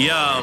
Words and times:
Yo, 0.00 0.42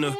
a. 0.03 0.15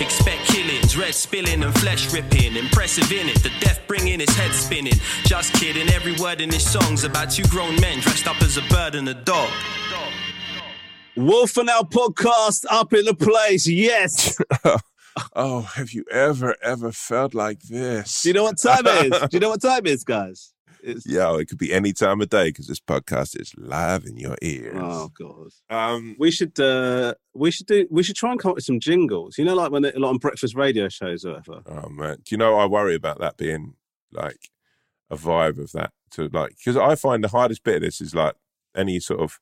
Expect 0.00 0.46
killings, 0.46 0.96
red 0.96 1.14
spilling 1.14 1.62
and 1.64 1.74
flesh 1.80 2.12
ripping. 2.12 2.56
Impressive 2.56 3.10
in 3.10 3.28
it, 3.28 3.42
the 3.42 3.50
death 3.60 3.80
bringing 3.88 4.20
his 4.20 4.30
head 4.36 4.52
spinning. 4.52 4.94
Just 5.24 5.52
kidding, 5.54 5.88
every 5.88 6.14
word 6.16 6.40
in 6.40 6.52
his 6.52 6.64
song's 6.64 7.02
about 7.02 7.30
two 7.30 7.42
grown 7.44 7.74
men 7.80 7.98
dressed 8.00 8.28
up 8.28 8.40
as 8.42 8.56
a 8.56 8.62
bird 8.70 8.94
and 8.94 9.08
a 9.08 9.14
dog. 9.14 9.50
Wolf 11.16 11.56
and 11.56 11.68
Owl 11.68 11.84
podcast 11.84 12.64
up 12.70 12.92
in 12.92 13.04
the 13.04 13.14
place. 13.14 13.66
Yes. 13.66 14.38
oh, 15.34 15.62
have 15.62 15.90
you 15.90 16.04
ever, 16.12 16.54
ever 16.62 16.92
felt 16.92 17.34
like 17.34 17.60
this? 17.62 18.22
Do 18.22 18.28
you 18.28 18.34
know 18.34 18.44
what 18.44 18.58
time 18.58 18.86
it 18.86 19.12
is? 19.12 19.20
Do 19.28 19.36
you 19.36 19.40
know 19.40 19.48
what 19.48 19.60
time 19.60 19.84
it 19.84 19.88
is, 19.88 20.04
guys? 20.04 20.52
It's... 20.88 21.06
Yeah, 21.06 21.36
it 21.36 21.46
could 21.48 21.58
be 21.58 21.72
any 21.72 21.92
time 21.92 22.20
of 22.20 22.28
day 22.28 22.48
because 22.48 22.66
this 22.66 22.80
podcast 22.80 23.40
is 23.40 23.52
live 23.56 24.04
in 24.04 24.16
your 24.16 24.36
ears. 24.42 24.74
Oh 24.76 25.10
god. 25.18 25.50
Um, 25.70 26.16
We 26.18 26.30
should 26.30 26.58
uh 26.58 27.14
we 27.34 27.50
should 27.50 27.66
do 27.66 27.86
we 27.90 28.02
should 28.02 28.16
try 28.16 28.30
and 28.30 28.40
come 28.40 28.50
up 28.50 28.56
with 28.56 28.64
some 28.64 28.80
jingles. 28.80 29.38
You 29.38 29.44
know, 29.44 29.54
like 29.54 29.70
when 29.70 29.84
a 29.84 29.92
lot 29.96 30.10
on 30.10 30.18
breakfast 30.18 30.54
radio 30.54 30.88
shows 30.88 31.24
or 31.24 31.34
whatever. 31.34 31.62
oh 31.66 31.88
man, 31.88 32.16
do 32.24 32.34
you 32.34 32.38
know 32.38 32.56
I 32.56 32.66
worry 32.66 32.94
about 32.94 33.20
that 33.20 33.36
being 33.36 33.74
like 34.12 34.50
a 35.10 35.16
vibe 35.16 35.58
of 35.58 35.72
that 35.72 35.92
to 36.12 36.28
like 36.28 36.56
because 36.56 36.76
I 36.76 36.94
find 36.94 37.22
the 37.22 37.28
hardest 37.28 37.62
bit 37.64 37.76
of 37.76 37.82
this 37.82 38.00
is 38.00 38.14
like 38.14 38.34
any 38.76 39.00
sort 39.00 39.20
of 39.20 39.38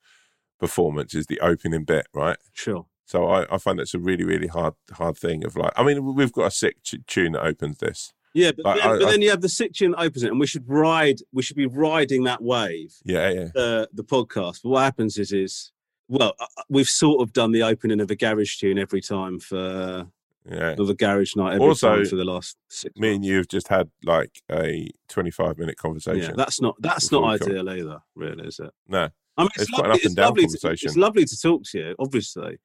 performance 0.58 1.14
is 1.14 1.26
the 1.26 1.40
opening 1.40 1.84
bit, 1.84 2.06
right? 2.14 2.38
Sure. 2.52 2.86
So 3.04 3.28
I, 3.28 3.54
I 3.54 3.58
find 3.58 3.78
that's 3.78 3.94
a 3.94 4.00
really, 4.00 4.24
really 4.24 4.48
hard, 4.48 4.74
hard 4.92 5.16
thing 5.16 5.44
of 5.44 5.56
like. 5.56 5.72
I 5.76 5.84
mean, 5.84 6.14
we've 6.14 6.32
got 6.32 6.46
a 6.46 6.50
sick 6.50 6.82
t- 6.82 7.02
tune 7.06 7.32
that 7.32 7.44
opens 7.44 7.78
this. 7.78 8.12
Yeah, 8.36 8.52
but, 8.52 8.64
Like, 8.66 8.80
then, 8.82 8.88
I- 8.90 8.98
but 8.98 9.06
I- 9.06 9.10
then 9.12 9.22
you 9.22 9.30
have 9.30 9.40
the 9.40 9.48
Sitchin 9.48 9.94
opens 9.96 10.22
it, 10.22 10.30
and 10.30 10.38
we 10.38 10.46
should 10.46 10.68
ride. 10.68 11.20
We 11.32 11.42
should 11.42 11.56
be 11.56 11.66
riding 11.66 12.24
that 12.24 12.42
wave. 12.42 12.94
Yeah, 13.04 13.30
yeah. 13.30 13.48
the 13.54 13.88
the 13.92 14.04
podcast. 14.04 14.60
But 14.62 14.68
what 14.70 14.82
happens 14.82 15.16
is, 15.18 15.32
is 15.32 15.72
well, 16.08 16.34
uh, 16.38 16.44
uh, 16.58 16.62
we've 16.68 16.88
sort 16.88 17.22
of 17.22 17.32
done 17.32 17.52
the 17.52 17.62
opening 17.62 18.00
of 18.00 18.10
a 18.10 18.14
garage 18.16 18.58
tune 18.58 18.78
every 18.78 19.00
time 19.00 19.40
for 19.40 20.06
Yeah. 20.48 20.74
of 20.78 20.88
a 20.90 20.94
garage 20.94 21.34
night 21.34 21.54
every 21.54 21.66
Also, 21.66 21.96
time 21.96 22.04
for 22.06 22.16
the 22.16 22.24
last 22.24 22.56
six. 22.68 22.94
Me 22.96 23.14
and 23.14 23.24
you 23.24 23.38
have 23.38 23.48
just 23.48 23.68
had 23.68 23.90
like 24.04 24.40
a 24.50 24.88
25 25.08 25.58
minute 25.58 25.74
Yeah, 25.78 25.82
conversation. 25.82 26.36
that's 26.36 26.60
not 26.60 26.76
that's 26.80 27.10
not 27.10 27.22
we 27.32 27.38
come. 27.38 27.48
ideal 27.52 27.68
either, 27.70 28.00
really, 28.14 28.46
is 28.46 28.60
it? 28.60 28.70
no. 28.86 29.08
I 29.38 29.42
mean, 29.42 29.50
It's 29.56 29.68
quite 29.70 29.84
an 29.86 29.90
lovely, 29.90 29.90
up 29.90 29.94
and 29.94 30.04
it's 30.04 30.14
down 30.14 30.24
lovely 30.26 30.46
to- 30.46 30.70
it's 30.86 30.96
lovely 30.96 31.24
to 31.26 31.40
talk 31.40 31.62
to 31.64 31.78
you, 31.78 31.94
obviously. 31.98 32.58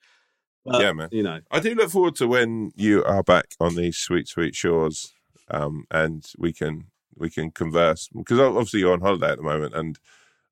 But, 0.63 0.81
Yeah, 0.81 0.93
man. 0.93 1.09
You 1.11 1.23
know, 1.23 1.39
I 1.49 1.59
do 1.59 1.73
look 1.75 1.89
forward 1.89 2.15
to 2.17 2.27
when 2.27 2.71
you 2.75 3.03
are 3.03 3.23
back 3.23 3.55
on 3.59 3.75
these 3.75 3.97
sweet, 3.97 4.27
sweet 4.27 4.55
shores, 4.55 5.11
um, 5.51 5.85
and 5.91 6.25
we 6.37 6.53
can 6.53 6.85
we 7.15 7.29
can 7.29 7.51
converse 7.51 8.09
because 8.13 8.39
obviously 8.39 8.79
you're 8.79 8.93
on 8.93 9.01
holiday 9.01 9.31
at 9.31 9.37
the 9.37 9.43
moment, 9.43 9.75
and 9.75 9.99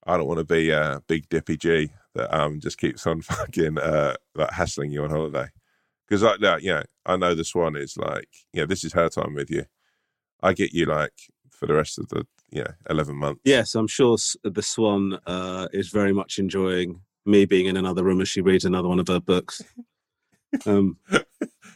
I 0.05 0.17
don't 0.17 0.27
want 0.27 0.39
to 0.39 0.45
be 0.45 0.69
a 0.69 1.01
big 1.07 1.29
dippy 1.29 1.57
G 1.57 1.89
that 2.15 2.35
um 2.35 2.59
just 2.59 2.77
keeps 2.77 3.05
on 3.07 3.21
fucking 3.21 3.77
uh 3.77 4.15
like 4.35 4.51
hassling 4.51 4.91
you 4.91 5.03
on 5.03 5.09
holiday 5.09 5.47
because 6.07 6.23
like 6.23 6.39
that, 6.39 6.63
you 6.63 6.73
know, 6.73 6.83
I 7.05 7.17
know 7.17 7.35
the 7.35 7.43
Swan 7.43 7.75
is 7.75 7.95
like, 7.95 8.29
you 8.53 8.61
know, 8.61 8.65
this 8.65 8.83
is 8.83 8.93
her 8.93 9.09
time 9.09 9.35
with 9.35 9.51
you. 9.51 9.65
I 10.41 10.53
get 10.53 10.73
you 10.73 10.85
like 10.85 11.13
for 11.51 11.67
the 11.67 11.75
rest 11.75 11.99
of 11.99 12.07
the 12.09 12.25
you 12.51 12.63
know 12.63 12.71
eleven 12.89 13.15
months. 13.15 13.41
yes, 13.45 13.75
I'm 13.75 13.87
sure 13.87 14.17
the 14.43 14.61
Swan 14.61 15.19
uh, 15.25 15.67
is 15.71 15.89
very 15.89 16.13
much 16.13 16.39
enjoying 16.39 17.01
me 17.25 17.45
being 17.45 17.67
in 17.67 17.77
another 17.77 18.03
room 18.03 18.21
as 18.21 18.29
she 18.29 18.41
reads 18.41 18.65
another 18.65 18.87
one 18.87 18.99
of 18.99 19.07
her 19.07 19.19
books. 19.19 19.61
Um, 20.65 20.97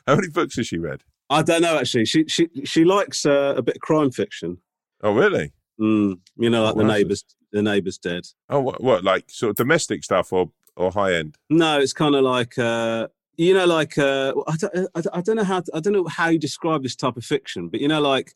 How 0.07 0.15
many 0.15 0.29
books 0.29 0.55
has 0.55 0.65
she 0.65 0.79
read? 0.79 1.03
I 1.33 1.41
don't 1.41 1.61
know 1.61 1.77
actually. 1.77 2.05
She 2.05 2.25
she 2.27 2.47
she 2.63 2.83
likes 2.85 3.25
uh, 3.25 3.53
a 3.57 3.61
bit 3.61 3.75
of 3.77 3.81
crime 3.81 4.11
fiction. 4.11 4.57
Oh, 5.01 5.13
really? 5.13 5.51
Mm, 5.79 6.19
you 6.37 6.49
know, 6.49 6.63
like 6.63 6.75
the 6.75 6.83
was 6.83 6.93
it? 6.93 6.97
neighbors. 6.97 7.25
The 7.51 7.61
neighbors 7.61 7.97
dead. 7.97 8.23
Oh, 8.49 8.61
what, 8.61 8.81
what 8.81 9.03
like 9.03 9.25
sort 9.29 9.51
of 9.51 9.55
domestic 9.55 10.03
stuff 10.03 10.31
or 10.33 10.51
or 10.75 10.91
high 10.91 11.13
end? 11.15 11.35
No, 11.49 11.79
it's 11.79 11.93
kind 11.93 12.15
of 12.15 12.23
like 12.23 12.57
uh, 12.57 13.07
you 13.37 13.53
know, 13.53 13.65
like 13.65 13.97
uh, 13.97 14.33
I, 14.47 14.55
don't, 14.55 14.73
I, 14.95 15.01
don't- 15.01 15.15
I 15.17 15.21
don't 15.21 15.35
know 15.35 15.43
how 15.43 15.59
to, 15.61 15.71
I 15.73 15.79
don't 15.79 15.93
know 15.93 16.05
how 16.07 16.29
you 16.29 16.39
describe 16.39 16.83
this 16.83 16.95
type 16.95 17.17
of 17.17 17.25
fiction, 17.25 17.69
but 17.69 17.79
you 17.81 17.87
know, 17.87 18.01
like 18.01 18.33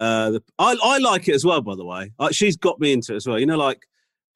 uh, 0.00 0.32
the, 0.32 0.42
I 0.58 0.76
I 0.82 0.98
like 0.98 1.28
it 1.28 1.34
as 1.34 1.44
well. 1.44 1.60
By 1.62 1.74
the 1.76 1.84
way, 1.84 2.12
she's 2.32 2.56
got 2.56 2.80
me 2.80 2.92
into 2.92 3.12
it 3.12 3.16
as 3.16 3.26
well. 3.26 3.38
You 3.38 3.46
know, 3.46 3.56
like 3.58 3.86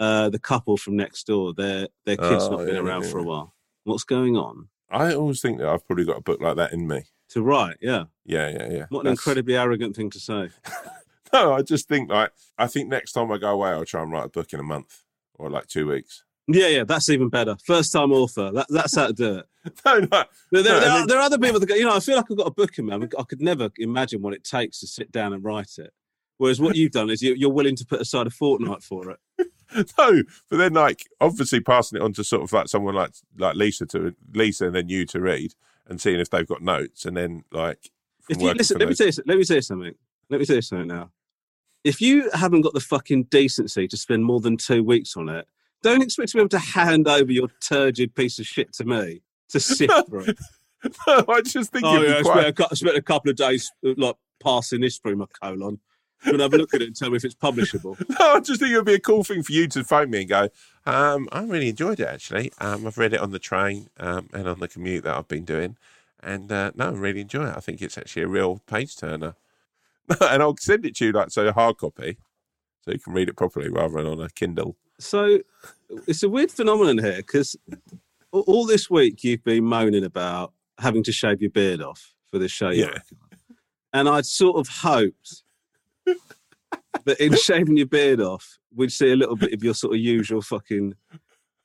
uh, 0.00 0.30
the 0.30 0.38
couple 0.38 0.76
from 0.76 0.96
next 0.96 1.26
door. 1.26 1.52
Their 1.54 1.88
their 2.06 2.16
kids 2.16 2.44
Oh, 2.44 2.50
not 2.56 2.66
been 2.66 2.74
yeah, 2.76 2.80
around 2.80 3.02
yeah, 3.04 3.10
for 3.10 3.18
a 3.18 3.24
while. 3.24 3.54
What's 3.84 4.04
going 4.04 4.36
on? 4.36 4.68
I 4.90 5.14
always 5.14 5.40
think 5.40 5.58
that 5.58 5.68
I've 5.68 5.86
probably 5.86 6.04
got 6.04 6.18
a 6.18 6.22
book 6.22 6.40
like 6.40 6.56
that 6.56 6.72
in 6.72 6.86
me. 6.88 7.02
To 7.30 7.42
write, 7.42 7.76
yeah. 7.80 8.04
Yeah, 8.24 8.48
yeah, 8.48 8.68
yeah. 8.70 8.86
What 8.88 9.00
an 9.00 9.04
That's- 9.06 9.18
incredibly 9.18 9.56
arrogant 9.56 9.94
thing 9.96 10.10
to 10.10 10.20
say. 10.20 10.50
No, 11.30 11.52
I 11.52 11.60
just 11.60 11.88
think 11.88 12.08
like 12.10 12.32
I 12.56 12.66
think 12.66 12.88
next 12.88 13.12
time 13.12 13.30
I 13.30 13.36
go 13.36 13.50
away, 13.50 13.68
I'll 13.68 13.84
try 13.84 14.02
and 14.02 14.10
write 14.10 14.24
a 14.24 14.28
book 14.30 14.54
in 14.54 14.60
a 14.60 14.62
month 14.62 15.04
or 15.34 15.50
like 15.50 15.66
two 15.66 15.86
weeks. 15.86 16.24
Yeah, 16.46 16.68
yeah, 16.68 16.84
that's 16.84 17.10
even 17.10 17.28
better. 17.28 17.54
First 17.66 17.92
time 17.92 18.12
author. 18.12 18.50
That, 18.50 18.64
that's 18.70 18.96
how 18.96 19.08
to 19.08 19.12
do 19.12 19.34
it. 19.40 19.46
No, 19.84 19.98
no, 19.98 20.24
There, 20.50 20.62
there, 20.62 20.62
No, 20.62 20.80
there 20.80 20.90
are, 20.90 21.06
there 21.06 21.18
are 21.18 21.22
other 21.22 21.36
people 21.38 21.60
that 21.60 21.66
go, 21.66 21.74
you 21.74 21.84
know, 21.84 21.94
I 21.94 22.00
feel 22.00 22.16
like 22.16 22.24
I've 22.30 22.36
got 22.38 22.46
a 22.46 22.50
book 22.50 22.78
in 22.78 22.86
me. 22.86 22.94
I, 22.94 23.20
I 23.20 23.22
could 23.24 23.42
never 23.42 23.68
imagine 23.76 24.22
what 24.22 24.32
it 24.32 24.42
takes 24.42 24.80
to 24.80 24.86
sit 24.86 25.12
down 25.12 25.34
and 25.34 25.44
write 25.44 25.72
it. 25.76 25.92
Whereas 26.38 26.62
what 26.62 26.76
you've 26.76 26.92
done 26.92 27.10
is 27.10 27.20
you, 27.20 27.34
you're 27.34 27.52
willing 27.52 27.76
to 27.76 27.84
put 27.84 28.00
aside 28.00 28.26
a 28.26 28.30
fortnight 28.30 28.82
for 28.82 29.10
it. 29.10 29.18
no. 29.98 30.22
But 30.48 30.56
then 30.56 30.72
like 30.72 31.06
obviously 31.20 31.60
passing 31.60 31.98
it 31.98 32.02
on 32.02 32.14
to 32.14 32.24
sort 32.24 32.42
of 32.42 32.52
like 32.54 32.68
someone 32.68 32.94
like 32.94 33.10
like 33.36 33.54
Lisa 33.56 33.84
to 33.84 34.14
Lisa 34.32 34.68
and 34.68 34.74
then 34.74 34.88
you 34.88 35.04
to 35.06 35.20
read 35.20 35.52
and 35.88 36.00
seeing 36.00 36.20
if 36.20 36.30
they've 36.30 36.46
got 36.46 36.62
notes 36.62 37.04
and 37.04 37.16
then 37.16 37.44
like 37.50 37.90
If 38.28 38.40
you 38.40 38.52
listen, 38.52 38.78
let 38.78 38.86
me 38.88 38.90
those- 38.94 38.98
tell 38.98 39.06
you, 39.06 39.12
let 39.26 39.38
me 39.38 39.44
you 39.56 39.62
something. 39.62 39.94
Let 40.30 40.40
me 40.40 40.46
tell 40.46 40.56
you 40.56 40.62
something 40.62 40.88
now. 40.88 41.10
If 41.84 42.00
you 42.00 42.28
haven't 42.32 42.60
got 42.62 42.74
the 42.74 42.80
fucking 42.80 43.24
decency 43.24 43.88
to 43.88 43.96
spend 43.96 44.24
more 44.24 44.40
than 44.40 44.56
two 44.56 44.82
weeks 44.82 45.16
on 45.16 45.28
it, 45.28 45.46
don't 45.82 46.02
expect 46.02 46.30
to 46.30 46.36
be 46.36 46.40
able 46.40 46.48
to 46.50 46.58
hand 46.58 47.08
over 47.08 47.32
your 47.32 47.48
turgid 47.60 48.14
piece 48.14 48.38
of 48.38 48.46
shit 48.46 48.72
to 48.74 48.84
me 48.84 49.22
to 49.50 49.60
sift 49.60 49.92
through. 50.08 50.26
no, 51.06 51.24
I 51.28 51.40
just 51.40 51.72
think 51.72 51.84
oh 51.84 52.02
yeah, 52.02 52.16
I 52.18 52.22
spent, 52.22 52.56
quite. 52.56 52.72
a, 52.72 52.76
spent 52.76 52.96
a 52.96 53.02
couple 53.02 53.30
of 53.30 53.36
days 53.36 53.70
like 53.82 54.16
passing 54.42 54.80
this 54.80 54.98
through 54.98 55.16
my 55.16 55.26
colon. 55.42 55.80
I'm 56.24 56.32
gonna 56.32 56.44
have 56.44 56.54
a 56.54 56.58
look 56.58 56.74
at 56.74 56.82
it 56.82 56.88
and 56.88 56.96
tell 56.96 57.10
me 57.10 57.16
if 57.16 57.24
it's 57.24 57.34
publishable. 57.34 57.96
No, 58.18 58.34
I 58.34 58.40
just 58.40 58.60
think 58.60 58.72
it 58.72 58.76
would 58.76 58.86
be 58.86 58.94
a 58.94 59.00
cool 59.00 59.24
thing 59.24 59.42
for 59.42 59.52
you 59.52 59.68
to 59.68 59.84
phone 59.84 60.10
me 60.10 60.20
and 60.20 60.28
go, 60.28 60.48
um, 60.86 61.28
I 61.30 61.42
really 61.42 61.68
enjoyed 61.68 62.00
it 62.00 62.08
actually. 62.08 62.52
Um, 62.58 62.86
I've 62.86 62.98
read 62.98 63.12
it 63.12 63.20
on 63.20 63.30
the 63.30 63.38
train 63.38 63.88
um, 63.98 64.28
and 64.32 64.48
on 64.48 64.58
the 64.60 64.68
commute 64.68 65.04
that 65.04 65.16
I've 65.16 65.28
been 65.28 65.44
doing. 65.44 65.76
And 66.20 66.50
uh, 66.50 66.72
no, 66.74 66.88
I 66.88 66.90
really 66.90 67.20
enjoy 67.20 67.46
it. 67.46 67.56
I 67.56 67.60
think 67.60 67.80
it's 67.80 67.96
actually 67.96 68.22
a 68.22 68.28
real 68.28 68.60
page 68.66 68.96
turner. 68.96 69.34
and 70.20 70.42
I'll 70.42 70.56
send 70.56 70.84
it 70.86 70.96
to 70.96 71.06
you 71.06 71.12
like 71.12 71.30
so 71.30 71.46
a 71.46 71.52
hard 71.52 71.76
copy 71.76 72.18
so 72.80 72.92
you 72.92 72.98
can 72.98 73.12
read 73.12 73.28
it 73.28 73.36
properly 73.36 73.68
rather 73.68 73.94
than 73.94 74.06
on 74.06 74.20
a 74.20 74.30
Kindle. 74.30 74.76
So 74.98 75.38
it's 76.06 76.22
a 76.22 76.28
weird 76.28 76.50
phenomenon 76.50 76.98
here 76.98 77.18
because 77.18 77.56
all 78.32 78.66
this 78.66 78.90
week 78.90 79.22
you've 79.22 79.44
been 79.44 79.64
moaning 79.64 80.04
about 80.04 80.52
having 80.78 81.02
to 81.04 81.12
shave 81.12 81.40
your 81.40 81.50
beard 81.50 81.80
off 81.80 82.14
for 82.30 82.38
this 82.38 82.52
show. 82.52 82.70
Yeah. 82.70 82.98
And 83.92 84.08
I'd 84.08 84.26
sort 84.26 84.56
of 84.56 84.68
hoped 84.68 85.42
that 87.04 87.20
in 87.20 87.34
shaving 87.36 87.76
your 87.76 87.86
beard 87.86 88.20
off, 88.20 88.58
we'd 88.74 88.92
see 88.92 89.10
a 89.12 89.16
little 89.16 89.36
bit 89.36 89.52
of 89.52 89.62
your 89.64 89.74
sort 89.74 89.94
of 89.94 90.00
usual 90.00 90.42
fucking 90.42 90.94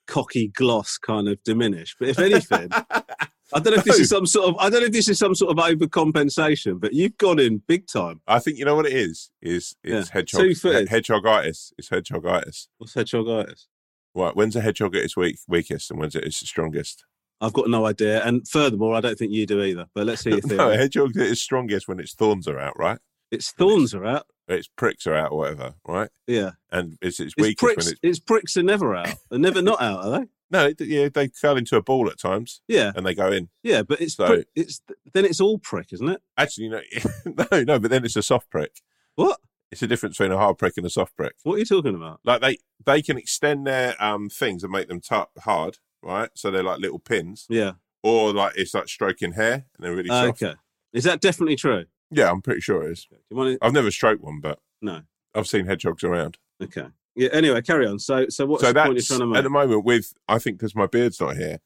cocky 0.08 0.50
gloss 0.50 0.98
kind 0.98 1.28
of 1.28 1.42
diminish. 1.44 1.96
But 2.00 2.10
if 2.10 2.20
anything, 2.20 2.70
I 2.72 3.60
don't 3.60 3.66
know 3.68 3.74
if 3.74 3.84
this 3.84 4.00
is 4.00 4.10
some 4.10 4.26
sort 4.26 4.50
of 4.50 4.56
I 4.60 4.70
don't 4.70 4.82
know 4.82 4.88
if 4.88 4.92
this 4.94 5.10
is 5.10 5.20
some 5.20 5.36
sort 5.36 5.58
of 5.58 5.64
overcompensation, 5.64 6.80
but 6.80 6.94
you've 6.94 7.18
gone 7.18 7.40
in 7.40 7.62
big 7.68 7.88
time. 7.88 8.22
I 8.28 8.40
think 8.40 8.58
you 8.58 8.66
know 8.66 8.76
what 8.76 8.86
it 8.86 8.94
is. 8.94 9.32
Is 9.42 9.76
it's 9.84 10.10
Yeah. 10.10 10.14
hedgehog 10.14 10.88
hedgehogitis. 10.88 11.74
It's 11.78 11.90
hedgehogitis. 11.90 12.68
What's 12.78 12.94
hedgehogitis? 12.96 13.68
Right. 14.16 14.36
When's 14.36 14.56
a 14.56 14.62
hedgehog 14.62 14.96
at 14.96 15.04
its 15.04 15.18
weak, 15.18 15.38
weakest 15.48 15.90
and 15.92 16.00
when's 16.00 16.16
it 16.16 16.24
its 16.24 16.38
strongest? 16.38 17.04
I've 17.42 17.54
got 17.54 17.70
no 17.70 17.86
idea. 17.86 18.24
And 18.24 18.48
furthermore, 18.48 18.96
I 18.96 19.02
don't 19.02 19.18
think 19.18 19.32
you 19.34 19.46
do 19.46 19.62
either. 19.64 19.88
But 19.94 20.06
let's 20.06 20.22
see 20.22 20.30
your 20.30 20.42
theory. 20.42 20.58
no, 20.58 20.70
a 20.70 20.74
uh, 20.76 20.78
hedgehog 20.78 21.18
at 21.18 21.28
its 21.28 21.42
strongest 21.42 21.88
when 21.88 22.00
its 22.00 22.14
thorns 22.14 22.48
are 22.48 22.60
out, 22.60 22.78
right? 22.78 23.00
its 23.32 23.52
thorns 23.52 23.94
are 23.96 24.06
out. 24.06 24.28
Its 24.48 24.68
pricks 24.68 25.08
are 25.08 25.14
out 25.16 25.32
or 25.32 25.38
whatever, 25.40 25.76
right? 25.88 26.10
Yeah. 26.28 26.52
And 26.72 26.98
it's 27.02 27.20
its 27.20 27.34
Its 27.38 27.54
pricks, 27.56 27.86
when 27.86 27.94
it's 27.94 28.00
its 28.04 28.20
pricks 28.20 28.58
are 28.58 28.64
never 28.64 28.94
out. 28.96 29.16
They're 29.30 29.40
never 29.40 29.62
not 29.62 29.82
out, 29.82 30.04
are 30.06 30.20
they? 30.20 30.26
no, 30.52 30.66
it- 30.68 30.82
yeah, 30.82 31.08
they 31.14 31.30
curl 31.30 31.58
into 31.58 31.78
a 31.78 31.82
ball 31.82 32.10
at 32.10 32.20
times 32.20 32.62
Yeah. 32.68 32.92
and 32.96 33.06
they 33.06 33.16
go 33.16 33.32
in. 33.32 33.50
Yeah. 33.64 33.84
But 33.84 34.02
it's, 34.02 34.16
So- 34.16 34.28
prick, 34.28 34.48
it's 34.56 34.82
then 35.14 35.26
it's 35.26 35.40
all 35.40 35.60
prick, 35.60 35.94
isn't 35.94 36.10
it? 36.10 36.22
Actually, 36.38 36.70
no, 36.70 36.82
no, 37.52 37.64
no, 37.64 37.80
but 37.80 37.90
then 37.90 38.04
it's 38.04 38.16
a 38.18 38.24
soft 38.24 38.50
prick. 38.50 38.82
What? 39.16 39.40
It's 39.72 39.82
a 39.82 39.88
difference 39.88 40.18
between 40.18 40.32
a 40.34 40.38
hard 40.38 40.58
prick 40.60 40.74
and 40.78 40.86
a 40.86 40.90
soft 40.90 41.16
prick. 41.16 41.34
What 41.44 41.56
are 41.56 41.60
you 41.60 41.66
talking 41.66 41.96
about? 41.96 42.20
Like 42.24 42.42
they 42.42 42.58
they 42.86 43.02
can 43.02 43.18
extend 43.18 43.66
their 43.66 43.96
um 44.04 44.30
things 44.30 44.62
and 44.64 44.72
make 44.72 44.88
them 44.88 45.00
t- 45.02 45.16
hard, 45.40 45.78
right? 46.04 46.30
So 46.36 46.52
they're 46.52 46.62
like 46.62 46.80
little 46.80 47.00
pins, 47.00 47.48
Yeah. 47.50 47.72
or 48.04 48.34
like 48.34 48.54
it's 48.56 48.74
like 48.76 48.88
stroking 48.88 49.32
hair 49.32 49.54
and 49.54 49.64
they're 49.80 49.96
really 49.96 50.10
soft. 50.10 50.44
Okay. 50.44 50.56
Is 50.94 51.06
that 51.06 51.22
definitely 51.22 51.56
true? 51.56 51.86
Yeah, 52.16 52.30
I'm 52.32 52.42
pretty 52.42 52.62
sure 52.62 52.84
it 52.84 52.92
is. 52.92 53.06
Do 53.10 53.18
you 53.30 53.38
want 53.38 53.60
to? 53.60 53.66
I've 53.66 53.74
never 53.74 53.92
stroked 53.92 54.22
one, 54.24 54.40
but 54.40 54.60
No. 54.82 55.02
I've 55.36 55.48
seen 55.48 55.66
hedgehogs 55.66 56.04
around. 56.04 56.38
Okay. 56.62 56.88
Yeah. 57.16 57.30
Anyway, 57.32 57.62
carry 57.62 57.88
on. 57.88 58.00
So, 58.00 58.28
so 58.30 58.46
what's 58.46 58.64
so 58.64 58.72
the 58.74 58.82
point 58.84 58.96
you're 58.96 59.02
trying 59.04 59.20
to 59.22 59.26
make? 59.28 59.38
at 59.40 59.44
the 59.44 59.50
moment 59.50 59.84
with 59.86 60.14
I 60.28 60.40
think 60.40 60.58
because 60.58 60.76
my 60.76 60.88
beard's 60.88 61.20
not 61.20 61.38
here, 61.38 61.60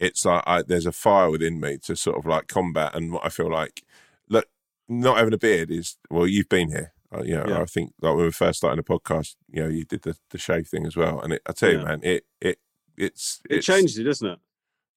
it's 0.00 0.24
like 0.24 0.42
I, 0.46 0.62
there's 0.62 0.86
a 0.86 0.92
fire 0.92 1.30
within 1.30 1.60
me 1.60 1.78
to 1.84 1.96
sort 1.96 2.16
of 2.18 2.26
like 2.26 2.46
combat 2.48 2.94
and 2.94 3.12
what 3.12 3.24
I 3.24 3.28
feel 3.28 3.50
like. 3.50 3.82
Look, 4.28 4.46
not 4.88 5.18
having 5.18 5.34
a 5.34 5.38
beard 5.38 5.70
is 5.70 5.96
well, 6.10 6.26
you've 6.26 6.48
been 6.48 6.68
here. 6.70 6.92
Uh, 7.12 7.22
you 7.22 7.34
know, 7.36 7.44
Yeah. 7.48 7.62
I 7.62 7.64
think 7.64 7.92
like 8.02 8.14
when 8.16 8.24
we 8.26 8.30
first 8.30 8.58
started 8.58 8.84
the 8.84 8.88
podcast, 8.88 9.34
you 9.48 9.62
know, 9.62 9.68
you 9.68 9.84
did 9.84 10.02
the, 10.02 10.16
the 10.30 10.38
shave 10.38 10.68
thing 10.68 10.86
as 10.86 10.96
well, 10.96 11.20
and 11.20 11.32
it, 11.34 11.42
I 11.46 11.52
tell 11.52 11.70
you, 11.72 11.78
Yeah. 11.78 11.84
man, 11.84 12.00
it 12.02 12.26
it 12.40 12.58
it's 12.96 13.40
it 13.48 13.56
it's, 13.58 13.66
changes 13.66 13.98
it, 13.98 14.04
doesn't 14.04 14.28
it? 14.28 14.38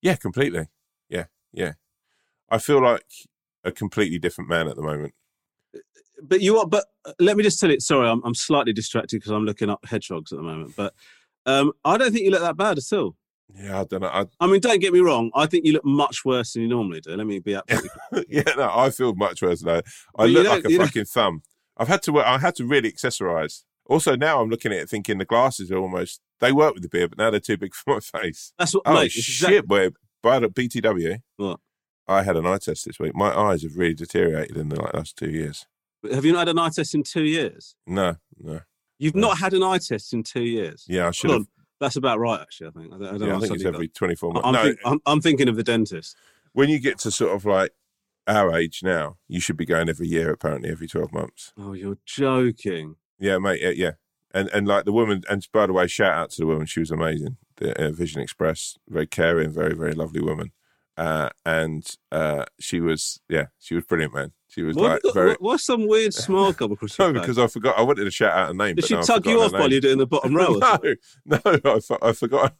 Yeah, 0.01 0.15
completely. 0.15 0.67
Yeah, 1.09 1.25
yeah. 1.53 1.73
I 2.49 2.57
feel 2.57 2.81
like 2.81 3.05
a 3.63 3.71
completely 3.71 4.19
different 4.19 4.49
man 4.49 4.67
at 4.67 4.75
the 4.75 4.81
moment. 4.81 5.13
But 6.21 6.41
you 6.41 6.57
are. 6.57 6.67
But 6.67 6.85
uh, 7.05 7.13
let 7.19 7.37
me 7.37 7.43
just 7.43 7.59
tell 7.59 7.71
you. 7.71 7.79
Sorry, 7.79 8.07
I'm, 8.07 8.21
I'm 8.23 8.35
slightly 8.35 8.73
distracted 8.73 9.17
because 9.17 9.31
I'm 9.31 9.45
looking 9.45 9.69
up 9.69 9.83
hedgehogs 9.85 10.31
at 10.31 10.37
the 10.37 10.43
moment. 10.43 10.75
But 10.75 10.93
um, 11.45 11.71
I 11.83 11.97
don't 11.97 12.11
think 12.11 12.25
you 12.25 12.31
look 12.31 12.41
that 12.41 12.57
bad 12.57 12.77
at 12.77 12.93
all. 12.93 13.15
Yeah, 13.55 13.81
I 13.81 13.83
don't 13.83 14.01
know. 14.01 14.07
I, 14.07 14.25
I 14.39 14.47
mean, 14.47 14.61
don't 14.61 14.79
get 14.79 14.93
me 14.93 14.99
wrong. 14.99 15.31
I 15.35 15.45
think 15.45 15.65
you 15.65 15.73
look 15.73 15.83
much 15.85 16.23
worse 16.23 16.53
than 16.53 16.61
you 16.61 16.67
normally 16.69 17.01
do. 17.01 17.15
Let 17.15 17.27
me 17.27 17.39
be 17.39 17.55
absolutely. 17.69 18.25
yeah, 18.29 18.43
no, 18.55 18.71
I 18.73 18.89
feel 18.91 19.13
much 19.15 19.41
worse 19.41 19.63
now. 19.63 19.81
I 20.17 20.25
look 20.25 20.47
like 20.47 20.65
a 20.65 20.77
fucking 20.77 21.05
thumb. 21.05 21.41
I've 21.77 21.87
had 21.87 22.03
to. 22.03 22.19
I 22.19 22.37
had 22.37 22.55
to 22.55 22.65
really 22.65 22.91
accessorize. 22.91 23.63
Also, 23.87 24.15
now 24.15 24.41
I'm 24.41 24.49
looking 24.49 24.71
at 24.71 24.79
it 24.79 24.89
thinking 24.89 25.17
the 25.17 25.25
glasses 25.25 25.71
are 25.71 25.77
almost. 25.77 26.21
They 26.39 26.51
work 26.51 26.73
with 26.75 26.83
the 26.83 26.89
beard, 26.89 27.11
but 27.11 27.17
now 27.17 27.29
they're 27.31 27.39
too 27.39 27.57
big 27.57 27.73
for 27.75 27.95
my 27.95 27.99
face. 27.99 28.53
That's 28.57 28.73
what. 28.73 28.83
Oh 28.85 28.93
mate, 28.93 29.11
shit, 29.11 29.49
exact- 29.49 29.67
boy! 29.67 29.89
By 30.21 30.39
the 30.39 30.49
BTW, 30.49 31.19
What? 31.37 31.59
I 32.07 32.23
had 32.23 32.35
an 32.35 32.45
eye 32.45 32.57
test 32.57 32.85
this 32.85 32.99
week. 32.99 33.15
My 33.15 33.35
eyes 33.37 33.63
have 33.63 33.77
really 33.77 33.93
deteriorated 33.93 34.57
in 34.57 34.69
the 34.69 34.81
last 34.81 35.17
two 35.17 35.29
years. 35.29 35.65
Have 36.11 36.25
you 36.25 36.33
not 36.33 36.39
had 36.39 36.49
an 36.49 36.59
eye 36.59 36.69
test 36.69 36.95
in 36.95 37.03
two 37.03 37.23
years? 37.23 37.75
No, 37.85 38.15
no. 38.39 38.61
You've 38.99 39.15
No. 39.15 39.29
not 39.29 39.37
had 39.39 39.53
an 39.53 39.63
eye 39.63 39.77
test 39.77 40.13
in 40.13 40.23
two 40.23 40.43
years. 40.43 40.85
Yeah, 40.87 41.07
I 41.07 41.11
should 41.11 41.29
Hold 41.29 41.41
have. 41.41 41.47
on. 41.47 41.65
That's 41.79 41.95
about 41.95 42.19
right, 42.19 42.39
actually. 42.41 42.67
I 42.67 42.71
think. 42.71 42.85
I 42.93 42.97
don't, 42.97 43.01
I 43.07 43.11
don't 43.11 43.21
Yeah, 43.21 43.27
know 43.27 43.35
I 43.37 43.39
think 43.39 43.55
it's 43.55 43.65
every 43.65 43.87
24 43.87 44.33
that- 44.33 44.43
months. 44.43 44.47
I'm, 44.47 44.53
no, 44.53 44.63
think, 44.63 44.79
I'm, 44.85 44.99
I'm 45.05 45.21
thinking 45.21 45.47
of 45.47 45.55
the 45.55 45.63
dentist. 45.63 46.15
when 46.53 46.69
you 46.69 46.79
get 46.79 46.97
to 46.99 47.11
sort 47.11 47.35
of 47.35 47.45
like 47.45 47.71
our 48.27 48.55
age 48.55 48.81
now, 48.83 49.17
you 49.27 49.39
should 49.39 49.57
be 49.57 49.65
going 49.65 49.89
every 49.89 50.07
year, 50.07 50.31
apparently, 50.31 50.69
every 50.69 50.87
12 50.87 51.11
months. 51.11 51.53
Oh, 51.57 51.73
you're 51.73 51.97
joking. 52.05 52.95
Yeah, 53.19 53.37
mate. 53.39 53.61
Yeah, 53.61 53.69
yeah. 53.71 53.91
And 54.33 54.47
and 54.49 54.67
like 54.67 54.85
the 54.85 54.91
woman, 54.93 55.23
and 55.29 55.45
by 55.51 55.65
the 55.67 55.73
way, 55.73 55.87
shout 55.87 56.13
out 56.13 56.29
to 56.31 56.41
the 56.41 56.47
woman. 56.47 56.65
She 56.65 56.79
was 56.79 56.89
amazing. 56.91 57.37
The 57.57 57.87
uh, 57.87 57.91
Vision 57.91 58.21
Express, 58.21 58.77
very 58.87 59.05
caring, 59.07 59.51
very 59.51 59.75
very 59.75 59.93
lovely 59.93 60.21
woman. 60.21 60.51
Uh, 60.97 61.29
and 61.45 61.87
uh, 62.11 62.45
she 62.59 62.79
was, 62.79 63.21
yeah, 63.29 63.45
she 63.59 63.75
was 63.75 63.85
brilliant, 63.85 64.13
man. 64.13 64.33
She 64.47 64.61
was 64.61 64.75
What 64.75 64.89
like 64.91 65.01
got- 65.03 65.13
very. 65.13 65.29
what- 65.29 65.41
what's 65.41 65.63
some 65.65 65.87
weird 65.87 66.13
smile 66.13 66.53
come 66.59 66.73
across 66.73 66.99
No, 66.99 67.13
because 67.13 67.37
I 67.39 67.47
forgot. 67.47 67.77
I 67.77 67.81
wanted 67.81 68.03
to 68.03 68.11
shout 68.11 68.33
out 68.37 68.49
a 68.51 68.53
name. 68.53 68.75
Did 68.75 68.85
she 68.85 68.95
no, 68.95 69.01
tug 69.01 69.25
you 69.25 69.41
off 69.41 69.53
while 69.53 69.61
name. 69.63 69.71
you're 69.71 69.81
doing 69.81 69.97
the 69.97 70.07
bottom 70.07 70.35
row? 70.35 70.59
no, 70.59 70.77
no, 71.25 71.39
I, 71.45 71.79
I 72.09 72.11
forgot. 72.13 72.55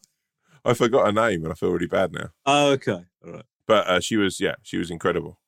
I 0.64 0.74
forgot 0.74 1.08
her 1.08 1.12
name, 1.12 1.44
and 1.44 1.52
I 1.52 1.56
feel 1.56 1.72
really 1.72 1.88
bad 1.88 2.14
now. 2.14 2.30
Oh, 2.46 2.72
okay. 2.72 3.04
All 3.26 3.32
right. 3.34 3.46
but 3.68 3.88
uh, 3.88 4.00
she 4.00 4.16
was 4.18 4.40
yeah 4.40 4.56
she 4.64 4.78
was 4.78 4.90
incredible 4.92 5.40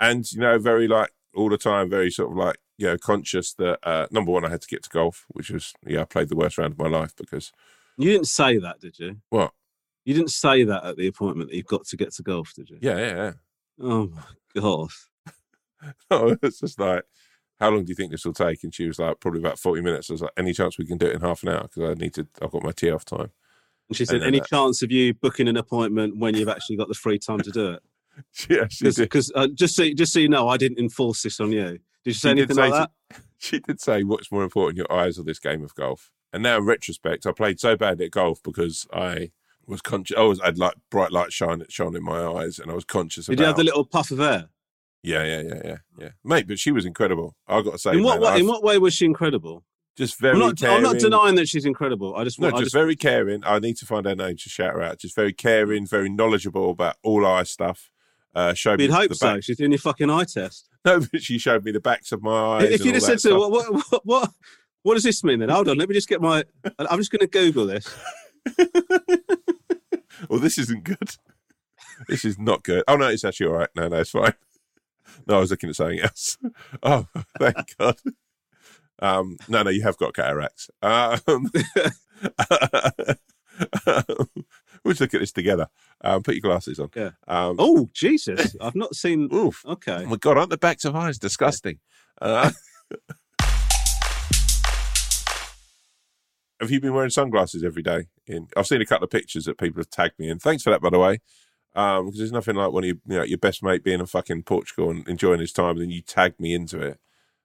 and 0.00 0.30
you 0.32 0.40
know 0.40 0.58
very 0.58 0.86
like 0.88 1.10
all 1.34 1.48
the 1.48 1.56
time 1.56 1.88
very 1.88 2.10
sort 2.10 2.30
of 2.30 2.36
like 2.36 2.56
you 2.76 2.86
know 2.86 2.98
conscious 2.98 3.54
that 3.54 3.78
uh, 3.82 4.06
number 4.10 4.30
one 4.32 4.44
i 4.44 4.50
had 4.50 4.60
to 4.60 4.66
get 4.68 4.82
to 4.82 4.90
golf 4.90 5.24
which 5.28 5.50
was 5.50 5.72
yeah 5.86 6.00
i 6.02 6.04
played 6.04 6.28
the 6.28 6.36
worst 6.36 6.58
round 6.58 6.72
of 6.72 6.78
my 6.78 6.88
life 6.88 7.14
because 7.16 7.52
You 7.96 8.10
didn't 8.10 8.26
say 8.26 8.58
that, 8.58 8.80
did 8.80 8.98
you? 8.98 9.18
what 9.30 9.52
You 10.04 10.14
didn't 10.14 10.30
say 10.30 10.64
that 10.64 10.84
at 10.84 10.96
the 10.96 11.06
appointment 11.06 11.50
that 11.50 11.56
you've 11.56 11.66
got 11.66 11.84
to 11.86 11.96
get 11.96 12.12
to 12.14 12.22
golf, 12.22 12.52
did 12.54 12.70
you? 12.70 12.78
yeah 12.80 12.98
yeah 12.98 13.14
yeah. 13.16 13.32
Oh 13.80 14.06
my 14.08 14.22
god. 14.60 14.88
yeah 16.10 16.34
it's 16.42 16.60
just 16.60 16.78
like 16.78 17.04
how 17.60 17.70
long 17.70 17.84
do 17.84 17.90
you 17.90 17.94
think 17.94 18.10
this 18.10 18.24
will 18.24 18.32
take 18.32 18.62
and 18.64 18.74
she 18.74 18.86
was 18.86 18.98
like 18.98 19.20
probably 19.20 19.40
about 19.40 19.58
40 19.58 19.82
minutes 19.82 20.10
i 20.10 20.14
was 20.14 20.22
like 20.22 20.30
any 20.36 20.52
chance 20.52 20.78
we 20.78 20.86
can 20.86 20.98
do 20.98 21.06
it 21.06 21.14
in 21.14 21.20
half 21.20 21.42
an 21.42 21.50
hour 21.50 21.62
because 21.62 21.90
i 21.90 21.94
need 21.94 22.14
to 22.14 22.26
i've 22.42 22.50
got 22.50 22.62
my 22.62 22.72
tee 22.72 22.90
off 22.90 23.04
time 23.04 23.30
And 23.88 23.96
she 23.96 24.04
said, 24.04 24.20
then 24.20 24.28
"Any 24.28 24.38
that- 24.40 24.48
chance 24.48 24.82
of 24.82 24.90
you 24.90 25.14
booking 25.14 25.48
an 25.48 25.56
appointment 25.56 26.16
when 26.16 26.34
you've 26.36 26.48
actually 26.48 26.76
got 26.76 26.88
the 26.88 26.94
free 26.94 27.18
time 27.18 27.40
to 27.40 27.50
do 27.50 27.72
it?" 27.72 27.82
yeah 28.48 28.66
she 28.70 28.84
did, 28.84 28.96
Because 28.96 29.30
uh, 29.34 29.48
just 29.54 29.74
so 29.76 29.90
just 29.92 30.12
so 30.12 30.20
you 30.20 30.28
know, 30.28 30.48
I 30.48 30.56
didn't 30.56 30.78
enforce 30.78 31.22
this 31.22 31.40
on 31.40 31.50
you. 31.52 31.64
Did 31.64 31.80
you 32.04 32.12
say 32.14 32.28
She 32.28 32.30
anything 32.30 32.56
say 32.56 32.70
like 32.70 32.72
to- 32.88 32.90
that? 33.10 33.20
she 33.38 33.58
did 33.60 33.80
say 33.80 34.04
what's 34.04 34.30
more 34.32 34.42
important 34.44 34.78
your 34.78 34.90
eyes 34.92 35.18
or 35.18 35.22
this 35.24 35.38
game 35.40 35.62
of 35.64 35.74
golf 35.74 36.10
and 36.32 36.42
now 36.42 36.56
in 36.58 36.64
retrospect 36.64 37.26
i 37.26 37.32
played 37.32 37.60
so 37.60 37.76
bad 37.76 38.00
at 38.00 38.10
golf 38.10 38.42
because 38.42 38.86
i 38.92 39.30
was 39.66 39.80
conscious 39.82 40.16
i 40.16 40.22
was 40.22 40.40
i 40.40 40.46
had 40.46 40.58
like 40.58 40.74
bright 40.90 41.12
light 41.12 41.32
shine 41.32 41.62
shone 41.68 41.96
in 41.96 42.02
my 42.02 42.24
eyes 42.24 42.58
and 42.58 42.70
i 42.70 42.74
was 42.74 42.84
conscious 42.84 43.26
Did 43.26 43.34
about 43.34 43.42
you 43.42 43.46
have 43.48 43.56
the 43.56 43.64
little 43.64 43.84
puff 43.84 44.10
of 44.10 44.20
air? 44.20 44.48
Yeah, 45.02 45.22
yeah, 45.24 45.42
yeah, 45.42 45.60
yeah, 45.64 45.76
yeah, 45.98 46.08
mate. 46.24 46.48
But 46.48 46.58
she 46.58 46.72
was 46.72 46.86
incredible. 46.86 47.36
I 47.46 47.60
got 47.60 47.72
to 47.72 47.78
say, 47.78 47.92
In 47.92 48.02
what 48.02 48.20
man, 48.20 48.22
way? 48.22 48.36
I- 48.36 48.36
In 48.38 48.46
what 48.46 48.62
way 48.62 48.78
was 48.78 48.94
she 48.94 49.04
incredible? 49.04 49.62
just 49.98 50.18
very 50.18 50.32
I'm 50.32 50.38
not. 50.40 50.64
I'm 50.64 50.82
not 50.82 50.98
denying 50.98 51.34
that 51.34 51.46
she's 51.46 51.66
incredible. 51.66 52.16
I 52.16 52.24
just 52.24 52.40
No, 52.40 52.48
want. 52.50 52.64
just, 52.64 52.74
I 52.74 52.78
very 52.78 52.96
caring. 52.96 53.42
I 53.44 53.58
need 53.58 53.76
to 53.76 53.84
find 53.86 54.06
her 54.06 54.14
name 54.16 54.36
to 54.38 54.48
shout 54.48 54.72
her 54.72 54.80
out. 54.82 54.98
Just 54.98 55.14
very 55.14 55.34
caring, 55.34 55.86
very 55.86 56.08
knowledgeable 56.08 56.70
about 56.70 56.96
all 57.02 57.26
eye 57.26 57.42
stuff. 57.42 57.90
Uh, 58.34 58.54
showed 58.54 58.78
me 58.78 58.86
You'd 58.86 58.94
hope 58.94 59.14
so. 59.14 59.34
back. 59.34 59.44
She's 59.44 59.58
doing 59.58 59.72
your 59.72 59.78
fucking 59.78 60.08
eye 60.08 60.24
test. 60.24 60.68
No, 60.86 61.00
but 61.00 61.22
she 61.22 61.36
showed 61.38 61.64
me 61.64 61.72
the 61.72 61.80
backs 61.80 62.10
of 62.12 62.22
my 62.22 62.58
eyes. 62.58 62.70
if 62.70 62.84
you'd 62.84 62.94
have 62.94 63.02
said 63.04 63.18
to 63.20 63.30
her, 63.30 63.38
what, 63.38 63.50
what, 63.50 63.72
what, 63.90 64.00
what, 64.06 64.30
what 64.84 64.94
does 64.94 65.02
this 65.02 65.22
mean 65.24 65.38
then? 65.40 65.48
Hold 65.50 65.68
on, 65.68 65.76
let 65.78 65.88
me 65.88 65.94
just 65.94 66.08
get 66.08 66.20
my. 66.20 66.44
I'm 66.78 66.98
just 66.98 67.10
going 67.10 67.20
to 67.20 67.26
Google 67.26 67.66
this. 67.66 67.86
well, 70.28 70.40
this 70.40 70.58
isn't 70.58 70.84
good. 70.84 71.10
This 72.08 72.24
is 72.24 72.38
not 72.38 72.62
good. 72.64 72.82
Oh 72.88 72.96
no, 72.96 73.08
it's 73.08 73.24
actually 73.24 73.46
all 73.46 73.54
right. 73.54 73.68
No, 73.76 73.88
no, 73.88 73.98
it's 73.98 74.10
fine. 74.10 74.32
No, 75.26 75.36
I 75.36 75.40
was 75.40 75.50
looking 75.50 75.68
at 75.70 75.76
something 75.76 76.00
else. 76.00 76.38
Oh, 76.82 77.06
thank 77.38 77.76
God. 77.76 77.96
Um, 79.00 79.36
no, 79.48 79.62
no, 79.62 79.70
you 79.70 79.82
have 79.82 79.96
got 79.98 80.14
cataracts. 80.14 80.70
Um, 80.82 81.50
we'll 84.84 84.92
just 84.92 85.00
look 85.00 85.14
at 85.14 85.20
this 85.20 85.32
together. 85.32 85.68
Um, 86.00 86.22
put 86.22 86.34
your 86.34 86.42
glasses 86.42 86.78
on. 86.80 86.90
Yeah. 86.96 87.10
Um, 87.28 87.56
Oh 87.58 87.90
Jesus! 87.92 88.56
I've 88.60 88.74
not 88.74 88.94
seen. 88.94 89.28
oof. 89.32 89.64
Okay. 89.66 90.04
Oh 90.04 90.06
my 90.06 90.16
God, 90.16 90.38
aren't 90.38 90.50
the 90.50 90.56
backs 90.58 90.84
of 90.84 90.96
eyes 90.96 91.18
disgusting? 91.18 91.78
Uh, 92.20 92.50
have 96.60 96.70
you 96.70 96.80
been 96.80 96.94
wearing 96.94 97.10
sunglasses 97.10 97.62
every 97.64 97.82
day? 97.82 98.06
In 98.26 98.48
I've 98.56 98.66
seen 98.66 98.80
a 98.80 98.86
couple 98.86 99.04
of 99.04 99.10
pictures 99.10 99.44
that 99.44 99.58
people 99.58 99.80
have 99.80 99.90
tagged 99.90 100.18
me 100.18 100.28
in. 100.28 100.38
Thanks 100.38 100.62
for 100.62 100.70
that, 100.70 100.80
by 100.80 100.90
the 100.90 100.98
way. 100.98 101.20
Um, 101.74 102.06
because 102.06 102.18
there's 102.18 102.32
nothing 102.32 102.54
like 102.54 102.72
when 102.72 102.84
you, 102.84 103.00
you 103.06 103.16
know, 103.16 103.24
your 103.24 103.38
best 103.38 103.62
mate 103.62 103.82
being 103.82 104.00
in 104.00 104.06
fucking 104.06 104.44
Portugal 104.44 104.90
and 104.90 105.06
enjoying 105.08 105.40
his 105.40 105.52
time, 105.52 105.70
and 105.70 105.82
then 105.82 105.90
you 105.90 106.02
tag 106.02 106.38
me 106.38 106.54
into 106.54 106.80
it 106.80 107.00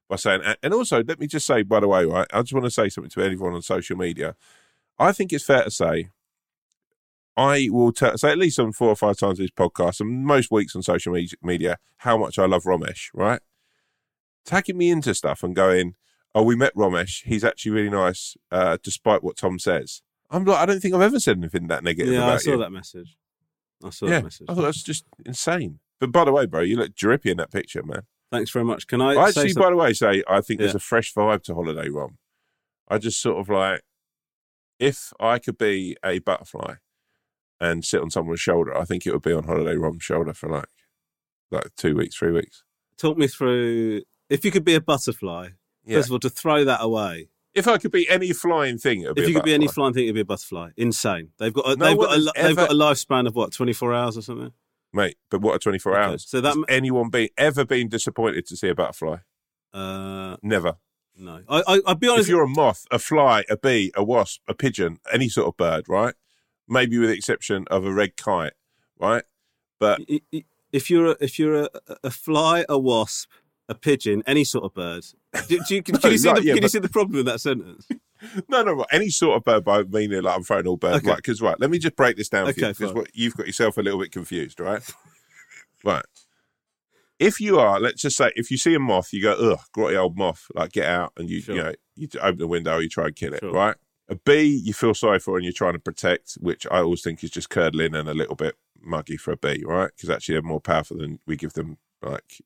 by 0.07 0.17
saying. 0.17 0.41
And 0.61 0.73
also, 0.73 1.03
let 1.03 1.19
me 1.19 1.27
just 1.27 1.47
say, 1.47 1.63
by 1.63 1.79
the 1.79 1.87
way, 1.87 2.05
right? 2.05 2.27
I 2.31 2.41
just 2.41 2.53
want 2.53 2.65
to 2.65 2.71
say 2.71 2.89
something 2.89 3.09
to 3.11 3.21
everyone 3.21 3.53
on 3.53 3.61
social 3.63 3.97
media. 3.97 4.35
I 4.99 5.11
think 5.13 5.33
it's 5.33 5.45
fair 5.45 5.63
to 5.63 5.71
say 5.71 6.09
I 7.39 7.69
will 7.71 7.93
t- 7.93 8.17
say 8.17 8.31
at 8.31 8.37
least 8.37 8.59
on 8.59 8.73
four 8.73 8.89
or 8.89 8.97
five 8.97 9.15
times 9.15 9.37
this 9.37 9.49
podcast 9.49 10.01
and 10.01 10.25
most 10.25 10.51
weeks 10.51 10.75
on 10.75 10.83
social 10.83 11.15
media 11.41 11.77
how 11.99 12.17
much 12.17 12.37
I 12.37 12.45
love 12.45 12.63
Romesh, 12.63 13.09
right? 13.13 13.39
Tagging 14.43 14.77
me 14.77 14.89
into 14.89 15.15
stuff 15.15 15.41
and 15.41 15.55
going, 15.55 15.95
oh, 16.35 16.43
we 16.43 16.55
met 16.55 16.75
Romesh. 16.75 17.23
He's 17.25 17.43
actually 17.43 17.71
really 17.71 17.89
nice, 17.89 18.35
uh, 18.51 18.77
despite 18.81 19.23
what 19.23 19.37
Tom 19.37 19.59
says. 19.59 20.01
I'm 20.29 20.45
like, 20.45 20.59
I 20.59 20.65
don't 20.65 20.79
think 20.79 20.93
I've 20.93 21.01
ever 21.01 21.19
said 21.19 21.37
anything 21.37 21.67
that 21.67 21.83
negative 21.83 22.13
Yeah, 22.13 22.27
I 22.27 22.37
saw 22.37 22.51
you. 22.51 22.57
that 22.59 22.71
message. 22.71 23.17
I 23.83 23.89
saw 23.89 24.05
yeah, 24.05 24.11
that 24.11 24.23
message. 24.25 24.47
I 24.49 24.53
thought 24.53 24.61
that's 24.61 24.83
just 24.83 25.05
insane. 25.25 25.79
But 25.99 26.11
by 26.11 26.25
the 26.25 26.31
way, 26.31 26.45
bro, 26.45 26.61
you 26.61 26.77
look 26.77 26.95
drippy 26.95 27.31
in 27.31 27.37
that 27.37 27.51
picture, 27.51 27.83
man. 27.83 28.03
Thanks 28.31 28.51
very 28.51 28.65
much. 28.65 28.85
Can 28.87 29.01
I, 29.01 29.13
I 29.13 29.27
actually, 29.29 29.53
by 29.53 29.71
the 29.71 29.75
way, 29.75 29.91
say 29.93 30.23
I 30.27 30.41
think 30.41 30.59
there's 30.59 30.75
a 30.75 30.79
fresh 30.79 31.13
vibe 31.13 31.43
to 31.43 31.55
Holiday 31.55 31.89
Rom. 31.89 32.19
I 32.87 32.99
just 32.99 33.21
sort 33.21 33.39
of 33.39 33.49
like, 33.49 33.81
if 34.79 35.11
I 35.19 35.39
could 35.39 35.57
be 35.57 35.97
a 36.05 36.19
butterfly 36.19 36.75
and 37.59 37.83
sit 37.83 38.01
on 38.01 38.11
someone's 38.11 38.39
shoulder, 38.39 38.77
I 38.77 38.85
think 38.85 39.05
it 39.05 39.13
would 39.13 39.23
be 39.23 39.33
on 39.33 39.45
Holiday 39.45 39.75
Rom's 39.75 40.03
shoulder 40.03 40.33
for 40.33 40.47
like, 40.47 40.69
like 41.49 41.75
two 41.75 41.95
weeks, 41.95 42.15
three 42.15 42.31
weeks. 42.31 42.63
Talk 42.97 43.17
me 43.17 43.27
through. 43.27 44.03
If 44.29 44.45
you 44.45 44.51
could 44.51 44.63
be 44.63 44.75
a 44.75 44.81
butterfly, 44.81 45.49
Yeah. 45.85 45.97
first 45.97 46.09
of 46.09 46.13
all, 46.13 46.19
to 46.19 46.29
throw 46.29 46.63
that 46.65 46.81
away 46.81 47.29
If 47.53 47.67
I 47.67 47.77
could 47.77 47.91
be 47.91 48.07
any 48.09 48.31
flying 48.33 48.77
thing, 48.77 49.01
be 49.01 49.21
If 49.21 49.27
you 49.27 49.33
could 49.35 49.43
be 49.43 49.53
any 49.53 49.67
flying 49.67 49.93
thing, 49.93 50.03
it'd 50.03 50.15
be 50.15 50.21
a 50.21 50.25
butterfly. 50.25 50.69
Insane. 50.77 51.29
They've 51.39 51.53
got 51.53 51.65
a, 51.67 51.75
No 51.75 51.85
they've 51.87 51.97
got 51.97 52.15
a, 52.17 52.21
li- 52.21 52.31
they've 52.35 52.55
got 52.55 52.71
a 52.71 52.73
lifespan 52.75 53.27
of 53.27 53.35
what 53.35 53.51
twenty 53.51 53.73
four 53.73 53.93
hours 53.93 54.17
or 54.17 54.21
something. 54.21 54.51
mate. 54.93 55.17
But 55.31 55.41
what 55.41 55.55
are 55.55 55.59
twenty 55.59 55.79
four 55.79 55.93
Okay, 55.99 56.11
hours? 56.11 56.25
so 56.27 56.41
that 56.41 56.55
Has 56.55 56.63
anyone 56.69 57.09
been 57.09 57.29
ever 57.37 57.65
been 57.65 57.89
disappointed 57.89 58.45
to 58.47 58.55
see 58.57 58.69
a 58.69 58.75
butterfly? 58.75 59.17
Uh, 59.73 60.37
Never. 60.43 60.75
no, 61.15 61.41
I, 61.47 61.63
I 61.67 61.81
I'll 61.87 61.95
be 61.95 62.07
honest. 62.07 62.27
If 62.27 62.29
you're 62.29 62.43
a 62.43 62.47
moth, 62.47 62.85
a 62.91 62.99
fly, 62.99 63.43
a 63.49 63.57
bee, 63.57 63.91
a 63.95 64.03
wasp, 64.03 64.41
a 64.47 64.53
pigeon, 64.53 64.99
any 65.11 65.29
sort 65.29 65.47
of 65.47 65.57
bird, 65.57 65.85
right? 65.89 66.13
Maybe 66.67 66.97
with 66.99 67.09
the 67.09 67.15
exception 67.15 67.65
of 67.71 67.83
a 67.85 67.91
red 67.93 68.15
kite, 68.15 68.53
right? 68.99 69.23
But 69.79 70.01
if 70.71 70.89
you're 70.89 71.11
a, 71.11 71.15
if 71.19 71.39
you're 71.39 71.63
a, 71.63 71.69
a 72.03 72.11
fly, 72.11 72.65
a 72.69 72.77
wasp, 72.77 73.29
a 73.69 73.75
pigeon, 73.75 74.21
any 74.27 74.43
sort 74.43 74.65
of 74.65 74.73
bird, 74.73 75.05
do, 75.47 75.59
do 75.67 75.75
you, 75.75 75.83
can, 75.83 75.97
No, 76.03 76.09
you 76.09 76.17
see 76.17 76.33
the, 76.33 76.41
yeah, 76.43 76.53
can 76.53 76.55
you 76.55 76.61
but- 76.61 76.71
see 76.71 76.79
the 76.79 76.89
problem 76.89 77.19
in 77.19 77.25
that 77.27 77.39
sentence? 77.39 77.87
no, 78.49 78.63
no, 78.63 78.73
right. 78.73 78.87
any 78.91 79.09
sort 79.09 79.37
of 79.37 79.45
bird 79.45 79.63
by 79.63 79.83
meaning 79.83 80.21
like 80.23 80.35
I'm 80.35 80.43
throwing 80.43 80.67
all 80.67 80.75
birds, 80.75 80.97
Okay. 80.97 81.07
right? 81.09 81.15
Because 81.17 81.41
right, 81.41 81.57
let 81.59 81.69
me 81.69 81.79
just 81.79 81.95
break 81.95 82.17
this 82.17 82.27
down 82.27 82.51
for 82.51 82.59
you 82.59 82.67
because 82.67 82.93
what 82.93 83.09
you've 83.13 83.35
got 83.35 83.47
yourself 83.47 83.77
a 83.77 83.81
little 83.81 83.99
bit 83.99 84.11
confused, 84.11 84.59
right? 84.59 84.81
right. 85.85 86.03
If 87.19 87.39
you 87.41 87.59
are, 87.59 87.79
let's 87.79 88.01
just 88.01 88.15
say, 88.17 88.31
if 88.35 88.49
you 88.49 88.57
see 88.57 88.73
a 88.75 88.79
moth, 88.79 89.11
you 89.11 89.21
go, 89.21 89.33
ugh, 89.33 89.59
grotty 89.75 89.97
old 89.97 90.17
moth, 90.17 90.45
like 90.55 90.71
get 90.71 90.85
out, 90.85 91.11
and 91.17 91.29
you, 91.29 91.41
Sure. 91.41 91.55
you 91.55 91.63
know, 91.63 91.73
you 91.95 92.07
open 92.21 92.37
the 92.39 92.47
window, 92.47 92.77
you 92.79 92.87
try 92.89 93.07
and 93.07 93.15
kill 93.15 93.33
it, 93.33 93.41
Sure. 93.41 93.51
right? 93.51 93.75
A 94.07 94.15
bee, 94.15 94.61
you 94.63 94.73
feel 94.73 94.93
sorry 94.93 95.19
for, 95.19 95.35
and 95.35 95.43
you're 95.43 95.53
trying 95.53 95.73
to 95.73 95.79
protect, 95.79 96.33
which 96.39 96.65
I 96.71 96.79
always 96.79 97.01
think 97.03 97.23
is 97.23 97.29
just 97.29 97.49
curdling 97.49 97.93
and 97.93 98.07
a 98.07 98.13
little 98.13 98.35
bit 98.35 98.55
muggy 98.81 99.17
for 99.17 99.31
a 99.33 99.37
bee, 99.37 99.63
right? 99.65 99.91
Because 99.95 100.09
actually, 100.09 100.35
they're 100.35 100.41
more 100.41 100.61
powerful 100.61 100.97
than 100.97 101.19
we 101.27 101.35
give 101.35 101.53
them 101.53 101.77
like 102.01 102.41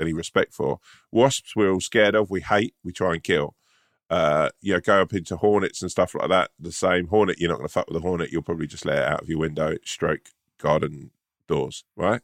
any 0.00 0.12
respect 0.12 0.54
for. 0.54 0.80
Wasps, 1.12 1.54
we're 1.56 1.70
all 1.70 1.80
scared 1.80 2.14
of, 2.14 2.30
we 2.30 2.40
hate, 2.40 2.74
we 2.84 2.92
try 2.92 3.14
and 3.14 3.22
kill. 3.22 3.54
Uh, 4.10 4.48
you 4.62 4.72
know, 4.72 4.80
go 4.80 5.02
up 5.02 5.12
into 5.12 5.36
hornets 5.36 5.82
and 5.82 5.90
stuff 5.90 6.14
like 6.14 6.28
that. 6.30 6.50
The 6.58 6.72
same 6.72 7.08
hornet, 7.08 7.38
you're 7.38 7.50
not 7.50 7.56
going 7.58 7.68
to 7.68 7.72
fuck 7.72 7.88
with 7.88 7.96
a 7.98 8.00
hornet. 8.00 8.30
You'll 8.32 8.42
probably 8.42 8.66
just 8.66 8.86
let 8.86 8.98
it 8.98 9.04
out 9.04 9.22
of 9.22 9.28
your 9.28 9.38
window, 9.38 9.76
stroke 9.84 10.30
garden 10.58 11.10
doors, 11.46 11.84
right? 11.94 12.22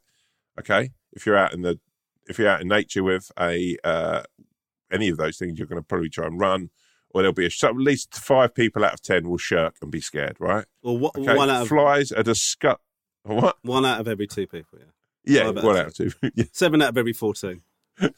Okay. 0.58 0.92
If 1.12 1.26
you're 1.26 1.36
out 1.36 1.52
in 1.52 1.60
the, 1.62 1.78
if 2.26 2.38
you're 2.38 2.48
out 2.48 2.62
in 2.62 2.68
nature 2.68 3.02
with 3.02 3.30
a 3.38 3.76
uh, 3.84 4.22
any 4.90 5.10
of 5.10 5.18
those 5.18 5.36
things, 5.36 5.58
you're 5.58 5.68
going 5.68 5.80
to 5.80 5.86
probably 5.86 6.08
try 6.08 6.26
and 6.26 6.40
run, 6.40 6.70
or 7.10 7.20
there'll 7.20 7.34
be 7.34 7.44
a 7.46 7.50
so 7.50 7.68
at 7.68 7.76
least 7.76 8.14
five 8.14 8.54
people 8.54 8.82
out 8.82 8.94
of 8.94 9.02
ten 9.02 9.28
will 9.28 9.36
shirk 9.36 9.76
and 9.82 9.90
be 9.90 10.00
scared, 10.00 10.36
right? 10.40 10.64
Or 10.82 10.96
what, 10.96 11.16
Okay. 11.18 11.36
one 11.36 11.50
out 11.50 11.62
of 11.62 11.68
Flies 11.68 12.12
are 12.12 12.22
disgust. 12.22 12.80
What? 13.24 13.56
one 13.62 13.84
out 13.84 14.00
of 14.00 14.08
every 14.08 14.26
two 14.26 14.46
people. 14.46 14.78
Yeah, 14.78 14.86
Yeah, 15.24 15.50
one 15.50 15.76
out 15.76 15.86
of 15.86 15.94
two. 15.94 16.10
yeah. 16.34 16.44
seven 16.52 16.82
out 16.82 16.90
of 16.90 16.98
every 16.98 17.12
fourteen. 17.12 17.62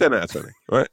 10 0.00 0.14
out 0.14 0.24
of 0.24 0.32
20, 0.32 0.48
right? 0.70 0.88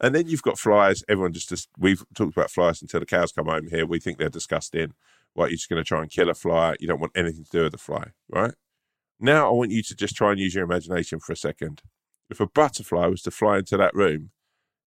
And 0.00 0.14
then 0.14 0.28
you've 0.28 0.42
got 0.42 0.58
flies. 0.58 1.02
Everyone 1.08 1.32
just, 1.32 1.48
just, 1.48 1.68
we've 1.76 2.04
talked 2.14 2.36
about 2.36 2.50
flies 2.50 2.80
until 2.80 3.00
the 3.00 3.06
cows 3.06 3.32
come 3.32 3.46
home 3.46 3.66
here. 3.68 3.84
We 3.84 3.98
think 3.98 4.18
they're 4.18 4.28
disgusting. 4.28 4.94
What, 5.34 5.50
you're 5.50 5.56
just 5.56 5.68
going 5.68 5.82
to 5.82 5.88
try 5.88 6.00
and 6.00 6.10
kill 6.10 6.30
a 6.30 6.34
fly. 6.34 6.76
You 6.78 6.86
don't 6.86 7.00
want 7.00 7.12
anything 7.16 7.44
to 7.44 7.50
do 7.50 7.62
with 7.64 7.72
the 7.72 7.78
fly, 7.78 8.12
right? 8.28 8.54
Now 9.18 9.48
I 9.48 9.52
want 9.52 9.72
you 9.72 9.82
to 9.82 9.94
just 9.94 10.14
try 10.14 10.30
and 10.30 10.38
use 10.38 10.54
your 10.54 10.64
imagination 10.64 11.18
for 11.18 11.32
a 11.32 11.36
second. 11.36 11.82
If 12.30 12.40
a 12.40 12.46
butterfly 12.46 13.06
was 13.06 13.22
to 13.22 13.30
fly 13.30 13.58
into 13.58 13.76
that 13.76 13.94
room, 13.94 14.30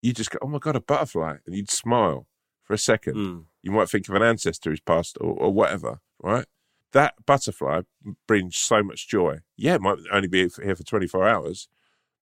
you 0.01 0.13
just 0.13 0.29
go, 0.29 0.37
oh 0.41 0.47
my 0.47 0.59
God, 0.59 0.75
a 0.75 0.81
butterfly. 0.81 1.37
And 1.45 1.55
you'd 1.55 1.71
smile 1.71 2.27
for 2.63 2.73
a 2.73 2.77
second. 2.77 3.15
Mm. 3.15 3.45
You 3.63 3.71
might 3.71 3.89
think 3.89 4.07
of 4.07 4.15
an 4.15 4.21
ancestor 4.21 4.69
who's 4.69 4.81
passed 4.81 5.17
or, 5.19 5.33
or 5.33 5.51
whatever, 5.51 5.99
right? 6.21 6.45
That 6.93 7.15
butterfly 7.25 7.81
brings 8.27 8.55
so 8.55 8.83
much 8.83 9.07
joy. 9.07 9.39
Yeah, 9.57 9.75
it 9.75 9.81
might 9.81 9.97
only 10.11 10.27
be 10.27 10.49
here 10.63 10.75
for 10.75 10.83
24 10.83 11.27
hours, 11.27 11.67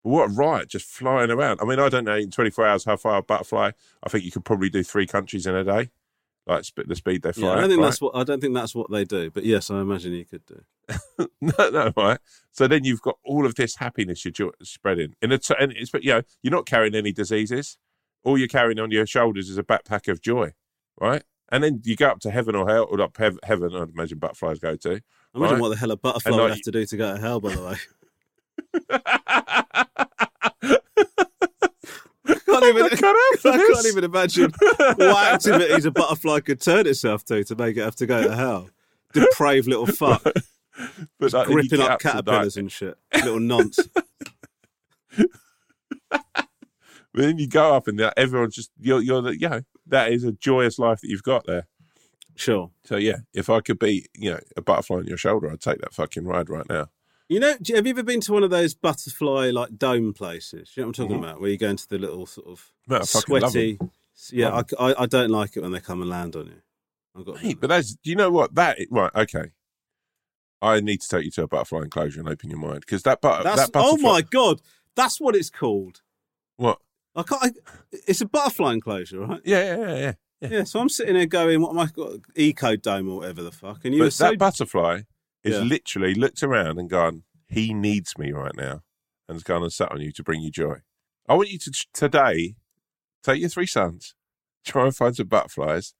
but 0.03 0.09
what 0.11 0.29
a 0.29 0.33
riot 0.33 0.69
just 0.69 0.85
flying 0.85 1.31
around. 1.31 1.59
I 1.61 1.65
mean, 1.65 1.79
I 1.79 1.89
don't 1.89 2.05
know 2.05 2.15
in 2.15 2.31
24 2.31 2.65
hours 2.65 2.85
how 2.85 2.95
far 2.95 3.17
a 3.17 3.23
butterfly, 3.23 3.71
I 4.03 4.09
think 4.09 4.23
you 4.23 4.31
could 4.31 4.45
probably 4.45 4.69
do 4.69 4.83
three 4.83 5.07
countries 5.07 5.47
in 5.47 5.55
a 5.55 5.63
day, 5.63 5.89
like 6.45 6.65
the 6.75 6.95
speed 6.95 7.23
they 7.23 7.31
fly. 7.31 7.47
Yeah, 7.47 7.53
I 7.53 7.55
don't 7.61 7.69
think 7.69 7.81
right? 7.81 7.88
that's 7.88 8.01
what 8.01 8.15
I 8.15 8.23
don't 8.23 8.39
think 8.39 8.53
that's 8.53 8.75
what 8.75 8.91
they 8.91 9.05
do. 9.05 9.31
But 9.31 9.43
yes, 9.43 9.69
I 9.69 9.81
imagine 9.81 10.13
you 10.13 10.25
could 10.25 10.45
do. 10.45 10.61
no, 11.41 11.69
no, 11.69 11.91
right. 11.97 12.19
So 12.51 12.67
then 12.67 12.83
you've 12.83 13.01
got 13.01 13.17
all 13.25 13.45
of 13.45 13.55
this 13.55 13.75
happiness 13.77 14.23
you're 14.23 14.53
spreading. 14.63 15.15
In 15.21 15.31
a 15.31 15.38
t- 15.38 15.55
and 15.59 15.71
it's, 15.71 15.89
but 15.89 16.03
you 16.03 16.13
know, 16.13 16.21
you're 16.41 16.51
not 16.51 16.65
carrying 16.65 16.95
any 16.95 17.11
diseases. 17.11 17.77
All 18.23 18.38
you're 18.38 18.47
carrying 18.47 18.79
on 18.79 18.91
your 18.91 19.05
shoulders 19.07 19.49
is 19.49 19.57
a 19.57 19.63
backpack 19.63 20.11
of 20.11 20.21
joy, 20.21 20.53
right? 20.99 21.23
And 21.51 21.63
then 21.63 21.82
you 21.84 21.96
go 21.96 22.10
up 22.10 22.20
to 22.22 22.32
heaven 22.32 22.56
or 22.56 22.68
hell, 22.70 22.88
or 22.89 23.01
up 23.01 23.18
hev- 23.18 23.39
heaven, 23.44 23.75
I'd 23.75 23.89
imagine 23.89 24.20
butterflies 24.20 24.60
go 24.60 24.75
to. 24.75 24.91
I 24.91 25.00
imagine 25.36 25.56
Right. 25.56 25.62
what 25.62 25.70
the 25.70 25.75
hell 25.77 25.91
a 25.91 25.98
butterfly 25.98 26.32
And 26.32 26.36
would 26.41 26.50
like- 26.50 26.58
have 26.58 26.62
to 26.63 26.72
do 26.72 26.86
to 26.86 26.98
go 26.98 27.15
to 27.15 27.20
hell. 27.22 27.39
By 27.39 27.56
the 27.56 27.63
way, 27.63 27.75
can't 32.27 32.65
even, 32.65 32.84
I 32.84 32.89
can't 32.89 33.03
I 33.03 33.36
for 33.38 33.51
can't 33.51 33.68
this. 33.77 33.88
even 33.88 34.03
imagine 34.03 34.51
what 34.60 35.34
activities 35.34 35.86
a 35.86 35.91
butterfly 35.91 36.39
could 36.41 36.62
turn 36.62 36.88
itself 36.88 37.24
to 37.25 37.44
to 37.44 37.56
make 37.56 37.77
it 37.77 37.82
have 37.82 37.96
to 37.98 38.06
go 38.06 38.24
to 38.24 38.36
hell. 38.36 38.70
Depraved 39.13 39.68
little 39.68 39.86
fuck, 39.88 40.24
But 41.20 41.34
like, 41.34 41.48
gripping 41.48 41.79
get 41.79 41.91
up 41.91 42.00
caterpillars 42.00 42.58
and 42.58 42.72
shit. 42.72 42.98
Little 43.13 43.39
nonce. 43.39 43.79
But 47.12 47.24
then 47.24 47.39
you 47.39 47.48
go 47.48 47.74
up 47.75 47.88
and 47.88 48.00
uh, 48.00 48.12
everyone's 48.15 48.53
just 48.56 48.70
you're 48.79 49.01
you're 49.01 49.22
the, 49.24 49.39
you 49.39 49.50
know 49.50 49.62
that 49.89 50.12
is 50.12 50.24
a 50.24 50.31
joyous 50.31 50.79
life 50.79 51.01
that 51.01 51.10
you've 51.10 51.24
got 51.24 51.46
there. 51.46 51.67
Sure. 52.36 52.72
So 52.86 52.96
yeah, 52.96 53.17
if 53.34 53.50
I 53.50 53.60
could 53.60 53.79
be 53.79 54.05
you 54.15 54.31
know 54.31 54.39
a 54.55 54.62
butterfly 54.62 54.98
on 54.98 55.05
your 55.08 55.17
shoulder, 55.17 55.51
I'd 55.51 55.60
take 55.62 55.79
that 55.81 55.93
fucking 55.93 56.25
ride 56.25 56.50
right 56.50 56.67
now. 56.69 56.89
You 57.27 57.39
know, 57.39 57.50
have 57.75 57.86
you 57.86 57.91
ever 57.91 58.01
been 58.01 58.22
to 58.22 58.34
one 58.34 58.43
of 58.43 58.50
those 58.50 58.74
butterfly 58.74 59.51
like 59.51 59.77
dome 59.77 60.13
places? 60.13 60.72
You 60.75 60.81
know 60.84 60.88
what 60.88 61.00
I'm 61.00 61.05
talking 61.05 61.17
Mhm. 61.17 61.24
about? 61.29 61.41
Where 61.41 61.50
you 61.51 61.58
go 61.58 61.69
into 61.69 61.88
the 61.88 62.00
little 62.00 62.25
sort 62.25 62.48
of 62.48 62.72
Mate, 62.88 63.01
I 63.01 63.05
fucking 63.05 63.36
love 63.39 63.55
'em. 63.55 63.77
sweaty. 63.77 63.79
Yeah, 64.31 64.63
I, 64.79 64.89
I, 64.91 65.03
I 65.03 65.05
don't 65.05 65.29
like 65.29 65.55
it 65.55 65.62
when 65.62 65.72
they 65.72 65.79
come 65.79 66.01
and 66.01 66.10
land 66.10 66.36
on 66.36 66.48
you. 66.48 66.62
I've 67.15 67.25
got 67.25 67.43
Mate, 67.43 67.60
but 67.62 67.67
that's 67.67 67.96
do 67.96 68.10
you 68.10 68.15
know 68.15 68.31
what 68.31 68.55
that 68.55 68.77
right? 68.89 69.12
Okay, 69.15 69.51
I 70.62 70.79
need 70.79 71.01
to 71.01 71.08
take 71.08 71.25
you 71.25 71.31
to 71.31 71.43
a 71.43 71.48
butterfly 71.48 71.84
enclosure 71.84 72.19
and 72.19 72.27
open 72.29 72.50
your 72.50 72.60
mind 72.60 72.81
because 72.81 73.03
that 73.03 73.22
but 73.22 73.43
That's 73.43 73.62
that 73.62 73.72
butterfly. 73.72 73.98
oh 74.10 74.12
my 74.13 74.22
god, 74.22 74.62
that's 74.96 75.19
what 75.22 75.36
it's 75.36 75.50
called. 75.50 76.01
What? 76.58 76.79
I 77.15 77.23
can't. 77.23 77.43
I, 77.43 77.51
it's 78.07 78.21
a 78.21 78.25
butterfly 78.25 78.73
enclosure, 78.73 79.19
right? 79.19 79.41
Yeah, 79.43 79.75
yeah, 79.75 79.77
yeah, 79.77 79.97
yeah. 79.97 80.49
Yeah. 80.49 80.63
So 80.63 80.79
I'm 80.79 80.89
sitting 80.89 81.15
there 81.15 81.25
going, 81.25 81.61
"What 81.61 81.71
am 81.71 81.79
I 81.79 81.87
got? 81.87 82.13
Eco 82.35 82.75
dome 82.75 83.09
or 83.09 83.17
whatever 83.17 83.43
the 83.43 83.51
fuck?" 83.51 83.83
And 83.83 83.93
you 83.93 84.03
But 84.03 84.13
so 84.13 84.25
that 84.29 84.37
butterfly 84.39 85.01
is 85.43 85.55
Yeah. 85.57 85.63
literally 85.63 86.13
looked 86.13 86.43
around 86.43 86.79
and 86.79 86.89
gone, 86.89 87.23
he 87.47 87.73
needs 87.73 88.17
me 88.17 88.31
right 88.31 88.55
now, 88.55 88.83
and 89.27 89.35
has 89.35 89.43
gone 89.43 89.63
and 89.63 89.73
sat 89.73 89.91
on 89.91 90.01
you 90.01 90.11
to 90.13 90.23
bring 90.23 90.41
you 90.41 90.51
joy. 90.51 90.77
I 91.27 91.35
want 91.35 91.49
you 91.49 91.59
to 91.59 91.71
today 91.93 92.55
take 93.23 93.39
your 93.39 93.49
three 93.49 93.67
sons, 93.67 94.15
try 94.65 94.85
and 94.85 94.95
find 94.95 95.15
some 95.15 95.27
butterflies, 95.27 95.93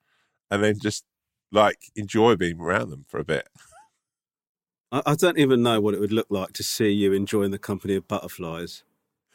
and 0.50 0.64
then 0.64 0.76
just 0.82 1.04
like 1.52 1.80
enjoy 1.96 2.36
being 2.36 2.60
around 2.60 2.92
them 2.92 3.06
for 3.08 3.20
a 3.20 3.26
bit. 3.26 3.48
I, 4.92 5.02
I 5.06 5.16
don't 5.16 5.38
even 5.38 5.62
know 5.64 5.82
what 5.82 5.94
it 5.94 6.00
would 6.00 6.14
look 6.14 6.28
like 6.30 6.54
to 6.54 6.64
see 6.64 6.92
you 6.92 7.12
enjoying 7.12 7.52
the 7.52 7.60
company 7.60 7.96
of 7.96 8.08
butterflies 8.08 8.84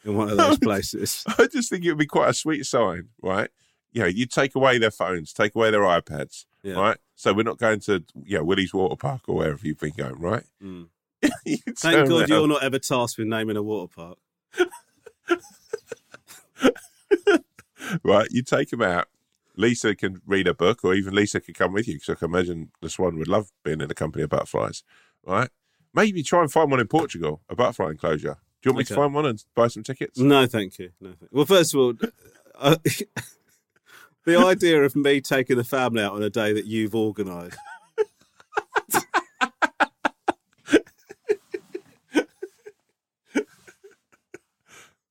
in 0.05 0.15
one 0.15 0.29
of 0.29 0.37
those 0.43 0.57
places. 0.59 1.23
I 1.37 1.47
just 1.47 1.69
think 1.69 1.83
it 1.83 1.89
would 1.89 1.97
be 1.97 2.05
quite 2.05 2.29
a 2.29 2.33
sweet 2.33 2.65
sign, 2.65 3.09
right? 3.21 3.49
You 3.91 4.01
know, 4.01 4.07
you 4.07 4.25
take 4.25 4.55
away 4.55 4.77
their 4.77 4.91
phones, 4.91 5.33
take 5.33 5.55
away 5.55 5.71
their 5.71 5.81
iPads, 5.81 6.45
Yeah. 6.63 6.73
right? 6.75 6.97
So 7.15 7.33
we're 7.33 7.43
not 7.43 7.57
going 7.57 7.79
to, 7.81 8.03
yeah 8.25 8.39
Willie's 8.41 8.73
Water 8.73 8.95
Park 8.95 9.21
or 9.27 9.35
wherever 9.35 9.59
you've 9.65 9.79
been 9.79 9.93
going, 9.97 10.19
right? 10.19 10.43
Mm. 10.63 10.87
Thank 11.79 12.07
God 12.09 12.11
around- 12.19 12.29
you're 12.29 12.47
not 12.47 12.61
ever 12.63 12.77
tasked 12.77 13.17
with 13.17 13.27
naming 13.27 13.57
a 13.57 13.63
water 13.63 13.91
park. 13.95 14.17
right? 18.03 18.27
You 18.31 18.43
take 18.43 18.69
them 18.69 18.81
out. 18.81 19.07
Lisa 19.57 19.95
can 19.95 20.21
read 20.27 20.47
a 20.47 20.53
book, 20.53 20.83
or 20.83 20.93
even 20.93 21.15
Lisa 21.15 21.39
could 21.39 21.55
come 21.55 21.71
with 21.73 21.87
you 21.87 21.95
because 21.95 22.09
I 22.09 22.15
can 22.15 22.29
imagine 22.29 22.71
the 22.81 22.89
swan 22.89 23.17
would 23.17 23.27
love 23.29 23.51
being 23.63 23.79
in 23.81 23.87
the 23.87 23.95
company 23.95 24.23
of 24.23 24.29
butterflies, 24.29 24.83
right? 25.25 25.49
Maybe 25.93 26.21
try 26.23 26.41
and 26.41 26.51
find 26.51 26.69
one 26.69 26.81
in 26.81 26.87
Portugal, 26.87 27.41
a 27.49 27.55
butterfly 27.55 27.91
enclosure. 27.91 28.37
Do 28.65 28.69
you 28.69 28.73
want 28.73 28.79
me 28.79 28.85
to 28.85 28.95
find 28.95 29.13
one 29.13 29.25
and 29.27 29.43
buy 29.53 29.67
some 29.67 29.83
tickets? 29.83 30.17
No, 30.17 30.47
thank 30.47 30.79
you. 30.79 30.89
No, 30.99 31.09
thank 31.09 31.21
you. 31.21 31.27
Well, 31.31 31.45
first 31.45 31.75
of 31.75 31.79
all, 31.79 31.93
uh, 32.55 32.75
the 34.25 34.37
idea 34.39 34.81
of 34.81 34.95
me 34.95 35.21
taking 35.21 35.57
the 35.57 35.63
family 35.63 36.01
out 36.01 36.13
on 36.13 36.23
a 36.23 36.31
day 36.31 36.51
that 36.51 36.65
you've 36.65 36.95
organised. 36.95 37.59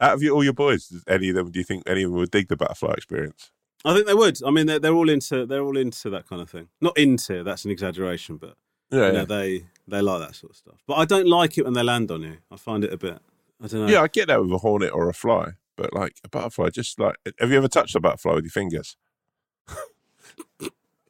Out 0.00 0.14
of 0.14 0.22
your, 0.22 0.34
all 0.34 0.42
your 0.42 0.52
boys, 0.52 0.92
any 1.06 1.28
of 1.28 1.36
them 1.36 1.50
do 1.52 1.60
you 1.60 1.64
think 1.64 1.84
any 1.86 2.02
of 2.02 2.10
them 2.10 2.18
would 2.18 2.30
dig 2.30 2.48
the 2.48 2.56
butterfly 2.56 2.94
experience? 2.94 3.52
I 3.84 3.94
think 3.94 4.06
they 4.06 4.14
would. 4.14 4.42
I 4.44 4.50
mean, 4.50 4.66
they're, 4.66 4.80
they're 4.80 4.92
all 4.94 5.08
into 5.08 5.46
they're 5.46 5.62
all 5.62 5.76
into 5.76 6.10
that 6.10 6.28
kind 6.28 6.42
of 6.42 6.50
thing. 6.50 6.68
Not 6.80 6.98
into 6.98 7.44
that's 7.44 7.64
an 7.64 7.70
exaggeration, 7.70 8.36
but 8.36 8.56
Yeah, 8.90 9.06
you 9.06 9.12
know, 9.12 9.18
yeah. 9.20 9.24
they 9.24 9.66
they 9.86 10.00
like 10.02 10.20
that 10.26 10.34
sort 10.34 10.50
of 10.50 10.56
stuff. 10.56 10.82
But 10.88 10.94
I 10.94 11.04
don't 11.04 11.28
like 11.28 11.56
it 11.56 11.64
when 11.64 11.74
they 11.74 11.84
land 11.84 12.10
on 12.10 12.22
you. 12.22 12.38
I 12.50 12.56
find 12.56 12.82
it 12.82 12.92
a 12.92 12.96
bit. 12.96 13.20
I 13.62 13.66
don't 13.66 13.86
know. 13.86 13.92
Yeah, 13.92 14.02
I 14.02 14.08
get 14.08 14.28
that 14.28 14.40
with 14.42 14.52
a 14.52 14.58
hornet 14.58 14.92
or 14.92 15.08
a 15.08 15.14
fly, 15.14 15.52
but 15.76 15.92
like 15.92 16.16
a 16.24 16.28
butterfly, 16.28 16.70
just 16.70 16.98
like 16.98 17.16
have 17.38 17.50
you 17.50 17.56
ever 17.56 17.68
touched 17.68 17.94
a 17.94 18.00
butterfly 18.00 18.34
with 18.34 18.44
your 18.44 18.50
fingers? 18.50 18.96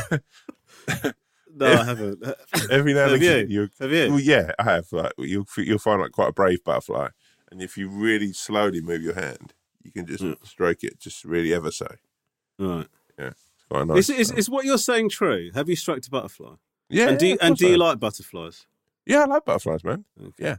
No, 1.60 1.72
I 1.80 1.84
haven't. 1.84 2.24
Every 2.70 2.94
now 2.94 3.04
and 3.04 3.10
Have 3.12 3.20
again, 3.20 3.50
you? 3.50 3.68
Have 3.78 3.92
you? 3.92 4.10
Well, 4.10 4.20
yeah, 4.20 4.52
I 4.58 4.64
have. 4.64 4.90
Like 4.92 5.12
you'll 5.18 5.46
you'll 5.58 5.78
find 5.78 6.00
like 6.00 6.12
quite 6.12 6.30
a 6.30 6.32
brave 6.32 6.64
butterfly, 6.64 7.08
and 7.50 7.62
if 7.62 7.76
you 7.76 7.88
really 7.88 8.32
slowly 8.32 8.80
move 8.80 9.02
your 9.02 9.14
hand, 9.14 9.52
you 9.82 9.92
can 9.92 10.06
just 10.06 10.22
Hmm. 10.22 10.32
stroke 10.42 10.82
it, 10.82 10.98
just 10.98 11.24
really 11.24 11.52
ever 11.54 11.70
so. 11.70 11.86
Right. 12.58 12.86
Yeah, 13.18 13.26
it's 13.28 13.64
quite 13.68 13.86
nice. 13.86 14.08
Is, 14.08 14.10
is, 14.10 14.30
is 14.32 14.50
what 14.50 14.64
you're 14.64 14.78
saying 14.78 15.10
true? 15.10 15.50
Have 15.54 15.68
you 15.68 15.76
stroked 15.76 16.06
a 16.06 16.10
butterfly? 16.10 16.54
yeah, 16.88 17.08
and 17.08 17.18
do 17.18 17.26
you, 17.26 17.34
of 17.34 17.38
and 17.42 17.56
do 17.56 17.68
you 17.68 17.76
like 17.76 17.98
butterflies? 18.00 18.66
Yeah, 19.06 19.22
I 19.22 19.24
like 19.26 19.44
butterflies, 19.44 19.84
man. 19.84 20.04
Okay. 20.20 20.32
Yeah. 20.44 20.56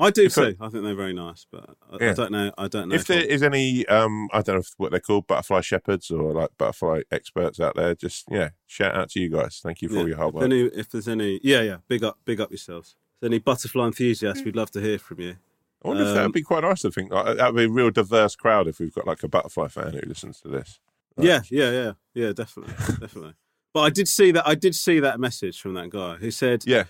I 0.00 0.10
do 0.10 0.24
If 0.24 0.38
I- 0.38 0.52
too. 0.52 0.56
I 0.60 0.68
think 0.70 0.82
they're 0.84 0.94
very 0.94 1.12
nice, 1.12 1.46
but 1.50 1.76
I, 1.92 2.10
I 2.10 2.12
don't 2.14 2.32
know. 2.32 2.50
I 2.58 2.68
don't 2.68 2.88
know 2.88 2.94
If 2.94 3.06
there 3.06 3.20
I- 3.20 3.24
is 3.26 3.42
any, 3.42 3.86
um, 3.86 4.28
I 4.32 4.40
don't 4.42 4.56
know 4.56 4.60
if, 4.60 4.70
what 4.78 4.90
they're 4.90 5.00
called, 5.00 5.26
butterfly 5.26 5.60
shepherds 5.60 6.10
or 6.10 6.32
like 6.32 6.50
butterfly 6.58 7.02
experts 7.10 7.60
out 7.60 7.76
there, 7.76 7.94
just 7.94 8.24
yeah, 8.30 8.50
shout 8.66 8.94
out 8.96 9.10
to 9.10 9.20
you 9.20 9.28
guys. 9.28 9.60
Thank 9.62 9.82
you 9.82 9.88
for 9.88 9.94
Yeah. 9.96 10.00
all 10.00 10.08
your 10.08 10.16
hard 10.16 10.28
If, 10.30 10.34
work. 10.34 10.44
any, 10.44 10.60
if 10.62 10.90
there's 10.90 11.06
any, 11.08 11.38
yeah, 11.42 11.60
yeah, 11.62 11.76
big 11.86 12.02
up, 12.02 12.18
big 12.24 12.40
up 12.40 12.50
yourselves. 12.50 12.96
If 13.16 13.20
there's 13.20 13.28
any 13.30 13.38
butterfly 13.40 13.86
enthusiasts, 13.86 14.42
we'd 14.44 14.56
love 14.56 14.70
to 14.72 14.80
hear 14.80 14.98
from 14.98 15.20
you. 15.20 15.36
I 15.84 15.88
wonder 15.88 16.02
if 16.02 16.08
that 16.14 16.18
um, 16.18 16.24
would 16.24 16.32
be 16.32 16.42
quite 16.42 16.62
nice 16.62 16.82
to 16.82 16.90
think. 16.90 17.10
Like, 17.12 17.36
that 17.36 17.52
would 17.52 17.58
be 17.58 17.64
a 17.64 17.68
real 17.70 17.90
diverse 17.90 18.36
crowd 18.36 18.68
if 18.68 18.80
we've 18.80 18.94
got 18.94 19.06
like 19.06 19.22
a 19.22 19.28
butterfly 19.28 19.68
fan 19.68 19.92
who 19.92 20.00
listens 20.06 20.40
to 20.40 20.48
this. 20.48 20.78
Right. 21.16 21.26
Yeah, 21.26 21.40
yeah, 21.50 21.70
yeah, 21.70 21.92
yeah, 22.14 22.32
definitely, 22.32 22.74
definitely. 23.00 23.34
But 23.72 23.80
I 23.80 23.90
did 23.90 24.08
see 24.08 24.30
that. 24.32 24.46
I 24.46 24.54
did 24.56 24.74
see 24.74 25.00
that 25.00 25.20
message 25.20 25.60
from 25.60 25.74
that 25.74 25.90
guy 25.90 26.16
who 26.16 26.30
said, 26.30 26.64
Yeah, 26.66 26.84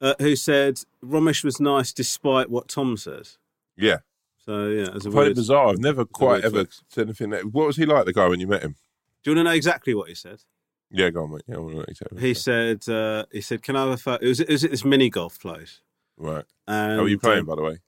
uh, 0.00 0.14
who 0.18 0.36
said 0.36 0.80
Romesh 1.04 1.44
was 1.44 1.60
nice 1.60 1.92
despite 1.92 2.50
what 2.50 2.68
Tom 2.68 2.96
says. 2.96 3.38
yeah. 3.76 3.98
So 4.44 4.66
yeah, 4.68 4.88
as 4.94 5.06
a 5.06 5.10
find 5.10 5.14
weird, 5.14 5.36
bizarre. 5.36 5.68
I've 5.68 5.78
never 5.78 6.04
quite 6.04 6.44
ever 6.44 6.50
flex. 6.64 6.82
said 6.88 7.06
anything. 7.06 7.30
That, 7.30 7.46
what 7.46 7.66
was 7.66 7.76
he 7.76 7.86
like, 7.86 8.04
the 8.04 8.12
guy, 8.12 8.28
when 8.28 8.40
you 8.40 8.46
met 8.46 8.62
him? 8.62 8.76
Do 9.22 9.30
you 9.30 9.36
want 9.36 9.46
to 9.46 9.50
know 9.50 9.56
exactly 9.56 9.94
what 9.94 10.10
he 10.10 10.14
said? 10.14 10.42
Yeah, 10.90 11.08
go 11.08 11.22
on, 11.22 11.30
mate. 11.32 11.44
Yeah, 11.48 11.54
I 11.54 11.58
want 11.60 11.70
to 11.70 11.76
know 11.78 11.84
exactly. 11.88 12.20
He 12.20 12.34
said, 12.34 12.86
uh, 12.86 13.24
he 13.32 13.40
said, 13.40 13.62
"Can 13.62 13.74
I 13.74 13.84
have 13.84 13.92
a 13.92 13.96
photo?" 13.96 14.22
It 14.22 14.28
was, 14.28 14.40
it 14.40 14.50
was 14.50 14.62
at 14.64 14.70
this 14.70 14.84
mini 14.84 15.08
golf 15.08 15.40
place. 15.40 15.80
right. 16.18 16.44
And, 16.68 16.98
How 16.98 17.04
are 17.04 17.08
you 17.08 17.18
playing, 17.18 17.40
um, 17.40 17.46
by 17.46 17.54
the 17.54 17.62
way? 17.62 17.78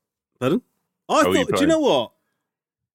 Pardon? 0.41 0.63
I 1.11 1.15
How 1.25 1.29
are 1.31 1.37
you 1.37 1.45
thought. 1.45 1.55
Do 1.57 1.61
you 1.61 1.67
know 1.67 1.81
what? 1.81 2.13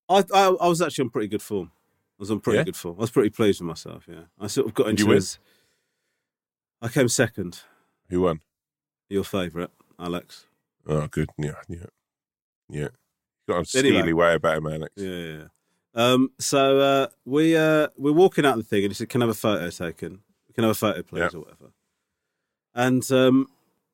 I, 0.09 0.23
I 0.33 0.47
I 0.61 0.67
was 0.67 0.81
actually 0.81 1.03
on 1.03 1.09
pretty 1.11 1.27
good 1.27 1.43
form. 1.43 1.69
I 1.73 2.17
was 2.17 2.31
on 2.31 2.39
pretty 2.39 2.57
Yeah? 2.57 2.63
good 2.63 2.75
form. 2.75 2.95
I 2.97 3.01
was 3.01 3.11
pretty 3.11 3.29
pleased 3.29 3.61
with 3.61 3.67
myself. 3.67 4.05
Yeah, 4.09 4.23
I 4.39 4.47
sort 4.47 4.65
of 4.65 4.73
got 4.73 4.87
Did 4.87 4.99
you 5.01 5.03
into 5.03 5.07
win? 5.09 5.15
his. 5.17 5.37
I 6.81 6.87
came 6.87 7.07
second. 7.09 7.61
Who 8.09 8.21
won? 8.21 8.41
Your 9.11 9.23
favourite, 9.25 9.69
Alex. 9.99 10.45
Oh, 10.87 11.05
good. 11.07 11.29
Yeah, 11.37 11.51
yeah, 11.67 11.85
yeah. 12.69 12.87
Got 13.47 13.75
a 13.75 13.77
Anyway. 13.77 14.13
way 14.13 14.35
about 14.35 14.57
him, 14.57 14.67
Alex. 14.67 14.93
Yeah, 14.95 15.09
yeah. 15.09 15.43
Um. 15.93 16.31
So 16.39 16.79
uh, 16.79 17.07
we 17.25 17.57
uh 17.57 17.89
we're 17.97 18.13
walking 18.13 18.45
out 18.45 18.55
the 18.55 18.63
thing, 18.63 18.83
and 18.85 18.91
he 18.91 18.95
said, 18.95 19.09
"Can 19.09 19.21
I 19.21 19.25
have 19.25 19.35
a 19.35 19.37
photo 19.37 19.69
taken? 19.69 20.21
Can 20.55 20.63
I 20.63 20.67
have 20.67 20.75
a 20.77 20.79
photo, 20.79 21.03
please, 21.03 21.19
Yeah. 21.19 21.37
or 21.37 21.41
whatever?" 21.41 21.71
And 22.73 23.11
um, 23.11 23.47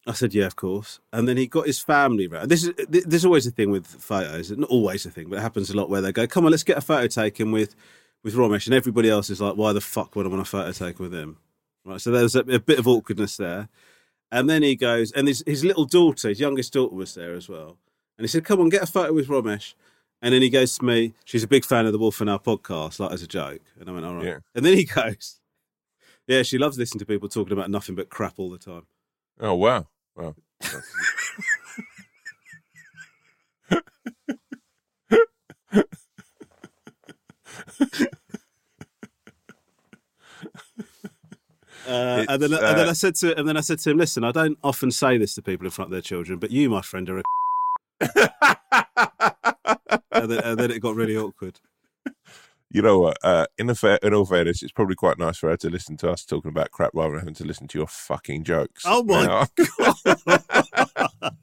I 0.06 0.14
said, 0.14 0.36
"Yeah, 0.36 0.46
of 0.46 0.56
course." 0.56 1.00
And 1.12 1.28
then 1.28 1.38
he 1.38 1.48
got 1.48 1.66
his 1.66 1.80
family 1.80 2.28
round. 2.28 2.50
This 2.52 2.66
is 2.66 2.74
th- 2.76 3.06
there's 3.06 3.26
always 3.26 3.48
a 3.48 3.52
thing 3.52 3.72
with 3.72 3.88
photos. 3.88 4.52
It's 4.52 4.60
not 4.60 4.70
always 4.70 5.06
a 5.08 5.10
thing, 5.10 5.30
but 5.30 5.40
it 5.40 5.42
happens 5.42 5.72
a 5.72 5.76
lot 5.76 5.90
where 5.90 6.02
they 6.02 6.12
go, 6.12 6.28
"Come 6.28 6.46
on, 6.46 6.52
let's 6.52 6.64
get 6.64 6.78
a 6.78 6.82
photo 6.82 7.08
taken 7.08 7.52
with 7.52 7.76
with 8.24 8.36
Romesh," 8.36 8.68
and 8.68 8.76
everybody 8.76 9.10
else 9.10 9.32
is 9.32 9.42
like, 9.42 9.56
"Why 9.56 9.74
the 9.74 9.82
fuck 9.82 10.16
would 10.16 10.28
I 10.28 10.30
want 10.30 10.42
a 10.42 10.46
photo 10.46 10.72
taken 10.72 11.04
with 11.04 11.16
him?" 11.16 11.38
Right. 11.84 12.00
So 12.00 12.12
there's 12.12 12.36
a, 12.36 12.42
a 12.42 12.60
bit 12.60 12.78
of 12.78 12.88
awkwardness 12.88 13.38
there. 13.38 13.70
And 14.32 14.50
then 14.50 14.62
he 14.62 14.76
goes, 14.76 15.12
and 15.14 15.28
his, 15.28 15.44
his 15.48 15.64
little 15.64 15.86
daughter, 15.86 16.30
his 16.30 16.40
youngest 16.40 16.74
daughter, 16.74 16.94
was 16.94 17.14
there 17.14 17.34
as 17.34 17.48
well. 17.48 17.78
And 18.18 18.24
he 18.24 18.28
said, 18.28 18.44
"Come 18.44 18.60
on, 18.60 18.70
get 18.70 18.84
a 18.84 18.88
photo 18.88 19.14
with 19.14 19.28
Romesh." 19.28 19.74
And 20.22 20.34
then 20.34 20.42
he 20.42 20.50
goes 20.50 20.78
to 20.78 20.86
me, 20.86 21.14
she's 21.26 21.44
a 21.44 21.48
big 21.48 21.64
fan 21.64 21.86
of 21.86 21.92
the 21.92 22.00
Wolf 22.00 22.20
and 22.22 22.30
Owl 22.30 22.40
podcast, 22.40 23.00
like 23.00 23.12
as 23.12 23.22
a 23.22 23.28
joke. 23.28 23.62
And 23.80 23.88
I 23.88 23.94
went, 23.94 24.06
all 24.06 24.16
right. 24.16 24.26
Yeah. 24.26 24.40
And 24.56 24.66
then 24.66 24.74
he 24.74 24.86
goes, 24.86 25.40
yeah, 26.26 26.44
she 26.44 26.58
loves 26.58 26.78
listening 26.78 27.00
to 27.00 27.06
people 27.06 27.30
talking 27.30 27.54
about 27.54 27.70
nothing 27.70 27.96
but 27.96 28.10
crap 28.10 28.34
all 28.38 28.50
the 28.50 28.58
time. 28.58 28.88
Oh, 29.40 29.54
wow. 29.54 29.88
Wow. 30.16 30.36
Uh, 41.88 42.26
and 42.30 42.42
then, 42.42 42.52
It's, 42.54 42.62
and 42.62 42.78
then 42.78 42.88
uh, 42.88 42.90
I 42.90 42.94
said 42.94 43.16
to, 43.16 43.38
and 43.40 43.48
then 43.48 43.58
I 43.58 43.62
said 43.62 43.80
to 43.80 43.92
him, 43.92 43.98
listen, 43.98 44.24
I 44.24 44.32
don't 44.32 44.58
often 44.64 44.92
say 44.92 45.18
this 45.18 45.34
to 45.36 45.42
people 45.42 45.66
in 45.66 45.72
front 45.72 45.88
of 45.88 45.92
their 45.94 46.02
children, 46.02 46.38
but 46.40 46.52
you, 46.52 46.70
my 46.70 46.82
friend, 46.82 47.10
are 47.10 47.20
a. 47.20 47.24
and, 50.12 50.32
then, 50.32 50.40
and 50.44 50.60
then 50.60 50.72
it 50.72 50.80
got 50.80 50.96
really 50.96 51.16
awkward. 51.18 51.60
you 52.70 52.82
know 52.82 53.00
what? 53.00 53.18
Uh, 53.24 53.46
in, 53.58 53.70
a 53.70 53.76
fair, 53.76 53.98
in 54.04 54.14
all 54.14 54.26
fairness, 54.26 54.62
it's 54.64 54.72
probably 54.72 54.96
quite 54.96 55.18
nice 55.18 55.38
for 55.38 55.50
her 55.50 55.58
to 55.58 55.70
listen 55.70 55.98
to 55.98 56.10
us 56.12 56.26
talking 56.26 56.50
about 56.50 56.72
crap 56.72 56.92
rather 56.94 57.12
than 57.12 57.20
having 57.20 57.34
to 57.36 57.46
listen 57.46 57.68
to 57.70 57.78
your 57.78 57.88
fucking 57.88 58.44
jokes. 58.44 58.84
Oh, 58.86 59.04
my 59.04 59.26
Now- 59.26 59.48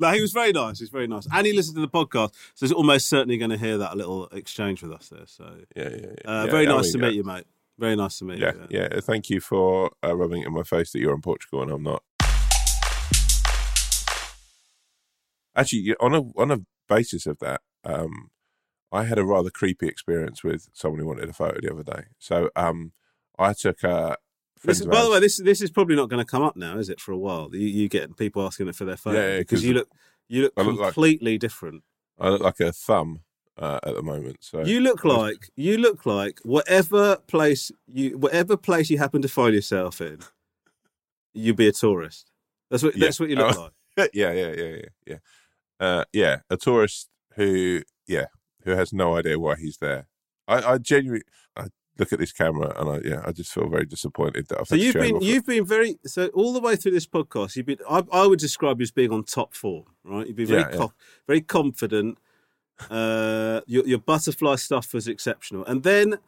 No, 0.00 0.10
he 0.10 0.20
was 0.20 0.32
very 0.32 0.50
nice. 0.50 0.80
He's 0.80 0.88
very 0.88 1.06
nice, 1.06 1.28
and 1.32 1.46
he 1.46 1.52
listened 1.52 1.76
to 1.76 1.80
the 1.80 1.88
podcast, 1.88 2.32
so 2.54 2.66
he's 2.66 2.72
almost 2.72 3.08
certainly 3.08 3.38
going 3.38 3.52
to 3.52 3.56
hear 3.56 3.78
that 3.78 3.96
little 3.96 4.26
exchange 4.32 4.82
with 4.82 4.90
us 4.92 5.08
there. 5.08 5.22
So, 5.26 5.54
yeah, 5.76 5.88
yeah, 5.88 5.96
yeah. 5.96 6.30
uh, 6.30 6.44
Yeah, 6.46 6.50
very 6.50 6.66
I 6.66 6.72
nice 6.72 6.84
mean, 6.86 6.92
to 6.94 6.98
yeah. 6.98 7.04
meet 7.10 7.14
you, 7.14 7.22
mate. 7.24 7.44
Very 7.78 7.96
nice 7.96 8.18
to 8.18 8.24
meet 8.24 8.38
Yeah, 8.38 8.52
you. 8.54 8.66
yeah. 8.70 8.88
yeah. 8.92 9.00
Thank 9.00 9.30
you 9.30 9.40
for 9.40 9.90
uh, 10.04 10.14
rubbing 10.16 10.42
it 10.42 10.46
in 10.46 10.52
my 10.52 10.62
face 10.62 10.92
that 10.92 11.00
you're 11.00 11.14
in 11.14 11.20
Portugal 11.22 11.62
and 11.62 11.70
I'm 11.72 11.82
not. 11.82 12.02
Actually, 15.56 15.94
on 16.00 16.14
a 16.14 16.22
on 16.40 16.50
a 16.50 16.60
basis 16.88 17.26
of 17.26 17.38
that, 17.38 17.60
um, 17.84 18.30
I 18.90 19.04
had 19.04 19.18
a 19.18 19.24
rather 19.24 19.50
creepy 19.50 19.86
experience 19.86 20.42
with 20.42 20.68
someone 20.72 21.00
who 21.00 21.06
wanted 21.06 21.28
a 21.28 21.32
photo 21.32 21.60
the 21.60 21.72
other 21.72 21.84
day. 21.84 22.06
So, 22.18 22.50
um, 22.56 22.92
I 23.38 23.52
took 23.52 23.84
uh, 23.84 24.16
This, 24.64 24.84
by 24.84 25.02
the 25.04 25.10
way, 25.10 25.20
this 25.20 25.38
this 25.40 25.60
is 25.62 25.70
probably 25.70 25.94
not 25.94 26.08
going 26.08 26.24
to 26.24 26.28
come 26.28 26.42
up 26.42 26.56
now, 26.56 26.78
is 26.78 26.88
it? 26.88 27.00
For 27.00 27.12
a 27.12 27.16
while, 27.18 27.50
you, 27.52 27.66
you 27.68 27.88
get 27.88 28.16
people 28.16 28.44
asking 28.44 28.66
it 28.68 28.74
for 28.74 28.84
their 28.84 28.96
phone 28.96 29.14
Yeah, 29.14 29.28
yeah, 29.28 29.38
because 29.38 29.60
'cause 29.60 29.64
you 29.64 29.74
look 29.74 29.88
you 30.28 30.42
look 30.42 30.52
I 30.56 30.62
look 30.62 30.78
like- 30.80 30.86
completely 30.94 31.38
different. 31.38 31.84
I 32.18 32.28
look 32.30 32.40
like 32.42 32.58
a 32.60 32.72
thumb 32.72 33.20
uh, 33.58 33.78
at 33.84 33.94
the 33.94 34.02
moment. 34.02 34.38
So 34.40 34.64
You 34.64 34.80
look 34.80 35.04
like 35.04 35.50
you 35.56 35.78
look 35.78 36.06
like 36.06 36.40
whatever 36.42 37.16
place 37.26 37.70
you 37.86 38.18
whatever 38.18 38.56
place 38.56 38.90
you 38.90 38.98
happen 38.98 39.22
to 39.22 39.28
find 39.28 39.54
yourself 39.54 40.00
in, 40.00 40.18
you'd 41.32 41.56
be 41.56 41.68
a 41.68 41.72
tourist. 41.72 42.30
That's 42.70 42.82
what 42.82 42.96
Yeah. 42.96 43.06
that's 43.06 43.20
what 43.20 43.30
you 43.30 43.36
look 43.36 43.56
Oh. 43.56 43.70
like. 43.96 44.10
yeah, 44.14 44.32
yeah, 44.32 44.52
yeah, 44.52 44.64
yeah, 44.76 44.88
yeah. 45.06 45.16
Uh, 45.80 46.04
yeah, 46.12 46.38
a 46.50 46.56
tourist 46.56 47.08
who, 47.36 47.82
yeah, 48.06 48.26
who 48.64 48.70
has 48.72 48.92
no 48.92 49.16
idea 49.16 49.38
why 49.38 49.56
he's 49.56 49.76
there. 49.78 50.08
I, 50.48 50.72
I 50.72 50.78
genuinely, 50.78 51.24
I 51.56 51.66
look 51.98 52.12
at 52.12 52.18
this 52.18 52.32
camera 52.32 52.72
and 52.76 52.90
I, 52.90 53.08
yeah, 53.08 53.22
I 53.24 53.32
just 53.32 53.52
feel 53.52 53.68
very 53.68 53.84
disappointed 53.86 54.48
that 54.48 54.60
I've. 54.60 54.66
So 54.68 54.74
you've 54.74 54.94
been 54.94 55.20
you've 55.20 55.46
been 55.46 55.64
very 55.64 55.98
so 56.06 56.26
all 56.28 56.52
the 56.52 56.60
way 56.60 56.76
through 56.76 56.92
this 56.92 57.06
podcast. 57.06 57.56
You've 57.56 57.66
been 57.66 57.78
I, 57.88 58.02
I 58.12 58.26
would 58.26 58.38
describe 58.40 58.80
you 58.80 58.84
as 58.84 58.90
being 58.90 59.12
on 59.12 59.24
top 59.24 59.54
form, 59.54 59.84
right? 60.04 60.26
You've 60.26 60.36
been 60.36 60.46
very 60.46 60.62
yeah. 60.62 60.76
co- 60.76 60.92
very 61.26 61.40
confident. 61.40 62.18
Uh, 62.90 63.60
your 63.66 63.86
your 63.86 63.98
butterfly 63.98 64.56
stuff 64.56 64.92
was 64.92 65.06
exceptional, 65.08 65.64
and 65.66 65.82
then 65.82 66.18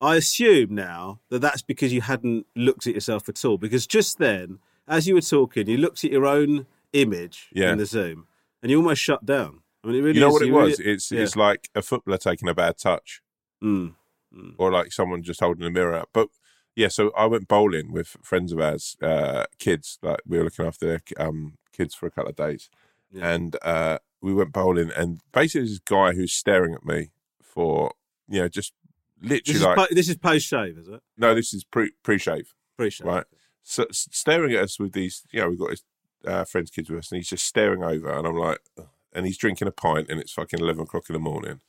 I 0.00 0.16
assume 0.16 0.74
now 0.74 1.20
that 1.30 1.40
that's 1.40 1.62
because 1.62 1.92
you 1.92 2.00
hadn't 2.00 2.46
looked 2.56 2.86
at 2.86 2.94
yourself 2.94 3.28
at 3.28 3.44
all. 3.44 3.58
Because 3.58 3.86
just 3.86 4.18
then, 4.18 4.58
as 4.86 5.06
you 5.06 5.14
were 5.14 5.20
talking, 5.20 5.68
you 5.68 5.76
looked 5.76 6.04
at 6.04 6.10
your 6.10 6.26
own 6.26 6.66
image 6.92 7.48
Yeah. 7.52 7.72
in 7.72 7.78
the 7.78 7.86
Zoom, 7.86 8.26
and 8.62 8.70
you 8.70 8.78
almost 8.78 9.02
shut 9.02 9.26
down. 9.26 9.60
I 9.84 9.88
mean, 9.88 9.96
it 9.96 10.00
really 10.02 10.14
you 10.14 10.20
know 10.20 10.28
is- 10.28 10.32
what 10.32 10.42
it 10.42 10.50
really- 10.52 10.70
was? 10.70 10.80
It's 10.80 11.12
yeah. 11.12 11.20
it's 11.20 11.36
like 11.36 11.68
a 11.74 11.82
footballer 11.82 12.18
taking 12.18 12.48
a 12.48 12.54
bad 12.54 12.78
touch, 12.78 13.20
Mm, 13.62 13.94
mm. 14.34 14.54
or 14.58 14.72
like 14.72 14.92
someone 14.92 15.22
just 15.22 15.40
holding 15.40 15.64
a 15.66 15.70
mirror 15.70 15.94
up. 15.94 16.08
But 16.12 16.28
yeah, 16.74 16.88
so 16.88 17.10
I 17.16 17.26
went 17.26 17.46
bowling 17.48 17.92
with 17.92 18.16
friends 18.22 18.52
of 18.52 18.60
ours, 18.60 18.96
uh, 19.02 19.44
kids. 19.58 19.98
Like 20.02 20.20
we 20.26 20.38
were 20.38 20.44
looking 20.44 20.64
after 20.66 20.86
their 20.86 21.00
um, 21.18 21.58
kids 21.72 21.94
for 21.94 22.06
a 22.06 22.10
couple 22.10 22.30
of 22.30 22.36
days, 22.36 22.70
Yeah. 23.10 23.28
and 23.32 23.56
uh, 23.62 23.98
we 24.20 24.34
went 24.34 24.52
bowling, 24.52 24.90
and 24.96 25.20
basically 25.32 25.68
this 25.68 25.78
guy 25.78 26.12
who's 26.12 26.32
staring 26.32 26.74
at 26.74 26.84
me 26.84 27.10
for 27.42 27.92
you 28.28 28.40
know 28.40 28.48
just 28.48 28.72
This 29.20 29.30
literally 29.30 29.56
is, 29.56 29.64
like 29.64 29.76
po- 29.76 29.94
this 29.94 30.08
is 30.08 30.16
post 30.16 30.46
shave, 30.46 30.78
is 30.78 30.88
it? 30.88 31.00
no, 31.16 31.34
this 31.34 31.52
is 31.54 31.64
pre 31.64 31.92
pre 32.02 32.18
shave. 32.18 32.54
Appreciate 32.76 33.06
Right. 33.06 33.24
So, 33.62 33.86
staring 33.90 34.52
at 34.54 34.62
us 34.62 34.78
with 34.78 34.92
these, 34.92 35.22
you 35.30 35.40
know, 35.40 35.50
we've 35.50 35.58
got 35.58 35.70
his 35.70 35.82
uh, 36.26 36.44
friends' 36.44 36.70
kids 36.70 36.88
with 36.88 37.00
us, 37.00 37.10
and 37.12 37.18
he's 37.18 37.28
just 37.28 37.44
staring 37.44 37.82
over, 37.82 38.10
and 38.10 38.26
I'm 38.26 38.36
like, 38.36 38.60
"Ugh." 38.78 38.86
and 39.12 39.26
he's 39.26 39.36
drinking 39.38 39.68
a 39.68 39.72
pint, 39.72 40.08
and 40.08 40.20
it's 40.20 40.32
fucking 40.32 40.60
eleven 40.60 40.84
o'clock 40.84 41.08
in 41.08 41.14
the 41.14 41.18
morning, 41.18 41.60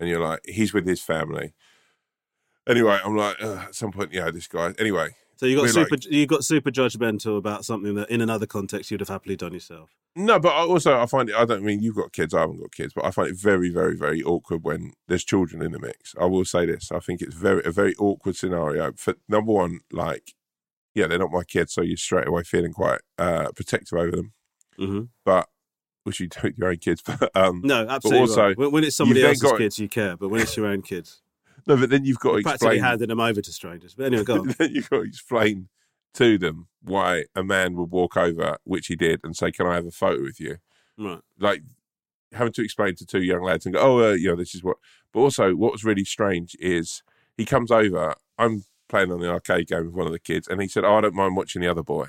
and 0.00 0.08
you're 0.08 0.20
like, 0.20 0.40
he's 0.46 0.72
with 0.72 0.86
his 0.86 1.00
family. 1.02 1.54
Anyway, 2.66 2.98
I'm 3.04 3.16
like, 3.16 3.40
at 3.42 3.74
some 3.74 3.92
point, 3.92 4.12
yeah, 4.12 4.30
this 4.30 4.46
guy. 4.46 4.74
Anyway, 4.78 5.14
So 5.38 5.46
you 5.46 5.54
got 5.56 5.70
super 5.70 5.96
you 6.10 6.26
got 6.26 6.42
super 6.44 6.70
judgmental 6.72 7.38
about 7.38 7.64
something 7.64 7.94
that 7.94 8.10
in 8.10 8.20
another 8.20 8.44
context 8.44 8.90
you'd 8.90 8.98
have 8.98 9.08
happily 9.08 9.36
done 9.36 9.52
yourself. 9.52 9.90
no, 10.16 10.40
but 10.40 10.48
I 10.48 10.62
also 10.62 10.98
I 11.00 11.06
find 11.06 11.28
it. 11.30 11.36
I 11.36 11.44
don't 11.44 11.62
mean 11.62 11.80
you've 11.80 11.94
got 11.94 12.12
kids, 12.12 12.34
I 12.34 12.40
haven't 12.40 12.58
got 12.60 12.72
kids, 12.72 12.92
but 12.92 13.04
I 13.04 13.12
find 13.12 13.28
it 13.28 13.36
very, 13.36 13.70
very, 13.70 13.96
very 13.96 14.20
awkward 14.20 14.64
when 14.64 14.94
there's 15.06 15.24
children 15.24 15.62
in 15.62 15.70
the 15.70 15.78
mix. 15.78 16.12
I 16.20 16.24
will 16.24 16.44
say 16.44 16.66
this: 16.66 16.90
I 16.90 16.98
think 16.98 17.22
it's 17.22 17.36
very 17.36 17.62
a 17.64 17.70
very 17.70 17.94
awkward 18.00 18.34
scenario. 18.34 18.92
For 18.96 19.14
number 19.28 19.52
one, 19.52 19.78
like, 19.92 20.34
yeah, 20.96 21.06
they're 21.06 21.20
not 21.20 21.30
my 21.30 21.44
kids, 21.44 21.72
so 21.72 21.82
you're 21.82 21.96
straight 21.96 22.26
away 22.26 22.42
feeling 22.42 22.72
quite 22.72 23.00
uh, 23.16 23.52
protective 23.54 23.96
over 23.96 24.10
them. 24.16 24.32
Mm-hmm. 24.78 25.02
but 25.24 25.48
which 26.04 26.20
you 26.20 26.26
do 26.28 26.38
with 26.42 26.58
your 26.58 26.70
own 26.70 26.78
kids. 26.78 27.02
But 27.06 27.30
um, 27.36 27.60
No, 27.64 27.86
absolutely. 27.86 28.20
But 28.20 28.30
also, 28.30 28.42
right. 28.42 28.72
when, 28.72 28.82
it's 28.84 28.96
somebody 28.96 29.24
else's 29.24 29.42
got- 29.42 29.58
kids, 29.58 29.78
you 29.78 29.88
care, 29.88 30.16
but 30.16 30.30
when 30.30 30.40
it's 30.40 30.56
your 30.56 30.66
own 30.66 30.82
kids, 30.82 31.20
no, 31.68 31.76
but 31.76 31.90
then 31.90 32.04
you've 32.04 32.18
got 32.18 32.36
to 32.36 32.42
practically 32.42 32.76
explain. 32.76 32.80
handing 32.80 33.08
them 33.08 33.20
over 33.20 33.40
to 33.40 33.52
strangers. 33.52 33.94
But 33.94 34.06
anyway, 34.06 34.24
go 34.24 34.34
on. 34.40 34.54
then 34.58 34.70
you've 34.72 34.90
got 34.90 34.98
to 34.98 35.06
explain 35.06 35.68
to 36.14 36.38
them 36.38 36.68
why 36.82 37.24
a 37.36 37.44
man 37.44 37.76
would 37.76 37.90
walk 37.90 38.16
over, 38.16 38.56
which 38.64 38.86
he 38.86 38.96
did, 38.96 39.20
and 39.22 39.36
say, 39.36 39.52
"Can 39.52 39.66
I 39.66 39.74
have 39.74 39.86
a 39.86 39.90
photo 39.90 40.22
with 40.22 40.40
you?" 40.40 40.56
Right. 40.96 41.20
Like 41.38 41.62
having 42.32 42.52
to 42.54 42.64
explain 42.64 42.94
to 42.96 43.06
two 43.06 43.22
young 43.22 43.42
lads 43.42 43.66
and 43.66 43.74
go, 43.74 43.80
"Oh, 43.80 44.10
uh, 44.10 44.14
you 44.14 44.28
know, 44.28 44.36
this 44.36 44.54
is 44.54 44.64
what." 44.64 44.78
But 45.12 45.20
also, 45.20 45.54
what 45.54 45.72
was 45.72 45.84
really 45.84 46.04
strange 46.04 46.56
is 46.58 47.02
he 47.36 47.44
comes 47.44 47.70
over. 47.70 48.14
I'm 48.38 48.64
playing 48.88 49.12
on 49.12 49.20
the 49.20 49.30
arcade 49.30 49.68
game 49.68 49.84
with 49.86 49.94
one 49.94 50.06
of 50.06 50.12
the 50.12 50.18
kids, 50.18 50.48
and 50.48 50.60
he 50.62 50.68
said, 50.68 50.84
"Oh, 50.84 50.96
I 50.96 51.00
don't 51.02 51.14
mind 51.14 51.36
watching 51.36 51.62
the 51.62 51.68
other 51.68 51.82
boy." 51.82 52.06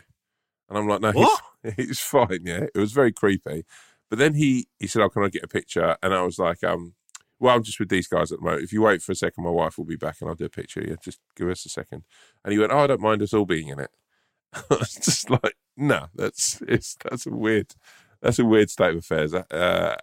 And 0.69 0.77
I'm 0.77 0.87
like, 0.87 1.01
"No, 1.01 1.11
he's, 1.11 1.73
he's 1.75 1.99
fine." 1.99 2.39
Yeah, 2.43 2.67
it 2.73 2.77
was 2.79 2.93
very 2.93 3.11
creepy. 3.11 3.65
But 4.09 4.19
then 4.19 4.35
he 4.35 4.67
he 4.79 4.87
said, 4.87 5.01
"Oh, 5.01 5.09
can 5.09 5.23
I 5.23 5.29
get 5.29 5.43
a 5.43 5.47
picture?" 5.47 5.97
And 6.01 6.13
I 6.13 6.21
was 6.23 6.39
like, 6.39 6.63
"Um, 6.63 6.93
well, 7.39 7.55
I'm 7.55 7.63
just 7.63 7.79
with 7.79 7.89
these 7.89 8.07
guys 8.07 8.31
at 8.31 8.39
the 8.39 8.45
moment. 8.45 8.63
If 8.63 8.73
you 8.73 8.81
wait 8.81 9.01
for 9.01 9.11
a 9.11 9.15
second, 9.15 9.43
my 9.43 9.49
wife 9.49 9.77
will 9.77 9.85
be 9.85 9.95
back, 9.95 10.17
and 10.19 10.29
I'll 10.29 10.35
do 10.35 10.45
a 10.45 10.49
picture. 10.49 10.83
Yeah, 10.85 10.95
just 11.03 11.19
give 11.35 11.49
us 11.49 11.65
a 11.65 11.69
second. 11.69 12.03
And 12.43 12.51
he 12.51 12.59
went, 12.59 12.71
"Oh, 12.71 12.79
I 12.79 12.87
don't 12.87 13.01
mind 13.01 13.21
us 13.21 13.33
all 13.33 13.45
being 13.45 13.69
in 13.69 13.79
it." 13.79 13.91
I 14.53 14.61
was 14.69 14.95
just 14.95 15.29
like, 15.29 15.55
"No, 15.77 16.07
that's 16.15 16.61
it's 16.67 16.97
that's 17.09 17.25
a 17.25 17.31
weird 17.31 17.73
that's 18.21 18.39
a 18.39 18.45
weird 18.45 18.69
state 18.69 18.91
of 18.91 18.97
affairs." 18.97 19.33
Uh, 19.33 19.95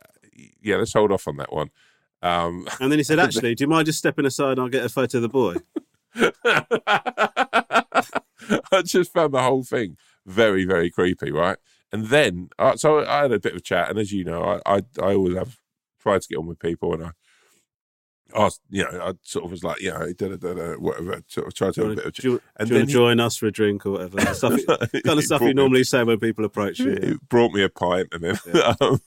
yeah, 0.62 0.76
let's 0.76 0.92
hold 0.92 1.12
off 1.12 1.28
on 1.28 1.36
that 1.36 1.52
one. 1.52 1.70
Um, 2.22 2.66
And 2.80 2.90
then 2.90 2.98
he 2.98 3.04
said, 3.04 3.18
"Actually, 3.18 3.54
do 3.54 3.64
you 3.64 3.68
mind 3.68 3.86
just 3.86 3.98
stepping 3.98 4.26
aside 4.26 4.52
and 4.52 4.60
I'll 4.60 4.68
get 4.68 4.84
a 4.84 4.88
photo 4.88 5.18
of 5.18 5.22
the 5.22 5.28
boy?" 5.28 5.56
I 8.72 8.82
just 8.82 9.12
found 9.12 9.34
the 9.34 9.42
whole 9.42 9.64
thing 9.64 9.96
very, 10.24 10.64
very 10.64 10.90
creepy, 10.90 11.30
right? 11.30 11.58
And 11.92 12.06
then, 12.06 12.48
uh, 12.58 12.76
so 12.76 13.06
I 13.06 13.22
had 13.22 13.32
a 13.32 13.38
bit 13.38 13.52
of 13.52 13.58
a 13.58 13.62
chat, 13.62 13.90
and 13.90 13.98
as 13.98 14.12
you 14.12 14.24
know, 14.24 14.60
I, 14.66 14.76
I, 14.76 14.82
I 15.02 15.14
always 15.14 15.36
have 15.36 15.58
tried 16.00 16.22
to 16.22 16.28
get 16.28 16.38
on 16.38 16.46
with 16.46 16.58
people, 16.58 16.94
and 16.94 17.04
I 17.04 17.10
asked, 18.34 18.60
you 18.70 18.82
know, 18.82 19.00
I 19.00 19.12
sort 19.22 19.44
of 19.44 19.50
was 19.50 19.62
like, 19.64 19.80
you 19.80 19.90
know, 19.90 20.12
da, 20.12 20.28
da, 20.28 20.36
da, 20.36 20.54
da, 20.54 20.72
whatever, 20.74 21.22
sort 21.28 21.46
of 21.46 21.54
tried 21.54 21.74
to 21.74 21.82
have 21.82 21.90
a 21.92 21.94
bit 21.96 22.06
of 22.06 22.12
do 22.14 22.30
you, 22.32 22.42
And 22.56 22.68
do 22.68 22.74
you 22.74 22.78
then 22.80 22.88
he- 22.88 22.92
join 22.92 23.20
us 23.20 23.36
for 23.36 23.46
a 23.46 23.52
drink 23.52 23.86
or 23.86 23.92
whatever? 23.92 24.34
Stuff, 24.34 24.60
kind 24.66 25.18
of 25.18 25.24
stuff 25.24 25.42
you 25.42 25.54
normally 25.54 25.84
say 25.84 26.02
when 26.04 26.18
people 26.18 26.44
approach 26.44 26.78
you. 26.80 26.98
He 27.00 27.14
brought 27.28 27.52
me 27.52 27.62
a 27.62 27.68
pint, 27.68 28.08
and 28.12 28.22
then, 28.22 28.38
um, 28.80 29.00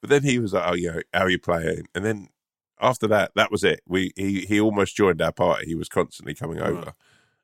but 0.00 0.10
then 0.10 0.22
he 0.22 0.38
was 0.38 0.52
like, 0.52 0.64
"Oh, 0.66 0.74
yeah, 0.74 1.00
how 1.12 1.22
are 1.22 1.30
you 1.30 1.38
playing?" 1.38 1.86
And 1.94 2.04
then 2.04 2.28
after 2.80 3.06
that, 3.08 3.32
that 3.34 3.50
was 3.50 3.64
it. 3.64 3.80
We 3.86 4.12
he 4.16 4.42
he 4.42 4.60
almost 4.60 4.96
joined 4.96 5.20
our 5.20 5.32
party. 5.32 5.66
He 5.66 5.74
was 5.74 5.88
constantly 5.88 6.34
coming 6.34 6.60
over. 6.60 6.74
Right. 6.80 6.94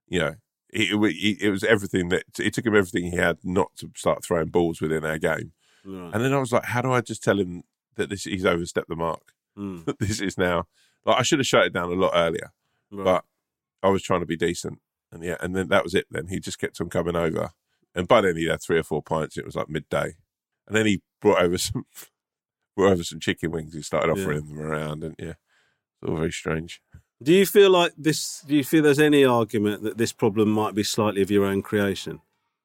You 0.09 0.19
know, 0.21 0.35
it, 0.73 0.93
it, 0.93 0.97
it 1.05 1.43
it 1.43 1.51
was 1.51 1.65
everything 1.65 2.09
that 2.11 2.25
it 2.39 2.55
took 2.55 2.65
him 2.65 2.77
everything 2.77 3.11
he 3.11 3.17
had 3.17 3.39
not 3.43 3.69
to 3.79 3.91
start 3.97 4.25
throwing 4.25 4.49
balls 4.49 4.81
within 4.81 5.05
our 5.05 5.19
game. 5.19 5.53
Right. 5.85 6.15
And 6.15 6.25
then 6.25 6.33
I 6.33 6.39
was 6.39 6.53
like, 6.53 6.65
"How 6.65 6.81
do 6.83 6.93
I 6.93 7.01
just 7.01 7.23
tell 7.23 7.39
him 7.39 7.65
that 7.97 8.09
this 8.11 8.25
he's 8.25 8.47
overstepped 8.47 8.89
the 8.89 8.97
mark? 8.97 9.33
Mm, 9.59 9.85
this 9.99 10.21
is 10.21 10.39
now 10.39 10.65
like 11.07 11.19
I 11.19 11.23
should 11.23 11.39
have 11.39 11.47
shut 11.47 11.67
it 11.67 11.73
down 11.73 11.91
a 11.91 11.95
lot 11.95 12.13
earlier, 12.15 12.53
right. 12.91 13.05
but 13.05 13.25
I 13.83 13.91
was 13.91 14.03
trying 14.03 14.21
to 14.21 14.27
be 14.27 14.37
decent." 14.37 14.81
And 15.13 15.23
yeah, 15.23 15.37
and 15.41 15.55
then 15.55 15.69
that 15.69 15.85
was 15.85 15.95
it. 15.95 16.07
Then 16.11 16.27
he 16.29 16.41
just 16.41 16.59
kept 16.59 16.81
on 16.81 16.91
coming 16.91 17.17
over, 17.17 17.53
and 17.95 18.09
by 18.09 18.21
then 18.21 18.37
he 18.37 18.47
had 18.47 18.61
three 18.61 18.79
or 18.79 18.83
four 18.83 19.03
pints. 19.03 19.37
It 19.39 19.47
was 19.47 19.57
like 19.57 19.69
midday, 19.69 20.17
and 20.67 20.77
then 20.77 20.87
he 20.87 21.01
brought 21.21 21.43
over 21.43 21.57
some 21.57 21.87
brought 22.77 22.93
over 22.93 23.05
some 23.05 23.21
chicken 23.21 23.51
wings. 23.51 23.75
He 23.75 23.83
started 23.83 24.15
Yeah. 24.15 24.23
offering 24.23 24.47
them 24.47 24.61
around, 24.61 25.05
and 25.05 25.15
yeah, 25.19 25.35
it's 26.01 26.09
all 26.09 26.17
very 26.17 26.33
strange. 26.33 26.83
Do 27.23 27.33
you 27.33 27.47
feel 27.47 27.71
like 27.71 27.93
this? 27.97 28.43
Do 28.47 28.55
you 28.55 28.65
feel 28.65 28.83
there's 28.83 28.99
any 28.99 29.25
argument 29.25 29.83
that 29.85 29.97
this 29.97 30.13
problem 30.13 30.51
might 30.51 30.75
be 30.75 30.83
slightly 30.83 31.23
of 31.23 31.31
your 31.31 31.47
own 31.47 31.63
creation? 31.63 32.21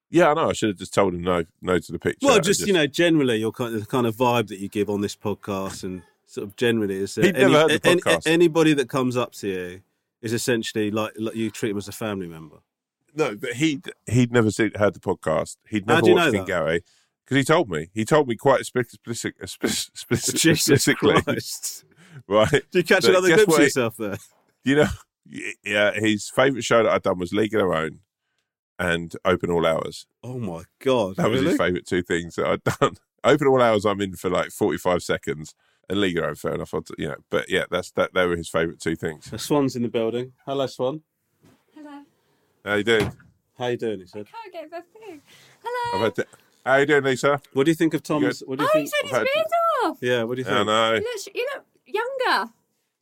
Yeah, 0.10 0.30
I 0.30 0.34
know. 0.34 0.50
I 0.50 0.54
should 0.54 0.70
have 0.70 0.78
just 0.78 0.94
told 0.94 1.14
him 1.14 1.22
no, 1.22 1.46
no 1.62 1.80
to 1.80 1.92
the 1.92 1.98
picture. 1.98 2.28
Well, 2.28 2.36
and 2.36 2.44
just, 2.44 2.68
you 2.68 2.74
know, 2.74 2.86
generally 2.86 3.38
your 3.38 3.54
kind 3.54 3.74
of 3.74 3.80
the 3.80 3.88
kind 3.88 4.06
of 4.06 4.18
vibe 4.18 4.50
that 4.50 4.60
you 4.60 4.68
give 4.68 4.90
on 4.90 5.00
this 5.00 5.16
podcast, 5.16 5.86
and 5.86 6.02
sort 6.32 6.48
of 6.48 6.56
generally 6.56 6.96
is 6.96 7.15
that 7.15 7.26
He'd 7.26 7.36
heard 7.36 7.82
the 7.82 7.84
any- 7.84 8.02
anybody 8.26 8.74
that 8.74 8.88
comes 8.88 9.17
up 9.17 9.34
to 9.34 9.48
you 9.48 9.82
is 10.22 10.32
essentially 10.32 10.89
like, 10.89 11.12
like 11.17 11.36
you 11.36 11.52
treat 11.52 11.70
them 11.70 11.78
as 11.78 11.89
a 11.89 11.91
family 11.91 12.28
member. 12.28 12.58
no, 13.13 13.36
but 13.36 13.54
he 13.54 13.82
he'd 14.08 14.32
never 14.32 14.50
seen, 14.50 14.72
heard 14.76 14.94
the 14.94 15.00
podcast. 15.00 15.58
He'd 15.67 15.86
never 15.86 16.02
watched 16.02 16.15
know 16.15 16.32
King 16.32 16.46
Gary 16.46 16.84
because 17.26 17.38
he 17.38 17.44
told 17.44 17.70
me. 17.70 17.89
He 17.94 18.06
told 18.06 18.30
me 18.30 18.36
quite 18.36 18.62
explicitly, 19.41 19.46
Christ! 20.96 21.84
right? 22.28 22.63
Do 22.72 22.80
you 22.80 22.84
catch 22.84 23.02
But 23.02 23.10
another 23.10 23.36
glimpse 23.36 23.56
of 23.56 23.62
yourself 23.62 23.98
there? 23.98 24.17
You 24.63 24.76
know, 24.76 24.88
yeah. 25.63 25.91
His 25.96 26.30
favourite 26.30 26.63
show 26.63 26.84
that 26.84 26.91
I'd 26.91 27.04
done 27.04 27.20
was 27.20 27.34
League 27.34 27.54
of 27.54 27.60
Their 27.60 27.74
Own 27.74 28.00
and 28.80 29.13
Open 29.26 29.52
All 29.52 29.65
Hours. 29.65 30.08
Oh 30.24 30.39
my 30.39 30.63
god! 30.80 31.17
That 31.17 31.30
was 31.30 31.41
his 31.41 31.58
favourite 31.58 31.86
two 31.86 32.04
things 32.04 32.36
that 32.36 32.48
I'd 32.48 32.63
done. 32.80 32.96
Open 33.24 33.48
all 33.48 33.62
hours, 33.62 33.86
I'm 33.86 34.02
in 34.02 34.15
for 34.15 34.32
like 34.32 34.50
45 34.50 35.04
seconds. 35.04 35.54
And 35.92 36.00
League 36.00 36.16
of 36.18 36.20
oh, 36.20 36.22
Their 36.22 36.30
Own, 36.30 36.36
fair 36.36 36.54
enough. 36.56 36.74
I'd, 36.74 36.84
you 36.98 37.08
know, 37.10 37.16
but 37.30 37.50
yeah, 37.50 37.66
that's 37.70 37.92
that. 37.92 38.14
They 38.14 38.26
were 38.26 38.38
his 38.38 38.48
favourite 38.48 38.80
two 38.80 38.96
things. 38.96 39.26
The 39.30 39.38
Swan's 39.38 39.76
in 39.76 39.82
the 39.84 39.90
building. 39.90 40.32
Hello, 40.46 40.66
Swan. 40.66 41.02
Hello. 41.76 42.04
How 42.64 42.76
you 42.76 42.84
doing? 42.86 43.12
How 43.58 43.68
you 43.68 43.76
doing? 43.78 44.00
He 44.00 44.06
said. 44.08 44.26
Can't 44.32 44.54
get 44.54 44.72
the 44.72 44.82
thing. 44.98 45.22
I've 45.66 45.70
Hello. 45.92 46.04
had 46.06 46.16
to, 46.16 46.26
how 46.66 46.76
you 46.78 46.86
doing, 46.86 47.04
Lisa? 47.04 47.42
What 47.52 47.66
do 47.66 47.72
you 47.72 47.76
think 47.76 47.94
of 47.94 48.04
Thomas? 48.04 48.42
What 48.46 48.58
do 48.60 48.64
you 48.64 48.70
Oh, 48.74 48.78
he 48.80 48.86
think? 48.88 48.96
said 48.96 49.04
his 49.10 49.14
I've 49.14 49.26
beard 49.36 49.46
off. 49.84 49.98
Yeah, 50.02 50.24
what 50.24 50.36
do 50.36 50.40
you 50.42 50.46
think? 50.46 50.56
I 50.56 50.60
think? 50.60 50.68
know, 50.68 50.94
He 50.94 51.00
looks, 51.02 51.28
you 51.36 51.48
look 51.56 51.66
younger. 51.86 52.52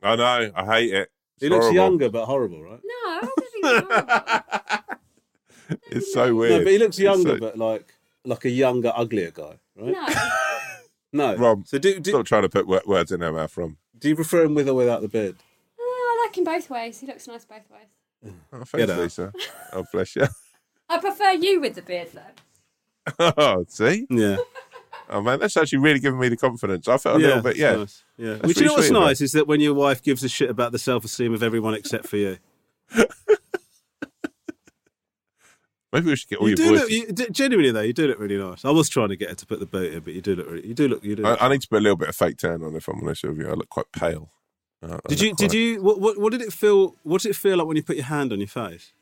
I 0.02 0.16
know, 0.16 0.52
I 0.56 0.66
hate 0.66 0.94
it. 0.94 1.12
It's 1.36 1.44
he 1.44 1.50
looks 1.50 1.72
younger 1.72 2.10
but 2.10 2.26
horrible, 2.26 2.64
right? 2.64 2.80
No, 2.84 3.10
I 3.12 3.20
don't 3.22 3.36
think 3.36 3.66
he's 3.66 3.82
horrible. 3.82 4.84
It's 5.92 6.12
so 6.14 6.26
No, 6.30 6.36
weird. 6.36 6.64
but 6.64 6.74
he 6.74 6.80
looks 6.80 6.98
younger, 6.98 7.36
so- 7.36 7.40
but 7.40 7.56
like 7.58 7.94
like 8.26 8.46
a 8.46 8.50
younger, 8.50 8.92
uglier 8.96 9.30
guy, 9.32 9.60
right? 9.78 9.94
No. 9.94 10.06
No. 11.12 11.36
Rob, 11.36 11.68
So 11.68 11.78
do 11.80 12.00
do, 12.00 12.12
Stop 12.12 12.26
trying 12.26 12.44
to 12.44 12.50
put 12.50 12.68
words 12.88 13.12
in 13.12 13.24
our 13.24 13.32
mouth, 13.32 13.52
From 13.52 13.78
do 13.98 14.10
you 14.10 14.16
prefer 14.16 14.46
him 14.46 14.56
with 14.56 14.70
or 14.70 14.74
without 14.76 15.02
the 15.02 15.08
beard? 15.10 15.36
Oh, 15.80 16.18
I 16.22 16.26
like 16.26 16.38
him 16.38 16.44
both 16.46 16.70
ways. 16.70 17.00
He 17.00 17.08
looks 17.08 17.28
nice 17.28 17.46
both 17.46 17.70
ways. 17.70 18.34
Oh, 18.54 18.60
Get 18.78 18.88
thanks, 18.90 19.20
out. 19.20 19.34
Lisa. 19.34 19.34
Oh, 19.74 19.86
bless 19.92 20.16
you. 20.16 20.28
I 20.90 20.98
prefer 21.00 21.32
you 21.32 21.60
with 21.62 21.76
the 21.76 21.82
beard, 21.82 22.10
though. 22.14 23.34
oh, 23.38 23.66
see? 23.68 24.08
Yeah. 24.10 24.38
Oh, 25.12 25.22
man, 25.24 25.40
that's 25.40 25.58
actually 25.58 25.80
really 25.80 25.98
giving 26.00 26.20
me 26.20 26.30
the 26.30 26.38
confidence. 26.38 26.88
I 26.88 26.98
felt 26.98 27.16
a 27.16 27.20
little 27.20 27.42
bit, 27.42 27.58
yeah. 27.58 27.78
nice. 27.78 28.04
Yeah. 28.16 28.34
That's 28.34 28.44
Which 28.50 28.60
you 28.60 28.66
know 28.68 28.74
what's 28.74 28.86
sweet 28.86 28.96
of 28.96 29.02
her. 29.02 29.08
nice 29.08 29.22
is 29.22 29.32
that 29.32 29.48
when 29.48 29.60
your 29.60 29.74
wife 29.74 30.04
gives 30.04 30.24
a 30.24 30.30
shit 30.30 30.52
about 30.52 30.72
the 30.72 30.78
self 30.78 31.04
esteem 31.04 31.34
of 31.34 31.42
everyone 31.42 31.74
except 31.74 32.06
for 32.08 32.18
you. 32.18 32.38
Maybe 35.92 36.08
we 36.08 36.16
should 36.16 36.30
get 36.30 36.40
all 36.40 36.48
you 36.50 36.56
your 36.56 36.58
do 36.58 36.78
voices. 36.78 37.08
look 37.08 37.20
you, 37.20 37.30
genuinely 37.32 37.72
though, 37.72 37.82
you 37.82 37.94
do 37.94 38.08
look 38.08 38.20
really 38.20 38.38
nice. 38.38 38.64
I 38.64 38.70
was 38.72 38.90
trying 38.90 39.10
to 39.10 39.16
get 39.16 39.30
her 39.30 39.36
to 39.36 39.46
put 39.46 39.60
the 39.60 39.66
boot 39.66 39.94
in, 39.94 40.02
but 40.02 40.14
you 40.14 40.22
do 40.22 40.36
look 40.36 40.48
really 40.50 40.68
you 40.68 40.74
do 40.74 40.88
look 40.88 41.04
you 41.04 41.16
do 41.16 41.24
look 41.24 41.42
I, 41.42 41.46
I 41.48 41.50
need 41.50 41.62
to 41.62 41.68
put 41.68 41.78
a 41.78 41.82
little 41.82 41.98
bit 41.98 42.10
of 42.10 42.16
fake 42.16 42.38
tan 42.38 42.62
on 42.64 42.76
if 42.76 42.88
I'm 42.88 43.02
honest 43.02 43.24
with 43.24 43.38
you. 43.38 43.50
I 43.50 43.54
look 43.54 43.70
quite 43.70 43.92
pale. 43.92 44.32
Uh, 44.82 45.00
I 45.06 45.10
Did 45.10 45.20
you 45.22 45.34
did 45.34 45.54
you 45.54 45.82
what, 45.82 46.00
what 46.00 46.20
what 46.20 46.32
did 46.32 46.42
it 46.42 46.54
feel 46.54 46.96
what 47.04 47.22
did 47.22 47.30
it 47.32 47.36
feel 47.36 47.58
like 47.58 47.68
when 47.68 47.76
you 47.78 47.84
put 47.84 47.96
your 47.96 48.06
hand 48.06 48.32
on 48.32 48.40
your 48.40 48.48
face? 48.48 48.94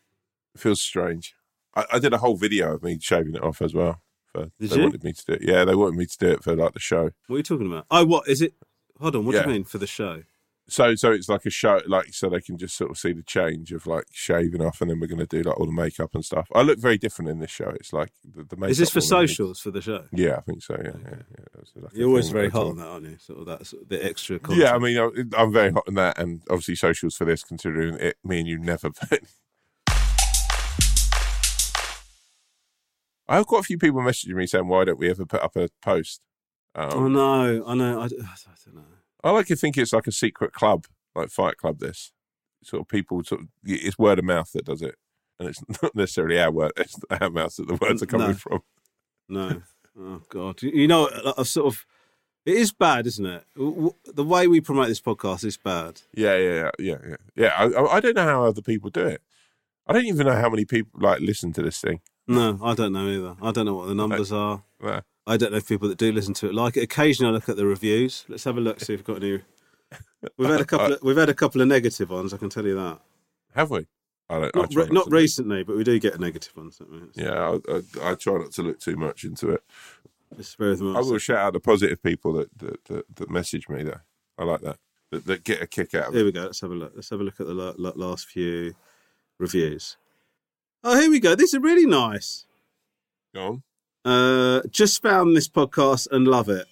It 0.55 0.61
feels 0.61 0.81
strange. 0.81 1.35
I, 1.75 1.85
I 1.93 1.99
did 1.99 2.13
a 2.13 2.17
whole 2.19 2.37
video 2.37 2.73
of 2.73 2.83
me 2.83 2.97
shaving 2.99 3.35
it 3.35 3.43
off 3.43 3.61
as 3.61 3.73
well. 3.73 4.01
For, 4.31 4.49
Did 4.59 4.69
they 4.69 4.75
you? 4.77 4.83
wanted 4.83 5.03
me 5.03 5.13
to 5.13 5.25
do 5.25 5.33
it. 5.33 5.41
Yeah, 5.43 5.65
they 5.65 5.75
wanted 5.75 5.97
me 5.97 6.05
to 6.05 6.17
do 6.17 6.29
it 6.29 6.43
for 6.43 6.55
like 6.55 6.73
the 6.73 6.79
show. 6.79 7.11
What 7.27 7.35
are 7.35 7.37
you 7.37 7.43
talking 7.43 7.67
about? 7.67 7.85
Oh 7.91 8.05
what 8.05 8.27
is 8.27 8.41
it 8.41 8.53
hold 8.99 9.15
on, 9.15 9.25
what 9.25 9.33
do 9.33 9.39
you 9.41 9.47
mean 9.47 9.65
for 9.65 9.77
the 9.77 9.87
show? 9.87 10.23
So, 10.69 10.95
so 10.95 11.11
it's 11.11 11.29
like 11.29 11.45
a 11.45 11.49
show, 11.49 11.81
like 11.87 12.13
so 12.13 12.27
they 12.29 12.41
can 12.41 12.57
just 12.57 12.75
sort 12.75 12.91
of 12.91 12.97
see 12.97 13.13
the 13.13 13.23
change 13.23 13.71
of 13.71 13.87
like 13.87 14.03
shaving 14.11 14.61
off, 14.61 14.81
and 14.81 14.89
then 14.89 14.99
we're 14.99 15.07
going 15.07 15.19
to 15.19 15.25
do 15.25 15.41
like 15.41 15.57
all 15.57 15.65
the 15.65 15.71
makeup 15.71 16.13
and 16.13 16.25
stuff. 16.25 16.49
I 16.53 16.61
look 16.61 16.77
very 16.77 16.97
different 16.97 17.29
in 17.31 17.39
this 17.39 17.51
show. 17.51 17.69
It's 17.69 17.93
like 17.93 18.11
the, 18.25 18.43
the 18.43 18.57
makeup. 18.57 18.71
Is 18.71 18.77
this 18.77 18.89
for 18.89 18.99
socials 18.99 19.61
for 19.61 19.71
the 19.71 19.81
show? 19.81 20.03
Yeah, 20.11 20.35
I 20.35 20.41
think 20.41 20.61
so. 20.61 20.75
Yeah, 20.77 20.91
yeah. 21.05 21.15
yeah. 21.31 21.45
It's 21.61 21.71
like 21.75 21.93
You're 21.93 22.09
always 22.09 22.29
very 22.29 22.49
hot 22.49 22.67
on 22.67 22.77
that, 22.77 22.87
aren't 22.87 23.05
you? 23.05 23.17
Sort 23.17 23.39
of 23.39 23.45
that 23.45 23.65
sort 23.65 23.83
of 23.83 23.89
the 23.89 24.03
extra 24.05 24.39
content. 24.39 24.61
Yeah, 24.63 24.75
I 24.75 24.79
mean, 24.79 24.97
I- 24.97 25.41
I'm 25.41 25.53
very 25.53 25.71
hot 25.71 25.85
on 25.87 25.93
that, 25.93 26.19
and 26.19 26.41
obviously 26.49 26.75
socials 26.75 27.15
for 27.15 27.23
this, 27.23 27.43
considering 27.45 27.95
it, 27.95 28.17
me 28.25 28.39
and 28.39 28.47
you 28.47 28.59
never. 28.59 28.89
But 29.09 29.21
I 33.29 33.35
have 33.35 33.47
quite 33.47 33.59
a 33.59 33.63
few 33.63 33.77
people 33.77 33.99
messaging 34.01 34.35
me 34.35 34.47
saying, 34.47 34.67
"Why 34.67 34.85
don't 34.85 34.99
we 34.99 35.09
ever 35.09 35.25
put 35.25 35.41
up 35.41 35.55
a 35.55 35.69
post?" 35.81 36.21
Um, 36.75 36.89
Oh 36.93 37.07
no, 37.07 37.65
I 37.67 37.73
know. 37.75 37.99
I, 38.01 38.05
I 38.05 38.07
don't 38.07 38.75
know. 38.75 38.83
I 39.23 39.31
like 39.31 39.47
to 39.47 39.55
think 39.55 39.77
it's 39.77 39.93
like 39.93 40.07
a 40.07 40.11
secret 40.11 40.53
club, 40.53 40.85
like 41.15 41.29
Fight 41.29 41.57
Club. 41.57 41.79
This 41.79 42.11
sort 42.63 42.81
of 42.81 42.87
people, 42.87 43.23
sort 43.23 43.41
of, 43.41 43.47
it's 43.63 43.97
word 43.97 44.19
of 44.19 44.25
mouth 44.25 44.51
that 44.53 44.65
does 44.65 44.81
it, 44.81 44.95
and 45.39 45.49
it's 45.49 45.61
not 45.81 45.95
necessarily 45.95 46.39
our 46.39 46.51
word; 46.51 46.71
it's 46.77 46.99
our 47.09 47.29
mouth 47.29 47.55
that 47.55 47.67
the 47.67 47.75
words 47.75 48.01
are 48.03 48.07
coming 48.07 48.27
No. 48.29 48.33
from. 48.33 48.61
No. 49.29 49.61
Oh 49.99 50.21
God. 50.29 50.61
You- 50.61 50.87
know, 50.87 51.09
I 51.37 51.43
sort 51.43 51.67
of. 51.73 51.85
It 52.45 52.55
is 52.55 52.71
bad, 52.71 53.05
isn't 53.07 53.25
it? 53.25 53.43
The 53.55 54.23
way 54.23 54.47
we 54.47 54.61
promote 54.61 54.87
this 54.87 55.01
podcast 55.01 55.43
is 55.43 55.57
bad. 55.57 55.99
Yeah, 56.13 56.37
yeah, 56.37 56.53
yeah, 56.53 56.71
yeah, 56.79 56.97
yeah. 57.09 57.15
yeah 57.35 57.47
I, 57.57 57.97
I- 57.97 57.99
don't 57.99 58.15
know 58.15 58.23
how 58.23 58.45
other 58.45 58.61
people 58.61 58.89
do 58.89 59.05
it. 59.05 59.21
I 59.85 59.91
don't 59.93 60.05
even 60.05 60.27
know 60.27 60.35
how 60.35 60.49
many 60.49 60.63
people 60.63 60.99
like 61.01 61.19
listen 61.19 61.51
to 61.53 61.61
this 61.61 61.81
thing. 61.81 61.99
No, 62.27 62.57
I 62.63 62.73
don't 62.73 62.93
know 62.93 63.07
either. 63.09 63.35
I 63.41 63.51
don't 63.51 63.65
know 63.65 63.75
what 63.75 63.87
the 63.87 63.95
numbers 63.95 64.31
are. 64.31 64.63
Nah. 64.81 65.01
I 65.27 65.37
don't 65.37 65.51
know 65.51 65.57
if 65.57 65.67
people 65.67 65.89
that 65.89 65.97
do 65.97 66.11
listen 66.11 66.33
to 66.35 66.47
it 66.47 66.55
like 66.55 66.77
it. 66.77 66.83
Occasionally, 66.83 67.29
I 67.29 67.33
look 67.33 67.49
at 67.49 67.57
the 67.57 67.65
reviews. 67.65 68.25
Let's 68.29 68.45
have 68.45 68.57
a 68.57 68.61
look. 68.61 68.79
See 68.79 68.93
if 68.93 68.99
we've 68.99 69.15
got 69.15 69.23
any. 69.23 69.41
We've 70.37 70.49
had 70.49 70.61
a 70.61 70.65
couple. 70.65 70.93
Of, 70.93 71.03
we've 71.03 71.17
had 71.17 71.29
a 71.29 71.33
couple 71.33 71.61
of 71.61 71.67
negative 71.67 72.09
ones. 72.09 72.33
I 72.33 72.37
can 72.37 72.49
tell 72.49 72.65
you 72.65 72.75
that. 72.75 72.99
Have 73.53 73.69
we? 73.69 73.87
I 74.29 74.39
don't. 74.39 74.55
I 74.55 74.59
Not, 74.59 74.75
re- 74.75 74.87
not 74.89 75.05
to- 75.05 75.15
recently, 75.15 75.63
but 75.63 75.75
we 75.75 75.83
do 75.83 75.99
get 75.99 76.19
negative 76.19 76.55
ones. 76.55 76.81
Yeah, 77.15 77.57
I, 77.69 77.71
I, 77.71 78.11
I 78.11 78.15
try 78.15 78.37
not 78.37 78.51
to 78.53 78.63
look 78.63 78.79
too 78.79 78.95
much 78.95 79.23
into 79.25 79.51
it. 79.51 79.63
It's 80.37 80.55
very 80.55 80.75
much. 80.77 80.97
I 80.97 80.99
will 80.99 81.17
shout 81.17 81.37
out 81.37 81.53
the 81.53 81.59
positive 81.59 82.01
people 82.01 82.33
that 82.33 82.57
that, 82.59 82.85
that, 82.85 83.15
that 83.15 83.29
message 83.29 83.69
me 83.69 83.83
though. 83.83 83.99
I 84.37 84.43
like 84.45 84.61
that. 84.61 84.77
that. 85.11 85.25
That 85.25 85.43
get 85.43 85.61
a 85.61 85.67
kick 85.67 85.93
out 85.95 86.07
of 86.09 86.13
Here 86.13 86.25
we 86.25 86.31
go. 86.31 86.43
Let's 86.43 86.61
have 86.61 86.71
a 86.71 86.75
look. 86.75 86.93
Let's 86.95 87.09
have 87.09 87.19
a 87.21 87.23
look 87.23 87.39
at 87.39 87.47
the 87.47 87.53
la- 87.53 87.73
la- 87.77 87.93
last 87.95 88.27
few 88.27 88.75
reviews. 89.39 89.97
Oh, 90.83 90.99
here 90.99 91.09
we 91.09 91.19
go. 91.19 91.35
This 91.35 91.53
is 91.53 91.61
really 91.61 91.85
nice. 91.85 92.45
Go 93.33 93.47
on. 93.47 93.63
Uh, 94.07 94.61
just 94.71 95.01
found 95.01 95.35
this 95.35 95.47
podcast 95.49 96.07
and 96.11 96.27
love 96.27 96.47
it. 96.49 96.65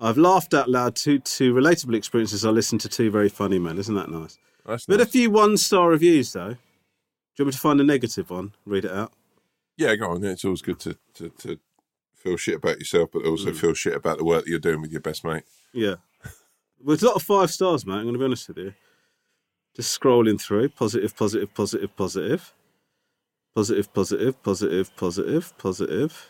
I've 0.00 0.16
laughed 0.16 0.54
out 0.54 0.68
loud 0.70 0.96
to 0.96 1.18
two 1.18 1.52
relatable 1.52 1.94
experiences. 1.94 2.44
I 2.44 2.50
listened 2.50 2.80
to 2.82 2.88
two 2.88 3.10
very 3.10 3.28
funny 3.28 3.58
men. 3.58 3.78
Isn't 3.78 3.94
that 3.96 4.10
nice? 4.10 4.38
That's 4.64 4.86
had 4.86 4.98
nice. 4.98 5.06
a 5.08 5.10
few 5.10 5.30
one 5.30 5.56
star 5.58 5.88
reviews 5.90 6.32
though. 6.32 6.50
Do 6.54 6.56
you 7.38 7.44
want 7.44 7.48
me 7.48 7.52
to 7.52 7.58
find 7.58 7.80
a 7.80 7.84
negative 7.84 8.30
one? 8.30 8.52
Read 8.64 8.84
it 8.86 8.92
out. 8.92 9.12
Yeah, 9.76 9.94
go 9.96 10.10
on. 10.10 10.24
It's 10.24 10.44
always 10.44 10.62
good 10.62 10.78
to, 10.80 10.96
to, 11.14 11.28
to 11.28 11.58
feel 12.14 12.36
shit 12.36 12.56
about 12.56 12.78
yourself, 12.78 13.10
but 13.12 13.22
Mm. 13.22 13.30
also 13.30 13.52
feel 13.52 13.74
shit 13.74 13.94
about 13.94 14.18
the 14.18 14.24
work 14.24 14.44
that 14.44 14.50
you're 14.50 14.58
doing 14.58 14.80
with 14.80 14.92
your 14.92 15.00
best 15.02 15.22
mate. 15.24 15.42
Yeah. 15.72 15.96
Well, 16.22 16.96
there's 16.96 17.02
a 17.02 17.06
lot 17.08 17.16
of 17.16 17.22
five 17.22 17.50
stars, 17.50 17.84
mate. 17.84 17.96
I'm 17.96 18.02
going 18.04 18.14
to 18.14 18.18
be 18.18 18.24
honest 18.24 18.48
with 18.48 18.56
you. 18.58 18.72
Just 19.76 19.98
scrolling 20.00 20.40
through. 20.40 20.70
Positive, 20.70 21.14
positive, 21.14 21.54
positive, 21.54 21.94
positive. 21.94 22.52
Positive, 23.54 23.92
positive, 23.92 24.42
positive, 24.42 24.96
positive, 24.96 25.58
positive. 25.58 26.26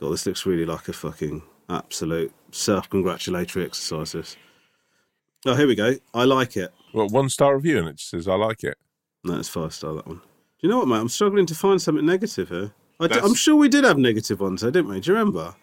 God, 0.00 0.12
this 0.12 0.24
looks 0.24 0.46
really 0.46 0.64
like 0.64 0.88
a 0.88 0.94
fucking 0.94 1.42
absolute 1.68 2.32
self 2.52 2.88
congratulatory 2.88 3.66
exercise. 3.66 4.12
This. 4.12 4.36
Oh, 5.44 5.54
here 5.54 5.66
we 5.66 5.74
go. 5.74 5.94
I 6.14 6.24
like 6.24 6.56
it. 6.56 6.72
Well, 6.94 7.08
one 7.08 7.28
star 7.28 7.54
review, 7.54 7.78
and 7.78 7.88
it 7.88 8.00
says, 8.00 8.26
I 8.26 8.34
like 8.34 8.64
it. 8.64 8.78
No, 9.22 9.38
it's 9.38 9.48
five 9.50 9.74
star, 9.74 9.94
that 9.94 10.06
one. 10.06 10.16
Do 10.16 10.22
you 10.66 10.70
know 10.70 10.78
what, 10.78 10.88
mate? 10.88 10.96
I'm 10.98 11.08
struggling 11.08 11.46
to 11.46 11.54
find 11.54 11.80
something 11.80 12.04
negative 12.04 12.48
here. 12.48 12.72
I'm 12.98 13.34
sure 13.34 13.56
we 13.56 13.68
did 13.68 13.84
have 13.84 13.98
negative 13.98 14.40
ones, 14.40 14.60
though, 14.62 14.70
didn't 14.70 14.90
we? 14.90 15.00
Do 15.00 15.10
you 15.10 15.18
remember? 15.18 15.54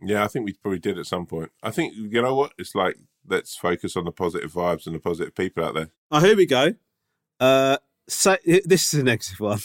Yeah, 0.00 0.24
I 0.24 0.28
think 0.28 0.46
we 0.46 0.52
probably 0.54 0.78
did 0.78 0.98
at 0.98 1.06
some 1.06 1.26
point. 1.26 1.50
I 1.62 1.70
think, 1.70 1.94
you 1.94 2.20
know 2.20 2.34
what? 2.34 2.52
It's 2.58 2.74
like, 2.74 2.96
let's 3.26 3.56
focus 3.56 3.96
on 3.96 4.04
the 4.04 4.12
positive 4.12 4.52
vibes 4.52 4.86
and 4.86 4.94
the 4.94 5.00
positive 5.00 5.34
people 5.34 5.64
out 5.64 5.74
there. 5.74 5.90
Oh, 6.10 6.20
here 6.20 6.36
we 6.36 6.44
go. 6.44 6.74
Uh, 7.40 7.78
sa- 8.08 8.36
this 8.44 8.92
is 8.92 9.00
a 9.00 9.04
negative 9.04 9.40
one. 9.40 9.60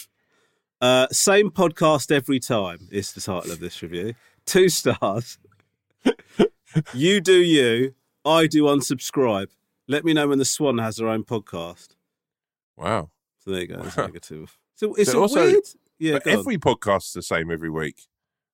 Uh, 0.80 1.08
same 1.12 1.50
podcast 1.50 2.12
every 2.12 2.40
time 2.40 2.88
is 2.92 3.14
the 3.14 3.22
title 3.22 3.52
of 3.52 3.60
this 3.60 3.82
review. 3.82 4.14
Two 4.46 4.70
stars. 4.70 5.40
you 6.94 7.20
do 7.22 7.34
you. 7.38 7.96
I 8.24 8.48
do 8.48 8.64
unsubscribe. 8.64 9.48
Let 9.88 10.04
me 10.06 10.14
know 10.14 10.28
when 10.28 10.38
the 10.38 10.46
Swan 10.46 10.78
has 10.80 10.98
her 11.00 11.08
own 11.08 11.24
podcast. 11.24 11.96
Wow. 12.76 13.10
So 13.40 13.52
there 13.52 13.62
you 13.62 13.68
go. 13.68 13.82
That's 13.82 13.98
negative. 13.98 14.58
So 14.76 14.94
it's 14.96 15.12
So 15.12 15.22
also- 15.22 15.44
weird. 15.46 15.64
Yeah, 16.00 16.14
but 16.14 16.26
go 16.26 16.32
on. 16.34 16.40
every 16.40 16.58
podcast's 16.60 17.14
the 17.14 17.24
same 17.24 17.50
every 17.50 17.72
week. 17.72 18.04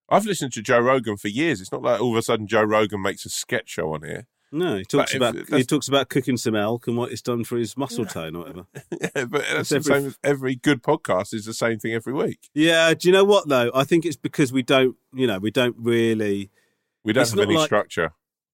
I've 0.08 0.26
listened 0.26 0.54
to 0.54 0.62
Joe 0.62 0.80
Rogan 0.80 1.18
for 1.18 1.28
years. 1.28 1.60
It's 1.60 1.74
not 1.74 1.82
like 1.82 2.00
all 2.00 2.12
of 2.14 2.18
a 2.18 2.22
sudden 2.22 2.48
Joe 2.48 2.64
Rogan 2.64 3.02
makes 3.02 3.26
a 3.26 3.30
sketch 3.30 3.70
show 3.70 3.92
on 3.94 4.04
here. 4.04 4.28
No, 4.54 4.78
he 4.78 4.86
talks 4.86 5.12
if- 5.12 5.18
about 5.18 5.36
he 5.50 5.64
talks 5.64 5.88
about 5.90 6.08
cooking 6.10 6.38
some 6.38 6.56
elk 6.56 6.88
and 6.88 6.96
what 6.96 7.12
it's 7.12 7.22
done 7.22 7.44
for 7.44 7.58
his 7.58 7.76
muscle 7.76 8.06
tone 8.06 8.36
or 8.36 8.40
whatever. 8.40 8.66
yeah, 9.02 9.26
but 9.26 9.44
that's 9.52 9.70
It's 9.70 9.70
the 9.72 9.76
every- 9.78 9.94
same 9.94 10.06
as 10.08 10.18
every 10.24 10.56
good 10.56 10.82
podcast 10.84 11.34
is 11.34 11.46
the 11.46 11.54
same 11.54 11.80
thing 11.80 11.94
every 11.94 12.14
week. 12.14 12.50
Yeah, 12.54 12.94
do 12.94 13.08
you 13.08 13.12
know 13.12 13.24
what 13.26 13.50
though? 13.50 13.72
I 13.74 13.84
think 13.84 14.06
it's 14.06 14.16
because 14.16 14.54
we 14.54 14.62
don't, 14.64 14.96
you 15.14 15.28
know, 15.28 15.40
we 15.40 15.52
don't 15.52 15.76
really. 15.78 16.52
We 17.04 17.12
don't 17.12 17.28
have 17.30 17.40
any 17.40 17.56
like- 17.58 17.66
structure. 17.66 18.14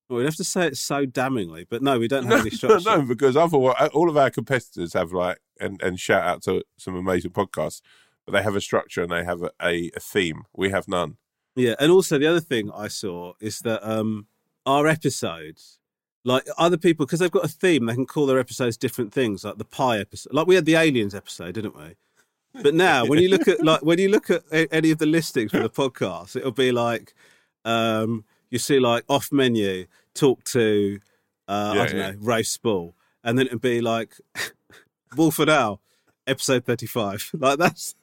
Well, 0.09 0.17
we'd 0.17 0.25
have 0.25 0.38
to 0.38 0.43
say 0.43 0.65
it 0.65 0.75
so 0.77 1.05
damningly, 1.05 1.67
but 1.69 1.83
no, 1.83 1.99
we 1.99 2.07
don't 2.07 2.23
have 2.27 2.31
No, 2.31 2.39
any 2.39 2.49
structure. 2.49 2.89
no, 2.89 3.01
because 3.03 3.38
otherwise, 3.38 3.89
all 3.93 4.09
of 4.09 4.17
our 4.17 4.31
competitors 4.31 4.93
have 4.93 5.12
like, 5.13 5.38
and, 5.59 5.79
and 5.83 5.99
shout 5.99 6.23
out 6.23 6.41
to 6.45 6.63
some 6.77 6.95
amazing 6.95 7.29
podcasts, 7.29 7.81
but 8.25 8.31
they 8.31 8.41
have 8.41 8.55
a 8.55 8.62
structure 8.62 9.03
and 9.03 9.12
they 9.12 9.23
have 9.23 9.43
a, 9.43 9.51
a, 9.62 9.91
a 9.95 9.99
theme. 9.99 10.45
We 10.55 10.71
have 10.71 10.88
none. 10.88 11.17
Yeah, 11.55 11.75
and 11.79 11.91
also 11.91 12.17
the 12.17 12.25
other 12.25 12.39
thing 12.39 12.71
I 12.73 12.88
saw 12.88 13.33
is 13.39 13.59
that 13.59 13.88
um 13.88 14.27
our 14.65 14.88
episodes, 14.88 15.78
like 16.25 16.45
other 16.58 16.77
people, 16.77 17.05
because 17.05 17.19
they've 17.19 17.32
got 17.32 17.45
a 17.45 17.49
theme, 17.49 17.86
they 17.86 17.93
can 17.95 18.05
call 18.05 18.25
their 18.25 18.39
episodes 18.39 18.77
different 18.77 19.13
things, 19.13 19.43
like 19.43 19.58
the 19.58 19.65
pie 19.65 19.99
episode. 19.99 20.34
Like 20.34 20.47
we 20.47 20.55
had 20.55 20.65
the 20.65 20.75
aliens 20.75 21.15
episode, 21.15 21.53
didn't 21.53 21.75
we? 21.77 21.95
But 22.62 22.73
now, 22.73 23.05
when 23.05 23.19
you 23.19 23.29
look 23.29 23.47
at 23.47 23.63
like 23.63 23.84
when 23.84 23.99
you 23.99 24.10
look 24.10 24.29
at 24.29 24.43
any 24.51 24.91
of 24.91 24.97
the 24.97 25.05
listings 25.05 25.51
for 25.51 25.60
the 25.60 25.69
podcast, 25.69 26.36
it'll 26.36 26.51
be 26.51 26.71
like 26.71 27.13
um 27.65 28.25
you 28.49 28.58
see 28.60 28.79
like 28.79 29.03
off 29.08 29.32
menu, 29.32 29.86
talk 30.15 30.43
to 30.45 30.99
uh, 31.47 31.73
Yeah, 31.75 31.82
I 31.82 31.86
don't 31.88 31.97
yeah. 31.97 32.12
know, 32.12 32.17
roast 32.19 32.51
spool, 32.53 32.95
and 33.23 33.38
then 33.38 33.45
it'd 33.47 33.62
be 33.62 33.82
like 33.82 34.15
Wolf 35.15 35.39
and 35.39 35.49
Owl, 35.49 35.79
episode 36.27 36.65
thirty-five. 36.65 37.29
Like 37.38 37.60
that's 37.60 37.95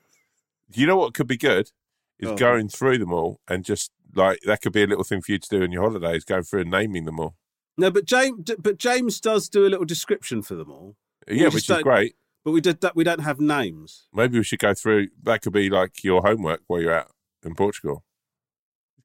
You 0.73 0.87
know 0.87 0.97
what 0.97 1.15
could 1.15 1.27
be 1.27 1.37
good 1.37 1.71
is 2.19 2.31
Oh. 2.31 2.37
going 2.37 2.69
through 2.69 2.99
them 2.99 3.13
all 3.13 3.41
and 3.49 3.65
just 3.65 3.91
like 4.15 4.41
that 4.47 4.63
could 4.63 4.73
be 4.73 4.83
a 4.83 4.87
little 4.87 5.05
thing 5.05 5.21
for 5.21 5.33
you 5.33 5.39
to 5.39 5.49
do 5.49 5.63
in 5.63 5.73
your 5.73 5.83
holidays, 5.83 6.25
going 6.25 6.45
through 6.45 6.63
and 6.63 6.71
naming 6.71 7.05
them 7.05 7.21
all. 7.21 7.35
No, 7.77 7.91
but 7.91 8.05
James, 8.05 8.51
but 8.59 8.79
James 8.79 9.21
does 9.21 9.49
do 9.49 9.67
a 9.67 9.71
little 9.71 9.85
description 9.85 10.43
for 10.43 10.55
them 10.55 10.71
all. 10.71 10.97
Yeah, 11.29 11.49
which 11.49 11.69
is 11.71 11.83
great. 11.83 12.15
But 12.45 12.53
we 12.53 12.61
did 12.61 12.81
that. 12.83 12.95
We 12.95 13.03
don't 13.05 13.21
have 13.21 13.41
names. 13.41 14.07
Maybe 14.15 14.39
we 14.39 14.45
should 14.45 14.61
go 14.61 14.73
through. 14.75 15.09
That 15.25 15.43
could 15.43 15.53
be 15.53 15.69
like 15.69 16.05
your 16.05 16.23
homework 16.23 16.61
while 16.69 16.81
you're 16.81 16.95
out 16.95 17.11
in 17.45 17.55
Portugal. 17.57 18.05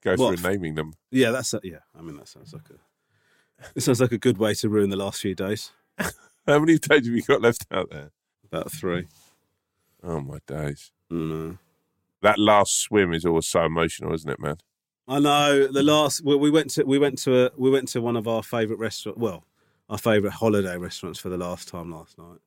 Go 0.03 0.15
What? 0.15 0.39
through 0.39 0.49
naming 0.51 0.75
them. 0.75 0.93
Yeah, 1.11 1.31
that's 1.31 1.53
a, 1.53 1.59
yeah. 1.63 1.79
I 1.97 2.01
mean, 2.01 2.17
that 2.17 2.27
sounds 2.27 2.53
like 2.53 2.69
a. 2.69 3.67
It 3.75 3.81
sounds 3.81 4.01
like 4.01 4.11
a 4.11 4.17
good 4.17 4.37
way 4.37 4.53
to 4.55 4.69
ruin 4.69 4.89
the 4.89 4.95
last 4.95 5.21
few 5.21 5.35
days. 5.35 5.71
How 5.97 6.59
many 6.59 6.77
days 6.79 7.05
have 7.05 7.15
you 7.15 7.21
got 7.21 7.41
left 7.41 7.65
out 7.71 7.89
there? 7.91 8.11
About 8.45 8.71
three. 8.71 9.07
Oh 10.03 10.19
my 10.21 10.39
days! 10.47 10.91
Mm, 11.11 11.59
That 12.23 12.39
last 12.39 12.79
swim 12.79 13.13
is 13.13 13.23
always 13.25 13.45
so 13.47 13.63
emotional, 13.65 14.13
isn't 14.13 14.29
it, 14.29 14.39
man? 14.39 14.57
I 15.11 15.19
know 15.19 15.67
the 15.67 15.83
last. 15.83 16.23
Well, 16.23 16.39
we 16.39 16.49
went 16.49 16.69
to 16.71 16.85
we 16.85 16.97
went 16.97 17.17
to 17.23 17.47
a 17.47 17.51
we 17.57 17.69
went 17.69 17.89
to 17.89 18.01
one 18.01 18.15
of 18.15 18.29
our 18.29 18.41
favourite 18.41 18.79
restaurant. 18.79 19.17
Well, 19.17 19.43
our 19.89 19.97
favourite 19.97 20.35
holiday 20.35 20.77
restaurants 20.77 21.19
for 21.19 21.27
the 21.27 21.37
last 21.37 21.67
time 21.67 21.91
last 21.91 22.17
night. 22.17 22.39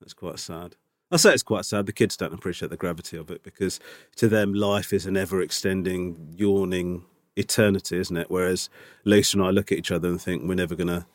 That's 0.00 0.12
quite 0.12 0.38
sad. 0.38 0.76
I 1.10 1.16
say 1.16 1.32
it's 1.32 1.42
quite 1.42 1.64
sad. 1.64 1.86
The 1.86 1.94
kids 1.94 2.18
don't 2.18 2.34
appreciate 2.34 2.70
the 2.70 2.76
gravity 2.76 3.16
of 3.16 3.30
it 3.30 3.42
because 3.42 3.80
to 4.16 4.28
them, 4.28 4.52
life 4.52 4.92
is 4.92 5.06
an 5.06 5.16
ever 5.16 5.40
extending, 5.40 6.34
yawning 6.36 7.06
eternity, 7.36 7.96
isn't 7.96 8.16
it? 8.18 8.30
Whereas 8.30 8.68
Lisa 9.04 9.38
and 9.38 9.46
I 9.46 9.48
look 9.48 9.72
at 9.72 9.78
each 9.78 9.90
other 9.90 10.08
and 10.08 10.20
think 10.20 10.42
we're 10.46 10.54
never 10.56 10.74
gonna, 10.74 11.06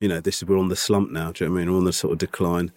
you 0.00 0.08
know, 0.08 0.20
this 0.22 0.38
is 0.38 0.48
we're 0.48 0.56
on 0.56 0.68
the 0.68 0.74
slump 0.74 1.10
now. 1.10 1.32
Do 1.32 1.44
you 1.44 1.50
know 1.50 1.54
what 1.54 1.60
I 1.60 1.64
mean? 1.64 1.72
We're 1.72 1.78
on 1.80 1.84
the 1.84 1.92
sort 1.92 2.12
of 2.12 2.18
decline. 2.18 2.72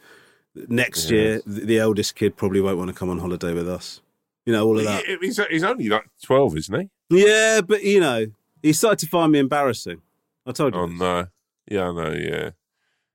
Next 0.54 1.10
year, 1.10 1.42
the, 1.46 1.62
the 1.62 1.80
eldest 1.80 2.16
kid 2.16 2.36
probably 2.36 2.60
won't 2.60 2.78
want 2.78 2.90
to 2.90 2.94
come 2.94 3.10
on 3.10 3.20
holiday 3.20 3.54
with 3.54 3.70
us. 3.70 4.02
You 4.46 4.54
know, 4.54 4.66
all 4.68 4.78
of 4.78 4.86
that. 4.86 5.06
He- 5.06 5.18
He's, 5.22 5.40
he's 5.50 5.64
only 5.64 5.90
like 5.90 6.06
twelve, 6.24 6.56
isn't 6.58 6.90
he? 7.10 7.18
Yeah, 7.26 7.62
but 7.62 7.84
you 7.84 8.00
know, 8.00 8.26
he 8.62 8.74
started 8.74 9.00
to 9.00 9.08
find 9.08 9.32
me 9.32 9.40
embarrassing. 9.40 10.02
I 10.46 10.52
told 10.52 10.74
you. 10.76 10.82
Oh 10.82 10.88
this. 10.88 11.00
no! 11.00 11.28
Yeah, 11.70 11.90
I 11.90 11.94
know. 11.94 12.12
Yeah, 12.12 12.50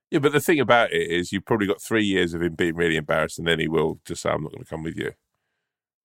yeah. 0.09 0.19
But 0.19 0.31
the 0.31 0.39
thing 0.39 0.59
about 0.59 0.91
it 0.91 1.11
is, 1.11 1.31
you've 1.31 1.45
probably 1.45 1.67
got 1.67 1.81
three 1.81 2.05
years 2.05 2.33
of 2.33 2.41
him 2.41 2.55
being 2.55 2.75
really 2.75 2.95
embarrassed, 2.95 3.37
and 3.37 3.47
then 3.47 3.59
he 3.59 3.67
will 3.67 3.99
just 4.05 4.23
say, 4.23 4.29
"I'm 4.29 4.41
not 4.43 4.51
going 4.51 4.63
to 4.63 4.69
come 4.69 4.83
with 4.83 4.97
you." 4.97 5.11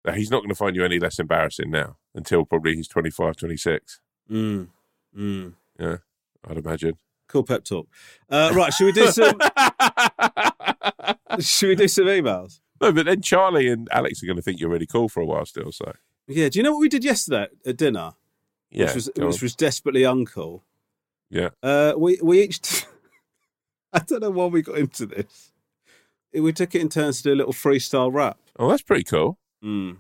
Now, 0.05 0.13
he's 0.13 0.31
not 0.31 0.39
going 0.39 0.51
to 0.51 0.55
find 0.55 0.77
you 0.77 0.85
any 0.85 1.01
less 1.01 1.19
embarrassing 1.19 1.71
now 1.71 1.97
until 2.15 2.45
probably 2.45 2.77
he's 2.77 2.89
25, 2.89 3.37
26. 3.37 4.01
Mm. 4.31 4.69
Mm. 5.19 5.55
Yeah, 5.79 5.97
I'd 6.49 6.57
imagine. 6.59 6.97
Cool 7.27 7.43
pep 7.43 7.65
talk. 7.65 7.89
Uh, 8.31 8.53
right, 8.55 8.73
should 8.73 8.87
we 8.87 8.93
do 8.93 9.09
some? 9.09 9.39
should 11.41 11.69
we 11.69 11.75
do 11.75 11.89
some 11.89 12.07
emails? 12.07 12.61
No, 12.81 12.93
but 12.93 13.07
then 13.07 13.23
Charlie 13.23 13.69
and 13.69 13.89
Alex 13.93 14.23
are 14.23 14.27
going 14.27 14.37
to 14.37 14.43
think 14.43 14.61
you're 14.61 14.71
really 14.71 14.87
cool 14.87 15.09
for 15.09 15.21
a 15.21 15.27
while 15.27 15.45
still. 15.47 15.73
So 15.73 15.93
Yeah. 16.27 16.49
Do 16.49 16.59
you 16.59 16.63
know 16.63 16.73
what 16.73 16.81
we 16.81 16.89
did 16.89 17.05
yesterday 17.05 17.49
at 17.67 17.77
dinner? 17.77 18.13
yeah, 18.71 18.87
which 18.87 18.95
was 18.95 19.11
which 19.17 19.43
was 19.43 19.55
desperately 19.57 20.03
uncool. 20.03 20.61
yeah. 21.31 21.51
Uh, 21.63 21.95
we 21.97 22.19
we 22.23 22.43
each. 22.43 22.85
I 23.93 24.01
don't 24.01 24.21
know 24.21 24.31
why 24.31 24.47
we 24.47 24.61
got 24.63 24.77
into 24.79 25.07
this. 25.07 25.53
We 26.35 26.53
took 26.53 26.75
it 26.75 26.83
in 26.83 26.91
turns 26.91 27.19
to 27.19 27.31
do 27.31 27.33
a 27.35 27.37
little 27.37 27.55
freestyle 27.55 28.13
rap. 28.13 28.37
Oh, 28.59 28.69
that's 28.69 28.83
pretty 28.83 29.05
cool. 29.05 29.39
Mm. 29.65 29.97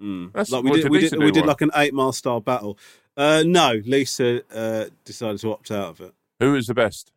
Mm. 0.00 0.32
That's- 0.32 0.50
like 0.52 0.62
we 0.62 0.80
did, 0.82 0.90
we 0.90 1.00
did, 1.00 1.18
we 1.18 1.32
did 1.32 1.40
one? 1.40 1.48
like 1.48 1.60
an 1.60 1.70
eight 1.74 1.92
mile 1.92 2.12
style 2.12 2.40
battle. 2.40 2.78
Uh, 3.16 3.42
no, 3.44 3.80
Lisa 3.84 4.42
uh, 4.54 4.84
decided 5.04 5.40
to 5.40 5.50
opt 5.52 5.70
out 5.72 5.88
of 5.88 6.00
it. 6.02 6.14
Who 6.38 6.52
was 6.52 6.66
the 6.68 6.74
best? 6.74 7.12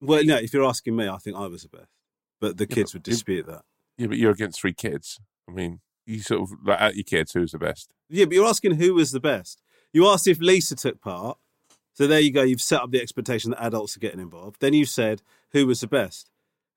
Well, 0.00 0.24
no, 0.24 0.36
if 0.36 0.52
you're 0.52 0.64
asking 0.64 0.96
me, 0.96 1.06
I 1.08 1.18
think 1.18 1.36
I 1.36 1.46
was 1.46 1.62
the 1.62 1.68
best, 1.68 1.88
but 2.40 2.56
the 2.56 2.66
Yeah, 2.68 2.74
kids 2.74 2.90
but 2.92 2.96
would 2.96 3.02
dispute 3.04 3.46
that. 3.46 3.62
Yeah, 3.96 4.08
but 4.08 4.18
you're 4.18 4.32
against 4.32 4.60
three 4.60 4.72
kids. 4.72 5.20
I 5.48 5.52
mean, 5.52 5.80
you 6.06 6.20
sort 6.20 6.42
of 6.42 6.50
like 6.64 6.80
at 6.80 6.96
your 6.96 7.04
kids. 7.04 7.32
Who's 7.32 7.52
the 7.52 7.58
best? 7.58 7.90
Yeah, 8.08 8.24
but 8.26 8.34
you're 8.34 8.46
asking 8.46 8.74
who 8.76 8.94
was 8.94 9.12
the 9.12 9.20
best. 9.20 9.62
You 9.92 10.06
asked 10.08 10.26
if 10.26 10.40
Lisa 10.40 10.74
took 10.74 11.00
part. 11.00 11.38
So 11.92 12.08
there 12.08 12.20
you 12.20 12.32
go. 12.32 12.42
You've 12.42 12.60
set 12.60 12.82
up 12.82 12.90
the 12.90 13.00
expectation 13.00 13.52
that 13.52 13.64
adults 13.64 13.96
are 13.96 14.00
getting 14.00 14.20
involved. 14.20 14.60
Then 14.60 14.74
you 14.74 14.84
said 14.84 15.22
who 15.52 15.66
was 15.66 15.80
the 15.80 15.86
best. 15.86 16.30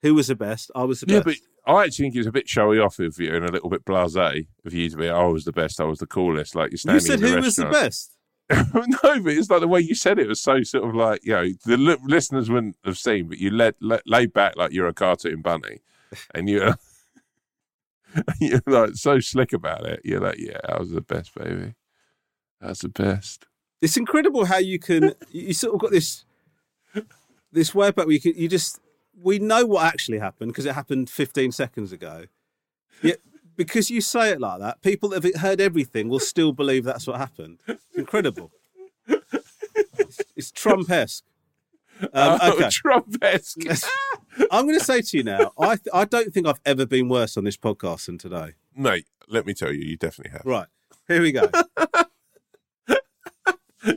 Who 0.04 0.14
was 0.14 0.28
the 0.28 0.36
best? 0.36 0.70
I 0.76 0.84
was 0.84 1.00
the 1.00 1.08
best. 1.08 1.14
Yeah, 1.16 1.24
best. 1.24 1.42
but 1.66 1.74
I 1.74 1.84
actually 1.84 2.06
think 2.06 2.16
it 2.16 2.20
was 2.20 2.28
a 2.28 2.32
bit 2.32 2.48
showy 2.48 2.80
off 2.80 3.00
of 3.00 3.20
you 3.20 3.36
and 3.36 3.44
a 3.44 3.52
little 3.52 3.70
bit 3.70 3.84
blasé 3.84 4.48
of 4.64 4.74
you 4.74 4.90
to 4.90 4.98
be. 4.98 5.10
"Oh, 5.10 5.22
I 5.22 5.26
was 5.26 5.46
the 5.46 5.52
best. 5.52 5.82
I 5.82 5.86
was 5.86 6.00
the 6.00 6.06
coolest. 6.06 6.56
Like 6.56 6.72
you're 6.72 6.94
you 6.94 7.00
said 7.00 7.16
in 7.16 7.22
the 7.22 7.30
who 7.30 7.42
was 7.42 7.56
the 7.56 7.66
best. 7.66 8.14
no, 8.50 8.62
but 9.02 9.34
it's 9.34 9.50
like 9.50 9.60
the 9.60 9.68
way 9.68 9.82
you 9.82 9.94
said 9.94 10.20
it 10.20 10.28
was 10.28 10.40
so 10.40 10.64
sort 10.64 10.88
of 10.88 10.96
like 10.96 11.26
you 11.26 11.34
know 11.34 11.50
the 11.66 11.76
li- 11.76 11.98
listeners 12.06 12.50
wouldn't 12.50 12.78
have 12.86 12.98
seen, 12.98 13.28
but 13.28 13.40
you 13.40 13.50
let, 13.50 13.76
let 13.82 14.02
laid 14.06 14.32
back 14.32 14.56
like 14.56 14.72
you're 14.72 14.88
a 14.88 14.94
cartoon 14.94 15.42
bunny, 15.42 15.80
and 16.34 16.48
you're 16.48 16.76
you're 18.40 18.62
like 18.66 18.96
so 18.96 19.20
slick 19.20 19.54
about 19.54 19.86
it. 19.86 20.02
You're 20.04 20.22
like, 20.22 20.38
yeah, 20.40 20.60
I 20.68 20.80
was 20.80 20.92
the 20.92 21.02
best, 21.02 21.34
baby. 21.36 21.76
That's 22.62 22.82
the 22.82 22.90
best. 22.90 23.46
It's 23.82 23.98
incredible 23.98 24.46
how 24.46 24.58
you 24.58 24.80
can. 24.80 25.14
You 25.30 25.54
sort 25.54 25.76
of 25.76 25.82
got 25.82 25.92
this 25.92 26.26
this 27.52 27.76
way 27.76 27.90
about 27.90 28.08
where 28.08 28.14
you 28.14 28.22
can. 28.22 28.34
You 28.36 28.48
just 28.48 28.80
we 29.22 29.40
know 29.40 29.66
what 29.66 29.86
actually 29.86 30.20
happened 30.20 30.52
because 30.52 30.66
it 30.66 30.74
happened 30.74 31.10
15 31.10 31.52
seconds 31.52 31.92
ago. 31.92 32.26
Yeah, 33.02 33.16
because 33.56 33.90
you 33.90 34.02
say 34.02 34.32
it 34.32 34.40
like 34.40 34.60
that, 34.60 34.82
people 34.82 35.10
that 35.10 35.24
have 35.24 35.42
heard 35.42 35.62
everything 35.62 36.10
will 36.10 36.20
still 36.20 36.52
believe 36.52 36.84
that's 36.84 37.08
what 37.08 37.18
happened. 37.18 37.60
It's 37.68 37.86
incredible. 37.96 38.52
It's, 39.08 40.22
it's 40.36 40.52
Trump-esque. 40.52 41.24
Um, 42.02 42.10
Oh, 42.42 42.54
okay. 42.54 42.70
Trump-esque. 42.70 43.58
I'm 44.52 44.66
going 44.68 44.78
to 44.78 44.84
say 44.86 45.02
to 45.02 45.18
you 45.18 45.24
now, 45.24 45.52
I 45.60 45.76
th- 45.78 45.88
I 45.94 46.06
don't 46.06 46.32
think 46.34 46.46
I've 46.48 46.60
ever 46.66 46.86
been 46.86 47.10
worse 47.10 47.38
on 47.38 47.44
this 47.44 47.58
podcast 47.58 48.06
than 48.06 48.18
today. 48.18 48.54
Mate, 48.76 49.06
let 49.28 49.46
me 49.46 49.54
tell 49.54 49.72
you, 49.74 49.84
you 49.84 49.98
definitely 49.98 50.32
have. 50.32 50.46
Right, 50.46 50.68
here 51.08 51.22
we 51.22 51.32
go. 51.32 51.50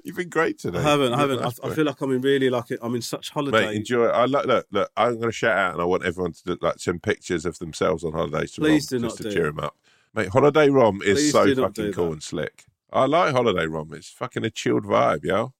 You've 0.05 0.17
been 0.17 0.29
great 0.29 0.59
today. 0.59 0.79
I 0.79 0.83
haven't, 0.83 1.15
I 1.15 1.19
haven't. 1.19 1.41
I, 1.41 1.45
nice 1.45 1.59
I 1.65 1.71
feel 1.75 1.85
like 1.85 2.01
I'm 2.01 2.13
in 2.13 2.21
really 2.21 2.49
like 2.49 2.71
it. 2.71 2.79
I'm 2.83 2.95
in 2.95 3.03
such 3.03 3.31
holiday. 3.31 3.67
Mate, 3.67 3.77
enjoy. 3.77 4.07
I 4.07 4.27
look, 4.27 4.45
look, 4.47 4.67
look. 4.71 4.91
I'm 4.97 5.15
going 5.15 5.23
to 5.29 5.33
shout 5.33 5.57
out, 5.57 5.73
and 5.73 5.83
I 5.83 5.85
want 5.85 6.05
everyone 6.05 6.33
to 6.33 6.41
look, 6.47 6.63
like 6.63 6.79
send 6.79 7.03
pictures 7.03 7.45
of 7.45 7.59
themselves 7.59 8.05
on 8.05 8.13
holidays 8.13 8.53
to 8.53 8.61
Please 8.61 8.91
Rom, 8.93 9.01
do 9.01 9.07
just 9.09 9.17
to 9.19 9.23
do 9.25 9.33
cheer 9.33 9.47
him 9.47 9.59
up. 9.59 9.77
Mate, 10.15 10.29
holiday 10.29 10.69
Rom 10.69 11.01
is 11.03 11.19
Please 11.19 11.33
so 11.33 11.55
fucking 11.57 11.93
cool 11.93 12.07
that. 12.07 12.13
and 12.13 12.23
slick. 12.23 12.65
I 12.93 13.07
like 13.07 13.33
holiday 13.35 13.67
Rom. 13.67 13.93
It's 13.95 14.11
fucking 14.11 14.45
a 14.45 14.51
chilled 14.51 14.85
vibe, 14.85 15.25
yo. 15.25 15.55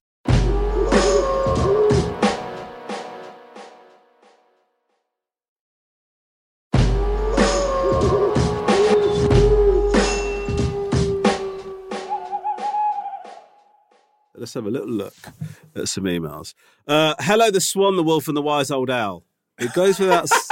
Let's 14.41 14.55
have 14.55 14.65
a 14.65 14.71
little 14.71 14.89
look 14.89 15.13
at 15.77 15.87
some 15.87 16.05
emails. 16.05 16.55
Uh, 16.89 17.15
hello, 17.21 17.51
the 17.51 17.61
swan, 17.61 17.97
the 17.97 18.03
wolf, 18.03 18.27
and 18.27 18.35
the 18.35 18.41
wise 18.41 18.71
old 18.71 18.89
owl. 18.89 19.23
It 19.59 19.75
goes 19.75 19.99
without. 20.01 20.23
s- 20.33 20.49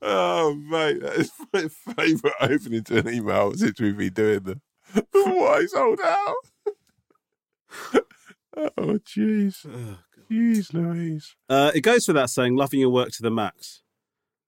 Oh, 0.00 0.54
mate, 0.54 1.00
that 1.00 1.14
is 1.16 1.32
my 1.52 1.66
favourite 1.94 2.36
opening 2.40 2.84
to 2.84 2.98
an 2.98 3.08
email 3.08 3.52
since 3.54 3.80
we've 3.80 3.96
been 3.96 4.12
doing 4.12 4.42
the 4.44 4.60
wise 5.14 5.72
old 5.74 5.98
owl. 6.00 6.34
oh, 8.56 8.98
jeez. 8.98 9.66
Jeez, 10.30 10.72
Louise. 10.74 11.34
Uh, 11.48 11.72
it 11.74 11.80
goes 11.80 12.06
without 12.06 12.30
saying, 12.30 12.54
loving 12.54 12.80
your 12.80 12.90
work 12.90 13.10
to 13.12 13.22
the 13.22 13.30
max. 13.30 13.81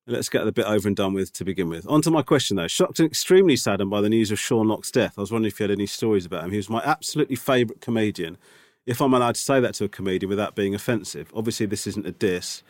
Let's 0.07 0.29
get 0.29 0.45
the 0.45 0.53
bit 0.53 0.67
over 0.67 0.87
and 0.87 0.95
done 0.95 1.15
with 1.15 1.33
to 1.33 1.45
begin 1.45 1.71
with. 1.71 1.87
On 1.89 2.03
to 2.03 2.11
my 2.11 2.21
question, 2.21 2.57
though. 2.57 2.67
Shocked 2.67 2.99
and 2.99 3.07
extremely 3.07 3.57
saddened 3.57 3.91
by 3.91 4.03
the 4.03 4.11
news 4.11 4.31
of 4.31 4.39
Sean 4.39 4.69
Lock's 4.69 4.91
death. 4.91 5.15
I 5.17 5.23
was 5.23 5.33
wondering 5.33 5.51
if 5.51 5.59
you 5.59 5.65
had 5.65 5.71
any 5.71 5.87
stories 5.87 6.27
about 6.27 6.45
him. 6.45 6.51
He 6.51 6.59
was 6.59 6.69
my 6.69 6.83
absolutely 6.85 7.37
favourite 7.37 7.81
comedian. 7.81 8.37
If 8.85 9.01
I'm 9.01 9.15
allowed 9.15 9.37
to 9.37 9.41
say 9.41 9.61
that 9.61 9.73
to 9.75 9.85
a 9.85 9.89
comedian 9.89 10.29
without 10.29 10.55
being 10.55 10.75
offensive. 10.75 11.33
Obviously, 11.35 11.65
this 11.65 11.87
isn't 11.87 12.07
a 12.07 12.13
diss. 12.13 12.63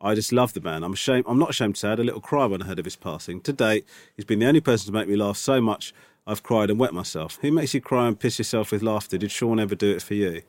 I 0.00 0.16
just 0.16 0.32
love 0.32 0.52
the 0.52 0.60
man. 0.60 0.82
I'm 0.82 0.94
ashamed. 0.94 1.26
I'm 1.28 1.38
not 1.38 1.50
ashamed 1.50 1.76
to 1.76 1.80
say 1.80 1.88
I 1.88 1.90
had 1.90 2.00
a 2.00 2.04
little 2.04 2.20
cry 2.20 2.46
when 2.46 2.62
I 2.62 2.66
heard 2.66 2.80
of 2.80 2.86
his 2.86 2.96
passing. 2.96 3.40
To 3.42 3.52
date, 3.52 3.86
he's 4.16 4.24
been 4.24 4.40
the 4.40 4.46
only 4.46 4.60
person 4.60 4.86
to 4.86 4.98
make 4.98 5.08
me 5.08 5.14
laugh 5.14 5.36
so 5.36 5.60
much 5.60 5.92
I've 6.26 6.42
cried 6.42 6.70
and 6.70 6.78
wet 6.80 6.92
myself. 6.92 7.38
Who 7.42 7.52
makes 7.52 7.72
you 7.72 7.80
cry 7.80 8.08
and 8.08 8.18
piss 8.18 8.38
yourself 8.38 8.72
with 8.72 8.82
laughter? 8.82 9.16
Did 9.16 9.30
Sean 9.30 9.60
ever 9.60 9.74
do 9.76 9.90
it 9.90 10.02
for 10.02 10.14
you? 10.14 10.42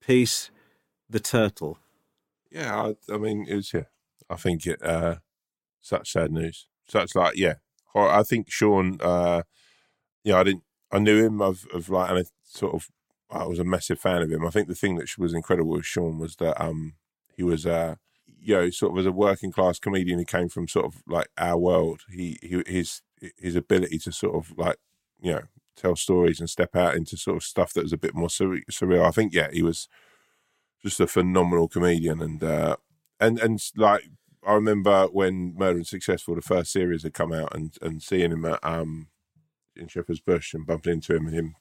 Peace, 0.00 0.50
the 1.08 1.20
turtle. 1.20 1.78
Yeah, 2.50 2.92
I, 3.10 3.12
I 3.12 3.16
mean, 3.16 3.46
it 3.48 3.56
was, 3.56 3.72
yeah. 3.72 3.84
I 4.30 4.36
think 4.36 4.66
it, 4.66 4.82
uh, 4.82 5.16
such 5.84 6.12
sad 6.12 6.32
news. 6.32 6.66
Such 6.88 7.14
like, 7.14 7.36
yeah. 7.36 7.54
I 7.94 8.22
think 8.24 8.50
Sean, 8.50 8.98
uh, 9.00 9.42
yeah, 10.24 10.38
I 10.40 10.42
didn't, 10.42 10.64
I 10.90 10.98
knew 10.98 11.24
him 11.24 11.40
of, 11.40 11.64
of 11.72 11.88
like, 11.88 12.10
and 12.10 12.18
I 12.18 12.24
sort 12.42 12.74
of, 12.74 12.88
I 13.30 13.46
was 13.46 13.58
a 13.58 13.64
massive 13.64 14.00
fan 14.00 14.22
of 14.22 14.30
him. 14.30 14.44
I 14.44 14.50
think 14.50 14.68
the 14.68 14.74
thing 14.74 14.96
that 14.96 15.08
was 15.18 15.34
incredible 15.34 15.72
with 15.72 15.84
Sean 15.84 16.18
was 16.18 16.36
that, 16.36 16.60
um, 16.60 16.94
he 17.36 17.42
was, 17.42 17.66
uh, 17.66 17.96
you 18.40 18.54
know, 18.54 18.70
sort 18.70 18.92
of 18.92 18.98
as 18.98 19.06
a 19.06 19.12
working 19.12 19.52
class 19.52 19.78
comedian 19.78 20.18
who 20.18 20.24
came 20.24 20.48
from 20.48 20.68
sort 20.68 20.86
of 20.86 21.02
like 21.06 21.28
our 21.38 21.58
world. 21.58 22.00
He, 22.10 22.38
he, 22.42 22.62
his, 22.66 23.02
his 23.38 23.56
ability 23.56 23.98
to 23.98 24.12
sort 24.12 24.34
of 24.34 24.56
like, 24.56 24.76
you 25.20 25.32
know, 25.32 25.42
tell 25.76 25.96
stories 25.96 26.40
and 26.40 26.50
step 26.50 26.74
out 26.76 26.96
into 26.96 27.16
sort 27.16 27.36
of 27.36 27.42
stuff 27.42 27.72
that 27.72 27.82
was 27.82 27.92
a 27.92 27.98
bit 27.98 28.14
more 28.14 28.28
surre- 28.28 28.64
surreal. 28.70 29.06
I 29.06 29.10
think, 29.10 29.32
yeah, 29.32 29.50
he 29.52 29.62
was 29.62 29.88
just 30.82 31.00
a 31.00 31.06
phenomenal 31.06 31.66
comedian 31.66 32.20
and 32.20 32.42
uh 32.44 32.76
and 33.18 33.38
and 33.38 33.58
like 33.74 34.02
I 34.46 34.54
remember 34.54 35.06
when 35.06 35.54
Murder 35.56 35.78
in 35.78 35.84
Successville 35.84 36.36
the 36.36 36.42
first 36.42 36.72
series 36.72 37.02
had 37.02 37.14
come 37.14 37.32
out 37.32 37.54
and 37.54 37.76
and 37.82 38.02
seeing 38.02 38.32
him 38.32 38.44
at 38.44 38.60
um 38.62 39.08
in 39.76 39.88
Shepherd's 39.88 40.20
Bush 40.20 40.54
and 40.54 40.66
bumping 40.66 40.94
into 40.94 41.14
him 41.16 41.26
and 41.26 41.34
him 41.34 41.54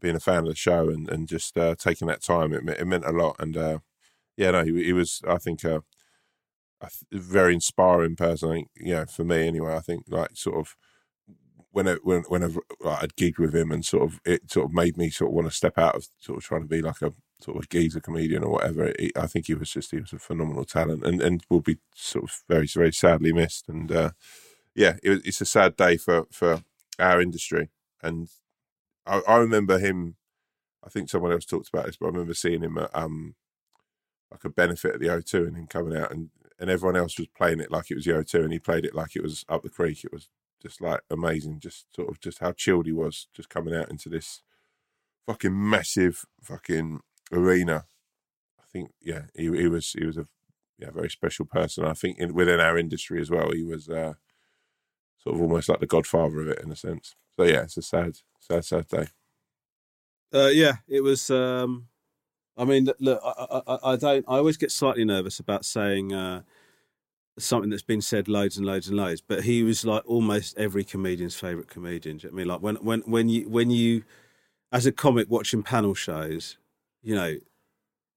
being 0.00 0.16
a 0.16 0.20
fan 0.20 0.38
of 0.40 0.46
the 0.46 0.54
show 0.54 0.88
and 0.88 1.08
and 1.10 1.28
just 1.28 1.56
uh 1.58 1.74
taking 1.76 2.08
that 2.08 2.22
time 2.22 2.52
it, 2.52 2.68
it 2.68 2.86
meant 2.86 3.04
a 3.06 3.12
lot. 3.12 3.36
And 3.38 3.56
uh 3.56 3.78
yeah 4.36 4.52
no 4.52 4.64
he, 4.64 4.84
he 4.84 4.92
was 4.92 5.22
I 5.28 5.38
think 5.38 5.64
uh 5.64 5.80
a 6.82 6.88
very 7.12 7.54
inspiring 7.54 8.16
person 8.16 8.50
I 8.50 8.54
think 8.54 8.68
you 8.76 8.94
know 8.94 9.06
for 9.06 9.24
me 9.24 9.46
anyway. 9.48 9.74
I 9.74 9.80
think 9.80 10.04
like 10.08 10.30
sort 10.34 10.56
of 10.58 10.76
when 11.70 11.86
it, 11.88 12.04
when 12.04 12.22
whenever 12.28 12.60
like, 12.80 13.02
I'd 13.02 13.16
gigged 13.16 13.38
with 13.38 13.54
him 13.54 13.72
and 13.72 13.84
sort 13.84 14.04
of 14.04 14.20
it 14.24 14.50
sort 14.50 14.66
of 14.66 14.72
made 14.72 14.96
me 14.96 15.10
sort 15.10 15.30
of 15.30 15.34
want 15.34 15.48
to 15.48 15.54
step 15.54 15.78
out 15.78 15.96
of 15.96 16.06
sort 16.20 16.38
of 16.38 16.44
trying 16.44 16.62
to 16.62 16.68
be 16.68 16.82
like 16.82 17.02
a 17.02 17.12
sort 17.40 17.56
of 17.56 17.68
geezer 17.68 18.00
comedian 18.00 18.44
or 18.44 18.52
whatever. 18.52 18.92
I 19.16 19.26
think 19.26 19.46
he 19.46 19.54
was 19.54 19.70
just 19.70 19.90
he 19.90 20.00
was 20.00 20.12
a 20.12 20.18
phenomenal 20.18 20.64
talent 20.64 21.04
and 21.04 21.20
and 21.20 21.44
will 21.50 21.60
be 21.60 21.78
sort 21.94 22.24
of 22.24 22.42
very 22.48 22.66
very 22.66 22.92
sadly 22.92 23.32
missed. 23.32 23.68
And 23.68 23.90
uh, 23.90 24.10
yeah, 24.74 24.96
it, 25.02 25.22
it's 25.24 25.40
a 25.40 25.46
sad 25.46 25.76
day 25.76 25.96
for 25.96 26.26
for 26.30 26.62
our 26.98 27.20
industry. 27.20 27.70
And 28.02 28.28
I, 29.06 29.22
I 29.26 29.36
remember 29.36 29.78
him. 29.78 30.16
I 30.84 30.90
think 30.90 31.08
someone 31.08 31.32
else 31.32 31.46
talked 31.46 31.70
about 31.72 31.86
this, 31.86 31.96
but 31.96 32.06
I 32.06 32.10
remember 32.10 32.34
seeing 32.34 32.62
him 32.62 32.78
at 32.78 32.90
um 32.94 33.34
like 34.30 34.44
a 34.44 34.50
benefit 34.50 34.94
at 34.94 35.00
the 35.00 35.06
O2 35.06 35.46
and 35.46 35.56
him 35.56 35.66
coming 35.66 35.96
out 35.96 36.10
and 36.10 36.30
and 36.58 36.70
everyone 36.70 36.96
else 36.96 37.18
was 37.18 37.28
playing 37.36 37.60
it 37.60 37.70
like 37.70 37.90
it 37.90 37.96
was 37.96 38.04
the 38.04 38.12
O2 38.12 38.44
and 38.44 38.52
he 38.52 38.58
played 38.58 38.84
it 38.84 38.94
like 38.94 39.16
it 39.16 39.22
was 39.22 39.44
up 39.48 39.62
the 39.62 39.70
creek. 39.70 40.04
It 40.04 40.12
was 40.12 40.28
just 40.62 40.80
like 40.80 41.00
amazing, 41.10 41.60
just 41.60 41.86
sort 41.94 42.08
of 42.08 42.20
just 42.20 42.38
how 42.38 42.52
chilled 42.52 42.86
he 42.86 42.92
was, 42.92 43.28
just 43.34 43.48
coming 43.50 43.74
out 43.74 43.90
into 43.90 44.08
this 44.08 44.42
fucking 45.26 45.70
massive 45.70 46.24
fucking 46.42 47.00
arena. 47.34 47.86
I 48.60 48.64
think 48.72 48.90
yeah, 49.00 49.22
he 49.34 49.44
he 49.44 49.68
was 49.68 49.92
he 49.92 50.04
was 50.06 50.18
a 50.18 50.26
yeah 50.78 50.90
very 50.90 51.10
special 51.10 51.46
person. 51.46 51.84
I 51.84 51.94
think 51.94 52.18
in, 52.18 52.34
within 52.34 52.60
our 52.60 52.78
industry 52.78 53.20
as 53.20 53.30
well, 53.30 53.50
he 53.52 53.62
was 53.62 53.88
uh, 53.88 54.14
sort 55.18 55.36
of 55.36 55.42
almost 55.42 55.68
like 55.68 55.80
the 55.80 55.86
godfather 55.86 56.40
of 56.40 56.48
it 56.48 56.60
in 56.62 56.70
a 56.70 56.76
sense. 56.76 57.14
So 57.36 57.44
yeah, 57.44 57.62
it's 57.62 57.76
a 57.76 57.82
sad 57.82 58.18
sad 58.40 58.64
sad 58.64 58.88
day. 58.88 59.06
Uh, 60.32 60.48
yeah, 60.48 60.76
it 60.88 61.02
was. 61.02 61.30
Um, 61.30 61.88
I 62.56 62.64
mean, 62.64 62.88
look, 63.00 63.20
I, 63.24 63.62
I, 63.66 63.78
I 63.92 63.96
don't. 63.96 64.24
I 64.28 64.36
always 64.36 64.56
get 64.56 64.70
slightly 64.70 65.04
nervous 65.04 65.38
about 65.38 65.64
saying 65.64 66.12
uh, 66.12 66.42
something 67.38 67.70
that's 67.70 67.82
been 67.82 68.00
said 68.00 68.28
loads 68.28 68.56
and 68.56 68.66
loads 68.66 68.88
and 68.88 68.96
loads. 68.96 69.20
But 69.20 69.44
he 69.44 69.62
was 69.62 69.84
like 69.84 70.02
almost 70.06 70.58
every 70.58 70.84
comedian's 70.84 71.36
favorite 71.36 71.68
comedian. 71.68 72.18
You 72.18 72.28
know 72.28 72.34
I 72.34 72.36
mean, 72.36 72.48
like 72.48 72.62
when 72.62 72.76
when 72.76 73.00
when 73.02 73.28
you 73.28 73.48
when 73.48 73.70
you, 73.70 74.04
as 74.72 74.86
a 74.86 74.92
comic 74.92 75.30
watching 75.30 75.62
panel 75.62 75.94
shows, 75.94 76.58
you 77.04 77.14
know, 77.14 77.36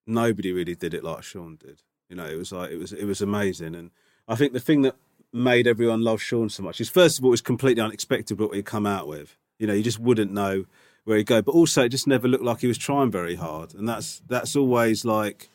nobody 0.08 0.52
really 0.52 0.76
did 0.76 0.94
it 0.94 1.04
like 1.04 1.22
Sean 1.24 1.58
did. 1.58 1.84
You 2.10 2.16
know, 2.16 2.26
it 2.26 2.38
was 2.38 2.52
like 2.52 2.72
it 2.72 2.78
was 2.78 2.94
it 2.94 3.06
was 3.06 3.22
amazing. 3.22 3.76
And 3.76 3.92
I 4.28 4.36
think 4.36 4.54
the 4.54 4.60
thing 4.60 4.82
that 4.84 4.96
made 5.34 5.68
everyone 5.68 6.02
love 6.02 6.22
Sean 6.22 6.50
so 6.50 6.64
much 6.64 6.80
is 6.80 6.90
first 6.90 7.20
of 7.20 7.26
all, 7.26 7.30
it 7.30 7.32
was 7.32 7.42
completely 7.42 7.84
unexpected 7.84 8.40
what 8.40 8.56
he'd 8.56 8.66
come 8.66 8.88
out 8.88 9.08
with. 9.08 9.38
You 9.60 9.68
know, 9.68 9.74
you 9.74 9.84
just 9.84 10.00
wouldn't 10.00 10.32
know 10.32 10.66
where 11.04 11.18
he'd 11.18 11.28
go. 11.28 11.42
But 11.42 11.54
also, 11.54 11.84
it 11.84 11.90
just 11.90 12.08
never 12.08 12.28
looked 12.28 12.44
like 12.44 12.62
he 12.62 12.68
was 12.68 12.78
trying 12.78 13.12
very 13.12 13.36
hard, 13.36 13.76
and 13.76 13.88
that's 13.88 14.22
that's 14.28 14.56
always 14.56 15.04
like. 15.06 15.50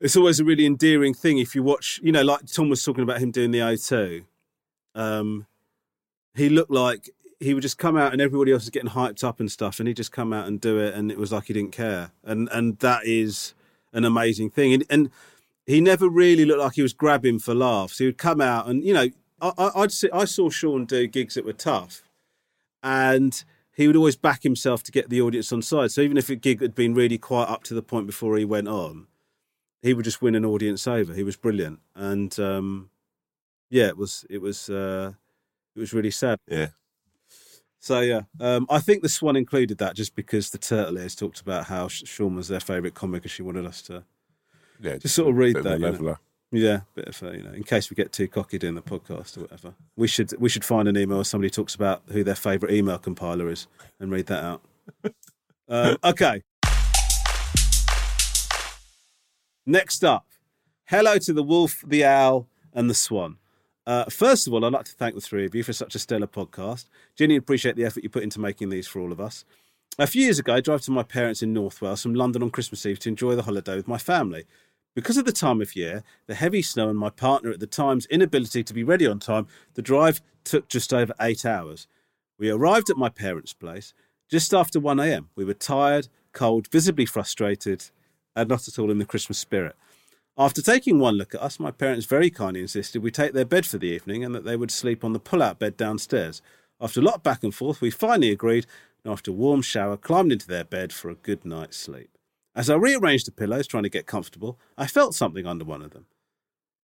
It's 0.00 0.16
always 0.16 0.38
a 0.38 0.44
really 0.44 0.64
endearing 0.64 1.12
thing 1.12 1.38
if 1.38 1.56
you 1.56 1.64
watch, 1.64 1.98
you 2.04 2.12
know, 2.12 2.22
like 2.22 2.46
Tom 2.46 2.68
was 2.68 2.84
talking 2.84 3.02
about 3.02 3.18
him 3.18 3.32
doing 3.32 3.50
the 3.50 3.58
O2. 3.58 4.24
Um, 4.94 5.46
he 6.36 6.48
looked 6.48 6.70
like 6.70 7.10
he 7.40 7.54
would 7.54 7.62
just 7.62 7.78
come 7.78 7.96
out 7.96 8.12
and 8.12 8.20
everybody 8.20 8.52
else 8.52 8.64
is 8.64 8.70
getting 8.70 8.90
hyped 8.90 9.22
up 9.22 9.40
and 9.40 9.50
stuff, 9.50 9.78
and 9.78 9.88
he'd 9.88 9.96
just 9.96 10.12
come 10.12 10.32
out 10.32 10.46
and 10.46 10.60
do 10.60 10.78
it, 10.78 10.94
and 10.94 11.10
it 11.10 11.18
was 11.18 11.32
like 11.32 11.44
he 11.44 11.52
didn't 11.52 11.72
care, 11.72 12.10
and 12.24 12.48
and 12.52 12.78
that 12.78 13.04
is 13.04 13.54
an 13.92 14.04
amazing 14.04 14.50
thing, 14.50 14.72
and 14.72 14.84
and 14.90 15.10
he 15.66 15.80
never 15.80 16.08
really 16.08 16.44
looked 16.44 16.60
like 16.60 16.74
he 16.74 16.82
was 16.82 16.94
grabbing 16.94 17.38
for 17.38 17.54
laughs. 17.54 17.98
He 17.98 18.06
would 18.06 18.18
come 18.18 18.40
out 18.40 18.66
and 18.66 18.82
you 18.82 18.94
know, 18.94 19.08
I, 19.40 19.70
I'd 19.76 19.92
see, 19.92 20.10
I 20.12 20.24
saw 20.24 20.48
Sean 20.48 20.86
do 20.86 21.06
gigs 21.06 21.34
that 21.34 21.44
were 21.44 21.52
tough, 21.52 22.02
and 22.82 23.44
he 23.76 23.86
would 23.86 23.96
always 23.96 24.16
back 24.16 24.42
himself 24.42 24.82
to 24.84 24.92
get 24.92 25.08
the 25.08 25.20
audience 25.20 25.52
on 25.52 25.62
side. 25.62 25.92
So 25.92 26.00
even 26.00 26.16
if 26.16 26.28
a 26.30 26.36
gig 26.36 26.60
had 26.60 26.74
been 26.74 26.94
really 26.94 27.18
quite 27.18 27.48
up 27.48 27.62
to 27.64 27.74
the 27.74 27.82
point 27.82 28.06
before 28.06 28.36
he 28.36 28.44
went 28.44 28.66
on, 28.66 29.06
he 29.80 29.94
would 29.94 30.04
just 30.04 30.20
win 30.20 30.34
an 30.34 30.44
audience 30.44 30.88
over. 30.88 31.14
He 31.14 31.22
was 31.22 31.36
brilliant, 31.36 31.80
and 31.94 32.38
um, 32.40 32.90
yeah, 33.70 33.86
it 33.86 33.96
was 33.96 34.24
it 34.28 34.40
was 34.40 34.68
uh, 34.68 35.12
it 35.76 35.78
was 35.78 35.92
really 35.92 36.10
sad. 36.10 36.38
Yeah, 36.48 36.68
So 37.80 38.00
yeah, 38.00 38.22
um, 38.40 38.66
I 38.68 38.80
think 38.80 39.02
the 39.02 39.08
Swan 39.08 39.36
included 39.36 39.78
that 39.78 39.94
just 39.94 40.14
because 40.16 40.50
the 40.50 40.58
Turtle 40.58 40.98
Ears 40.98 41.14
talked 41.14 41.40
about 41.40 41.66
how 41.66 41.88
Sean 41.88 42.34
was 42.34 42.48
their 42.48 42.60
favourite 42.60 42.94
comic, 42.94 43.22
and 43.22 43.30
she 43.30 43.42
wanted 43.42 43.66
us 43.66 43.82
to 43.82 44.04
yeah. 44.80 44.96
Just 44.96 45.14
sort 45.14 45.28
of 45.28 45.36
read 45.36 45.54
bit 45.54 45.64
that, 45.64 45.82
of 45.82 45.82
a 45.82 45.96
you 45.96 46.02
know. 46.02 46.16
yeah, 46.52 46.80
bit 46.94 47.08
of 47.08 47.22
a, 47.22 47.36
you 47.36 47.42
know, 47.42 47.52
in 47.52 47.64
case 47.64 47.90
we 47.90 47.94
get 47.94 48.12
too 48.12 48.28
cocky 48.28 48.58
doing 48.58 48.74
the 48.74 48.82
podcast 48.82 49.36
or 49.36 49.42
whatever. 49.42 49.74
We 49.96 50.08
should 50.08 50.32
we 50.40 50.48
should 50.48 50.64
find 50.64 50.88
an 50.88 50.96
email 50.96 51.18
where 51.18 51.24
somebody 51.24 51.50
talks 51.50 51.74
about 51.74 52.02
who 52.10 52.24
their 52.24 52.34
favourite 52.34 52.74
email 52.74 52.98
compiler 52.98 53.50
is 53.50 53.66
and 54.00 54.10
read 54.10 54.26
that 54.26 54.44
out. 54.44 54.62
um, 55.68 55.96
okay. 56.04 56.42
Next 59.66 60.02
up, 60.02 60.26
Hello 60.86 61.18
to 61.18 61.34
the 61.34 61.42
wolf, 61.42 61.84
the 61.86 62.02
owl, 62.02 62.48
and 62.72 62.88
the 62.88 62.94
swan. 62.94 63.36
Uh, 63.88 64.04
first 64.10 64.46
of 64.46 64.52
all, 64.52 64.66
I'd 64.66 64.72
like 64.74 64.84
to 64.84 64.92
thank 64.92 65.14
the 65.14 65.20
three 65.22 65.46
of 65.46 65.54
you 65.54 65.62
for 65.62 65.72
such 65.72 65.94
a 65.94 65.98
stellar 65.98 66.26
podcast. 66.26 66.90
Genuinely 67.16 67.38
appreciate 67.38 67.74
the 67.74 67.86
effort 67.86 68.02
you 68.02 68.10
put 68.10 68.22
into 68.22 68.38
making 68.38 68.68
these 68.68 68.86
for 68.86 69.00
all 69.00 69.12
of 69.12 69.18
us. 69.18 69.46
A 69.98 70.06
few 70.06 70.24
years 70.24 70.38
ago, 70.38 70.56
I 70.56 70.60
drove 70.60 70.82
to 70.82 70.90
my 70.90 71.02
parents 71.02 71.42
in 71.42 71.54
North 71.54 71.80
Wales 71.80 72.02
from 72.02 72.12
London 72.12 72.42
on 72.42 72.50
Christmas 72.50 72.84
Eve 72.84 72.98
to 72.98 73.08
enjoy 73.08 73.34
the 73.34 73.44
holiday 73.44 73.76
with 73.76 73.88
my 73.88 73.96
family. 73.96 74.44
Because 74.94 75.16
of 75.16 75.24
the 75.24 75.32
time 75.32 75.62
of 75.62 75.74
year, 75.74 76.04
the 76.26 76.34
heavy 76.34 76.60
snow, 76.60 76.90
and 76.90 76.98
my 76.98 77.08
partner 77.08 77.50
at 77.50 77.60
the 77.60 77.66
time's 77.66 78.04
inability 78.06 78.62
to 78.62 78.74
be 78.74 78.84
ready 78.84 79.06
on 79.06 79.20
time, 79.20 79.46
the 79.72 79.80
drive 79.80 80.20
took 80.44 80.68
just 80.68 80.92
over 80.92 81.14
eight 81.18 81.46
hours. 81.46 81.86
We 82.38 82.50
arrived 82.50 82.90
at 82.90 82.98
my 82.98 83.08
parents' 83.08 83.54
place 83.54 83.94
just 84.30 84.52
after 84.52 84.78
1am. 84.78 85.28
We 85.34 85.46
were 85.46 85.54
tired, 85.54 86.08
cold, 86.34 86.68
visibly 86.70 87.06
frustrated, 87.06 87.86
and 88.36 88.50
not 88.50 88.68
at 88.68 88.78
all 88.78 88.90
in 88.90 88.98
the 88.98 89.06
Christmas 89.06 89.38
spirit. 89.38 89.76
After 90.40 90.62
taking 90.62 91.00
one 91.00 91.16
look 91.16 91.34
at 91.34 91.42
us, 91.42 91.58
my 91.58 91.72
parents 91.72 92.06
very 92.06 92.30
kindly 92.30 92.60
insisted 92.60 93.02
we 93.02 93.10
take 93.10 93.32
their 93.32 93.44
bed 93.44 93.66
for 93.66 93.76
the 93.76 93.88
evening 93.88 94.22
and 94.22 94.32
that 94.36 94.44
they 94.44 94.54
would 94.56 94.70
sleep 94.70 95.02
on 95.02 95.12
the 95.12 95.18
pull 95.18 95.42
out 95.42 95.58
bed 95.58 95.76
downstairs. 95.76 96.40
After 96.80 97.00
a 97.00 97.02
lot 97.02 97.16
of 97.16 97.22
back 97.24 97.42
and 97.42 97.52
forth, 97.52 97.80
we 97.80 97.90
finally 97.90 98.30
agreed, 98.30 98.64
and 99.02 99.12
after 99.12 99.32
a 99.32 99.34
warm 99.34 99.62
shower, 99.62 99.96
climbed 99.96 100.30
into 100.30 100.46
their 100.46 100.62
bed 100.62 100.92
for 100.92 101.10
a 101.10 101.16
good 101.16 101.44
night's 101.44 101.76
sleep. 101.76 102.16
As 102.54 102.70
I 102.70 102.76
rearranged 102.76 103.26
the 103.26 103.32
pillows, 103.32 103.66
trying 103.66 103.82
to 103.82 103.88
get 103.88 104.06
comfortable, 104.06 104.60
I 104.76 104.86
felt 104.86 105.16
something 105.16 105.44
under 105.44 105.64
one 105.64 105.82
of 105.82 105.90
them. 105.90 106.06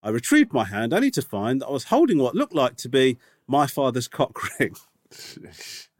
I 0.01 0.10
retrieved 0.10 0.51
my 0.51 0.66
hand 0.66 0.91
only 0.91 1.12
to 1.12 1.22
find 1.22 1.62
that 1.62 1.68
I 1.68 1.72
was 1.72 1.86
holding 1.86 2.18
what 2.18 2.34
looked 2.34 2.56
like 2.56 2.76
to 2.78 2.89
be 2.89 3.20
my 3.47 3.68
father's 3.68 4.08
cock 4.08 4.36
ring. 4.60 4.76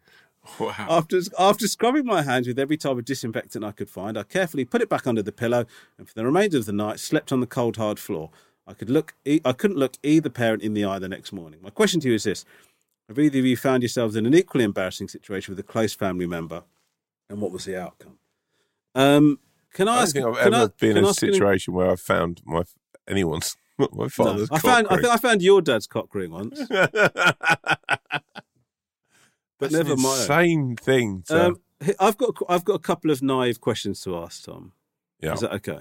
Wow. 0.60 0.74
After, 0.90 1.20
after 1.40 1.68
scrubbing 1.70 2.06
my 2.06 2.22
hands 2.22 2.48
with 2.48 2.60
every 2.60 2.76
type 2.78 2.98
of 2.98 3.06
disinfectant 3.06 3.64
I 3.64 3.72
could 3.72 3.90
find, 3.90 4.18
I 4.18 4.24
carefully 4.24 4.66
put 4.66 4.82
it 4.82 4.90
back 4.90 5.08
under 5.08 5.22
the 5.22 5.32
pillow 5.32 5.66
and 5.98 6.08
for 6.08 6.14
the 6.14 6.26
remainder 6.26 6.58
of 6.58 6.66
the 6.66 6.74
night 6.74 7.00
slept 7.00 7.32
on 7.32 7.40
the 7.40 7.48
cold, 7.48 7.78
hard 7.78 7.98
floor. 7.98 8.30
I 8.68 8.74
could 8.74 8.90
look. 8.90 9.14
I 9.26 9.52
couldn't 9.54 9.78
look 9.78 9.98
either 10.04 10.30
parent 10.30 10.62
in 10.64 10.74
the 10.74 10.86
eye 10.86 11.00
the 11.00 11.10
next 11.10 11.32
morning. 11.34 11.60
My 11.62 11.70
question 11.70 12.00
to 12.02 12.08
you 12.10 12.16
is 12.16 12.24
this: 12.24 12.46
Have 13.10 13.20
either 13.20 13.40
of 13.40 13.46
you 13.46 13.58
found 13.58 13.84
yourselves 13.84 14.16
in 14.16 14.26
an 14.26 14.34
equally 14.34 14.64
embarrassing 14.64 15.10
situation 15.10 15.54
with 15.54 15.60
a 15.60 15.64
close 15.68 15.94
family 15.94 16.28
member, 16.28 16.64
and 17.30 17.42
what 17.42 17.52
was 17.52 17.66
the 17.66 17.82
outcome? 17.82 18.20
Um, 18.96 19.40
can 19.74 19.88
I, 19.90 20.00
I 20.00 20.02
don't 20.04 20.04
ask? 20.04 20.14
think 20.14 20.26
I've 20.26 20.38
ever 20.38 20.56
I, 20.56 20.68
been 20.80 20.98
in 20.98 21.06
a 21.06 21.10
I 21.10 21.12
situation 21.12 21.74
where 21.74 21.90
I've 21.92 22.00
found 22.02 22.42
my 22.46 22.64
anyone's 23.08 23.58
my 23.78 23.88
No, 23.94 24.10
father's. 24.10 24.50
I 24.52 24.60
found. 24.60 24.88
I 24.90 24.96
think 24.96 25.08
I 25.14 25.18
found 25.18 25.42
your 25.42 25.62
dad's 25.62 25.88
cock 25.88 26.14
ring 26.16 26.32
once, 26.32 26.68
ring. 26.70 26.88
but 29.64 29.72
That's 29.72 29.88
never 29.88 30.02
my 30.02 30.28
own. 30.30 30.76
thing. 30.76 31.24
To, 31.28 31.46
Um, 31.48 31.56
I've 32.00 32.18
got. 32.18 32.36
I've 32.50 32.64
got 32.66 32.74
a 32.76 32.80
couple 32.80 33.12
of 33.12 33.22
naive 33.22 33.60
questions 33.62 34.02
to 34.02 34.18
ask 34.18 34.46
Tom. 34.46 34.72
yeah, 35.22 35.34
Is 35.34 35.42
that 35.42 35.54
okay? 35.54 35.80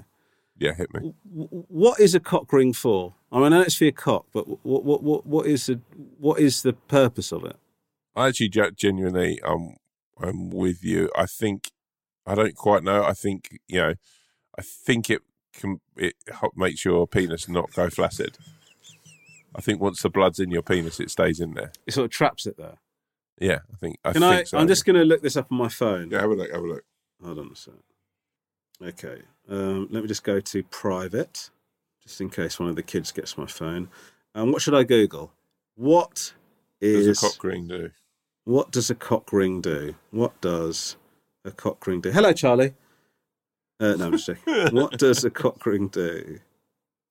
yeah, 0.58 0.74
hit 0.74 0.92
me. 0.94 1.14
What 1.24 1.98
is 2.00 2.14
a 2.14 2.20
cock 2.20 2.52
ring 2.52 2.72
for? 2.72 3.14
I 3.30 3.36
mean, 3.36 3.44
I 3.46 3.48
know 3.50 3.60
it's 3.62 3.76
for 3.76 3.84
your 3.84 3.92
cock, 3.92 4.26
but 4.32 4.44
what 4.64 4.84
what 4.84 5.02
what 5.02 5.26
what 5.26 5.46
is 5.46 5.66
the 5.66 5.80
what 6.18 6.38
is 6.40 6.62
the 6.62 6.72
purpose 6.72 7.32
of 7.32 7.44
it? 7.44 7.56
I 8.14 8.28
actually 8.28 8.50
ge- 8.50 8.76
genuinely, 8.76 9.40
um, 9.42 9.76
I'm 10.20 10.50
with 10.50 10.84
you. 10.84 11.10
I 11.16 11.26
think 11.26 11.70
I 12.26 12.34
don't 12.34 12.54
quite 12.54 12.82
know. 12.84 13.02
I 13.04 13.12
think 13.14 13.58
you 13.68 13.80
know, 13.80 13.94
I 14.58 14.62
think 14.62 15.08
it 15.10 15.22
can 15.54 15.80
it 15.96 16.14
makes 16.56 16.84
your 16.84 17.06
penis 17.06 17.48
not 17.48 17.72
go 17.72 17.88
flaccid. 17.90 18.36
I 19.54 19.60
think 19.60 19.80
once 19.80 20.00
the 20.02 20.10
blood's 20.10 20.38
in 20.40 20.50
your 20.50 20.62
penis, 20.62 20.98
it 21.00 21.10
stays 21.10 21.38
in 21.40 21.54
there. 21.54 21.72
It 21.86 21.92
sort 21.94 22.06
of 22.06 22.10
traps 22.10 22.46
it 22.46 22.56
there. 22.56 22.78
Yeah, 23.38 23.60
I 23.72 23.76
think. 23.76 23.98
I 24.04 24.12
Can 24.12 24.22
think 24.22 24.32
I? 24.34 24.44
so. 24.44 24.58
I'm 24.58 24.68
just 24.68 24.84
going 24.84 24.96
to 24.96 25.04
look 25.04 25.22
this 25.22 25.36
up 25.36 25.50
on 25.50 25.58
my 25.58 25.68
phone. 25.68 26.10
yeah. 26.10 26.20
Have 26.20 26.30
a 26.30 26.34
look. 26.34 26.50
Have 26.52 26.62
a 26.62 26.66
look. 26.66 26.84
Hold 27.24 27.38
on 27.38 27.50
a 27.52 27.56
sec. 27.56 27.74
Okay, 28.82 29.22
um, 29.48 29.86
let 29.92 30.02
me 30.02 30.08
just 30.08 30.24
go 30.24 30.40
to 30.40 30.62
private, 30.64 31.50
just 32.02 32.20
in 32.20 32.30
case 32.30 32.58
one 32.58 32.68
of 32.68 32.74
the 32.74 32.82
kids 32.82 33.12
gets 33.12 33.38
my 33.38 33.46
phone. 33.46 33.88
Um, 34.34 34.50
what 34.50 34.60
should 34.60 34.74
I 34.74 34.82
Google? 34.82 35.32
What 35.76 36.32
Does 36.80 37.06
a 37.06 37.14
cock 37.14 37.44
ring 37.44 37.68
do? 37.68 37.90
what 38.44 38.72
does 38.72 38.90
a 38.90 38.96
cock 38.96 39.32
ring 39.32 39.60
do? 39.60 39.94
What 40.10 40.40
does 40.40 40.96
a 41.44 41.52
cock 41.52 41.86
ring 41.86 42.00
do? 42.00 42.10
Hello, 42.10 42.32
Charlie. 42.32 42.74
Uh, 43.78 43.94
no, 43.96 44.06
I'm 44.06 44.12
just 44.12 44.26
joking. 44.26 44.66
what 44.74 44.98
does 44.98 45.24
a 45.24 45.30
cock 45.30 45.64
ring 45.64 45.86
do? 45.88 46.40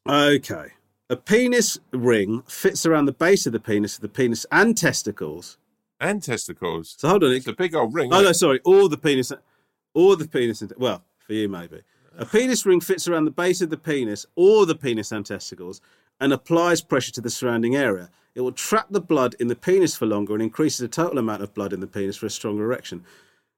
Okay. 0.10 0.68
A 1.10 1.16
penis 1.16 1.80
ring 1.92 2.44
fits 2.48 2.86
around 2.86 3.06
the 3.06 3.12
base 3.14 3.46
of 3.46 3.54
the 3.54 3.60
penis, 3.62 3.96
of 3.96 4.02
the 4.02 4.10
penis 4.10 4.46
and 4.52 4.78
testicles. 4.78 5.58
And 6.02 6.22
testicles. 6.22 6.96
So 6.98 7.08
hold 7.08 7.24
on. 7.24 7.32
It's 7.32 7.48
a 7.48 7.54
big 7.54 7.76
old 7.76 7.94
ring. 7.94 8.12
Oh 8.12 8.22
no, 8.22 8.32
sorry. 8.34 8.60
All 8.66 8.90
the 8.90 8.98
penis, 8.98 9.32
all 9.94 10.16
the 10.16 10.28
penis. 10.28 10.62
And, 10.62 10.74
well, 10.78 11.04
for 11.20 11.34
you 11.34 11.48
maybe. 11.48 11.84
A 12.18 12.26
penis 12.26 12.66
ring 12.66 12.82
fits 12.82 13.08
around 13.08 13.26
the 13.26 13.32
base 13.32 13.62
of 13.62 13.70
the 13.70 13.78
penis 13.78 14.26
or 14.36 14.66
the 14.66 14.76
penis 14.76 15.12
and 15.12 15.26
testicles 15.26 15.80
and 16.20 16.34
applies 16.34 16.82
pressure 16.82 17.12
to 17.14 17.22
the 17.22 17.30
surrounding 17.30 17.76
area. 17.76 18.10
It 18.34 18.42
will 18.42 18.52
trap 18.52 18.88
the 18.90 19.00
blood 19.00 19.36
in 19.40 19.48
the 19.48 19.56
penis 19.56 19.96
for 19.96 20.06
longer 20.06 20.34
and 20.34 20.42
increases 20.42 20.80
the 20.80 20.88
total 20.88 21.20
amount 21.20 21.44
of 21.44 21.54
blood 21.54 21.72
in 21.72 21.80
the 21.80 21.88
penis 21.88 22.18
for 22.18 22.26
a 22.26 22.30
stronger 22.30 22.64
erection. 22.64 23.04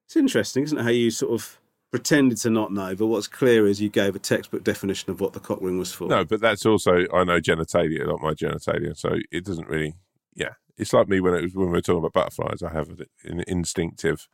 It's 0.06 0.16
interesting, 0.16 0.64
isn't 0.64 0.78
it? 0.78 0.84
How 0.84 0.90
you 0.90 1.12
sort 1.12 1.34
of 1.34 1.60
pretended 1.92 2.38
to 2.40 2.50
not 2.50 2.74
know, 2.74 2.96
but 2.96 3.08
what's 3.08 3.28
clear 3.28 3.68
is 3.68 3.80
you 3.80 3.90
gave 3.90 4.16
a 4.16 4.20
textbook 4.20 4.64
definition 4.64 5.12
of 5.12 5.22
what 5.22 5.34
the 5.34 5.40
cock 5.40 5.60
ring 5.62 5.78
was 5.78 5.94
for. 5.94 6.08
No, 6.08 6.26
but 6.26 6.42
that's 6.42 6.66
also 6.66 7.06
I 7.14 7.24
know 7.24 7.40
genitalia, 7.40 8.06
not 8.06 8.22
my 8.22 8.34
genitalia, 8.34 8.98
so 8.98 9.16
it 9.32 9.46
doesn't 9.46 9.68
really. 9.68 9.94
Yeah, 10.36 10.54
it's 10.78 10.94
like 10.94 11.08
me 11.08 11.20
when 11.20 11.34
it 11.36 11.44
was 11.44 11.56
when 11.56 11.68
we 11.68 11.74
were 11.74 11.82
talking 11.82 12.00
about 12.00 12.14
butterflies. 12.14 12.64
I 12.64 12.72
have 12.72 12.90
an 13.24 13.44
instinctive 13.48 14.28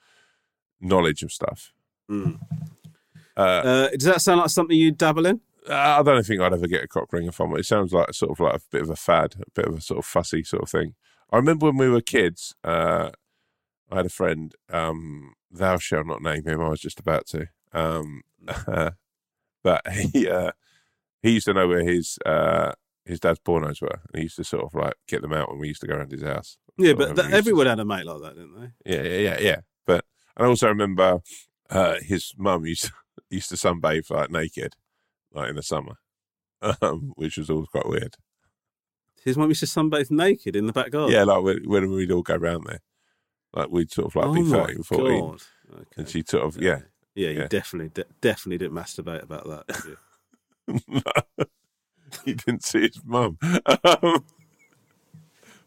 knowledge 0.79 1.23
of 1.23 1.31
stuff. 1.31 1.73
Mm. 2.09 2.39
Uh, 3.35 3.41
Uh, 3.41 3.89
does 3.89 4.03
that 4.03 4.21
sound 4.21 4.41
like 4.41 4.49
something 4.49 4.77
you 4.77 4.91
dabble 4.91 5.25
in? 5.25 5.41
I 5.69 6.01
don't 6.01 6.25
think 6.25 6.41
I'd 6.41 6.53
ever 6.53 6.67
get 6.67 6.83
a 6.83 6.87
cock 6.87 7.11
ring 7.13 7.27
if 7.27 7.39
I'm. 7.39 7.55
It 7.55 7.65
sounds 7.65 7.93
like 7.93 8.13
sort 8.13 8.31
of 8.31 8.39
like 8.39 8.55
a 8.55 8.61
bit 8.71 8.81
of 8.81 8.89
a 8.89 8.95
fad, 8.95 9.35
a 9.39 9.51
bit 9.53 9.65
of 9.65 9.77
a 9.77 9.81
sort 9.81 9.99
of 9.99 10.05
fussy 10.05 10.43
sort 10.43 10.63
of 10.63 10.69
thing. 10.69 10.95
I 11.31 11.35
remember 11.35 11.67
when 11.67 11.77
we 11.77 11.89
were 11.89 12.01
kids. 12.01 12.55
Uh, 12.63 13.11
I 13.91 13.97
had 13.97 14.05
a 14.05 14.09
friend. 14.09 14.55
Um, 14.69 15.33
thou 15.51 15.77
shalt 15.77 16.07
not 16.07 16.21
name 16.21 16.45
him. 16.45 16.61
I 16.61 16.69
was 16.69 16.79
just 16.81 16.99
about 16.99 17.27
to. 17.27 17.49
Um, 17.71 18.23
but 19.63 19.87
he 19.91 20.27
uh, 20.27 20.51
he 21.21 21.31
used 21.31 21.45
to 21.45 21.53
know 21.53 21.67
where 21.67 21.83
his 21.83 22.17
uh, 22.25 22.71
his 23.09 23.19
dad's 23.19 23.39
pornos 23.39 23.81
were, 23.81 23.89
and 24.13 24.15
he 24.15 24.23
used 24.23 24.37
to 24.37 24.43
sort 24.43 24.63
of 24.63 24.73
like 24.73 24.93
get 25.07 25.21
them 25.21 25.33
out 25.33 25.49
when 25.49 25.59
we 25.59 25.67
used 25.67 25.81
to 25.81 25.87
go 25.87 25.95
around 25.95 26.11
his 26.11 26.21
house. 26.23 26.57
Yeah, 26.77 26.93
but 26.93 27.15
that, 27.15 27.25
he 27.25 27.31
to- 27.31 27.37
everyone 27.37 27.65
had 27.67 27.79
a 27.79 27.85
mate 27.85 28.05
like 28.05 28.21
that, 28.21 28.35
didn't 28.35 28.59
they? 28.59 28.95
yeah, 28.95 29.01
yeah, 29.03 29.17
yeah, 29.17 29.39
yeah. 29.39 29.59
But 29.85 30.05
and 30.37 30.45
I 30.45 30.49
also 30.49 30.67
remember 30.69 31.19
uh, 31.69 31.95
his 32.01 32.33
mum 32.37 32.65
used 32.65 32.91
used 33.29 33.49
to 33.49 33.55
sunbathe 33.55 34.09
like 34.09 34.31
naked, 34.31 34.75
like 35.33 35.49
in 35.49 35.55
the 35.55 35.63
summer, 35.63 35.95
um, 36.81 37.11
which 37.15 37.37
was 37.37 37.49
always 37.49 37.67
quite 37.67 37.87
weird. 37.89 38.15
His 39.25 39.37
mum 39.37 39.49
used 39.49 39.59
to 39.59 39.65
sunbathe 39.65 40.11
naked 40.11 40.55
in 40.55 40.65
the 40.67 40.73
back 40.73 40.91
garden. 40.91 41.13
Yeah, 41.13 41.23
like 41.25 41.43
when, 41.43 41.67
when 41.69 41.91
we'd 41.91 42.11
all 42.11 42.21
go 42.21 42.35
round 42.37 42.65
there, 42.67 42.79
like 43.53 43.69
we'd 43.69 43.91
sort 43.91 44.07
of 44.07 44.15
like 44.15 44.25
oh 44.27 44.33
be 44.33 44.43
my 44.43 44.65
13, 44.67 44.83
14, 44.83 45.19
God. 45.21 45.41
Okay. 45.73 45.83
and 45.97 46.09
she 46.09 46.23
sort 46.25 46.43
of 46.43 46.61
yeah. 46.61 46.79
Yeah, 47.15 47.29
you 47.29 47.39
Yeah. 47.39 47.47
definitely, 47.47 47.89
de- 47.89 48.05
definitely 48.21 48.59
didn't 48.59 48.77
masturbate 48.77 49.23
about 49.23 49.65
that. 49.67 49.67
Did 49.67 49.97
you? 50.87 51.45
he 52.25 52.33
didn't 52.33 52.63
see 52.63 52.81
his 52.81 52.99
mum. 53.03 53.37
Um, 53.43 54.23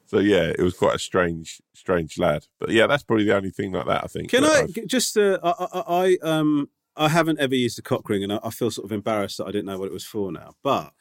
so 0.07 0.18
yeah, 0.18 0.53
it 0.57 0.61
was 0.61 0.74
quite 0.74 0.97
a 0.97 0.99
strange, 0.99 1.62
strange 1.72 2.18
lad. 2.18 2.47
But 2.59 2.70
yeah, 2.70 2.86
that's 2.86 3.03
probably 3.03 3.24
the 3.24 3.36
only 3.36 3.51
thing 3.51 3.72
like 3.72 3.86
that 3.86 4.05
I 4.05 4.07
think. 4.09 4.30
Can 4.30 4.45
I 4.45 4.64
I've- 4.64 4.86
just? 4.86 5.16
Uh, 5.16 5.38
I, 5.43 5.51
I, 5.72 5.82
I 5.88 6.18
um, 6.22 6.68
I 6.97 7.09
haven't 7.09 7.40
ever 7.40 7.55
used 7.55 7.78
a 7.78 7.82
cock 7.82 8.09
ring, 8.09 8.22
and 8.22 8.32
I, 8.32 8.38
I 8.45 8.51
feel 8.51 8.70
sort 8.70 8.84
of 8.84 8.93
embarrassed 8.93 9.38
that 9.38 9.47
I 9.47 9.51
didn't 9.53 9.66
know 9.66 9.78
what 9.78 9.86
it 9.86 9.93
was 9.93 10.05
for 10.05 10.30
now. 10.30 10.55
But 10.62 10.93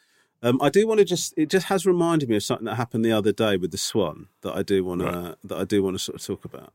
um, 0.42 0.62
I 0.62 0.70
do 0.70 0.88
want 0.88 1.00
to 1.00 1.06
just. 1.06 1.34
It 1.36 1.50
just 1.50 1.66
has 1.68 1.86
reminded 1.86 2.30
me 2.30 2.38
of 2.38 2.44
something 2.44 2.66
that 2.66 2.76
happened 2.76 3.04
the 3.04 3.12
other 3.12 3.34
day 3.34 3.58
with 3.58 3.72
the 3.72 3.78
swan 3.78 4.28
that 4.42 4.56
I 4.56 4.64
do 4.64 4.86
want 4.86 5.02
to 5.02 5.38
that 5.44 5.58
I 5.58 5.66
do 5.66 5.84
want 5.84 5.96
to 5.96 6.00
sort 6.00 6.20
of 6.20 6.26
talk 6.26 6.46
about. 6.46 6.74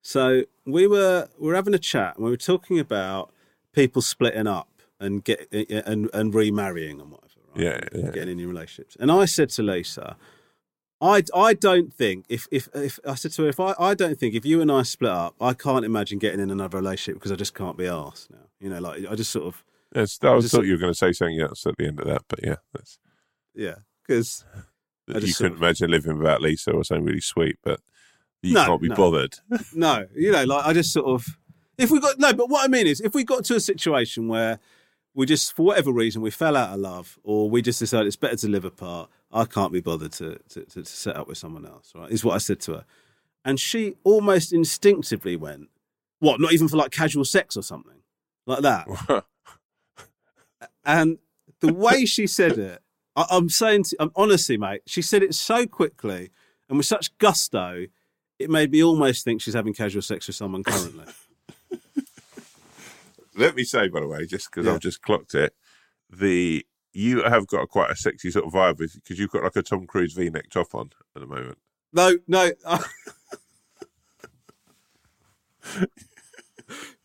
So 0.00 0.44
we 0.64 0.86
were 0.86 1.28
we 1.38 1.48
were 1.48 1.54
having 1.54 1.74
a 1.74 1.78
chat, 1.78 2.16
and 2.16 2.24
we 2.24 2.30
were 2.30 2.36
talking 2.36 2.78
about 2.78 3.32
people 3.72 4.00
splitting 4.00 4.46
up 4.46 4.68
and 5.00 5.24
get 5.24 5.48
and 5.52 6.08
and 6.14 6.32
remarrying 6.34 7.00
and 7.00 7.10
whatever. 7.10 7.23
Yeah, 7.56 7.80
yeah. 7.94 8.10
getting 8.10 8.30
in 8.30 8.36
new 8.36 8.48
relationships. 8.48 8.96
And 8.98 9.10
I 9.12 9.24
said 9.26 9.50
to 9.50 9.62
Lisa, 9.62 10.16
I, 11.00 11.22
I 11.34 11.54
don't 11.54 11.92
think 11.92 12.24
if, 12.28 12.46
if 12.50 12.68
if 12.74 12.98
I 13.06 13.14
said 13.14 13.32
to 13.32 13.42
her 13.42 13.48
if 13.48 13.60
I, 13.60 13.74
I 13.78 13.94
don't 13.94 14.18
think 14.18 14.34
if 14.34 14.44
you 14.44 14.60
and 14.60 14.70
I 14.72 14.82
split 14.82 15.10
up, 15.10 15.34
I 15.40 15.52
can't 15.54 15.84
imagine 15.84 16.18
getting 16.18 16.40
in 16.40 16.50
another 16.50 16.78
relationship 16.78 17.14
because 17.20 17.32
I 17.32 17.36
just 17.36 17.54
can't 17.54 17.76
be 17.76 17.86
asked 17.86 18.30
now. 18.30 18.38
You 18.60 18.70
know, 18.70 18.78
like 18.80 19.06
I 19.10 19.14
just 19.14 19.30
sort 19.30 19.46
of 19.46 19.64
Yes, 19.94 20.18
I 20.22 20.38
just- 20.40 20.52
thought 20.54 20.64
you 20.64 20.72
were 20.72 20.78
going 20.78 20.92
to 20.92 20.98
say 20.98 21.12
something 21.12 21.40
else 21.40 21.66
at 21.66 21.74
the 21.78 21.86
end 21.86 22.00
of 22.00 22.06
that, 22.06 22.22
but 22.28 22.40
yeah, 22.42 22.56
that's, 22.72 22.98
yeah 23.54 23.76
because 24.06 24.44
you 25.08 25.34
couldn't 25.34 25.52
of- 25.52 25.58
imagine 25.62 25.90
living 25.90 26.18
without 26.18 26.40
Lisa 26.40 26.72
or 26.72 26.82
something 26.84 27.04
really 27.04 27.20
sweet, 27.20 27.56
but 27.62 27.80
you 28.42 28.54
No, 28.54 28.64
can't 28.64 28.80
be 28.82 28.88
no. 28.88 28.94
bothered. 28.96 29.34
no, 29.74 30.06
you 30.14 30.32
know, 30.32 30.44
like 30.44 30.64
I 30.66 30.72
just 30.72 30.92
sort 30.92 31.06
of 31.06 31.26
if 31.76 31.90
we 31.90 32.00
got 32.00 32.18
no, 32.18 32.32
but 32.32 32.48
what 32.48 32.64
I 32.64 32.68
mean 32.68 32.86
is 32.86 33.00
if 33.00 33.14
we 33.14 33.24
got 33.24 33.44
to 33.46 33.56
a 33.56 33.60
situation 33.60 34.26
where 34.28 34.58
we 35.14 35.26
just 35.26 35.54
for 35.54 35.64
whatever 35.64 35.92
reason 35.92 36.22
we 36.22 36.30
fell 36.30 36.56
out 36.56 36.74
of 36.74 36.80
love 36.80 37.18
or 37.22 37.48
we 37.48 37.62
just 37.62 37.78
decided 37.78 38.06
it's 38.06 38.16
better 38.16 38.36
to 38.36 38.48
live 38.48 38.64
apart, 38.64 39.10
I 39.32 39.44
can't 39.44 39.72
be 39.72 39.80
bothered 39.80 40.12
to 40.12 40.38
to, 40.50 40.64
to, 40.64 40.82
to 40.82 40.84
set 40.84 41.16
up 41.16 41.28
with 41.28 41.38
someone 41.38 41.66
else. 41.66 41.92
Right, 41.94 42.10
is 42.10 42.24
what 42.24 42.34
I 42.34 42.38
said 42.38 42.60
to 42.60 42.72
her, 42.72 42.84
and 43.44 43.58
she 43.58 43.94
almost 44.04 44.52
instinctively 44.52 45.36
went, 45.36 45.68
"What? 46.20 46.40
Not 46.40 46.52
even 46.52 46.68
for 46.68 46.76
like 46.76 46.90
casual 46.90 47.24
sex 47.24 47.56
or 47.56 47.62
something 47.62 48.02
like 48.46 48.60
that." 48.62 49.24
And 50.86 51.18
the 51.60 51.72
way 51.72 52.04
she 52.04 52.26
said 52.26 52.58
it, 52.58 52.82
I, 53.16 53.24
I'm 53.30 53.48
saying, 53.48 53.84
to, 53.84 53.96
I'm 54.00 54.12
honestly, 54.14 54.58
mate. 54.58 54.82
She 54.86 55.00
said 55.00 55.22
it 55.22 55.34
so 55.34 55.66
quickly 55.66 56.30
and 56.68 56.78
with 56.78 56.86
such 56.86 57.16
gusto, 57.18 57.86
it 58.38 58.50
made 58.50 58.70
me 58.70 58.82
almost 58.82 59.24
think 59.24 59.40
she's 59.40 59.54
having 59.54 59.74
casual 59.74 60.02
sex 60.02 60.26
with 60.26 60.36
someone 60.36 60.64
currently. 60.64 61.04
Let 63.36 63.54
me 63.56 63.64
say, 63.64 63.88
by 63.88 64.00
the 64.00 64.08
way, 64.08 64.26
just 64.26 64.50
because 64.50 64.66
Yeah. 64.66 64.74
I've 64.74 64.80
just 64.80 65.02
clocked 65.02 65.34
it, 65.34 65.54
the 66.10 66.64
you 66.92 67.22
have 67.24 67.46
got 67.48 67.62
a 67.62 67.66
quite 67.66 67.90
a 67.90 67.96
sexy 67.96 68.30
sort 68.30 68.44
of 68.46 68.52
vibe 68.52 68.76
because 68.78 69.18
you've 69.18 69.30
got 69.30 69.42
like 69.42 69.56
a 69.56 69.62
Tom 69.62 69.86
Cruise 69.86 70.12
V-neck 70.12 70.48
top 70.50 70.74
on 70.74 70.90
at 71.16 71.20
the 71.20 71.26
moment. 71.26 71.58
no, 71.92 72.16
no. 72.28 72.50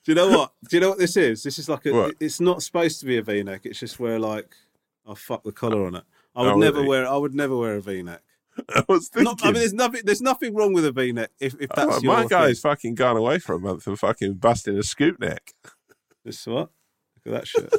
Do 0.05 0.11
you 0.11 0.15
know 0.15 0.29
what? 0.29 0.53
Do 0.69 0.77
you 0.77 0.81
know 0.81 0.89
what 0.89 0.97
this 0.99 1.17
is? 1.17 1.43
This 1.43 1.59
is 1.59 1.69
like 1.69 1.85
a. 1.85 1.91
What? 1.93 2.15
It's 2.19 2.39
not 2.39 2.63
supposed 2.63 2.99
to 3.01 3.05
be 3.05 3.17
a 3.17 3.21
V-neck. 3.21 3.61
It's 3.65 3.79
just 3.79 3.99
where 3.99 4.17
like, 4.19 4.55
I 5.07 5.13
fuck 5.13 5.43
the 5.43 5.51
collar 5.51 5.85
on 5.85 5.95
it. 5.95 6.03
I 6.35 6.41
would 6.43 6.51
Oh, 6.53 6.57
never 6.57 6.77
really? 6.77 6.87
wear. 6.87 7.07
I 7.07 7.17
would 7.17 7.35
never 7.35 7.55
wear 7.57 7.75
a 7.75 7.81
V-neck. 7.81 8.21
I 8.75 8.83
was 8.87 9.09
thinking, 9.09 9.25
Not, 9.25 9.41
I 9.43 9.47
mean, 9.47 9.55
there's 9.55 9.73
nothing. 9.73 10.01
There's 10.03 10.21
nothing 10.21 10.55
wrong 10.55 10.73
with 10.73 10.85
a 10.85 10.91
V-neck 10.91 11.31
if, 11.39 11.55
if 11.59 11.69
that's 11.75 11.97
oh, 11.97 12.01
my 12.03 12.19
thing. 12.21 12.29
guy's 12.29 12.59
fucking 12.59 12.95
gone 12.95 13.17
away 13.17 13.39
for 13.39 13.55
a 13.55 13.59
month 13.59 13.85
and 13.87 13.99
fucking 13.99 14.35
busting 14.35 14.77
a 14.77 14.83
scoop 14.83 15.19
neck. 15.19 15.53
This 16.29 16.45
what? 16.45 16.69
Look 17.25 17.25
at 17.25 17.31
that 17.31 17.47
shit. 17.47 17.73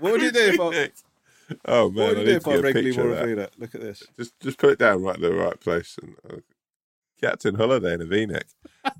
What 0.00 0.12
would 0.12 0.22
you 0.22 0.32
do 0.32 0.40
if 0.40 0.58
I-. 0.58 1.58
Oh 1.66 1.90
man, 1.90 2.06
what 2.06 2.16
would 2.16 2.18
you 2.20 2.24
do 2.24 2.36
if 2.36 2.48
I 2.48 2.56
regularly 2.56 2.96
wore 2.96 3.14
a. 3.14 3.26
V-neck? 3.26 3.50
Look 3.58 3.74
at 3.74 3.82
this. 3.82 4.02
Just 4.18 4.40
just 4.40 4.58
put 4.58 4.70
it 4.70 4.78
down 4.78 5.02
right 5.02 5.16
in 5.16 5.20
the 5.20 5.34
right 5.34 5.60
place 5.60 5.98
and 6.00 6.14
uh, 6.30 6.36
Captain 7.20 7.56
Holiday 7.56 7.92
in 7.92 8.00
a 8.00 8.06
V-neck. 8.06 8.46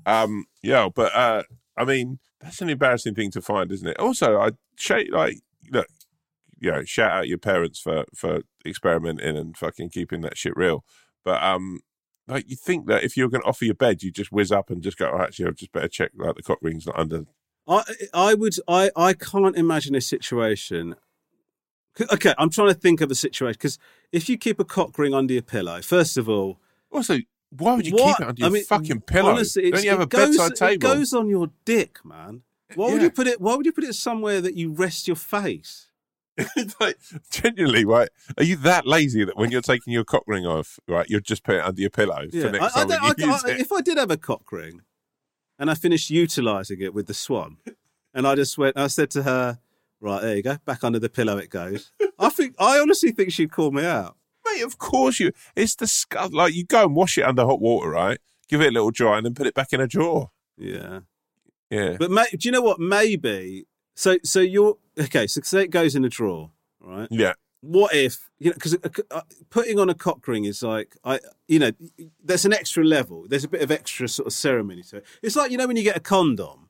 um, 0.05 0.45
yeah, 0.61 0.87
but 0.93 1.15
uh, 1.15 1.41
I 1.75 1.83
mean 1.83 2.19
that's 2.41 2.61
an 2.61 2.69
embarrassing 2.69 3.15
thing 3.15 3.31
to 3.31 3.41
find, 3.41 3.71
isn't 3.71 3.87
it? 3.87 3.99
Also, 3.99 4.39
I 4.39 4.51
shake 4.77 5.11
like 5.11 5.39
look, 5.71 5.87
you 6.59 6.71
know, 6.71 6.83
shout 6.83 7.11
out 7.11 7.27
your 7.27 7.39
parents 7.39 7.79
for 7.79 8.05
for 8.13 8.41
experimenting 8.63 9.35
and 9.35 9.57
fucking 9.57 9.89
keeping 9.89 10.21
that 10.21 10.37
shit 10.37 10.55
real. 10.55 10.85
But 11.25 11.41
um, 11.41 11.79
like 12.27 12.47
you 12.47 12.55
think 12.55 12.85
that 12.85 13.03
if 13.03 13.17
you're 13.17 13.29
going 13.29 13.41
to 13.41 13.47
offer 13.47 13.65
your 13.65 13.73
bed, 13.73 14.03
you 14.03 14.11
just 14.11 14.31
whiz 14.31 14.51
up 14.51 14.69
and 14.69 14.83
just 14.83 14.99
go, 14.99 15.09
oh, 15.11 15.23
actually, 15.23 15.47
I've 15.47 15.55
just 15.55 15.71
better 15.71 15.87
check 15.87 16.11
like 16.15 16.35
the 16.35 16.43
cock 16.43 16.59
ring's 16.61 16.85
not 16.85 16.99
under. 16.99 17.25
I 17.67 17.83
I 18.13 18.33
would 18.33 18.53
I 18.67 18.91
I 18.95 19.13
can't 19.13 19.55
imagine 19.55 19.95
a 19.95 20.01
situation. 20.01 20.95
Okay, 22.11 22.33
I'm 22.39 22.49
trying 22.49 22.69
to 22.69 22.73
think 22.73 23.01
of 23.01 23.11
a 23.11 23.15
situation 23.15 23.53
because 23.57 23.77
if 24.11 24.27
you 24.27 24.37
keep 24.37 24.59
a 24.59 24.65
cock 24.65 24.97
ring 24.97 25.13
under 25.13 25.33
your 25.33 25.43
pillow, 25.43 25.81
first 25.81 26.17
of 26.17 26.27
all, 26.27 26.59
Also, 26.91 27.19
why 27.51 27.75
would 27.75 27.85
you 27.85 27.93
what- 27.93 28.17
keep 28.17 28.25
it 28.25 28.27
under 28.29 28.39
your 28.39 28.49
I 28.49 28.51
mean, 28.51 28.63
fucking 28.65 29.01
pillow? 29.01 29.31
Honestly, 29.31 29.69
Don't 29.71 29.83
you 29.83 29.91
have 29.91 29.99
a 29.99 30.03
it 30.03 30.09
goes, 30.09 30.37
bedside 30.37 30.55
table? 30.55 30.73
It 30.73 30.79
goes 30.95 31.13
on 31.13 31.29
your 31.29 31.51
dick, 31.65 31.99
man. 32.03 32.41
Why 32.75 32.91
would 32.93 33.01
you 33.03 33.11
put 33.11 33.27
it? 33.27 33.39
Why 33.39 33.55
would 33.55 33.65
you 33.67 33.71
put 33.71 33.83
it 33.83 33.93
somewhere 33.93 34.41
that 34.41 34.55
you 34.55 34.71
rest 34.71 35.07
your 35.07 35.15
face? 35.15 35.89
It's 36.55 36.75
like, 36.79 36.97
genuinely, 37.29 37.85
right? 37.85 38.09
Are 38.39 38.43
you 38.43 38.55
that 38.57 38.87
lazy 38.87 39.23
that 39.23 39.37
when 39.37 39.51
you're 39.51 39.61
taking 39.61 39.93
your 39.93 40.03
cock 40.03 40.23
ring 40.25 40.47
off, 40.47 40.79
right, 40.87 41.07
you're 41.07 41.19
just 41.19 41.43
put 41.43 41.55
it 41.55 41.63
under 41.63 41.79
your 41.79 41.91
pillow 41.91 42.27
for 42.31 42.49
next 42.49 42.63
I, 42.63 42.65
I 42.65 42.69
time 42.69 42.87
when 42.87 42.99
don't- 42.99 43.19
you 43.19 43.25
I- 43.25 43.33
use 43.35 43.43
I- 43.45 43.49
it? 43.51 43.59
if 43.61 43.71
I 43.71 43.81
did 43.81 43.97
have 43.99 44.09
a 44.09 44.17
cock 44.17 44.51
ring, 44.51 44.81
and 45.59 45.69
I 45.69 45.75
finished 45.75 46.09
utilising 46.09 46.81
it 46.81 46.93
with 46.93 47.07
the 47.07 47.13
swan, 47.13 47.57
and 48.13 48.27
I 48.27 48.35
just 48.35 48.57
went, 48.57 48.77
I 48.77 48.87
said 48.87 49.09
to 49.11 49.23
her, 49.23 49.59
"Right, 49.99 50.21
there 50.21 50.35
you 50.35 50.43
go, 50.43 50.57
back 50.65 50.83
under 50.83 50.99
the 50.99 51.09
pillow 51.09 51.37
it 51.37 51.49
goes." 51.49 51.91
I 52.19 52.29
think, 52.29 52.55
I 52.59 52.79
honestly 52.79 53.11
think 53.11 53.31
she'd 53.31 53.51
call 53.51 53.71
me 53.71 53.85
out. 53.85 54.15
Mate, 54.45 54.63
of 54.63 54.77
course 54.77 55.19
you. 55.19 55.31
It's 55.55 55.75
disgusting. 55.75 56.35
Like 56.35 56.53
you 56.53 56.65
go 56.65 56.83
and 56.83 56.95
wash 56.95 57.17
it 57.17 57.23
under 57.23 57.45
hot 57.45 57.61
water, 57.61 57.89
right? 57.89 58.19
Give 58.47 58.61
it 58.61 58.67
a 58.67 58.71
little 58.71 58.91
dry 58.91 59.17
and 59.17 59.25
then 59.25 59.33
put 59.33 59.47
it 59.47 59.53
back 59.53 59.73
in 59.73 59.81
a 59.81 59.87
drawer. 59.87 60.31
Yeah. 60.57 61.01
Yeah. 61.69 61.95
But 61.97 62.11
may, 62.11 62.25
do 62.31 62.47
you 62.47 62.51
know 62.51 62.61
what? 62.61 62.79
Maybe 62.79 63.65
so. 63.95 64.17
So 64.23 64.39
you're 64.41 64.77
okay. 64.99 65.27
So 65.27 65.41
say 65.41 65.63
it 65.63 65.71
goes 65.71 65.95
in 65.95 66.05
a 66.05 66.09
drawer, 66.09 66.51
right? 66.81 67.07
yeah. 67.09 67.33
What 67.65 67.95
if 67.95 68.29
you 68.39 68.49
know? 68.49 68.55
Because 68.55 68.73
uh, 68.75 68.89
uh, 69.09 69.21
putting 69.49 69.79
on 69.79 69.89
a 69.89 69.93
cock 69.93 70.27
ring 70.27 70.43
is 70.43 70.61
like 70.61 70.97
I, 71.05 71.21
you 71.47 71.59
know, 71.59 71.71
there's 72.21 72.43
an 72.43 72.51
extra 72.51 72.83
level. 72.83 73.25
There's 73.29 73.45
a 73.45 73.47
bit 73.47 73.61
of 73.61 73.71
extra 73.71 74.09
sort 74.09 74.27
of 74.27 74.33
ceremony 74.33 74.83
to 74.83 74.97
it. 74.97 75.05
It's 75.21 75.37
like 75.37 75.49
you 75.49 75.57
know 75.57 75.65
when 75.67 75.77
you 75.77 75.83
get 75.83 75.95
a 75.95 76.01
condom. 76.01 76.67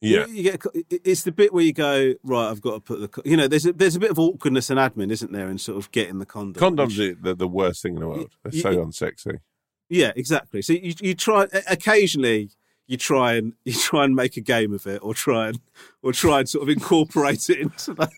Yeah. 0.00 0.26
You, 0.28 0.32
you 0.34 0.42
get. 0.44 0.64
a 0.64 0.70
It's 1.10 1.24
the 1.24 1.32
bit 1.32 1.52
where 1.52 1.64
you 1.64 1.72
go 1.72 2.14
right. 2.22 2.48
I've 2.48 2.60
got 2.60 2.74
to 2.74 2.80
put 2.80 3.00
the. 3.00 3.22
You 3.28 3.36
know, 3.36 3.48
there's 3.48 3.66
a 3.66 3.72
there's 3.72 3.96
a 3.96 4.00
bit 4.00 4.12
of 4.12 4.18
awkwardness 4.20 4.70
and 4.70 4.78
admin, 4.78 5.10
isn't 5.10 5.32
there, 5.32 5.48
in 5.48 5.58
sort 5.58 5.76
of 5.76 5.90
getting 5.90 6.20
the 6.20 6.26
condom. 6.26 6.62
Condoms 6.62 7.00
are 7.00 7.16
the, 7.20 7.34
the 7.34 7.48
worst 7.48 7.82
thing 7.82 7.94
in 7.94 8.00
the 8.00 8.06
world. 8.08 8.30
They're 8.44 8.54
You- 8.54 8.60
so 8.60 8.70
you- 8.70 8.78
unsexy. 8.78 9.40
Yeah, 9.90 10.12
exactly. 10.14 10.62
So 10.62 10.72
you 10.74 10.94
you 11.00 11.14
try 11.16 11.48
occasionally 11.68 12.50
you 12.86 12.96
try 12.96 13.34
and 13.34 13.54
you 13.64 13.72
try 13.72 14.04
and 14.04 14.14
make 14.14 14.36
a 14.36 14.40
game 14.40 14.72
of 14.72 14.86
it, 14.86 15.00
or 15.02 15.14
try 15.14 15.48
and 15.48 15.60
or 16.02 16.12
try 16.12 16.40
and 16.40 16.48
sort 16.48 16.62
of 16.62 16.68
incorporate 16.68 17.50
it 17.50 17.58
into 17.58 17.94
the 17.94 18.08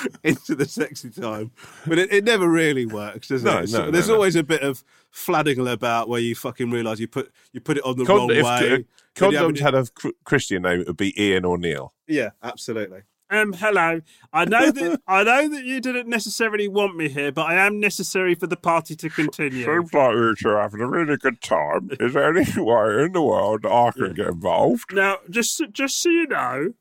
into 0.24 0.54
the 0.54 0.64
sexy 0.66 1.10
time, 1.10 1.50
but 1.86 1.98
it, 1.98 2.12
it 2.12 2.24
never 2.24 2.48
really 2.48 2.86
works, 2.86 3.28
does 3.28 3.42
No, 3.44 3.58
it? 3.58 3.70
no, 3.70 3.86
no, 3.86 3.90
There's 3.90 4.08
no. 4.08 4.14
always 4.14 4.36
a 4.36 4.42
bit 4.42 4.62
of 4.62 4.82
fladding 5.10 5.66
about 5.68 6.08
where 6.08 6.20
you 6.20 6.34
fucking 6.34 6.70
realise 6.70 6.98
you 6.98 7.08
put 7.08 7.30
you 7.52 7.60
put 7.60 7.76
it 7.76 7.84
on 7.84 7.96
the 7.98 8.04
Con- 8.04 8.16
wrong 8.16 8.30
if 8.30 8.44
way. 8.44 8.50
uh, 8.50 8.60
then 8.60 8.70
you 8.80 8.86
condoms 9.14 9.34
haven't- 9.34 9.58
had 9.60 9.74
a 9.74 9.86
cr- 9.86 10.08
Christian 10.24 10.62
name, 10.62 10.80
it 10.80 10.86
would 10.86 10.96
be 10.96 11.12
Ian 11.22 11.44
or 11.44 11.58
Neil. 11.58 11.92
yeah, 12.06 12.30
absolutely. 12.42 13.00
Um, 13.30 13.54
hello. 13.54 14.02
I 14.34 14.44
know 14.44 14.70
that 14.70 15.00
I 15.08 15.24
know 15.24 15.48
that 15.48 15.64
you 15.64 15.80
didn't 15.80 16.06
necessarily 16.06 16.68
want 16.68 16.96
me 16.96 17.08
here, 17.08 17.32
but 17.32 17.46
I 17.46 17.54
am 17.66 17.80
necessary 17.80 18.34
for 18.34 18.46
the 18.46 18.58
party 18.58 18.94
to 18.96 19.08
continue. 19.08 19.64
Seems 19.64 19.94
like 19.94 20.14
we're 20.14 20.60
having 20.60 20.82
a 20.82 20.86
really 20.86 21.16
good 21.16 21.40
time. 21.40 21.88
Is 21.98 22.12
there 22.12 22.28
any 22.36 22.44
way 22.60 23.04
in 23.04 23.12
the 23.12 23.22
world 23.22 23.64
I 23.64 23.90
can 23.92 24.12
get 24.12 24.26
involved? 24.26 24.92
Now, 24.92 25.16
just 25.30 25.62
just 25.72 25.96
so 26.02 26.10
you 26.10 26.26
know, 26.26 26.74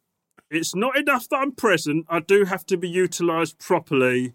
it's 0.52 0.76
not 0.76 0.96
enough 0.98 1.28
that 1.30 1.38
I'm 1.38 1.52
present. 1.54 2.06
I 2.10 2.20
do 2.20 2.46
have 2.46 2.66
to 2.68 2.78
be 2.78 2.88
utilised 2.90 3.58
properly 3.58 4.34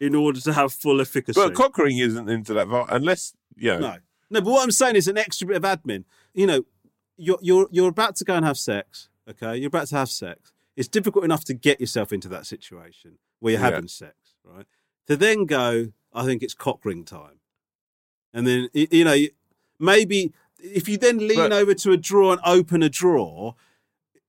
in 0.00 0.14
order 0.14 0.40
to 0.40 0.52
have 0.52 0.72
full 0.72 1.00
efficacy. 1.00 1.38
But 1.40 1.54
cock 1.54 1.78
ring 1.78 1.98
isn't 1.98 2.28
into 2.28 2.54
that, 2.54 2.66
vi- 2.68 2.86
unless 2.88 3.34
you 3.56 3.70
know. 3.72 3.78
No, 3.78 3.96
no. 4.30 4.40
But 4.40 4.50
what 4.50 4.62
I'm 4.64 4.70
saying 4.70 4.96
is 4.96 5.06
an 5.08 5.18
extra 5.18 5.46
bit 5.46 5.56
of 5.56 5.62
admin. 5.64 6.04
You 6.34 6.46
know, 6.46 6.62
you're 7.16 7.38
you're 7.42 7.68
you're 7.70 7.88
about 7.88 8.16
to 8.16 8.24
go 8.24 8.34
and 8.34 8.44
have 8.44 8.58
sex. 8.58 9.08
Okay, 9.28 9.56
you're 9.56 9.68
about 9.68 9.86
to 9.88 9.96
have 9.96 10.08
sex. 10.10 10.52
It's 10.76 10.88
difficult 10.88 11.24
enough 11.24 11.44
to 11.44 11.54
get 11.54 11.80
yourself 11.80 12.12
into 12.12 12.28
that 12.28 12.46
situation 12.46 13.18
where 13.40 13.52
you're 13.52 13.60
Yeah. 13.60 13.70
having 13.70 13.88
sex, 13.88 14.14
right? 14.44 14.64
To 15.08 15.16
then 15.16 15.44
go, 15.44 15.92
I 16.14 16.24
think 16.24 16.42
it's 16.42 16.54
cock 16.54 16.84
ring 16.84 17.04
time, 17.04 17.40
and 18.32 18.46
then 18.46 18.68
y- 18.74 18.88
you 18.90 19.04
know 19.04 19.16
maybe 19.78 20.32
if 20.60 20.88
you 20.88 20.96
then 20.98 21.18
lean 21.18 21.36
But- 21.36 21.52
over 21.52 21.74
to 21.74 21.92
a 21.92 21.96
drawer 21.96 22.32
and 22.32 22.40
open 22.44 22.82
a 22.82 22.88
drawer, 22.88 23.54
y- 23.58 23.67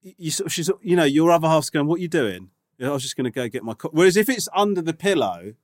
you 0.02 0.30
sort 0.30 0.46
of, 0.46 0.52
she's 0.52 0.70
you 0.82 0.96
know 0.96 1.04
your 1.04 1.30
other 1.30 1.48
half's 1.48 1.70
going, 1.70 1.86
"What 1.86 1.98
are 1.98 2.02
you 2.02 2.08
doing?" 2.08 2.50
"Yeah, 2.78 2.88
I 2.88 2.92
was 2.92 3.02
just 3.02 3.16
going 3.16 3.24
to 3.24 3.30
go 3.30 3.48
get 3.48 3.64
my 3.64 3.74
cock. 3.74 3.92
Whereas 3.92 4.16
if 4.16 4.28
it's 4.28 4.48
under 4.54 4.82
the 4.82 4.94
pillow, 4.94 5.54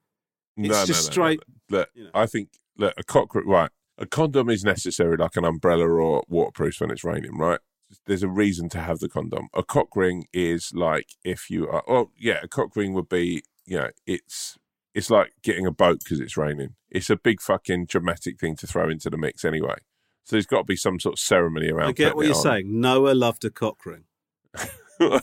It's 0.56 0.68
no, 0.68 0.86
just 0.86 0.88
no, 0.88 0.94
no, 0.94 1.12
straight. 1.12 1.40
Look, 1.70 1.90
you 1.94 2.04
know. 2.04 2.10
I 2.14 2.26
think 2.26 2.50
look, 2.76 2.94
a 2.96 3.04
cock 3.04 3.34
right. 3.34 3.70
A 3.98 4.06
condom 4.06 4.50
is 4.50 4.62
necessary, 4.62 5.16
like 5.16 5.36
an 5.36 5.44
umbrella 5.44 5.88
or 5.88 6.22
waterproof 6.28 6.80
when 6.80 6.90
it's 6.90 7.02
raining, 7.02 7.38
right? 7.38 7.60
There's 8.06 8.22
a 8.22 8.28
reason 8.28 8.68
to 8.70 8.80
have 8.80 8.98
the 8.98 9.08
condom. 9.08 9.48
A 9.54 9.62
cock 9.62 9.96
ring 9.96 10.26
is 10.32 10.72
like 10.74 11.14
if 11.24 11.48
you 11.50 11.68
are. 11.68 11.82
Oh, 11.88 12.10
yeah, 12.18 12.40
a 12.42 12.48
cock 12.48 12.76
ring 12.76 12.92
would 12.92 13.08
be. 13.08 13.42
You 13.64 13.78
know, 13.78 13.90
it's 14.06 14.58
it's 14.94 15.10
like 15.10 15.32
getting 15.42 15.66
a 15.66 15.70
boat 15.70 16.00
because 16.02 16.20
it's 16.20 16.36
raining. 16.36 16.74
It's 16.90 17.10
a 17.10 17.16
big 17.16 17.40
fucking 17.40 17.86
dramatic 17.86 18.38
thing 18.38 18.56
to 18.56 18.66
throw 18.66 18.88
into 18.88 19.10
the 19.10 19.16
mix 19.18 19.44
anyway. 19.44 19.76
So 20.24 20.36
there's 20.36 20.46
got 20.46 20.58
to 20.58 20.64
be 20.64 20.76
some 20.76 20.98
sort 20.98 21.14
of 21.14 21.18
ceremony 21.18 21.70
around. 21.70 21.88
I 21.88 21.92
get 21.92 22.16
what 22.16 22.26
you're 22.26 22.34
on. 22.34 22.42
saying. 22.42 22.80
Noah 22.80 23.14
loved 23.14 23.44
a 23.44 23.50
cock 23.50 23.86
ring. 23.86 24.04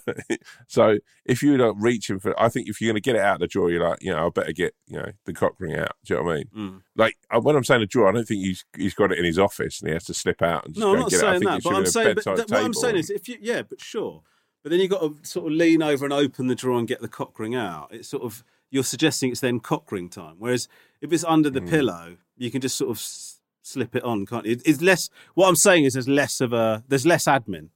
so 0.67 0.97
if 1.25 1.41
you're 1.41 1.57
not 1.57 1.79
reaching 1.81 2.19
for, 2.19 2.39
I 2.39 2.49
think 2.49 2.67
if 2.69 2.79
you're 2.79 2.89
going 2.91 3.01
to 3.01 3.01
get 3.01 3.15
it 3.15 3.21
out 3.21 3.36
of 3.36 3.39
the 3.41 3.47
drawer, 3.47 3.71
you're 3.71 3.88
like, 3.88 4.01
you 4.01 4.11
know, 4.11 4.27
I 4.27 4.29
better 4.29 4.53
get, 4.53 4.75
you 4.88 4.97
know, 4.97 5.11
the 5.25 5.34
cock 5.34 5.53
ring 5.59 5.75
out. 5.75 5.93
Do 6.05 6.13
you 6.13 6.19
know 6.19 6.25
what 6.25 6.31
I 6.31 6.36
mean? 6.38 6.45
Mm. 6.55 6.81
Like 6.95 7.17
uh, 7.36 7.39
when 7.41 7.55
I'm 7.55 7.63
saying 7.63 7.81
a 7.81 7.86
drawer, 7.88 8.09
I 8.09 8.11
don't 8.11 8.27
think 8.27 8.41
he's 8.43 8.65
he's 8.77 8.93
got 8.93 9.11
it 9.11 9.17
in 9.19 9.25
his 9.25 9.39
office 9.39 9.79
and 9.81 9.89
he 9.89 9.93
has 9.93 10.05
to 10.05 10.13
slip 10.13 10.41
out 10.41 10.65
and 10.65 10.75
just 10.75 10.79
No, 10.81 10.91
go 10.91 10.93
I'm 10.93 10.99
not 11.01 11.09
get 11.11 11.19
it. 11.19 11.23
I 11.23 11.29
saying 11.31 11.39
think 11.39 11.51
that, 11.51 11.63
but 11.63 11.75
I'm 11.75 11.86
saying, 11.86 12.15
but 12.15 12.23
that, 12.38 12.49
what 12.51 12.63
I'm 12.63 12.73
saying 12.73 12.95
is, 12.97 13.09
if 13.09 13.27
you, 13.27 13.38
yeah, 13.41 13.61
but 13.63 13.81
sure, 13.81 14.21
but 14.61 14.69
then 14.69 14.79
you've 14.79 14.91
got 14.91 15.01
to 15.01 15.15
sort 15.27 15.47
of 15.47 15.53
lean 15.53 15.81
over 15.81 16.05
and 16.05 16.13
open 16.13 16.47
the 16.47 16.55
drawer 16.55 16.77
and 16.77 16.88
get 16.88 17.01
the 17.01 17.07
cock 17.07 17.38
ring 17.39 17.55
out. 17.55 17.88
It's 17.91 18.07
sort 18.09 18.23
of 18.23 18.43
you're 18.69 18.84
suggesting 18.84 19.31
it's 19.31 19.39
then 19.39 19.59
cock 19.59 19.91
ring 19.91 20.09
time. 20.09 20.36
Whereas 20.39 20.67
if 21.01 21.11
it's 21.11 21.23
under 21.23 21.49
the 21.49 21.61
pillow, 21.61 22.17
you 22.38 22.49
can 22.51 22.61
just 22.61 22.75
sort 22.77 22.89
of 22.91 22.97
s- 22.97 23.39
slip 23.61 23.95
it 23.95 24.03
on, 24.03 24.25
can't 24.25 24.45
you? 24.45 24.53
It- 24.53 24.61
It's 24.65 24.81
less. 24.81 25.09
What 25.34 25.47
I'm 25.47 25.55
saying 25.55 25.86
is, 25.86 25.93
there's 25.93 26.07
less 26.07 26.41
of 26.41 26.53
a, 26.53 26.84
there's 26.88 27.05
less 27.05 27.25
admin, 27.25 27.69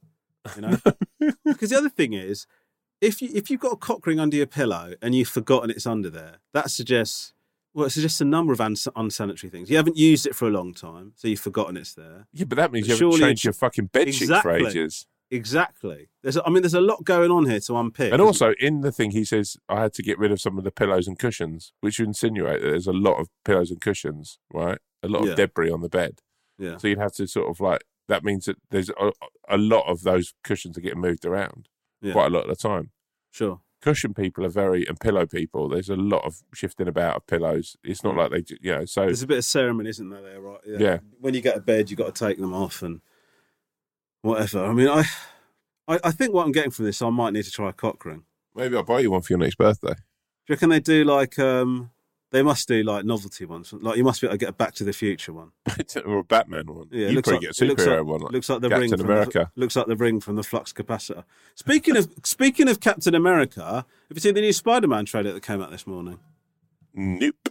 you 0.56 0.62
know. 0.62 0.78
because 1.44 1.70
the 1.70 1.76
other 1.78 1.88
thing 1.90 2.12
is, 2.12 2.46
if 3.00 3.22
you 3.22 3.28
if 3.34 3.50
you've 3.50 3.60
got 3.60 3.72
a 3.72 3.76
cock 3.76 4.06
ring 4.06 4.18
under 4.20 4.36
your 4.36 4.46
pillow 4.46 4.94
and 5.02 5.14
you've 5.14 5.28
forgotten 5.28 5.70
it's 5.70 5.86
under 5.86 6.10
there, 6.10 6.36
that 6.52 6.70
suggests. 6.70 7.32
Well, 7.74 7.86
it 7.86 7.90
suggests 7.90 8.20
a 8.20 8.24
number 8.24 8.52
of 8.52 8.60
uns- 8.60 8.88
unsanitary 8.96 9.50
things. 9.50 9.70
You 9.70 9.76
haven't 9.76 9.96
used 9.96 10.26
it 10.26 10.34
for 10.34 10.48
a 10.48 10.50
long 10.50 10.74
time, 10.74 11.12
so 11.14 11.28
you've 11.28 11.38
forgotten 11.38 11.76
it's 11.76 11.94
there. 11.94 12.26
yeah, 12.32 12.44
but 12.46 12.56
that 12.56 12.72
means 12.72 12.88
But 12.88 12.98
you 12.98 13.06
haven't 13.10 13.20
changed 13.20 13.44
your 13.44 13.52
fucking 13.52 13.86
bed 13.86 14.12
sheet 14.12 14.26
for 14.28 14.50
Exactly. 14.52 14.66
ages. 14.66 15.06
Exactly. 15.30 16.08
There's, 16.22 16.36
a- 16.38 16.44
I 16.46 16.50
mean, 16.50 16.62
there's 16.62 16.74
a 16.74 16.80
lot 16.80 17.04
going 17.04 17.30
on 17.30 17.46
here 17.48 17.60
to 17.60 17.76
unpick. 17.76 18.12
And 18.12 18.20
also 18.20 18.54
in 18.58 18.80
the 18.80 18.90
thing, 18.90 19.12
he 19.12 19.24
says 19.24 19.56
I 19.68 19.82
had 19.82 19.92
to 19.94 20.02
get 20.02 20.18
rid 20.18 20.32
of 20.32 20.40
some 20.40 20.58
of 20.58 20.64
the 20.64 20.72
pillows 20.72 21.06
and 21.06 21.18
cushions, 21.18 21.72
which 21.82 21.98
would 22.00 22.08
insinuate 22.08 22.62
that 22.62 22.68
there's 22.70 22.86
a 22.88 22.92
lot 22.92 23.18
of 23.20 23.28
pillows 23.44 23.70
and 23.70 23.80
cushions, 23.80 24.38
right? 24.52 24.78
A 25.02 25.08
lot 25.08 25.22
of 25.22 25.28
Yeah. 25.28 25.34
debris 25.36 25.70
on 25.70 25.82
the 25.82 25.88
bed. 25.90 26.20
yeah, 26.58 26.78
So 26.78 26.88
you'd 26.88 26.98
have 26.98 27.12
to 27.16 27.28
sort 27.28 27.48
of 27.48 27.60
like 27.60 27.84
that 28.08 28.24
means 28.24 28.46
that 28.46 28.56
there's 28.70 28.90
a, 28.90 29.12
a 29.48 29.58
lot 29.58 29.86
of 29.86 30.02
those 30.02 30.34
cushions 30.42 30.76
are 30.76 30.80
getting 30.80 31.00
moved 31.00 31.24
around 31.24 31.68
Yeah. 32.02 32.12
quite 32.12 32.26
a 32.26 32.34
lot 32.34 32.44
of 32.44 32.48
the 32.48 32.56
time. 32.56 32.90
sure. 33.30 33.60
cushion 33.80 34.12
people 34.14 34.44
are 34.44 34.48
very 34.50 34.84
and 34.86 34.98
pillow 34.98 35.24
people. 35.26 35.68
There's 35.68 35.88
a 35.88 35.94
lot 35.96 36.24
of 36.24 36.42
shifting 36.52 36.88
about 36.88 37.16
of 37.16 37.26
pillows. 37.26 37.76
It's 37.84 38.02
not 38.02 38.16
like 38.16 38.30
they, 38.32 38.42
ju- 38.42 38.56
you 38.60 38.72
know. 38.74 38.84
So 38.86 39.02
There's 39.06 39.22
a 39.22 39.26
bit 39.26 39.38
of 39.38 39.44
ceremony, 39.44 39.90
isn't 39.90 40.08
there? 40.10 40.22
There, 40.22 40.40
right? 40.40 40.60
Yeah. 40.66 40.98
When 41.20 41.34
you 41.34 41.40
get 41.40 41.54
to 41.54 41.60
bed, 41.60 41.88
you've 41.90 41.98
got 41.98 42.12
to 42.14 42.24
take 42.26 42.38
them 42.38 42.52
off 42.54 42.82
and 42.82 43.00
whatever. 44.22 44.64
I 44.64 44.72
mean, 44.72 44.88
I, 44.88 45.04
I, 45.86 46.00
I 46.04 46.10
think 46.10 46.32
what 46.34 46.44
I'm 46.44 46.52
getting 46.52 46.70
from 46.70 46.86
this, 46.86 47.00
I 47.02 47.10
might 47.10 47.32
need 47.32 47.44
to 47.44 47.50
try 47.50 47.68
a 47.70 47.72
cock 47.72 48.04
ring. 48.04 48.24
maybe 48.54 48.76
I'll 48.76 48.82
buy 48.82 49.00
you 49.00 49.10
one 49.10 49.22
for 49.22 49.32
your 49.32 49.38
next 49.40 49.56
birthday. 49.56 49.94
Do 49.94 50.52
you 50.52 50.54
reckon 50.54 50.70
they 50.70 50.80
do 50.80 51.04
like 51.04 51.38
um 51.38 51.90
they 52.30 52.42
must 52.42 52.68
do 52.68 52.82
like 52.82 53.04
novelty 53.04 53.44
ones? 53.44 53.72
Like 53.72 53.96
you 53.96 54.04
must 54.04 54.20
be 54.20 54.26
able 54.26 54.34
to 54.34 54.38
get 54.38 54.48
a 54.50 54.52
Back 54.52 54.74
to 54.74 54.84
the 54.84 54.92
Future 54.92 55.32
one. 55.32 55.52
or 56.04 56.18
a 56.18 56.24
Batman 56.24 56.66
one. 56.66 56.88
Yeah, 56.90 57.08
you 57.08 57.14
looks 57.14 57.28
probably 57.28 57.46
like, 57.48 57.56
get 57.56 57.68
a 57.68 57.74
superhero 57.74 57.98
like, 57.98 58.06
one. 58.06 58.20
Like 58.20 58.32
looks 58.32 58.48
like 58.48 58.60
the 58.60 58.68
Captain 58.68 58.90
ring 58.90 58.98
from 58.98 59.06
America. 59.06 59.50
The, 59.54 59.60
looks 59.60 59.76
like 59.76 59.86
the 59.86 59.96
ring 59.96 60.20
from 60.20 60.36
the 60.36 60.42
flux 60.42 60.72
capacitor. 60.72 61.24
Speaking 61.54 61.96
of 61.96 62.10
speaking 62.24 62.68
of 62.68 62.80
Captain 62.80 63.14
America, 63.14 63.86
have 64.08 64.16
you 64.16 64.20
seen 64.20 64.34
the 64.34 64.40
new 64.40 64.52
Spider-Man 64.52 65.04
trailer 65.06 65.32
that 65.32 65.42
came 65.42 65.62
out 65.62 65.70
this 65.70 65.86
morning? 65.86 66.18
Nope. 66.94 67.48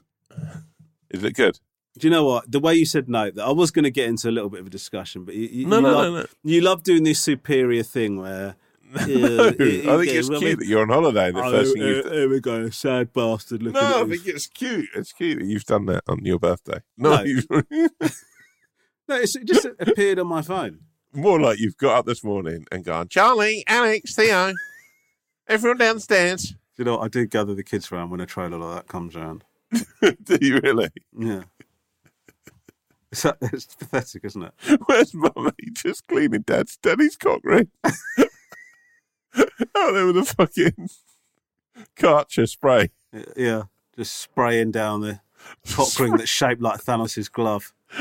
Is 1.10 1.24
it 1.24 1.34
good? 1.34 1.60
Do 1.98 2.08
you 2.08 2.12
know 2.12 2.26
what? 2.26 2.52
The 2.52 2.60
way 2.60 2.76
you 2.76 2.86
said 2.86 3.10
no, 3.10 3.32
that 3.32 3.44
I 3.44 3.52
was 3.52 3.72
going 3.72 3.84
to 3.84 3.92
get 3.92 4.08
into 4.08 4.30
a 4.30 4.32
little 4.32 4.50
bit 4.50 4.60
of 4.60 4.68
a 4.68 4.70
discussion, 4.70 5.24
but 5.26 5.34
you, 5.34 5.48
you, 5.48 5.66
No, 5.66 5.78
you 5.78 5.82
no, 5.82 5.92
love, 5.94 6.14
no, 6.14 6.20
no. 6.20 6.26
you 6.44 6.62
love 6.62 6.84
doing 6.84 7.04
this 7.04 7.20
superior 7.20 7.84
thing 7.84 8.18
where. 8.18 8.56
No, 8.90 9.00
I 9.50 9.52
think 9.52 10.08
it's 10.08 10.30
cute 10.30 10.60
that 10.60 10.66
you're 10.66 10.82
on 10.82 10.90
holiday. 10.90 11.32
The 11.32 11.44
Oh, 11.44 11.52
first 11.52 11.74
thing 11.74 11.82
here, 11.84 11.96
you've 11.98 12.12
here 12.12 12.30
we 12.30 12.40
go, 12.40 12.70
sad 12.70 13.12
bastard. 13.14 13.62
Looking 13.64 13.82
No, 13.82 14.04
I 14.04 14.06
his- 14.08 14.22
think 14.24 14.36
it's 14.36 14.48
cute. 14.48 14.90
It's 14.96 15.12
cute 15.14 15.40
that 15.40 15.46
you've 15.46 15.66
done 15.66 15.86
that 15.88 16.04
on 16.08 16.24
your 16.26 16.40
birthday. 16.40 16.80
No, 16.98 17.24
No. 17.24 17.62
no, 17.72 19.16
it's, 19.16 19.36
it 19.36 19.46
just 19.46 19.66
appeared 19.80 20.20
on 20.20 20.28
my 20.28 20.42
phone. 20.42 20.80
more 21.14 21.40
like 21.40 21.60
you've 21.60 21.78
got 21.78 21.98
up 22.00 22.06
this 22.06 22.24
morning 22.24 22.66
and 22.72 22.84
gone, 22.86 23.08
Charlie, 23.10 23.64
Alex, 23.68 24.16
Theo, 24.16 24.54
everyone 25.48 25.78
downstairs. 25.78 26.52
Do 26.52 26.56
you 26.78 26.86
know 26.86 26.98
what? 26.98 27.04
I 27.06 27.08
do 27.10 27.26
gather 27.26 27.56
the 27.56 27.64
kids 27.64 27.92
around 27.92 28.10
when 28.12 28.20
a 28.22 28.26
trailer 28.26 28.58
like 28.58 28.76
that 28.76 28.88
comes 28.88 29.16
around. 29.16 29.44
Do 30.02 30.38
you 30.42 30.60
really? 30.64 30.90
Yeah. 31.18 31.44
It's, 33.12 33.26
it's 33.42 33.66
pathetic, 33.76 34.26
isn't 34.26 34.44
it? 34.44 34.80
Where's 34.86 35.14
mummy? 35.14 35.52
Just 35.74 36.08
cleaning 36.08 36.42
dad's 36.42 36.78
daddy's 36.78 37.16
cock 37.16 37.40
ring. 37.44 37.70
Oh, 39.76 39.90
Out 39.90 39.94
there 39.94 40.06
with 40.08 40.18
a 40.18 40.26
fucking 40.26 40.90
Karcher 41.96 42.48
spray. 42.48 42.92
Yeah. 43.36 43.64
Just 43.96 44.16
spraying 44.16 44.72
down 44.72 45.02
the 45.02 45.20
cock 45.70 46.00
ring 46.00 46.18
that's 46.18 46.30
shaped 46.30 46.62
like 46.62 46.84
Thanos' 46.84 47.32
glove. 47.32 47.74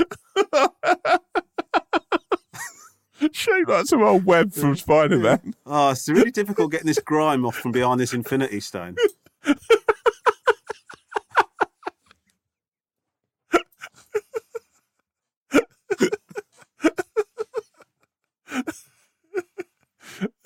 Shaped 3.33 3.69
like 3.69 3.87
some 3.87 4.03
old 4.03 4.27
web 4.27 4.53
from 4.53 4.77
Spider 4.77 5.19
Man. 5.19 5.55
Oh, 5.65 5.91
it's 5.91 6.09
really 6.09 6.31
difficult 6.31 6.71
getting 6.71 6.87
this 6.87 6.99
grime 6.99 7.47
off 7.47 7.57
from 7.57 7.73
behind 7.73 7.99
this 7.99 8.13
infinity 8.13 8.61
stone. 8.61 8.97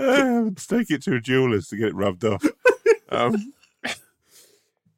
Let's 0.01 0.67
take 0.67 0.91
it 0.91 1.03
to 1.03 1.15
a 1.17 1.21
jeweler's 1.21 1.69
to 1.69 1.77
get 1.77 1.89
it 1.89 1.95
rubbed 1.95 2.25
off. 2.25 2.45
Um, 3.13 3.53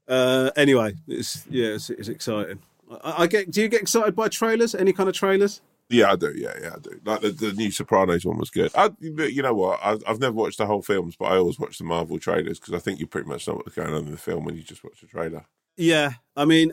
Uh, 0.08 0.50
anyway, 0.56 0.94
it's 1.08 1.46
yeah, 1.48 1.68
it's, 1.68 1.88
it's 1.88 2.08
exciting. 2.08 2.58
I, 3.02 3.22
I 3.22 3.26
get. 3.26 3.50
Do 3.50 3.62
you 3.62 3.68
get 3.68 3.80
excited 3.80 4.14
by 4.14 4.28
trailers? 4.28 4.74
Any 4.74 4.92
kind 4.92 5.08
of 5.08 5.14
trailers? 5.14 5.62
Yeah, 5.88 6.12
I 6.12 6.16
do. 6.16 6.32
Yeah, 6.36 6.52
yeah, 6.60 6.74
I 6.76 6.78
do. 6.78 7.00
Like 7.04 7.20
the, 7.22 7.30
the 7.30 7.52
new 7.52 7.70
Sopranos 7.70 8.24
one 8.24 8.36
was 8.38 8.50
good. 8.50 8.70
I, 8.74 8.90
you 9.00 9.42
know 9.42 9.54
what? 9.54 9.80
I've, 9.82 10.02
I've 10.06 10.20
never 10.20 10.34
watched 10.34 10.58
the 10.58 10.66
whole 10.66 10.82
films, 10.82 11.16
but 11.16 11.26
I 11.26 11.36
always 11.36 11.58
watch 11.58 11.78
the 11.78 11.84
Marvel 11.84 12.18
trailers 12.18 12.58
because 12.58 12.74
I 12.74 12.78
think 12.78 12.98
you 13.00 13.06
pretty 13.06 13.28
much 13.28 13.46
know 13.46 13.54
what's 13.54 13.74
going 13.74 13.94
on 13.94 14.04
in 14.06 14.10
the 14.10 14.16
film 14.16 14.44
when 14.44 14.56
you 14.56 14.62
just 14.62 14.84
watch 14.84 15.00
the 15.00 15.06
trailer. 15.06 15.44
Yeah. 15.76 16.12
I 16.36 16.44
mean, 16.44 16.72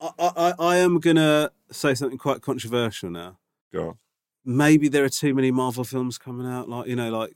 I, 0.00 0.10
I, 0.18 0.54
I 0.58 0.76
am 0.76 0.98
gonna 1.00 1.50
say 1.70 1.94
something 1.94 2.18
quite 2.18 2.42
controversial 2.42 3.10
now. 3.10 3.38
Go 3.72 3.88
on. 3.88 3.94
maybe 4.44 4.88
there 4.88 5.04
are 5.04 5.08
too 5.10 5.34
many 5.34 5.50
Marvel 5.50 5.84
films 5.84 6.18
coming 6.18 6.46
out. 6.46 6.68
Like 6.68 6.88
you 6.88 6.96
know, 6.96 7.10
like 7.10 7.34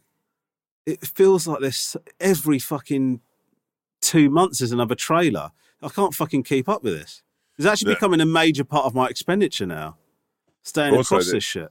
it 0.89 1.07
feels 1.07 1.47
like 1.47 1.61
this 1.61 1.97
every 2.20 2.59
fucking 2.59 3.20
two 4.01 4.30
months 4.30 4.59
there's 4.61 4.72
another 4.72 4.95
trailer. 4.95 5.51
I 5.82 5.89
can't 5.89 6.14
fucking 6.14 6.43
keep 6.45 6.68
up 6.68 6.82
with 6.82 6.95
this. 6.99 7.22
It's 7.57 7.66
actually 7.66 7.91
Yeah. 7.91 7.97
becoming 7.97 8.20
a 8.20 8.26
major 8.26 8.64
part 8.64 8.84
of 8.86 8.95
my 8.95 9.09
expenditure 9.09 9.66
now. 9.66 9.97
Staying 10.62 10.95
Also, 10.95 11.16
across 11.16 11.26
the- 11.26 11.32
this 11.32 11.45
shit. 11.45 11.68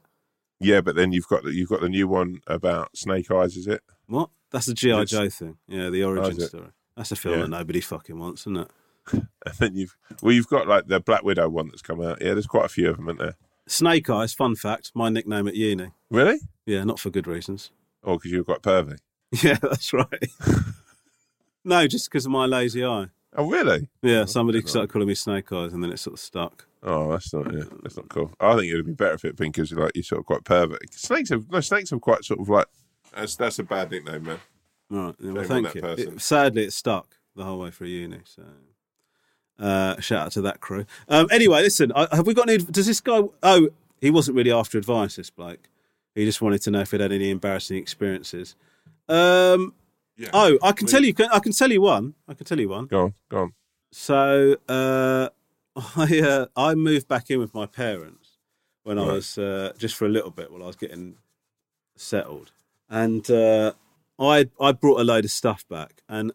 Yeah, 0.59 0.81
but 0.81 0.95
then 0.95 1.11
you've 1.11 1.27
got 1.27 1.43
the, 1.43 1.53
you've 1.53 1.69
got 1.69 1.81
the 1.81 1.89
new 1.89 2.07
one 2.07 2.41
about 2.47 2.97
Snake 2.97 3.29
Eyes, 3.31 3.55
is 3.57 3.67
it? 3.67 3.81
What? 4.07 4.29
That's 4.51 4.65
the 4.65 4.73
GI 4.73 5.05
Joe 5.05 5.29
thing. 5.29 5.57
Yeah, 5.67 5.89
the 5.89 6.03
oh, 6.03 6.09
origin 6.09 6.37
is 6.41 6.47
story. 6.49 6.69
That's 6.95 7.11
a 7.11 7.15
film 7.15 7.35
Yeah. 7.35 7.41
that 7.43 7.49
nobody 7.49 7.81
fucking 7.81 8.17
wants, 8.17 8.41
isn't 8.43 8.57
it? 8.57 8.71
And 9.13 9.55
then 9.59 9.75
you've 9.75 9.95
well, 10.21 10.33
you've 10.33 10.47
got 10.47 10.67
like 10.67 10.87
the 10.87 10.99
Black 10.99 11.23
Widow 11.23 11.47
one 11.49 11.67
that's 11.67 11.81
come 11.81 12.01
out. 12.01 12.21
Yeah, 12.21 12.33
there's 12.33 12.47
quite 12.47 12.65
a 12.65 12.69
few 12.69 12.89
of 12.89 12.97
them, 12.97 13.07
isn't 13.07 13.19
there? 13.19 13.35
Snake 13.67 14.09
Eyes. 14.09 14.33
Fun 14.33 14.55
fact: 14.55 14.91
my 14.93 15.07
nickname 15.09 15.47
at 15.47 15.55
uni. 15.55 15.91
Really? 16.09 16.39
Yeah, 16.65 16.83
not 16.83 16.99
for 16.99 17.09
good 17.09 17.27
reasons. 17.27 17.71
Oh, 18.03 18.17
because 18.17 18.31
you're 18.31 18.43
quite 18.43 18.61
pervy. 18.61 18.97
Yeah, 19.43 19.57
that's 19.61 19.91
right. 19.91 20.31
no, 21.65 21.85
just 21.87 22.09
because 22.09 22.25
of 22.25 22.31
my 22.31 22.45
lazy 22.45 22.85
eye. 22.85 23.07
Oh, 23.35 23.49
really? 23.49 23.89
Yeah, 24.01 24.25
somebody 24.25 24.59
right. 24.59 24.69
started 24.69 24.89
calling 24.89 25.07
me 25.07 25.15
Snake 25.15 25.51
Eyes, 25.51 25.73
and 25.73 25.83
then 25.83 25.91
it 25.91 25.99
sort 25.99 26.13
of 26.15 26.19
stuck. 26.19 26.65
Oh, 26.81 27.11
that's 27.11 27.33
not 27.33 27.53
yeah, 27.53 27.63
that's 27.83 27.97
not 27.97 28.07
cool. 28.09 28.31
I 28.39 28.55
think 28.55 28.71
it'd 28.71 28.85
be 28.85 28.93
better 28.93 29.15
if 29.15 29.25
it'd 29.25 29.35
been 29.35 29.51
because 29.51 29.71
like 29.73 29.91
you're 29.95 30.03
sort 30.03 30.19
of 30.19 30.25
quite 30.25 30.43
pervy. 30.43 30.77
Snakes 30.91 31.29
have 31.29 31.51
no 31.51 31.59
snakes 31.59 31.89
have 31.89 32.01
quite 32.01 32.23
sort 32.23 32.39
of 32.39 32.49
like 32.49 32.67
that's 33.13 33.35
that's 33.35 33.59
a 33.59 33.63
bad 33.63 33.91
nickname, 33.91 34.23
man. 34.23 34.39
Right, 34.89 35.15
yeah, 35.19 35.31
Well, 35.31 35.43
thank 35.43 35.75
you. 35.75 35.83
It- 35.83 36.21
sadly, 36.21 36.63
it 36.63 36.73
stuck 36.73 37.17
the 37.35 37.43
whole 37.43 37.59
way 37.59 37.71
through 37.71 37.87
uni. 37.87 38.19
So, 38.23 38.43
uh, 39.59 39.99
shout 39.99 40.27
out 40.27 40.31
to 40.33 40.41
that 40.41 40.61
crew. 40.61 40.85
Um, 41.09 41.27
anyway, 41.31 41.61
listen. 41.61 41.91
I, 41.93 42.07
have 42.15 42.25
we 42.25 42.33
got 42.33 42.49
any? 42.49 42.59
Does 42.59 42.85
this 42.85 43.01
guy? 43.01 43.23
Oh, 43.43 43.69
he 43.99 44.09
wasn't 44.11 44.37
really 44.37 44.51
after 44.51 44.77
advice. 44.77 45.17
This 45.17 45.29
bloke. 45.29 45.69
He 46.15 46.25
just 46.25 46.41
wanted 46.41 46.61
to 46.63 46.71
know 46.71 46.81
if 46.81 46.91
he'd 46.91 47.01
had 47.01 47.11
any 47.11 47.29
embarrassing 47.29 47.77
experiences. 47.77 48.55
Um, 49.09 49.73
Yeah. 50.17 50.29
oh, 50.33 50.57
I 50.63 50.71
can 50.71 50.87
Please. 50.87 50.91
tell 50.91 51.03
you. 51.03 51.13
I 51.31 51.39
can 51.39 51.51
tell 51.51 51.71
you 51.71 51.81
one. 51.81 52.15
I 52.27 52.33
can 52.33 52.45
tell 52.45 52.59
you 52.59 52.69
one. 52.69 52.85
Go 52.87 53.01
on, 53.03 53.13
go 53.29 53.37
on. 53.43 53.53
So 53.91 54.57
uh, 54.67 55.29
I 55.95 56.19
uh, 56.19 56.45
I 56.55 56.75
moved 56.75 57.07
back 57.07 57.29
in 57.29 57.39
with 57.39 57.53
my 57.53 57.65
parents 57.65 58.37
when 58.83 58.97
I 58.97 59.05
was 59.05 59.37
uh, 59.37 59.73
just 59.77 59.95
for 59.95 60.05
a 60.05 60.09
little 60.09 60.31
bit 60.31 60.51
while 60.51 60.63
I 60.63 60.67
was 60.67 60.75
getting 60.75 61.17
settled, 61.95 62.51
and 62.89 63.29
uh, 63.29 63.73
I 64.19 64.49
I 64.59 64.71
brought 64.71 64.99
a 64.99 65.03
load 65.03 65.25
of 65.25 65.31
stuff 65.31 65.67
back, 65.69 66.01
and 66.09 66.31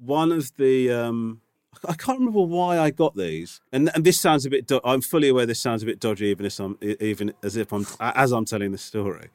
one 0.00 0.32
of 0.32 0.52
the 0.56 0.90
um, 0.92 1.40
I 1.88 1.94
can't 1.94 2.18
remember 2.18 2.42
why 2.42 2.78
I 2.78 2.90
got 2.90 3.16
these, 3.16 3.60
and, 3.72 3.90
and 3.94 4.04
this 4.04 4.20
sounds 4.20 4.44
a 4.46 4.50
bit. 4.50 4.66
Do- 4.66 4.80
I'm 4.84 5.00
fully 5.00 5.28
aware 5.28 5.46
this 5.46 5.60
sounds 5.60 5.82
a 5.82 5.86
bit 5.86 6.00
dodgy, 6.00 6.26
even 6.26 6.46
if 6.46 6.58
I'm 6.60 6.78
even 6.82 7.32
as 7.42 7.56
if 7.56 7.72
I'm 7.72 7.86
as 8.00 8.32
I'm 8.32 8.44
telling 8.44 8.72
the 8.72 8.78
story. 8.78 9.28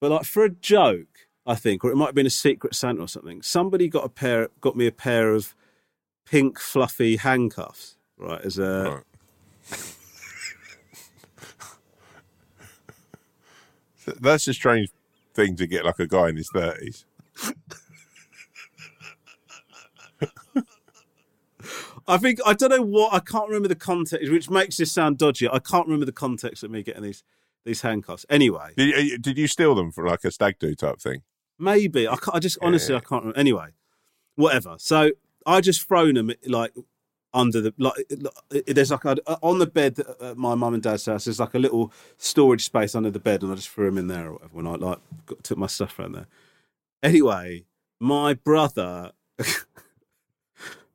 But 0.00 0.10
like 0.10 0.24
for 0.24 0.44
a 0.44 0.50
joke, 0.50 1.27
I 1.48 1.54
think, 1.54 1.82
or 1.82 1.90
it 1.90 1.96
might 1.96 2.06
have 2.06 2.14
been 2.14 2.26
a 2.26 2.30
secret 2.30 2.74
Santa 2.74 3.00
or 3.00 3.08
something. 3.08 3.40
Somebody 3.40 3.88
got 3.88 4.04
a 4.04 4.10
pair, 4.10 4.48
got 4.60 4.76
me 4.76 4.86
a 4.86 4.92
pair 4.92 5.32
of 5.32 5.54
pink 6.26 6.60
fluffy 6.60 7.16
handcuffs, 7.16 7.96
right? 8.18 8.42
As 8.42 8.58
a 8.58 9.02
Right. 9.70 9.94
That's 14.20 14.46
a 14.46 14.54
strange 14.54 14.90
thing 15.34 15.56
to 15.56 15.66
get 15.66 15.86
like 15.86 15.98
a 15.98 16.06
guy 16.06 16.28
in 16.28 16.36
his 16.36 16.50
thirties. 16.50 17.06
I 22.06 22.16
think 22.18 22.40
I 22.44 22.52
don't 22.54 22.70
know 22.70 22.82
what 22.82 23.14
I 23.14 23.20
can't 23.20 23.48
remember 23.48 23.68
the 23.68 23.74
context, 23.74 24.30
which 24.30 24.50
makes 24.50 24.76
this 24.76 24.92
sound 24.92 25.16
dodgy. 25.18 25.48
I 25.48 25.58
can't 25.60 25.86
remember 25.86 26.06
the 26.06 26.12
context 26.12 26.62
of 26.62 26.70
me 26.70 26.82
getting 26.82 27.02
these 27.02 27.22
these 27.64 27.80
handcuffs. 27.82 28.26
Anyway, 28.28 28.72
Did 28.76 28.88
you, 29.06 29.18
did 29.18 29.38
you 29.38 29.46
steal 29.46 29.74
them 29.74 29.92
for 29.92 30.06
like 30.06 30.24
a 30.24 30.30
stag 30.30 30.58
do 30.58 30.74
type 30.74 31.00
thing? 31.00 31.22
Maybe 31.58 32.08
I, 32.08 32.16
can't, 32.16 32.36
I 32.36 32.38
just 32.38 32.58
honestly 32.62 32.94
I 32.94 33.00
can't 33.00 33.22
remember. 33.22 33.38
Anyway, 33.38 33.68
whatever. 34.36 34.76
So 34.78 35.10
I 35.46 35.60
just 35.60 35.86
thrown 35.86 36.14
them 36.14 36.32
like 36.46 36.72
under 37.34 37.60
the 37.60 37.74
like 37.78 37.94
there's 38.66 38.90
like 38.90 39.04
a, 39.04 39.16
on 39.42 39.58
the 39.58 39.66
bed 39.66 39.98
at 40.20 40.36
my 40.36 40.54
mum 40.54 40.74
and 40.74 40.82
dad's 40.82 41.06
house. 41.06 41.24
There's 41.24 41.40
like 41.40 41.54
a 41.54 41.58
little 41.58 41.92
storage 42.16 42.64
space 42.64 42.94
under 42.94 43.10
the 43.10 43.18
bed, 43.18 43.42
and 43.42 43.52
I 43.52 43.54
just 43.54 43.68
threw 43.68 43.86
them 43.86 43.98
in 43.98 44.08
there 44.08 44.28
or 44.28 44.32
whatever. 44.34 44.54
When 44.54 44.66
I 44.66 44.74
like 44.74 44.98
got, 45.26 45.44
took 45.44 45.58
my 45.58 45.66
stuff 45.66 45.98
around 45.98 46.12
there. 46.12 46.26
Anyway, 47.02 47.64
my 48.00 48.34
brother. 48.34 49.12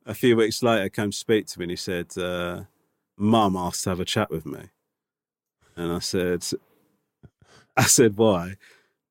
a 0.06 0.14
few 0.14 0.36
weeks 0.36 0.62
later 0.62 0.88
came 0.88 1.10
to 1.10 1.16
speak 1.16 1.46
to 1.46 1.58
me 1.58 1.64
and 1.64 1.70
he 1.70 1.76
said, 1.76 2.16
uh, 2.18 2.64
Mum 3.16 3.56
asked 3.56 3.84
to 3.84 3.90
have 3.90 4.00
a 4.00 4.04
chat 4.04 4.30
with 4.30 4.46
me. 4.46 4.70
And 5.76 5.92
I 5.92 5.98
said, 6.00 6.44
I 7.76 7.84
said, 7.84 8.16
why? 8.16 8.56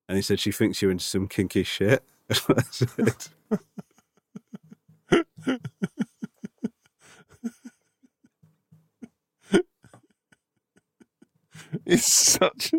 And 0.07 0.17
he 0.17 0.21
said, 0.21 0.39
she 0.39 0.51
thinks 0.51 0.81
you're 0.81 0.91
into 0.91 1.03
some 1.03 1.27
kinky 1.27 1.63
shit. 1.63 2.03
I 2.29 2.61
said, 2.69 3.15
It's 11.85 12.11
such. 12.11 12.71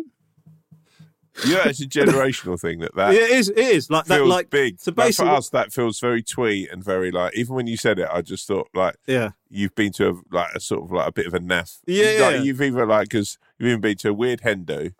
You 1.43 1.53
know, 1.55 1.63
it's 1.65 1.81
a 1.81 1.85
generational 1.85 2.59
thing 2.59 2.79
that 2.79 2.95
that 2.95 3.13
yeah, 3.13 3.21
it 3.21 3.31
is. 3.31 3.49
It 3.49 3.57
is 3.57 3.89
like 3.89 4.05
that. 4.05 4.17
feels 4.17 4.29
Like 4.29 4.49
big. 4.49 4.79
So 4.79 4.93
Like, 4.95 5.13
for 5.13 5.25
us, 5.25 5.49
that 5.49 5.73
feels 5.73 5.99
very 5.99 6.23
twee 6.23 6.67
and 6.71 6.81
very 6.81 7.11
like. 7.11 7.35
Even 7.35 7.55
when 7.55 7.67
you 7.67 7.75
said 7.75 7.99
it, 7.99 8.07
I 8.09 8.21
just 8.21 8.47
thought 8.47 8.69
like 8.73 8.95
yeah, 9.05 9.31
you've 9.49 9.75
been 9.75 9.91
to 9.93 10.09
a, 10.09 10.13
like 10.31 10.55
a 10.55 10.61
sort 10.61 10.83
of 10.85 10.91
like 10.93 11.09
a 11.09 11.11
bit 11.11 11.27
of 11.27 11.33
a 11.33 11.39
naff. 11.39 11.79
Yeah, 11.85 12.05
Like, 12.05 12.17
yeah. 12.17 12.41
You've 12.41 12.61
either 12.61 12.85
like 12.85 13.09
because 13.09 13.37
you've 13.59 13.67
even 13.67 13.81
been 13.81 13.97
to 13.97 14.09
a 14.09 14.13
weird 14.13 14.41
hen 14.41 14.63
do 14.63 14.91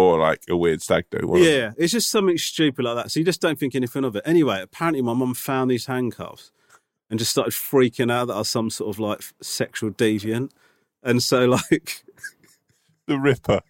or 0.00 0.18
like 0.18 0.42
a 0.48 0.56
weird 0.56 0.82
stag 0.82 1.06
do. 1.10 1.18
them. 1.18 1.36
yeah. 1.36 1.72
It's 1.76 1.92
just 1.92 2.10
something 2.10 2.38
stupid 2.38 2.84
like 2.84 2.96
that. 2.96 3.10
So 3.10 3.20
you 3.20 3.26
just 3.26 3.40
don't 3.40 3.58
think 3.58 3.74
anything 3.74 4.04
of 4.04 4.16
it. 4.16 4.22
Anyway, 4.24 4.60
apparently 4.60 5.02
my 5.02 5.14
mum 5.14 5.34
found 5.34 5.70
these 5.70 5.86
handcuffs 5.86 6.50
and 7.10 7.18
just 7.18 7.32
started 7.32 7.52
freaking 7.52 8.10
out 8.10 8.26
that 8.26 8.34
I 8.34 8.38
was 8.38 8.48
some 8.48 8.70
sort 8.70 8.94
of 8.94 9.00
like 9.00 9.20
sexual 9.42 9.90
deviant, 9.90 10.50
and 11.02 11.22
so 11.22 11.44
like. 11.70 12.02
the 13.06 13.18
Ripper. 13.18 13.60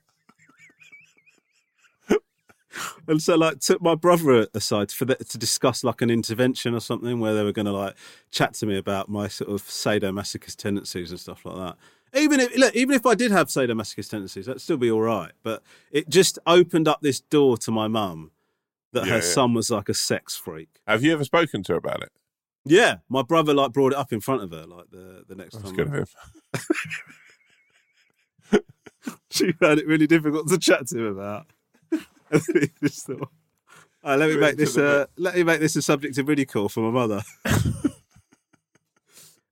And 3.09 3.21
so, 3.21 3.35
like, 3.35 3.59
took 3.61 3.83
my 3.83 3.95
brother 3.95 4.47
aside 4.55 4.93
for 4.93 5.05
the, 5.05 5.17
to 5.17 5.39
discuss 5.39 5.83
like 5.83 6.01
an 6.03 6.11
intervention 6.11 6.75
or 6.75 6.81
something, 6.81 7.19
where 7.19 7.35
they 7.35 7.43
were 7.43 7.53
going 7.53 7.67
to 7.67 7.73
like 7.73 7.97
chat 8.31 8.55
to 8.55 8.67
me 8.67 8.77
about 8.77 9.09
my 9.09 9.27
sort 9.27 9.51
of 9.51 9.63
sadomasochist 9.63 10.57
tendencies 10.57 11.11
and 11.11 11.19
stuff 11.19 11.45
like 11.45 11.57
that. 11.57 11.77
Even 12.15 12.41
if 12.41 12.57
look, 12.57 12.75
even 12.75 12.95
if 12.97 13.07
I 13.07 13.15
did 13.15 13.31
have 13.31 13.47
sadomasochist 13.49 14.11
tendencies, 14.11 14.47
that'd 14.47 14.61
still 14.61 14.77
be 14.77 14.91
all 14.91 15.01
right. 15.03 15.33
But 15.43 15.63
it 15.93 16.09
just 16.09 16.39
opened 16.47 16.89
up 16.89 17.01
this 17.03 17.21
door 17.21 17.57
to 17.59 17.71
my 17.71 17.87
mum 17.89 18.33
that 18.93 19.05
Yeah, 19.07 19.13
her 19.13 19.17
yeah. 19.19 19.23
son 19.23 19.55
was 19.55 19.71
like 19.71 19.89
a 19.89 19.95
sex 19.95 20.37
freak. 20.37 20.69
Have 20.87 21.05
you 21.05 21.13
ever 21.13 21.25
spoken 21.25 21.63
to 21.65 21.73
her 21.73 21.79
about 21.79 22.03
it? 22.03 22.11
Yeah, 22.65 22.97
my 23.09 23.23
brother 23.23 23.55
like 23.55 23.73
brought 23.73 23.93
it 23.93 23.99
up 23.99 24.13
in 24.13 24.21
front 24.21 24.43
of 24.43 24.51
her 24.51 24.67
like 24.67 24.91
the 24.91 25.25
the 25.29 25.35
next 25.37 25.55
That's 25.55 25.67
time. 25.67 25.77
good 25.77 25.87
of 25.87 25.95
him. 28.53 28.61
she 29.31 29.53
found 29.53 29.79
it 29.79 29.87
really 29.87 30.07
difficult 30.07 30.49
to 30.49 30.59
chat 30.59 30.87
to 30.89 30.99
him 30.99 31.07
about. 31.19 31.47
Just 32.83 33.07
thought, 33.07 33.29
"Oh, 34.05 34.17
let 34.17 34.29
me 34.31 34.37
make 34.37 34.57
this 34.57 34.77
uh, 34.77 35.07
let 35.17 35.35
me 35.37 35.43
make 35.45 35.61
this 35.61 35.77
a 35.77 35.83
subject 35.83 36.19
of 36.19 36.29
ridicule 36.29 36.69
for 36.69 36.81
my 36.81 36.91
mother. 36.91 37.23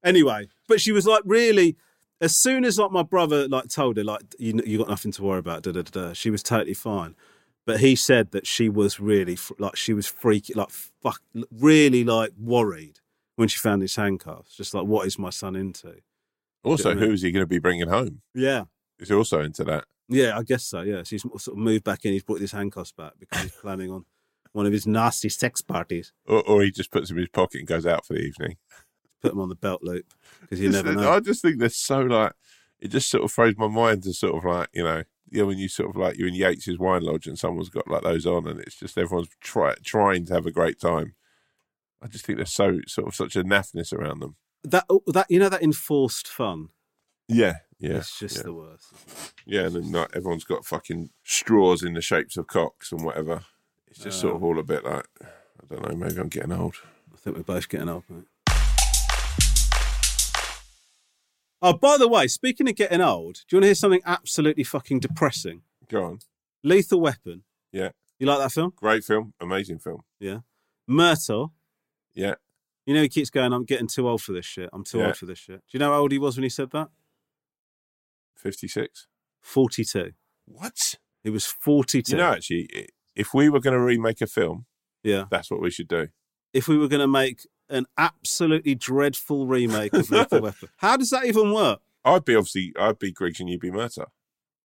anyway, 0.04 0.48
but 0.66 0.80
she 0.80 0.92
was 0.92 1.06
like 1.06 1.22
really 1.24 1.76
as 2.20 2.36
soon 2.36 2.64
as 2.64 2.78
like 2.78 2.90
my 2.90 3.02
brother 3.02 3.48
like 3.48 3.68
told 3.68 3.96
her 3.96 4.04
like 4.04 4.22
you 4.38 4.60
you 4.64 4.78
got 4.78 4.88
nothing 4.88 5.12
to 5.12 5.22
worry 5.22 5.38
about 5.38 5.62
da, 5.62 5.72
da, 5.72 5.82
da, 5.82 6.08
da, 6.08 6.12
she 6.12 6.30
was 6.30 6.42
totally 6.42 6.74
fine. 6.74 7.14
But 7.66 7.80
he 7.80 7.96
said 7.96 8.30
that 8.30 8.46
she 8.46 8.68
was 8.68 8.98
really 8.98 9.38
like 9.58 9.76
she 9.76 9.92
was 9.92 10.06
freaky 10.06 10.54
like 10.54 10.70
fuck 10.70 11.20
really 11.50 12.02
like 12.02 12.32
worried 12.38 13.00
when 13.36 13.48
she 13.48 13.58
found 13.58 13.82
his 13.82 13.96
handcuffs. 13.96 14.56
Just 14.56 14.74
like 14.74 14.86
what 14.86 15.06
is 15.06 15.18
my 15.18 15.30
son 15.30 15.54
into? 15.54 15.96
Also, 16.64 16.94
who 16.94 17.12
is 17.12 17.22
he 17.22 17.30
going 17.30 17.42
to 17.42 17.46
be 17.46 17.58
bringing 17.58 17.88
home? 17.88 18.20
Yeah. 18.34 18.64
Is 18.98 19.08
he 19.08 19.14
also 19.14 19.40
into 19.40 19.64
that? 19.64 19.84
Yeah, 20.08 20.36
I 20.36 20.42
guess 20.42 20.64
so. 20.64 20.80
Yeah, 20.80 21.02
so 21.02 21.10
he's 21.10 21.22
sort 21.22 21.48
of 21.48 21.56
moved 21.56 21.84
back 21.84 22.04
in. 22.04 22.12
He's 22.12 22.24
brought 22.24 22.40
his 22.40 22.52
handcuffs 22.52 22.92
back 22.92 23.12
because 23.18 23.42
he's 23.42 23.52
planning 23.52 23.90
on 23.90 24.06
one 24.52 24.66
of 24.66 24.72
his 24.72 24.86
nasty 24.86 25.28
sex 25.28 25.60
parties. 25.60 26.12
Or, 26.26 26.42
or 26.48 26.62
he 26.62 26.70
just 26.70 26.90
puts 26.90 27.08
them 27.08 27.18
in 27.18 27.22
his 27.22 27.30
pocket 27.30 27.58
and 27.58 27.68
goes 27.68 27.86
out 27.86 28.04
for 28.06 28.14
the 28.14 28.20
evening? 28.20 28.56
Put 29.20 29.32
them 29.32 29.40
on 29.40 29.48
the 29.48 29.56
belt 29.56 29.82
loop 29.82 30.06
because 30.40 30.60
you 30.60 30.70
Just- 30.70 30.84
never 30.84 30.96
know. 30.96 31.10
I 31.10 31.20
just 31.20 31.42
think 31.42 31.58
they're 31.58 31.68
so 31.68 32.00
like 32.00 32.32
it 32.80 32.88
just 32.88 33.10
sort 33.10 33.24
of 33.24 33.32
throws 33.32 33.56
my 33.56 33.68
mind 33.68 34.04
to 34.04 34.12
sort 34.12 34.36
of 34.36 34.44
like 34.44 34.68
you 34.72 34.84
know 34.84 35.02
yeah 35.30 35.42
when 35.42 35.58
you 35.58 35.68
sort 35.68 35.90
of 35.90 35.96
like 35.96 36.16
you're 36.16 36.28
in 36.28 36.34
Yates's 36.34 36.78
wine 36.78 37.02
lodge 37.02 37.26
and 37.26 37.38
someone's 37.38 37.68
got 37.68 37.88
like 37.88 38.02
those 38.02 38.26
on 38.26 38.46
and 38.46 38.60
it's 38.60 38.76
just 38.76 38.96
everyone's 38.96 39.28
try, 39.40 39.74
trying 39.84 40.24
to 40.26 40.34
have 40.34 40.46
a 40.46 40.52
great 40.52 40.80
time. 40.80 41.14
I 42.00 42.06
just 42.06 42.24
think 42.24 42.38
there's 42.38 42.52
so 42.52 42.78
sort 42.86 43.08
of 43.08 43.14
such 43.14 43.34
a 43.34 43.42
naffness 43.42 43.92
around 43.92 44.20
them. 44.20 44.36
That 44.64 44.84
oh, 44.88 45.02
that 45.08 45.26
you 45.28 45.38
know 45.38 45.48
that 45.48 45.62
enforced 45.62 46.28
fun. 46.28 46.68
Yeah, 47.26 47.56
yeah, 47.78 47.98
it's 47.98 48.18
just 48.18 48.36
yeah. 48.36 48.42
the 48.44 48.54
worst. 48.54 48.92
yeah, 49.44 49.62
and 49.62 49.74
then 49.74 49.92
like, 49.92 50.10
everyone's 50.14 50.44
got 50.44 50.64
fucking 50.64 51.10
straws 51.24 51.82
in 51.82 51.94
the 51.94 52.00
shapes 52.00 52.36
of 52.36 52.46
cocks 52.46 52.92
and 52.92 53.04
whatever. 53.04 53.42
It's 53.88 54.00
just 54.00 54.20
sort 54.20 54.34
uh. 54.34 54.36
of 54.36 54.44
all 54.44 54.58
a 54.58 54.62
bit 54.62 54.84
like 54.84 55.06
I 55.20 55.74
don't 55.74 55.88
know. 55.88 55.96
Maybe 55.96 56.20
I'm 56.20 56.28
getting 56.28 56.52
old. 56.52 56.76
I 57.12 57.16
think 57.16 57.36
we're 57.36 57.42
both 57.42 57.68
getting 57.68 57.88
old, 57.88 58.04
mate. 58.08 58.24
Oh, 61.60 61.72
by 61.72 61.96
the 61.98 62.06
way, 62.08 62.28
speaking 62.28 62.68
of 62.68 62.76
getting 62.76 63.00
old, 63.00 63.42
do 63.48 63.56
you 63.56 63.56
want 63.58 63.62
to 63.64 63.68
hear 63.68 63.74
something 63.74 64.00
absolutely 64.06 64.62
fucking 64.64 65.00
depressing? 65.00 65.62
Go 65.88 66.04
on. 66.04 66.18
Lethal 66.62 67.00
Weapon. 67.00 67.42
Yeah, 67.72 67.90
You 68.18 68.26
like 68.26 68.38
that 68.38 68.52
film? 68.52 68.72
great 68.76 69.04
film, 69.04 69.34
amazing 69.40 69.78
film. 69.80 70.02
Yeah. 70.20 70.38
Murtaugh. 70.88 71.50
Yeah, 72.14 72.34
You 72.86 72.94
know 72.94 73.02
he 73.02 73.08
keeps 73.08 73.30
going. 73.30 73.52
I'm 73.52 73.64
getting 73.64 73.86
too 73.88 74.08
old 74.08 74.22
for 74.22 74.32
this 74.32 74.46
shit. 74.46 74.70
I'm 74.72 74.84
too 74.84 74.98
Yeah. 74.98 75.06
old 75.08 75.16
for 75.16 75.26
this 75.26 75.38
shit. 75.38 75.56
Do 75.60 75.64
you 75.72 75.78
know 75.78 75.92
how 75.92 76.00
old 76.00 76.12
he 76.12 76.18
was 76.18 76.36
when 76.36 76.42
he 76.44 76.48
said 76.48 76.70
that? 76.70 76.88
fifty 78.36 78.68
six. 78.68 79.06
Forty-two. 79.40 80.12
What? 80.46 80.94
He 81.24 81.30
was 81.30 81.44
forty-two. 81.44 82.12
You 82.12 82.18
know, 82.18 82.32
actually, 82.32 82.68
i- 82.74 82.86
if 83.14 83.34
we 83.34 83.48
were 83.48 83.60
going 83.60 83.74
to 83.74 83.80
remake 83.80 84.20
a 84.20 84.26
film, 84.26 84.66
yeah. 85.02 85.24
that's 85.30 85.50
what 85.50 85.60
we 85.60 85.70
should 85.70 85.88
do. 85.88 86.08
if 86.54 86.66
we 86.68 86.78
were 86.78 86.88
going 86.88 87.00
to 87.00 87.06
make 87.08 87.46
an 87.70 87.86
absolutely 87.96 88.74
dreadful 88.74 89.46
remake 89.46 89.92
of 89.92 90.10
Lethal 90.10 90.40
Weapon. 90.42 90.68
How 90.76 90.96
does 90.96 91.10
that 91.10 91.26
even 91.26 91.52
work? 91.52 91.80
I'd 92.04 92.24
be 92.24 92.34
obviously, 92.34 92.72
I'd 92.78 92.98
be 92.98 93.12
Griggs 93.12 93.40
and 93.40 93.48
you'd 93.48 93.60
be 93.60 93.70
Murtaugh. 93.70 94.06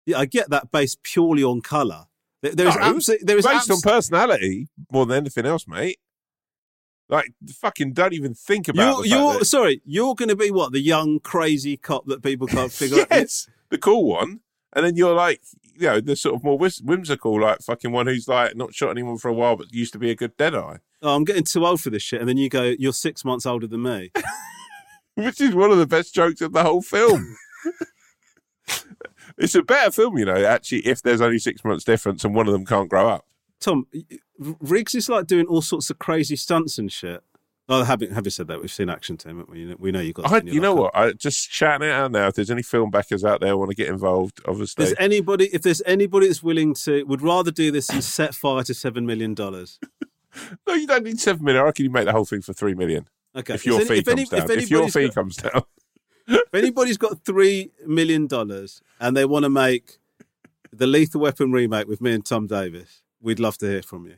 Yeah, 0.05 0.19
I 0.19 0.25
get 0.25 0.49
that 0.49 0.71
based 0.71 1.03
purely 1.03 1.43
on 1.43 1.61
colour. 1.61 2.05
There, 2.41 2.53
there 2.53 2.67
is 2.67 2.75
No, 2.75 2.81
absolutely 2.81 3.25
there 3.25 3.37
is 3.37 3.45
Based 3.45 3.69
on 3.69 3.81
personality 3.81 4.67
more 4.91 5.05
than 5.05 5.17
anything 5.17 5.45
else, 5.45 5.67
mate. 5.67 5.99
Like, 7.09 7.31
fucking 7.61 7.93
don't 7.93 8.13
even 8.13 8.33
think 8.33 8.67
about 8.67 9.05
You're, 9.05 9.17
you're 9.19 9.39
that- 9.39 9.45
sorry. 9.45 9.81
You're 9.85 10.15
going 10.15 10.29
to 10.29 10.35
be 10.35 10.51
what 10.51 10.71
the 10.73 10.79
young 10.81 11.19
crazy 11.19 11.77
cop 11.77 12.05
that 12.07 12.21
people 12.21 12.47
can't 12.47 12.71
figure 12.71 13.01
out. 13.01 13.07
yes, 13.11 13.47
the 13.69 13.77
cool 13.77 14.05
one. 14.05 14.41
And 14.73 14.85
then 14.85 14.95
you're 14.97 15.15
like, 15.15 15.41
you 15.77 15.87
know, 15.87 16.01
the 16.01 16.15
sort 16.15 16.35
of 16.35 16.43
more 16.43 16.57
whimsical, 16.57 17.39
like 17.41 17.59
fucking 17.59 17.91
one 17.91 18.07
who's 18.07 18.27
like 18.27 18.55
not 18.55 18.73
shot 18.73 18.89
anyone 18.89 19.17
for 19.17 19.29
a 19.29 19.33
while, 19.33 19.55
but 19.55 19.73
used 19.73 19.93
to 19.93 19.99
be 19.99 20.11
a 20.11 20.15
good 20.15 20.35
deadeye. 20.37 20.77
Oh, 21.01 21.15
I'm 21.15 21.23
getting 21.23 21.43
too 21.43 21.65
old 21.65 21.81
for 21.81 21.89
this 21.89 22.01
shit. 22.01 22.19
And 22.19 22.27
then 22.27 22.37
you 22.37 22.49
go, 22.49 22.73
you're 22.79 22.93
six 22.93 23.23
months 23.23 23.45
older 23.45 23.67
than 23.67 23.83
me. 23.83 24.11
Which 25.15 25.41
is 25.41 25.55
one 25.55 25.71
of 25.71 25.77
the 25.77 25.87
best 25.87 26.13
jokes 26.13 26.41
of 26.41 26.53
the 26.53 26.63
whole 26.63 26.81
film. 26.81 27.35
it's 29.37 29.55
a 29.55 29.63
better 29.63 29.91
film, 29.91 30.17
you 30.17 30.25
know, 30.25 30.45
actually, 30.45 30.85
if 30.85 31.01
there's 31.01 31.21
only 31.21 31.39
six 31.39 31.63
months 31.63 31.83
difference 31.83 32.23
and 32.23 32.35
one 32.35 32.47
of 32.47 32.53
them 32.53 32.65
can't 32.65 32.89
grow 32.89 33.09
up. 33.09 33.25
Tom, 33.59 33.87
Riggs 34.37 34.93
is 34.93 35.09
like 35.09 35.25
doing 35.25 35.47
all 35.47 35.63
sorts 35.63 35.89
of 35.89 35.97
crazy 35.97 36.35
stunts 36.35 36.77
and 36.77 36.91
shit. 36.91 37.23
Oh, 37.69 37.83
having 37.83 38.11
having 38.11 38.29
said 38.31 38.47
that, 38.47 38.61
we've 38.61 38.71
seen 38.71 38.89
Action 38.89 39.17
Team. 39.17 39.39
haven't 39.39 39.49
We 39.49 39.65
know, 39.65 39.75
we 39.77 39.91
know 39.91 39.99
you've 39.99 40.13
got. 40.15 40.31
I, 40.31 40.41
you're 40.45 40.61
know 40.61 40.73
what? 40.73 40.95
I 40.95 41.11
just 41.11 41.51
shouting 41.51 41.87
it 41.89 41.91
out 41.91 42.11
now. 42.11 42.27
If 42.27 42.35
there's 42.35 42.49
any 42.49 42.63
film 42.63 42.89
backers 42.91 43.25
out 43.25 43.41
there 43.41 43.57
want 43.57 43.71
to 43.71 43.75
get 43.75 43.89
involved, 43.89 44.39
obviously. 44.47 44.85
Is 44.85 44.95
anybody 44.97 45.49
if 45.53 45.63
there's 45.63 45.81
anybody 45.85 46.27
that's 46.27 46.41
willing 46.41 46.73
to 46.75 47.03
would 47.03 47.21
rather 47.21 47.51
do 47.51 47.69
this 47.71 47.87
than 47.87 48.01
set 48.01 48.33
fire 48.35 48.63
to 48.63 48.73
seven 48.73 49.05
million 49.05 49.33
dollars. 49.33 49.79
No, 50.67 50.75
you 50.75 50.85
don't 50.85 51.03
need 51.03 51.19
seven 51.19 51.43
million. 51.43 51.63
I 51.63 51.65
reckon 51.65 51.85
you 51.85 51.89
make 51.89 52.05
the 52.05 52.11
whole 52.11 52.25
thing 52.25 52.43
for 52.43 52.53
three 52.53 52.75
million. 52.75 53.07
Okay, 53.35 53.55
If 53.55 53.65
your 53.65 53.81
If 53.81 53.87
fee 53.87 53.93
any- 53.93 53.99
if 54.01 54.07
any- 54.07 54.25
comes 54.27 54.29
down. 54.29 54.51
if 54.51 54.63
If, 54.63 54.69
your 54.69 54.89
fee 54.89 55.05
got- 55.07 55.15
comes 55.15 55.35
down. 55.37 55.63
if 56.27 56.53
anybody's 56.53 56.97
got 56.97 57.25
three 57.25 57.71
million 57.87 58.27
dollars 58.27 58.81
and 58.99 59.17
they 59.17 59.25
want 59.25 59.43
to 59.45 59.49
make 59.49 59.97
the 60.71 60.85
Lethal 60.85 61.21
Weapon 61.21 61.51
remake 61.51 61.87
with 61.87 62.01
me 62.01 62.13
and 62.13 62.23
Tom 62.23 62.45
Davis, 62.45 63.01
we'd 63.19 63.39
love 63.39 63.57
to 63.59 63.65
hear 63.65 63.81
from 63.81 64.05
you. 64.05 64.17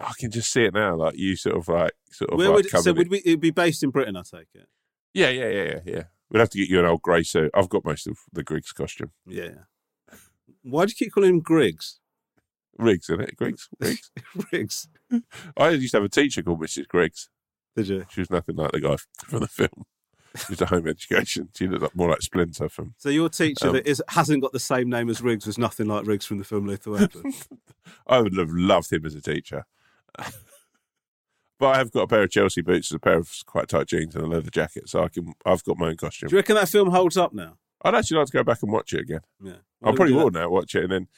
I 0.00 0.12
can 0.18 0.30
just 0.30 0.52
see 0.52 0.64
it 0.64 0.74
now. 0.74 0.96
Like 0.96 1.16
you 1.16 1.36
sort 1.36 1.56
of 1.56 1.68
like 1.68 1.92
sort 2.10 2.30
of 2.30 2.38
Where 2.38 2.48
like 2.48 2.56
would 2.72 2.82
so 2.82 2.92
would 2.92 3.10
we? 3.10 3.18
It'd 3.24 3.40
be 3.40 3.50
based 3.50 3.82
in 3.82 3.90
Britain, 3.90 4.16
I 4.16 4.22
take 4.22 4.48
it. 4.54 4.68
Yeah, 5.14 5.30
yeah, 5.30 5.48
yeah, 5.48 5.62
yeah, 5.62 5.80
yeah. 5.84 6.02
We'd 6.30 6.40
have 6.40 6.50
to 6.50 6.58
get 6.58 6.68
you 6.68 6.78
an 6.78 6.86
old 6.86 7.02
grey 7.02 7.22
suit. 7.22 7.50
I've 7.54 7.68
got 7.68 7.84
most 7.84 8.06
of 8.06 8.18
the 8.32 8.42
Griggs 8.42 8.72
costume. 8.72 9.12
Yeah. 9.26 9.50
Why 10.62 10.84
do 10.84 10.90
you 10.90 10.96
keep 10.96 11.12
calling 11.12 11.30
him 11.30 11.40
Griggs? 11.40 12.00
Riggs, 12.76 13.08
isn't 13.08 13.22
it? 13.22 13.36
Griggs? 13.36 13.68
Griggs? 13.80 14.10
Riggs. 14.52 14.88
I 15.56 15.70
used 15.70 15.92
to 15.92 15.98
have 15.98 16.04
a 16.04 16.08
teacher 16.08 16.42
called 16.42 16.60
Mrs. 16.60 16.86
Griggs. 16.86 17.28
Did 17.74 17.88
you? 17.88 18.06
She 18.10 18.20
was 18.20 18.30
nothing 18.30 18.56
like 18.56 18.72
the 18.72 18.80
guy 18.80 18.96
from 19.24 19.40
the 19.40 19.48
film. 19.48 19.84
She 20.36 20.52
was 20.52 20.60
a 20.60 20.66
home 20.66 20.86
education. 20.86 21.48
She 21.56 21.66
looked 21.66 21.82
like, 21.82 21.96
more 21.96 22.10
like 22.10 22.22
Splinter 22.22 22.68
from. 22.68 22.94
So 22.98 23.08
your 23.08 23.28
teacher 23.28 23.68
Um, 23.68 23.72
that 23.74 23.86
is 23.86 24.02
hasn't 24.08 24.42
got 24.42 24.52
the 24.52 24.60
same 24.60 24.90
name 24.90 25.08
as 25.08 25.22
Riggs 25.22 25.46
was 25.46 25.58
nothing 25.58 25.86
like 25.86 26.06
Riggs 26.06 26.26
from 26.26 26.38
the 26.38 26.44
film 26.44 26.66
Lethal 26.66 26.92
Weapon. 26.92 27.32
I 28.06 28.20
would 28.20 28.36
have 28.36 28.50
loved 28.50 28.92
him 28.92 29.06
as 29.06 29.14
a 29.14 29.22
teacher. 29.22 29.64
But 30.16 31.66
I 31.74 31.78
have 31.78 31.90
got 31.90 32.02
a 32.02 32.06
pair 32.06 32.22
of 32.22 32.30
Chelsea 32.30 32.62
boots, 32.62 32.90
a 32.92 32.98
pair 32.98 33.18
of 33.18 33.30
quite 33.46 33.68
tight 33.68 33.88
jeans, 33.88 34.14
and 34.14 34.24
a 34.24 34.28
leather 34.28 34.50
jacket, 34.50 34.88
so 34.88 35.02
I 35.04 35.08
can. 35.08 35.32
I've 35.44 35.64
got 35.64 35.78
my 35.78 35.88
own 35.88 35.96
costume. 35.96 36.28
do 36.28 36.36
you 36.36 36.38
reckon 36.38 36.54
that 36.56 36.68
film 36.68 36.90
holds 36.90 37.16
up 37.16 37.32
now? 37.32 37.58
I'd 37.82 37.94
actually 37.94 38.18
like 38.18 38.26
to 38.28 38.32
go 38.32 38.44
back 38.44 38.62
and 38.62 38.72
watch 38.72 38.92
it 38.92 39.00
again. 39.00 39.20
Yeah. 39.42 39.52
I 39.82 39.92
probably 39.92 40.12
will 40.14 40.30
now 40.30 40.50
watch 40.50 40.74
it 40.74 40.82
and 40.82 40.90
then 40.92 41.08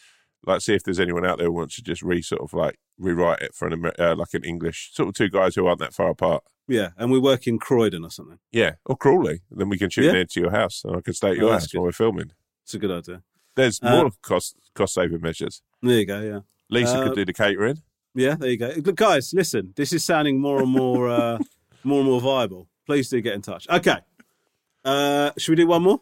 like 0.46 0.60
see 0.60 0.74
if 0.74 0.82
there's 0.84 1.00
anyone 1.00 1.24
out 1.26 1.38
there 1.38 1.46
who 1.46 1.52
wants 1.52 1.76
to 1.76 1.82
just 1.82 2.02
re 2.02 2.20
sort 2.20 2.42
of 2.42 2.52
like 2.52 2.78
rewrite 2.98 3.40
it 3.40 3.54
for 3.54 3.66
an 3.66 3.72
Amer- 3.74 3.94
uh, 3.98 4.14
like 4.14 4.34
an 4.34 4.44
English 4.44 4.90
sort 4.92 5.08
of 5.08 5.14
two 5.14 5.30
guys 5.30 5.54
who 5.54 5.66
aren't 5.66 5.78
that 5.80 5.94
far 5.94 6.10
apart. 6.10 6.44
Yeah, 6.68 6.90
and 6.98 7.10
we 7.10 7.18
work 7.18 7.46
in 7.46 7.58
Croydon 7.58 8.04
or 8.04 8.10
something. 8.10 8.38
Yeah, 8.52 8.72
or 8.84 8.96
Crawley. 8.96 9.40
Then 9.50 9.68
we 9.70 9.78
can 9.78 9.88
shoot 9.90 10.04
Yeah. 10.04 10.12
near 10.12 10.24
to 10.26 10.40
your 10.40 10.50
house, 10.50 10.82
and 10.84 10.96
I 10.96 11.00
can 11.00 11.14
stay 11.14 11.28
at 11.30 11.38
Oh, 11.38 11.40
your 11.40 11.50
that's 11.50 11.64
house 11.64 11.74
while 11.74 11.84
we're 11.84 11.92
filming. 11.92 12.32
It's 12.64 12.74
a 12.74 12.78
good 12.78 12.90
idea. 12.90 13.22
There's 13.56 13.80
Uh, 13.82 14.02
more 14.02 14.10
cost 14.22 14.56
cost 14.74 14.94
saving 14.94 15.20
measures. 15.22 15.62
There 15.82 15.98
you 15.98 16.06
go. 16.06 16.20
Yeah. 16.20 16.40
Lisa 16.68 16.98
uh, 16.98 17.04
could 17.04 17.14
do 17.16 17.24
the 17.24 17.32
catering. 17.32 17.82
Yeah, 18.14 18.34
there 18.34 18.50
you 18.50 18.56
go. 18.56 18.72
Look, 18.84 18.96
guys, 18.96 19.32
listen, 19.32 19.72
this 19.76 19.92
is 19.92 20.04
sounding 20.04 20.40
more 20.40 20.60
and 20.62 20.70
more, 20.70 21.08
uh, 21.08 21.38
more 21.84 22.00
and 22.00 22.08
more 22.08 22.20
viable. 22.20 22.66
Please 22.86 23.08
do 23.08 23.20
get 23.20 23.34
in 23.34 23.42
touch. 23.42 23.68
Okay, 23.68 23.98
uh, 24.84 25.30
should 25.38 25.52
we 25.52 25.56
do 25.56 25.66
one 25.66 25.82
more? 25.82 26.00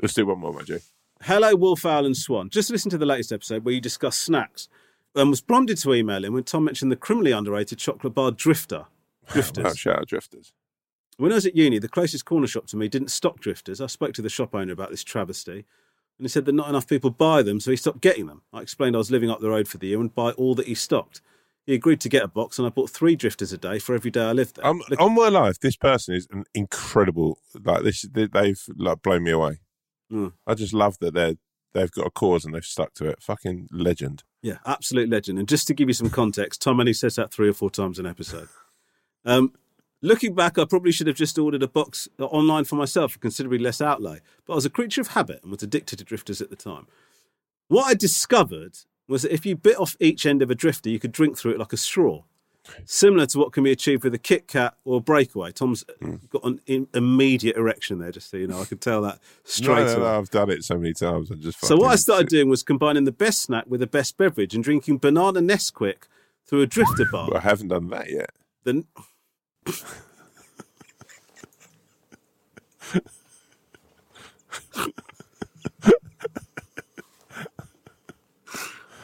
Let's 0.00 0.14
do 0.14 0.26
one 0.26 0.38
more, 0.38 0.52
my 0.52 0.62
G. 0.62 0.78
Hello, 1.22 1.54
Wolf 1.54 1.84
Owl 1.86 2.06
and 2.06 2.16
Swan. 2.16 2.48
Just 2.50 2.70
listen 2.70 2.90
to 2.90 2.98
the 2.98 3.06
latest 3.06 3.32
episode 3.32 3.64
where 3.64 3.74
you 3.74 3.80
discuss 3.80 4.18
snacks. 4.18 4.68
and 5.14 5.28
was 5.30 5.40
prompted 5.42 5.76
to 5.78 5.92
email 5.94 6.24
him 6.24 6.32
when 6.32 6.42
Tom 6.42 6.64
mentioned 6.64 6.90
the 6.90 6.96
criminally 6.96 7.32
underrated 7.32 7.78
chocolate 7.78 8.14
bar 8.14 8.30
Drifter. 8.32 8.86
Drifters. 9.28 9.64
Wow, 9.64 9.72
shout 9.74 9.98
out 10.00 10.08
drifters. 10.08 10.52
When 11.18 11.30
I 11.30 11.36
was 11.36 11.46
at 11.46 11.54
uni, 11.54 11.78
the 11.78 11.88
closest 11.88 12.24
corner 12.24 12.46
shop 12.46 12.66
to 12.68 12.76
me 12.76 12.88
didn't 12.88 13.10
stock 13.10 13.38
drifters. 13.38 13.80
I 13.80 13.86
spoke 13.86 14.14
to 14.14 14.22
the 14.22 14.30
shop 14.30 14.54
owner 14.54 14.72
about 14.72 14.90
this 14.90 15.04
travesty, 15.04 15.52
and 15.52 15.64
he 16.24 16.28
said 16.28 16.46
that 16.46 16.54
not 16.54 16.68
enough 16.70 16.88
people 16.88 17.10
buy 17.10 17.42
them, 17.42 17.60
so 17.60 17.70
he 17.70 17.76
stopped 17.76 18.00
getting 18.00 18.26
them. 18.26 18.42
I 18.52 18.62
explained 18.62 18.96
I 18.96 18.98
was 18.98 19.10
living 19.10 19.30
up 19.30 19.40
the 19.40 19.50
road 19.50 19.68
for 19.68 19.78
the 19.78 19.88
year 19.88 20.00
and 20.00 20.12
buy 20.12 20.30
all 20.32 20.54
that 20.56 20.66
he 20.66 20.74
stocked. 20.74 21.20
He 21.66 21.74
agreed 21.74 22.00
to 22.00 22.08
get 22.08 22.24
a 22.24 22.28
box, 22.28 22.58
and 22.58 22.66
I 22.66 22.70
bought 22.70 22.90
three 22.90 23.14
drifters 23.14 23.52
a 23.52 23.58
day 23.58 23.78
for 23.78 23.94
every 23.94 24.10
day 24.10 24.24
I 24.24 24.32
lived 24.32 24.56
there. 24.56 24.66
Um, 24.66 24.82
Look- 24.90 25.00
on 25.00 25.14
my 25.14 25.28
life, 25.28 25.60
this 25.60 25.76
person 25.76 26.14
is 26.14 26.26
an 26.32 26.44
incredible. 26.54 27.38
Like 27.64 27.84
this, 27.84 28.02
they- 28.02 28.26
they've 28.26 28.60
like 28.76 29.02
blown 29.02 29.22
me 29.24 29.30
away. 29.30 29.60
Mm. 30.12 30.32
I 30.46 30.54
just 30.54 30.74
love 30.74 30.98
that 31.00 31.14
they're 31.14 31.36
they've 31.74 31.90
got 31.90 32.06
a 32.06 32.10
cause 32.10 32.44
and 32.44 32.54
they've 32.54 32.64
stuck 32.64 32.92
to 32.94 33.06
it. 33.06 33.22
Fucking 33.22 33.68
legend. 33.72 34.24
Yeah, 34.42 34.58
absolute 34.66 35.08
legend. 35.08 35.38
And 35.38 35.48
just 35.48 35.66
to 35.68 35.74
give 35.74 35.88
you 35.88 35.94
some 35.94 36.10
context, 36.10 36.60
Tom 36.60 36.80
only 36.80 36.92
says 36.92 37.14
that 37.14 37.32
three 37.32 37.48
or 37.48 37.54
four 37.54 37.70
times 37.70 37.98
an 37.98 38.04
episode. 38.04 38.48
Um, 39.24 39.54
looking 40.02 40.34
back, 40.34 40.58
I 40.58 40.66
probably 40.66 40.92
should 40.92 41.06
have 41.06 41.16
just 41.16 41.38
ordered 41.38 41.62
a 41.62 41.68
box 41.68 42.08
online 42.18 42.64
for 42.64 42.74
myself 42.76 43.12
for 43.12 43.20
considerably 43.20 43.58
less 43.58 43.80
outlay. 43.80 44.20
But 44.44 44.52
I 44.52 44.56
was 44.56 44.66
a 44.66 44.70
creature 44.70 45.00
of 45.00 45.08
habit 45.08 45.40
and 45.42 45.50
was 45.50 45.62
addicted 45.62 45.98
to 46.00 46.04
drifters 46.04 46.42
at 46.42 46.50
the 46.50 46.56
time. 46.56 46.88
What 47.68 47.84
I 47.86 47.94
discovered 47.94 48.76
was 49.12 49.22
that 49.22 49.32
if 49.32 49.46
you 49.46 49.54
bit 49.56 49.78
off 49.78 49.96
each 50.00 50.26
end 50.26 50.42
of 50.42 50.50
a 50.50 50.54
drifter, 50.54 50.90
you 50.90 50.98
could 50.98 51.12
drink 51.12 51.38
through 51.38 51.52
it 51.52 51.58
like 51.58 51.72
a 51.72 51.76
straw. 51.76 52.22
Similar 52.84 53.26
to 53.26 53.38
what 53.40 53.52
can 53.52 53.64
be 53.64 53.72
achieved 53.72 54.04
with 54.04 54.14
a 54.14 54.18
Kit 54.18 54.46
Kat 54.46 54.74
or 54.84 54.98
a 54.98 55.00
breakaway. 55.00 55.50
Tom's 55.50 55.84
got 56.30 56.44
an 56.44 56.60
in- 56.66 56.86
immediate 56.94 57.56
erection 57.56 57.98
there, 57.98 58.12
just 58.12 58.30
so 58.30 58.36
you 58.36 58.46
know. 58.46 58.60
I 58.60 58.64
could 58.66 58.80
tell 58.80 59.02
that 59.02 59.18
straight 59.42 59.78
No, 59.78 59.84
no, 59.86 59.92
away. 59.94 60.00
no, 60.02 60.18
I've 60.18 60.30
done 60.30 60.50
it 60.50 60.62
so 60.64 60.76
many 60.78 60.92
times. 60.94 61.30
I 61.32 61.34
just 61.34 61.64
So 61.64 61.76
what 61.76 61.90
I 61.90 61.96
started 61.96 62.28
doing 62.28 62.48
was 62.48 62.62
combining 62.62 63.02
the 63.04 63.10
best 63.12 63.42
snack 63.42 63.64
with 63.66 63.80
the 63.80 63.86
best 63.88 64.16
beverage 64.16 64.54
and 64.54 64.62
drinking 64.62 64.98
banana 64.98 65.40
Nesquik 65.40 66.04
through 66.46 66.60
a 66.62 66.66
drifter 66.66 67.04
bar. 67.10 67.36
I 67.36 67.40
haven't 67.40 67.68
done 67.68 67.88
that 67.88 68.10
yet. 68.10 68.30
The, 68.62 68.84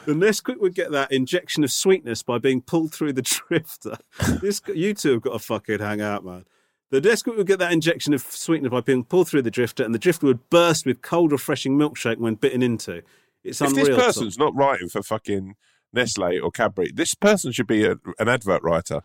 the 0.09 0.25
Nesquik 0.25 0.59
would 0.59 0.73
get 0.73 0.91
that 0.91 1.11
injection 1.11 1.63
of 1.63 1.71
sweetness 1.71 2.23
by 2.23 2.39
being 2.39 2.61
pulled 2.61 2.91
through 2.91 3.13
the 3.13 3.21
drifter. 3.47 3.97
This 4.41 4.61
you 4.73 4.93
two 4.93 5.13
have 5.13 5.21
got 5.21 5.33
to 5.33 5.39
fucking 5.39 5.79
hang 5.79 6.01
out, 6.01 6.25
man. 6.25 6.45
The 6.89 6.99
Nesquik 6.99 7.37
would 7.37 7.45
get 7.45 7.59
that 7.59 7.71
injection 7.71 8.15
of 8.15 8.21
sweetness 8.21 8.71
by 8.71 8.81
being 8.81 9.03
pulled 9.03 9.27
through 9.27 9.43
the 9.43 9.51
drifter, 9.51 9.83
and 9.83 9.93
the 9.93 9.99
drifter 9.99 10.25
would 10.25 10.49
burst 10.49 10.87
with 10.87 11.03
cold, 11.03 11.31
refreshing 11.31 11.77
milkshake 11.77 12.17
when 12.17 12.35
bitten 12.35 12.63
into. 12.63 13.03
It's 13.43 13.61
if 13.61 13.69
unreal. 13.69 13.85
this 13.85 13.95
Tom. 13.95 14.05
person's 14.05 14.39
not 14.39 14.55
writing 14.55 14.89
for 14.89 15.03
fucking 15.03 15.55
Nestle 15.93 16.39
or 16.39 16.49
Cadbury, 16.49 16.91
this 16.91 17.13
person 17.13 17.51
should 17.51 17.67
be 17.67 17.85
a, 17.85 17.97
an 18.17 18.27
advert 18.27 18.63
writer. 18.63 19.03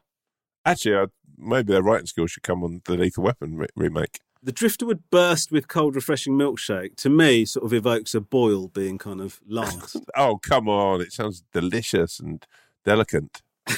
Actually, 0.65 0.97
I, 0.97 1.07
maybe 1.37 1.75
their 1.75 1.83
writing 1.83 2.07
skills 2.07 2.31
should 2.31 2.43
come 2.43 2.65
on 2.65 2.81
the 2.87 2.97
Lethal 2.97 3.25
Weapon 3.25 3.57
re- 3.57 3.69
remake. 3.77 4.21
The 4.45 4.53
drifter 4.53 4.85
would 4.87 5.11
burst 5.11 5.51
with 5.51 5.67
cold, 5.69 5.97
refreshing 5.97 6.35
milkshake. 6.35 6.97
To 6.97 7.09
me, 7.09 7.47
sort 7.47 7.65
of 7.65 7.73
evokes 7.73 8.15
a 8.15 8.21
boil 8.21 8.69
being 8.69 8.99
kind 8.99 9.21
of 9.21 9.41
last. 9.47 9.97
Oh, 10.17 10.39
come 10.39 10.69
on. 10.69 11.01
It 11.01 11.13
sounds 11.13 11.43
delicious 11.53 12.21
and 12.21 12.47
delicate. 12.85 13.43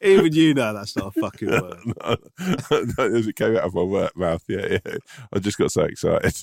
Even 0.00 0.32
you 0.32 0.54
know 0.54 0.72
that's 0.74 0.96
not 0.96 1.14
a 1.16 1.20
fucking 1.20 1.48
word. 1.50 1.78
As 2.98 3.26
it 3.26 3.36
came 3.36 3.56
out 3.56 3.64
of 3.64 3.74
my 3.74 3.82
wor- 3.82 4.10
mouth, 4.16 4.42
yeah, 4.48 4.78
yeah. 4.84 4.96
I 5.32 5.38
just 5.38 5.58
got 5.58 5.70
so 5.70 5.82
excited. 5.82 6.34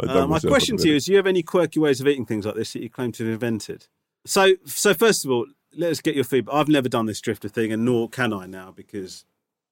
Uh, 0.00 0.26
my 0.26 0.38
question 0.40 0.76
to 0.76 0.88
you 0.88 0.96
is: 0.96 1.06
Do 1.06 1.12
you 1.12 1.16
have 1.16 1.26
any 1.26 1.42
quirky 1.42 1.80
ways 1.80 2.00
of 2.00 2.06
eating 2.06 2.26
things 2.26 2.44
like 2.44 2.54
this 2.54 2.74
that 2.74 2.82
you 2.82 2.90
claim 2.90 3.12
to 3.12 3.24
have 3.24 3.32
invented? 3.32 3.86
So, 4.26 4.54
so 4.64 4.92
first 4.94 5.24
of 5.24 5.30
all, 5.30 5.46
let 5.76 5.90
us 5.90 6.00
get 6.00 6.14
your 6.14 6.24
feedback. 6.24 6.54
I've 6.54 6.68
never 6.68 6.88
done 6.88 7.06
this 7.06 7.20
drifter 7.20 7.48
thing, 7.48 7.72
and 7.72 7.84
nor 7.84 8.08
can 8.08 8.32
I 8.32 8.46
now 8.46 8.72
because 8.74 9.24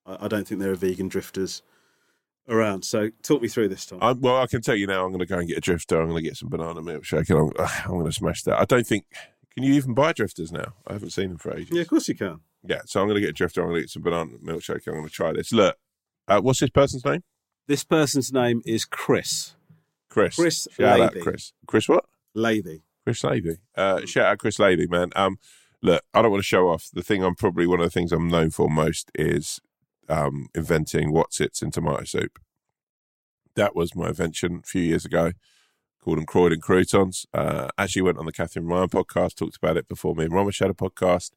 I, 0.07 0.24
I 0.24 0.28
don't 0.28 0.46
think 0.46 0.61
there 0.61 0.70
are 0.70 0.76
vegan 0.76 1.09
drifters 1.09 1.62
around. 2.48 2.84
So, 2.84 3.11
talk 3.22 3.42
me 3.42 3.48
through 3.48 3.68
this, 3.68 3.86
Tom. 3.86 3.98
I, 4.02 4.12
well, 4.12 4.40
I 4.40 4.46
can 4.46 4.62
tell 4.62 4.76
you 4.76 4.86
now. 4.86 5.05
I'm 5.05 5.11
going 5.11 5.20
to 5.20 5.26
go 5.26 5.38
and 5.38 5.48
get 5.48 5.59
a 5.59 5.61
drifter. 5.61 6.00
I'm 6.00 6.09
going 6.09 6.22
to 6.22 6.28
get 6.28 6.36
some 6.36 6.48
banana 6.48 6.80
milkshake, 6.80 7.30
and 7.30 7.38
I'm, 7.59 7.68
I'm 7.84 7.98
going 7.98 8.07
to 8.07 8.12
smash 8.12 8.42
that. 8.42 8.59
I 8.59 8.64
don't 8.64 8.86
think. 8.86 9.07
Can 9.55 9.62
you 9.62 9.74
even 9.74 9.94
buy 9.94 10.12
drifters 10.12 10.50
now? 10.50 10.74
I 10.86 10.94
haven't 10.94 11.11
seen 11.11 11.28
them 11.28 11.38
for 11.38 11.57
ages. 11.57 11.70
yeah, 11.70 11.82
of 11.82 11.88
course 11.88 12.09
you 12.09 12.16
can. 12.16 12.40
Yeah, 12.66 12.80
so 12.86 13.00
I'm 13.00 13.07
going 13.07 13.16
to 13.16 13.20
get 13.20 13.30
a 13.30 13.34
drifter. 13.34 13.61
I'm 13.61 13.68
going 13.68 13.76
to 13.76 13.82
get 13.82 13.90
some 13.90 14.02
banana 14.02 14.32
milkshake. 14.42 14.86
I'm 14.88 14.94
going 14.94 15.07
to 15.07 15.11
try 15.11 15.32
this. 15.32 15.52
Look, 15.52 15.76
uh, 16.26 16.40
what's 16.40 16.61
this 16.61 16.70
person's 16.70 17.05
name? 17.05 17.22
This 17.68 17.84
person's 17.84 18.32
name 18.32 18.62
is 18.66 18.84
Chris 18.84 19.55
Chris. 20.14 20.36
Chris 20.36 20.68
Shout 20.70 21.00
out, 21.00 21.14
Chris. 21.20 21.52
Chris 21.66 21.88
what? 21.88 22.05
Lathy. 22.34 22.82
Chris 23.05 23.24
Lady. 23.24 23.57
Uh, 23.76 24.07
shout 24.07 24.26
out 24.26 24.38
Chris 24.38 24.61
Lady, 24.61 24.86
man. 24.86 25.11
Um, 25.16 25.38
look, 25.85 26.03
I 26.14 26.22
don't 26.22 26.30
want 26.30 26.43
to 26.43 26.47
show 26.47 26.70
off. 26.70 26.89
The 26.93 27.03
thing 27.03 27.22
I'm 27.22 27.35
probably 27.35 27.66
one 27.66 27.78
of 27.78 27.85
the 27.85 27.91
things 27.91 28.11
I'm 28.11 28.28
known 28.28 28.51
for 28.51 28.68
most 28.70 29.12
is 29.14 29.61
um, 30.09 30.49
inventing 30.55 31.12
Wotsits 31.12 31.62
in 31.62 31.70
tomato 31.70 32.05
soup. 32.05 32.39
That 33.55 33.76
was 33.76 33.95
my 33.95 34.09
invention 34.09 34.62
a 34.64 34.66
few 34.66 34.80
years 34.80 35.05
ago. 35.05 35.32
Called 36.01 36.18
them 36.18 36.26
Croydon 36.26 36.61
Croutons. 36.61 37.26
Uh, 37.35 37.68
actually 37.78 38.03
went 38.03 38.18
on 38.18 38.24
the 38.24 38.32
Katherine 38.32 38.66
Ryan 38.66 38.89
podcast, 38.89 39.37
talked 39.37 39.57
about 39.57 39.76
it 39.76 39.87
before 39.87 40.14
me 40.14 40.24
and 40.24 40.32
Romesh 40.32 40.61
had 40.61 40.70
a 40.70 40.74
podcast. 40.74 41.30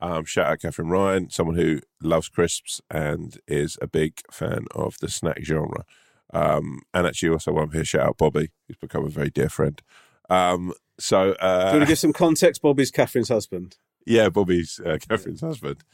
Um, 0.00 0.24
shout 0.24 0.48
out 0.48 0.60
Katherine 0.60 0.88
Ryan, 0.88 1.30
someone 1.30 1.56
who 1.56 1.80
loves 2.02 2.28
crisps 2.28 2.80
and 2.90 3.38
is 3.46 3.78
a 3.80 3.86
big 3.86 4.20
fan 4.30 4.66
of 4.74 4.98
the 4.98 5.08
snack 5.08 5.40
genre. 5.42 5.84
Um, 6.32 6.82
and 6.92 7.06
actually 7.06 7.30
also 7.30 7.52
one 7.52 7.70
here, 7.70 7.84
shout 7.84 8.08
out 8.08 8.18
Bobby, 8.18 8.50
who's 8.66 8.76
become 8.76 9.04
a 9.04 9.08
very 9.08 9.30
dear 9.30 9.48
friend. 9.48 9.80
Um, 10.28 10.74
so 10.98 11.34
Do 11.34 11.38
you 11.40 11.48
uh, 11.48 11.70
want 11.72 11.82
to 11.82 11.86
give 11.86 11.98
some 11.98 12.12
context? 12.12 12.60
Bobby's 12.60 12.90
Katherine's 12.90 13.28
husband. 13.28 13.76
Yeah, 14.06 14.28
Bobby's 14.28 14.80
uh, 14.84 14.98
Katherine's 15.00 15.40
husband, 15.40 15.84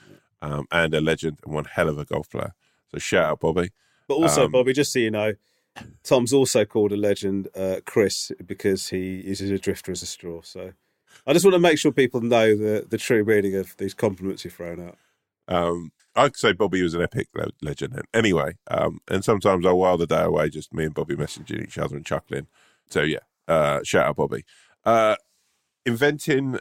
um, 0.42 0.66
and 0.70 0.94
a 0.94 1.00
legend 1.00 1.38
and 1.44 1.54
one 1.54 1.64
hell 1.64 1.88
of 1.88 1.98
a 1.98 2.04
golf 2.04 2.30
player. 2.30 2.54
So 2.90 2.98
shout 2.98 3.24
out 3.24 3.40
Bobby. 3.40 3.70
But 4.08 4.14
also, 4.14 4.44
Um, 4.46 4.52
Bobby, 4.52 4.72
just 4.72 4.92
so 4.92 4.98
you 4.98 5.10
know, 5.10 5.34
Tom's 6.02 6.32
also 6.32 6.64
called 6.64 6.92
a 6.92 6.96
legend 6.96 7.48
uh, 7.54 7.76
Chris 7.86 8.32
because 8.44 8.88
he 8.88 9.22
uses 9.22 9.50
a 9.50 9.58
drifter 9.58 9.92
as 9.92 10.02
a 10.02 10.06
straw. 10.06 10.40
So 10.42 10.72
I 11.26 11.32
just 11.32 11.44
want 11.44 11.54
to 11.54 11.60
make 11.60 11.78
sure 11.78 11.92
people 11.92 12.20
know 12.20 12.56
the, 12.56 12.86
the 12.88 12.98
true 12.98 13.24
meaning 13.24 13.54
of 13.54 13.76
these 13.76 13.94
compliments 13.94 14.44
you've 14.44 14.54
thrown 14.54 14.80
out. 14.80 14.98
Um, 15.46 15.92
I'd 16.16 16.36
say 16.36 16.52
Bobby 16.52 16.82
was 16.82 16.94
an 16.94 17.02
epic 17.02 17.28
le- 17.34 17.50
legend. 17.62 18.00
Anyway, 18.12 18.56
um, 18.68 19.00
and 19.08 19.24
sometimes 19.24 19.64
I 19.64 19.72
while 19.72 19.96
the 19.96 20.06
day 20.06 20.22
away, 20.22 20.48
just 20.48 20.74
me 20.74 20.84
and 20.84 20.94
Bobby 20.94 21.14
messaging 21.14 21.62
each 21.62 21.78
other 21.78 21.94
and 21.96 22.04
chuckling. 22.04 22.48
So 22.88 23.02
yeah, 23.02 23.20
uh, 23.46 23.84
shout 23.84 24.06
out 24.06 24.16
Bobby. 24.16 24.44
Uh, 24.84 25.14
inventing 25.86 26.58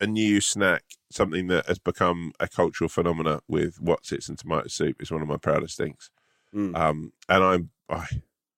a 0.00 0.06
new 0.06 0.40
snack, 0.40 0.84
something 1.10 1.48
that 1.48 1.66
has 1.66 1.78
become 1.78 2.32
a 2.38 2.48
cultural 2.48 2.88
phenomena 2.88 3.40
with 3.48 3.82
Wotsits 3.82 4.28
and 4.28 4.38
tomato 4.38 4.68
soup 4.68 5.02
is 5.02 5.10
one 5.10 5.22
of 5.22 5.28
my 5.28 5.36
proudest 5.36 5.76
things. 5.76 6.10
Mm. 6.54 6.76
Um, 6.76 7.12
and 7.28 7.44
I'm, 7.44 7.70
I, 7.88 8.06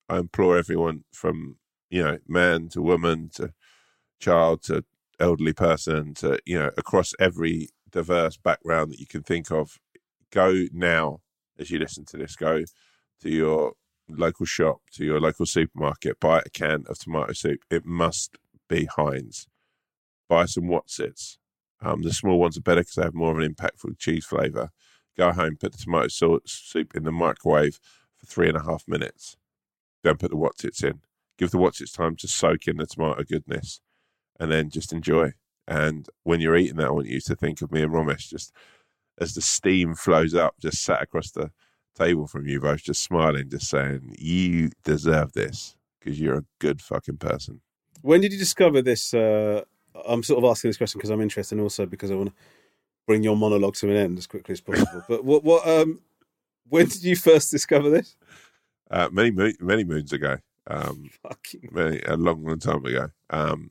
I 0.09 0.19
implore 0.19 0.59
everyone 0.59 1.05
from, 1.13 1.57
you 1.89 2.03
know, 2.03 2.19
man 2.29 2.69
to 2.71 2.83
woman 2.83 3.31
to 3.35 3.53
child 4.21 4.63
to 4.65 4.85
elderly 5.19 5.53
person 5.53 6.15
to, 6.15 6.39
you 6.45 6.59
know, 6.59 6.71
across 6.77 7.13
every 7.19 7.69
diverse 7.91 8.37
background 8.37 8.93
that 8.93 9.01
you 9.01 9.07
can 9.07 9.23
think 9.23 9.51
of, 9.51 9.79
go 10.31 10.67
now 10.73 11.21
as 11.59 11.71
you 11.71 11.79
listen 11.79 12.05
to 12.07 12.17
this, 12.17 12.37
go 12.37 12.65
to 13.21 13.31
your 13.31 13.73
local 14.09 14.47
shop, 14.47 14.81
to 14.93 15.05
your 15.05 15.21
local 15.21 15.47
supermarket, 15.47 16.19
buy 16.21 16.41
a 16.41 16.51
can 16.51 16.85
of 16.89 16.99
tomato 16.99 17.33
soup. 17.33 17.61
It 17.71 17.85
must 17.85 18.37
be 18.69 18.87
Heinz. 18.87 19.47
Buy 20.31 20.47
some 20.47 20.65
Wotsits. 20.65 21.39
Um, 21.83 22.03
the 22.03 22.13
small 22.13 22.39
ones 22.39 22.57
are 22.57 22.63
better 22.63 22.83
because 22.83 22.95
they 22.95 23.03
have 23.03 23.15
more 23.15 23.33
of 23.33 23.39
an 23.39 23.53
impactful 23.53 23.99
cheese 23.99 24.25
flavour. 24.25 24.71
Go 25.19 25.33
home, 25.33 25.57
put 25.57 25.73
the 25.73 25.79
tomato 25.79 26.09
sau- 26.09 26.39
soup 26.47 26.95
in 26.95 27.03
the 27.03 27.13
microwave 27.13 27.81
for 28.17 28.27
three 28.27 28.49
and 28.49 28.57
a 28.57 28.63
half 28.63 28.85
minutes. 28.87 29.37
Then 30.05 30.17
put 30.17 30.31
the 30.31 30.37
Wotsits 30.37 30.85
in. 30.85 31.01
Give 31.37 31.51
the 31.51 31.59
Wotsits 31.59 31.95
time 31.95 32.15
to 32.17 32.29
soak 32.29 32.69
in 32.69 32.77
the 32.77 32.87
tomato 32.87 33.25
goodness 33.25 33.81
and 34.39 34.53
then 34.53 34.71
just 34.71 34.93
enjoy. 34.93 35.33
And 35.67 36.07
when 36.23 36.41
you're 36.41 36.57
eating 36.57 36.77
that, 36.77 36.87
I 36.87 36.91
want 36.91 37.09
you 37.09 37.21
to 37.21 37.35
think 37.35 37.61
of 37.61 37.73
me 37.73 37.83
and 37.83 37.93
Romesh 37.93 38.29
just 38.29 38.53
as 39.21 39.35
the 39.35 39.43
steam 39.43 39.95
flows 39.95 40.35
up, 40.35 40.55
just 40.61 40.83
sat 40.83 41.03
across 41.03 41.33
the 41.33 41.51
table 41.97 42.27
from 42.27 42.47
you 42.47 42.61
both, 42.61 42.83
just 42.85 43.03
smiling, 43.03 43.51
just 43.51 43.69
saying, 43.69 44.15
You 44.19 44.71
deserve 44.85 45.33
this 45.33 45.77
because 45.99 46.21
you're 46.21 46.39
a 46.39 46.45
good 46.61 46.81
fucking 46.81 47.19
person. 47.19 47.61
When 48.01 48.21
did 48.21 48.33
you 48.33 48.39
discover 48.39 48.81
this? 48.81 49.13
Uh, 49.13 49.63
I'm 50.07 50.23
sort 50.23 50.43
of 50.43 50.51
asking 50.51 50.71
this 50.71 50.77
question 50.77 50.99
because 50.99 51.11
I'm 51.11 51.21
interested, 51.21 51.57
and 51.57 51.63
also 51.63 51.87
because 51.87 52.11
I 52.11 52.15
want 52.15 52.31
to 52.31 52.35
bring 53.07 53.23
your 53.23 53.37
monologue 53.37 53.75
to 53.77 53.91
an 53.91 53.97
end 53.97 54.19
as 54.19 54.27
quickly 54.27 54.53
as 54.53 54.61
possible. 54.61 55.03
but 55.09 55.25
what, 55.25 55.43
what, 55.43 55.67
um, 55.67 56.01
when 56.69 56.87
did 56.87 57.03
you 57.03 57.17
first 57.17 57.51
discover 57.51 57.91
this? 57.91 58.17
Uh, 58.91 59.09
many, 59.11 59.31
mo- 59.31 59.53
many 59.61 59.85
moons 59.85 60.13
ago. 60.13 60.39
Um, 60.67 61.11
Fucking 61.23 61.71
many, 61.73 62.01
a 62.07 62.17
long, 62.17 62.45
long 62.45 62.59
time 62.59 62.85
ago. 62.85 63.09
Um, 63.31 63.71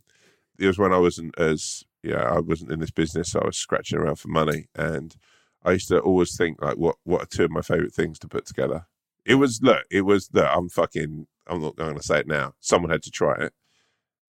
it 0.57 0.67
was 0.67 0.77
when 0.77 0.93
I 0.93 0.97
wasn't 0.97 1.37
as 1.39 1.83
yeah, 2.03 2.23
I 2.23 2.39
wasn't 2.39 2.71
in 2.71 2.79
this 2.79 2.91
business. 2.91 3.31
So 3.31 3.39
I 3.39 3.45
was 3.45 3.57
scratching 3.57 3.97
around 3.97 4.17
for 4.17 4.29
money, 4.29 4.67
and 4.75 5.15
I 5.63 5.71
used 5.71 5.87
to 5.89 5.99
always 5.99 6.35
think 6.35 6.61
like, 6.61 6.77
what 6.77 6.95
what 7.03 7.23
are 7.23 7.25
two 7.25 7.45
of 7.45 7.51
my 7.51 7.61
favorite 7.61 7.93
things 7.93 8.19
to 8.19 8.27
put 8.27 8.45
together? 8.45 8.87
It 9.25 9.35
was 9.35 9.61
look, 9.61 9.83
it 9.91 10.01
was 10.01 10.27
that 10.29 10.55
I'm 10.55 10.69
fucking, 10.69 11.27
I'm 11.47 11.61
not 11.61 11.75
going 11.75 11.95
to 11.95 12.03
say 12.03 12.19
it 12.19 12.27
now. 12.27 12.53
Someone 12.59 12.91
had 12.91 13.03
to 13.03 13.11
try 13.11 13.35
it, 13.35 13.53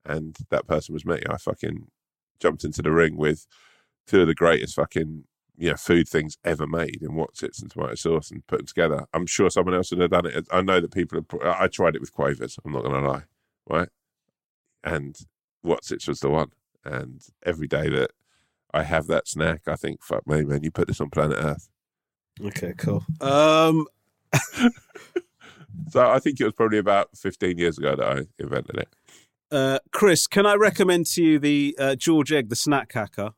and 0.04 0.36
that 0.50 0.66
person 0.66 0.92
was 0.92 1.04
me. 1.04 1.20
I 1.28 1.36
fucking 1.36 1.88
jumped 2.38 2.64
into 2.64 2.82
the 2.82 2.92
ring 2.92 3.16
with 3.16 3.46
two 4.06 4.22
of 4.22 4.26
the 4.26 4.34
greatest 4.34 4.74
fucking 4.74 5.24
you 5.56 5.70
know 5.70 5.76
food 5.76 6.08
things 6.08 6.38
ever 6.44 6.66
made 6.66 7.02
in 7.02 7.10
Wotsits 7.10 7.60
and 7.60 7.70
tomato 7.70 7.94
sauce 7.94 8.30
and 8.30 8.46
put 8.46 8.58
them 8.58 8.66
together. 8.66 9.06
I'm 9.12 9.26
sure 9.26 9.50
someone 9.50 9.74
else 9.74 9.90
would 9.90 10.00
have 10.00 10.10
done 10.10 10.26
it. 10.26 10.46
I 10.50 10.62
know 10.62 10.80
that 10.80 10.92
people. 10.94 11.18
Have, 11.18 11.28
put- 11.28 11.42
I 11.42 11.68
tried 11.68 11.94
it 11.94 12.00
with 12.00 12.12
quavers. 12.12 12.58
I'm 12.64 12.72
not 12.72 12.84
going 12.84 13.02
to 13.02 13.08
lie, 13.10 13.24
right? 13.68 13.88
And 14.82 15.16
Wotsits 15.64 16.08
was 16.08 16.20
the 16.20 16.30
one. 16.30 16.50
And 16.84 17.20
every 17.44 17.68
day 17.68 17.90
that 17.90 18.12
I 18.72 18.84
have 18.84 19.06
that 19.08 19.28
snack, 19.28 19.62
I 19.66 19.76
think, 19.76 20.02
fuck 20.02 20.26
me, 20.26 20.44
man, 20.44 20.62
you 20.62 20.70
put 20.70 20.88
this 20.88 21.00
on 21.00 21.10
planet 21.10 21.36
Earth. 21.38 21.68
Okay, 22.42 22.72
cool. 22.78 23.04
Um, 23.20 23.86
So 25.90 26.08
I 26.08 26.18
think 26.18 26.40
it 26.40 26.44
was 26.44 26.54
probably 26.54 26.78
about 26.78 27.10
15 27.16 27.58
years 27.58 27.78
ago 27.78 27.96
that 27.96 28.06
I 28.06 28.26
invented 28.38 28.76
it. 28.78 28.88
Uh, 29.52 29.78
Chris, 29.92 30.26
can 30.26 30.46
I 30.46 30.54
recommend 30.54 31.06
to 31.06 31.22
you 31.22 31.38
the 31.38 31.76
uh, 31.78 31.94
George 31.96 32.32
Egg, 32.32 32.48
the 32.48 32.56
snack 32.56 32.92
hacker, 32.92 33.32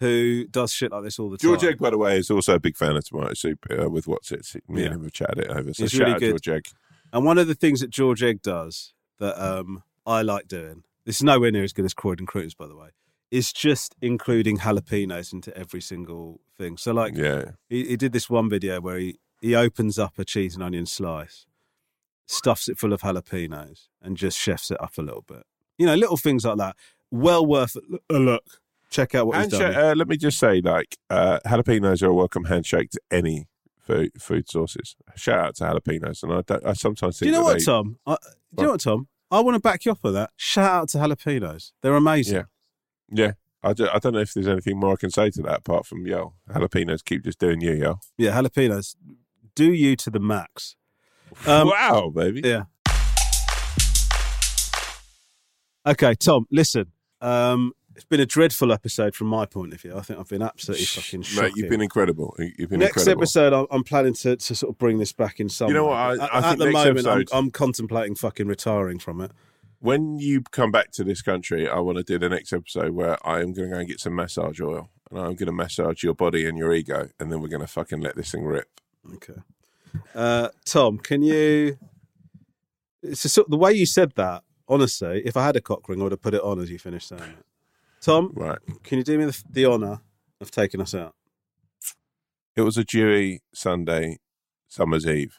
who 0.00 0.46
does 0.48 0.72
shit 0.72 0.92
like 0.92 1.04
this 1.04 1.18
all 1.18 1.30
the 1.30 1.38
George 1.38 1.58
time? 1.60 1.66
George 1.68 1.74
Egg, 1.74 1.78
by 1.80 1.90
the 1.90 1.98
way, 1.98 2.18
is 2.18 2.30
also 2.30 2.54
a 2.54 2.60
big 2.60 2.76
fan 2.76 2.96
of 2.96 3.04
tomato 3.04 3.34
soup 3.34 3.66
uh, 3.70 3.88
with 3.88 4.06
what's 4.06 4.30
it. 4.32 4.46
Me 4.68 4.80
Yeah. 4.80 4.86
and 4.86 4.94
him 4.96 5.02
have 5.04 5.12
chatted 5.12 5.38
it 5.38 5.50
over. 5.50 5.72
So 5.72 5.84
It's 5.84 5.92
shout 5.92 6.00
really 6.00 6.12
out 6.12 6.20
good. 6.20 6.42
George 6.42 6.48
Egg. 6.48 6.66
And 7.12 7.24
one 7.24 7.38
of 7.38 7.46
the 7.46 7.54
things 7.54 7.80
that 7.80 7.90
George 7.90 8.22
Egg 8.22 8.42
does 8.42 8.92
that 9.18 9.40
um, 9.42 9.82
I 10.04 10.22
like 10.22 10.48
doing, 10.48 10.82
this 11.04 11.16
is 11.16 11.22
nowhere 11.22 11.50
near 11.50 11.64
as 11.64 11.72
good 11.72 11.84
as 11.84 11.94
Croydon 11.94 12.26
Cruise, 12.26 12.54
by 12.54 12.66
the 12.66 12.76
way, 12.76 12.88
is 13.30 13.52
just 13.52 13.94
including 14.02 14.58
jalapenos 14.58 15.32
into 15.32 15.56
every 15.56 15.80
single 15.80 16.40
thing. 16.58 16.76
So, 16.76 16.92
like, 16.92 17.16
Yeah. 17.16 17.52
he, 17.68 17.84
he 17.86 17.96
did 17.96 18.12
this 18.12 18.28
one 18.28 18.50
video 18.50 18.80
where 18.80 18.98
he, 18.98 19.18
he 19.40 19.54
opens 19.54 19.98
up 19.98 20.18
a 20.18 20.24
cheese 20.24 20.54
and 20.54 20.62
onion 20.62 20.86
slice, 20.86 21.46
stuffs 22.26 22.68
it 22.68 22.78
full 22.78 22.92
of 22.92 23.00
jalapenos, 23.02 23.88
and 24.02 24.16
just 24.16 24.38
chefs 24.38 24.70
it 24.70 24.80
up 24.80 24.98
a 24.98 25.02
little 25.02 25.24
bit. 25.26 25.44
You 25.78 25.86
know, 25.86 25.94
little 25.94 26.16
things 26.16 26.44
like 26.44 26.58
that. 26.58 26.76
Well 27.10 27.44
worth 27.46 27.76
a 28.10 28.18
look. 28.18 28.44
Check 28.90 29.14
out 29.14 29.26
what 29.26 29.50
done. 29.50 29.74
uh, 29.74 29.94
let 29.96 30.08
me 30.08 30.16
just 30.16 30.38
say, 30.38 30.60
like, 30.60 30.96
uh, 31.10 31.38
jalapenos 31.46 32.02
are 32.02 32.06
a 32.06 32.14
welcome 32.14 32.44
handshake 32.44 32.90
to 32.90 33.00
any 33.10 33.46
food, 33.78 34.10
food 34.20 34.48
sources. 34.48 34.96
Shout 35.16 35.38
out 35.38 35.56
to 35.56 35.64
jalapenos. 35.64 36.22
And 36.22 36.32
I, 36.32 36.42
don't, 36.42 36.64
I 36.66 36.72
sometimes 36.72 37.18
Do 37.18 37.24
think 37.24 37.34
you 37.34 37.38
know 37.38 37.44
what, 37.44 37.58
they- 37.58 37.64
Tom? 37.64 37.98
I, 38.06 38.16
do 38.22 38.26
you 38.58 38.64
know 38.64 38.70
what, 38.72 38.80
Tom? 38.80 39.08
I 39.30 39.40
want 39.40 39.56
to 39.56 39.60
back 39.60 39.84
you 39.84 39.92
up 39.92 39.98
on 40.04 40.14
that. 40.14 40.30
Shout 40.36 40.70
out 40.82 40.88
to 40.90 40.98
jalapenos. 40.98 41.72
They're 41.82 41.94
amazing. 41.96 42.36
Yeah. 42.36 42.42
Yeah. 43.10 43.32
I, 43.62 43.72
do, 43.72 43.88
I 43.92 43.98
don't 43.98 44.12
know 44.12 44.20
if 44.20 44.32
there's 44.32 44.46
anything 44.46 44.78
more 44.78 44.92
I 44.92 44.96
can 44.96 45.10
say 45.10 45.30
to 45.30 45.42
that 45.42 45.58
apart 45.58 45.84
from, 45.86 46.06
yo, 46.06 46.34
jalapenos 46.48 47.04
keep 47.04 47.24
just 47.24 47.38
doing 47.40 47.60
you, 47.60 47.72
yo. 47.72 47.98
Yeah, 48.16 48.40
jalapenos. 48.40 48.94
Do 49.56 49.72
you 49.72 49.96
to 49.96 50.10
the 50.10 50.20
max. 50.20 50.76
Um, 51.46 51.68
wow, 51.68 52.10
baby. 52.14 52.42
Yeah. 52.44 52.64
Okay, 55.86 56.14
Tom, 56.14 56.46
listen. 56.50 56.92
Um, 57.20 57.72
it's 57.94 58.04
been 58.04 58.20
a 58.20 58.26
dreadful 58.26 58.72
episode 58.72 59.14
from 59.14 59.28
my 59.28 59.46
point 59.46 59.72
of 59.72 59.80
view. 59.80 59.96
I 59.96 60.00
think 60.02 60.18
I've 60.18 60.28
been 60.28 60.42
absolutely 60.42 60.84
fucking 60.84 61.24
Mate, 61.40 61.52
you've 61.56 61.70
been 61.70 61.80
incredible. 61.80 62.36
You've 62.38 62.68
been 62.70 62.80
next 62.80 62.96
incredible. 62.98 63.22
episode, 63.22 63.52
I'm, 63.52 63.66
I'm 63.70 63.84
planning 63.84 64.12
to, 64.14 64.36
to 64.36 64.54
sort 64.54 64.70
of 64.70 64.78
bring 64.78 64.98
this 64.98 65.12
back 65.12 65.40
in 65.40 65.48
some. 65.48 65.68
You 65.68 65.74
know 65.74 65.86
what, 65.86 65.96
I- 65.96 66.12
At- 66.14 66.20
I 66.34 66.38
at, 66.38 66.44
think 66.44 66.58
the 66.58 66.70
moment, 66.72 66.98
episode- 67.06 67.28
I'm, 67.32 67.44
I'm 67.44 67.50
contemplating 67.50 68.14
fucking 68.16 68.46
retiring 68.48 68.98
from 68.98 69.20
it. 69.20 69.30
when 69.78 70.18
you 70.18 70.42
come 70.50 70.70
back 70.72 70.90
to 70.92 71.04
this 71.04 71.22
country, 71.22 71.68
I 71.68 71.78
want 71.78 71.96
to 71.98 72.04
do 72.04 72.18
the 72.18 72.28
next 72.28 72.52
episode 72.52 72.90
where 72.90 73.16
I 73.26 73.40
am 73.40 73.52
going 73.54 73.68
to 73.70 73.74
go 73.74 73.78
and 73.78 73.88
get 73.88 74.00
some 74.00 74.14
massage 74.14 74.60
oil 74.60 74.90
and 75.10 75.18
I'm 75.20 75.34
going 75.36 75.46
to 75.46 75.52
massage 75.52 76.02
your 76.02 76.14
body 76.14 76.46
and 76.46 76.58
your 76.58 76.74
ego, 76.74 77.08
and 77.20 77.30
then 77.32 77.40
we're 77.40 77.48
going 77.48 77.60
to 77.60 77.66
fucking 77.68 78.00
let 78.00 78.16
this 78.16 78.32
thing 78.32 78.44
rip. 78.44 78.68
Okay. 79.14 79.40
Uh, 80.14 80.48
Tom, 80.64 80.98
can 80.98 81.22
you? 81.22 81.78
It's 83.02 83.36
a 83.38 83.44
the 83.48 83.56
way 83.56 83.72
you 83.72 83.86
said 83.86 84.12
that. 84.16 84.42
Honestly, 84.68 85.22
if 85.24 85.36
I 85.36 85.44
had 85.46 85.54
a 85.56 85.60
cock 85.60 85.88
ring, 85.88 86.00
I 86.00 86.04
would 86.04 86.12
have 86.12 86.22
put 86.22 86.34
it 86.34 86.42
on 86.42 86.58
as 86.58 86.70
you 86.70 86.78
finished 86.78 87.08
saying 87.08 87.22
it. 87.22 87.46
Tom, 88.00 88.32
Right. 88.34 88.58
can 88.82 88.98
you 88.98 89.04
do 89.04 89.16
me 89.16 89.24
the, 89.26 89.42
the 89.48 89.66
honour 89.66 90.00
of 90.40 90.50
taking 90.50 90.80
us 90.80 90.92
out? 90.94 91.14
It 92.56 92.62
was 92.62 92.76
a 92.76 92.84
dewy 92.84 93.42
Sunday, 93.54 94.18
summer's 94.66 95.06
eve, 95.06 95.38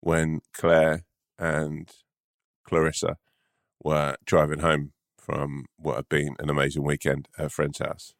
when 0.00 0.40
Claire 0.54 1.04
and 1.38 1.90
Clarissa 2.64 3.18
were 3.84 4.16
driving 4.24 4.60
home 4.60 4.92
from 5.18 5.66
what 5.76 5.96
had 5.96 6.08
been 6.08 6.34
an 6.38 6.48
amazing 6.48 6.82
weekend 6.82 7.28
at 7.38 7.46
a 7.46 7.50
friend's 7.50 7.78
house. 7.78 8.14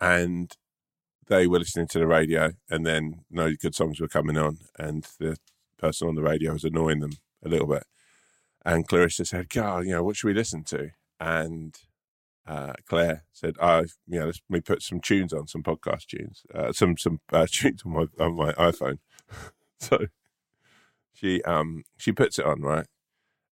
And 0.00 0.52
they 1.28 1.46
were 1.46 1.58
listening 1.58 1.88
to 1.88 1.98
the 1.98 2.06
radio, 2.06 2.52
and 2.70 2.86
then 2.86 3.24
no 3.30 3.52
good 3.54 3.74
songs 3.74 4.00
were 4.00 4.08
coming 4.08 4.36
on, 4.36 4.58
and 4.78 5.06
the 5.18 5.36
person 5.78 6.08
on 6.08 6.14
the 6.14 6.22
radio 6.22 6.52
was 6.52 6.64
annoying 6.64 7.00
them 7.00 7.12
a 7.44 7.48
little 7.48 7.66
bit. 7.66 7.84
And 8.64 8.86
Clarissa 8.86 9.24
said, 9.24 9.48
God, 9.48 9.84
you 9.84 9.92
know, 9.92 10.02
what 10.02 10.16
should 10.16 10.28
we 10.28 10.34
listen 10.34 10.64
to? 10.64 10.90
And 11.20 11.76
uh, 12.46 12.72
Claire 12.88 13.24
said, 13.32 13.56
"Oh, 13.60 13.84
you 14.06 14.18
know, 14.18 14.26
let's 14.26 14.40
me 14.48 14.60
put 14.60 14.82
some 14.82 15.00
tunes 15.00 15.32
on, 15.34 15.46
some 15.48 15.62
podcast 15.62 16.06
tunes, 16.06 16.42
uh, 16.54 16.72
some 16.72 16.96
some 16.96 17.20
uh, 17.30 17.46
tunes 17.50 17.82
on 17.84 17.92
my 17.92 18.06
on 18.24 18.36
my 18.36 18.52
iPhone." 18.52 18.98
so 19.80 20.06
she 21.12 21.42
um 21.42 21.84
she 21.98 22.12
puts 22.12 22.38
it 22.38 22.46
on 22.46 22.62
right, 22.62 22.86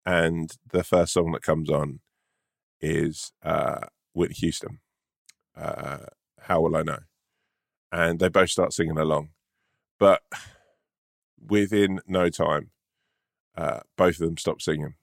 and 0.04 0.50
the 0.72 0.82
first 0.82 1.12
song 1.12 1.32
that 1.32 1.42
comes 1.42 1.70
on 1.70 2.00
is 2.80 3.32
uh, 3.44 3.86
Whitney 4.12 4.34
Houston. 4.36 4.80
Uh, 5.56 5.98
How 6.40 6.60
will 6.60 6.76
I 6.76 6.82
know? 6.82 6.98
And 7.93 8.20
they 8.20 8.28
both 8.28 8.51
start 8.51 8.72
singing 8.72 8.99
along, 8.99 9.30
but 9.99 10.22
within 11.45 12.01
no 12.07 12.28
time, 12.28 12.70
uh, 13.57 13.80
both 13.97 14.20
of 14.20 14.26
them 14.26 14.36
stop 14.36 14.62
singing, 14.62 14.95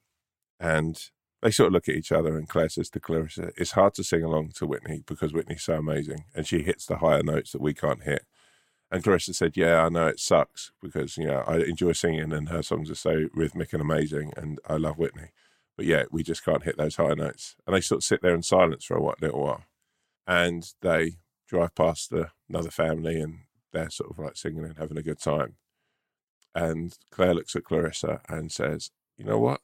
and 0.60 1.10
they 1.42 1.52
sort 1.52 1.68
of 1.68 1.74
look 1.74 1.88
at 1.88 1.96
each 1.96 2.12
other, 2.12 2.38
and 2.38 2.50
Claire 2.50 2.70
says 2.70 2.90
to 2.92 3.00
Clarissa, 3.00 3.52
It's 3.58 3.72
hard 3.72 3.94
to 3.96 4.04
sing 4.04 4.24
along 4.24 4.52
to 4.56 4.66
Whitney 4.66 5.04
because 5.06 5.34
Whitney's 5.34 5.64
so 5.64 5.76
amazing 5.76 6.26
and 6.36 6.48
she 6.48 6.64
hits 6.64 6.86
the 6.86 6.98
higher 6.98 7.22
notes 7.22 7.52
that 7.52 7.62
we 7.62 7.74
can't 7.74 8.04
hit. 8.04 8.26
And 8.90 9.04
Clarissa 9.04 9.34
said, 9.34 9.56
Yeah, 9.56 9.84
I 9.84 9.90
know 9.90 10.08
it 10.08 10.20
sucks 10.20 10.72
because, 10.82 11.16
you 11.18 11.28
know, 11.28 11.44
I 11.46 11.58
enjoy 11.58 11.92
singing 11.92 12.34
and 12.34 12.50
her 12.50 12.64
songs 12.64 12.90
are 12.90 12.96
so 12.96 13.28
rhythmic 13.34 13.74
and 13.74 13.82
amazing 13.82 14.34
and 14.36 14.60
I 14.68 14.78
love 14.78 14.98
Whitney. 14.98 15.30
But 15.76 15.86
yeah, 15.86 16.06
we 16.12 16.24
just 16.24 16.44
can't 16.44 16.64
hit 16.64 16.78
those 16.78 16.96
higher 16.96 17.16
notes. 17.16 17.56
And 17.68 17.76
they 17.76 17.82
sort 17.82 18.00
of 18.00 18.04
sit 18.04 18.24
there 18.24 18.34
in 18.34 18.42
silence 18.42 18.86
for 18.86 18.98
a 18.98 19.16
little 19.22 19.42
while. 19.42 19.64
And 20.26 20.68
they 20.82 21.18
drive 21.48 21.76
past 21.76 22.10
the, 22.10 22.30
another 22.50 22.72
family 22.72 23.20
and 23.20 23.40
they're 23.74 23.90
sort 23.90 24.12
of 24.12 24.20
like 24.20 24.38
singing 24.38 24.64
and 24.64 24.78
having 24.78 24.98
a 24.98 25.04
good 25.04 25.20
time. 25.20 25.56
And 26.56 26.98
Claire 27.12 27.36
looks 27.36 27.56
at 27.56 27.64
Clarissa 27.64 28.22
and 28.28 28.52
says, 28.52 28.92
You 29.18 29.26
know 29.26 29.40
what? 29.40 29.62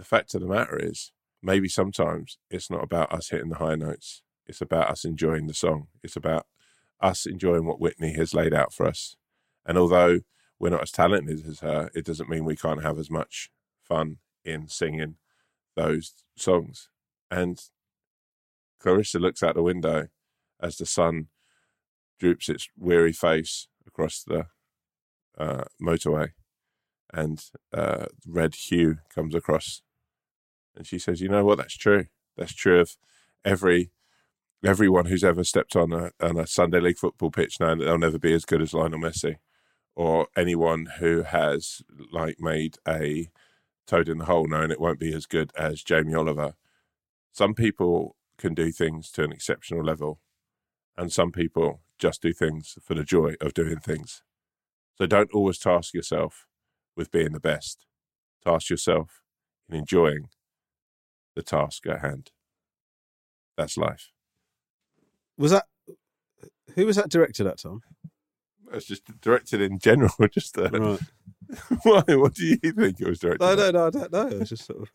the 0.00 0.04
fact 0.04 0.34
of 0.34 0.40
the 0.40 0.46
matter 0.46 0.78
is, 0.82 1.12
maybe 1.42 1.68
sometimes 1.68 2.38
it's 2.50 2.70
not 2.70 2.82
about 2.82 3.12
us 3.12 3.28
hitting 3.28 3.50
the 3.50 3.58
high 3.58 3.74
notes. 3.74 4.22
It's 4.46 4.62
about 4.62 4.90
us 4.90 5.04
enjoying 5.04 5.46
the 5.46 5.54
song. 5.54 5.88
It's 6.02 6.16
about 6.16 6.46
us 7.00 7.26
enjoying 7.26 7.66
what 7.66 7.80
Whitney 7.80 8.14
has 8.14 8.34
laid 8.34 8.54
out 8.54 8.72
for 8.72 8.86
us. 8.86 9.16
And 9.66 9.76
although 9.76 10.20
we're 10.58 10.70
not 10.70 10.82
as 10.82 10.90
talented 10.90 11.46
as 11.46 11.60
her, 11.60 11.90
it 11.94 12.04
doesn't 12.04 12.30
mean 12.30 12.44
we 12.44 12.56
can't 12.56 12.82
have 12.82 12.98
as 12.98 13.10
much 13.10 13.50
fun 13.82 14.16
in 14.44 14.68
singing 14.68 15.16
those 15.76 16.14
songs. 16.36 16.88
And 17.30 17.62
Clarissa 18.80 19.18
looks 19.18 19.42
out 19.42 19.54
the 19.54 19.62
window 19.62 20.08
as 20.62 20.76
the 20.76 20.86
sun 20.86 21.28
droops 22.18 22.48
its 22.48 22.68
weary 22.76 23.12
face 23.12 23.68
across 23.86 24.22
the 24.22 24.46
uh, 25.38 25.64
motorway 25.82 26.30
and 27.12 27.44
uh, 27.72 28.06
red 28.26 28.54
hue 28.54 28.98
comes 29.14 29.34
across. 29.34 29.82
And 30.76 30.86
she 30.86 30.98
says, 30.98 31.20
"You 31.20 31.28
know 31.28 31.44
what? 31.44 31.58
That's 31.58 31.76
true. 31.76 32.06
That's 32.36 32.54
true 32.54 32.80
of 32.80 32.96
every 33.44 33.90
everyone 34.64 35.06
who's 35.06 35.24
ever 35.24 35.44
stepped 35.44 35.74
on 35.76 35.92
a 35.92 36.10
on 36.20 36.38
a 36.38 36.46
Sunday 36.46 36.80
league 36.80 36.98
football 36.98 37.30
pitch, 37.30 37.58
now 37.60 37.74
they'll 37.74 37.98
never 37.98 38.18
be 38.18 38.32
as 38.32 38.44
good 38.44 38.62
as 38.62 38.74
Lionel 38.74 39.00
Messi, 39.00 39.36
or 39.96 40.28
anyone 40.36 40.86
who 40.98 41.22
has 41.22 41.82
like 42.12 42.36
made 42.40 42.76
a 42.86 43.30
toad 43.86 44.08
in 44.08 44.18
the 44.18 44.26
hole, 44.26 44.46
knowing 44.46 44.70
it 44.70 44.80
won't 44.80 45.00
be 45.00 45.14
as 45.14 45.26
good 45.26 45.52
as 45.56 45.82
Jamie 45.82 46.14
Oliver. 46.14 46.54
Some 47.32 47.54
people 47.54 48.16
can 48.38 48.54
do 48.54 48.70
things 48.72 49.10
to 49.12 49.24
an 49.24 49.32
exceptional 49.32 49.84
level, 49.84 50.20
and 51.00 51.10
some 51.10 51.32
people 51.32 51.80
just 51.98 52.20
do 52.20 52.30
things 52.30 52.76
for 52.82 52.92
the 52.92 53.04
joy 53.04 53.34
of 53.40 53.54
doing 53.54 53.78
things. 53.78 54.22
So 54.98 55.06
don't 55.06 55.32
always 55.32 55.58
task 55.58 55.94
yourself 55.94 56.46
with 56.94 57.10
being 57.10 57.32
the 57.32 57.40
best. 57.40 57.86
Task 58.44 58.68
yourself 58.68 59.22
in 59.70 59.76
enjoying 59.76 60.28
the 61.34 61.42
task 61.42 61.86
at 61.86 62.00
hand. 62.00 62.32
That's 63.56 63.78
life. 63.78 64.10
Was 65.38 65.52
that 65.52 65.64
who 66.74 66.84
was 66.84 66.96
that 66.96 67.08
directed 67.08 67.46
at, 67.46 67.58
Tom? 67.58 67.80
It's 68.70 68.84
just 68.84 69.20
directed 69.22 69.62
in 69.62 69.78
general. 69.78 70.12
Just 70.30 70.56
uh, 70.56 70.68
Right. 70.70 71.00
why? 71.82 72.02
What 72.14 72.34
do 72.34 72.44
you 72.44 72.56
think 72.56 73.00
it 73.00 73.08
was 73.08 73.18
directed? 73.18 73.44
No, 73.44 73.54
no, 73.54 73.70
no, 73.70 73.86
I 73.86 73.90
don't 73.90 74.12
know. 74.12 74.40
I 74.40 74.44
just 74.44 74.66
sort 74.66 74.82
of. 74.82 74.90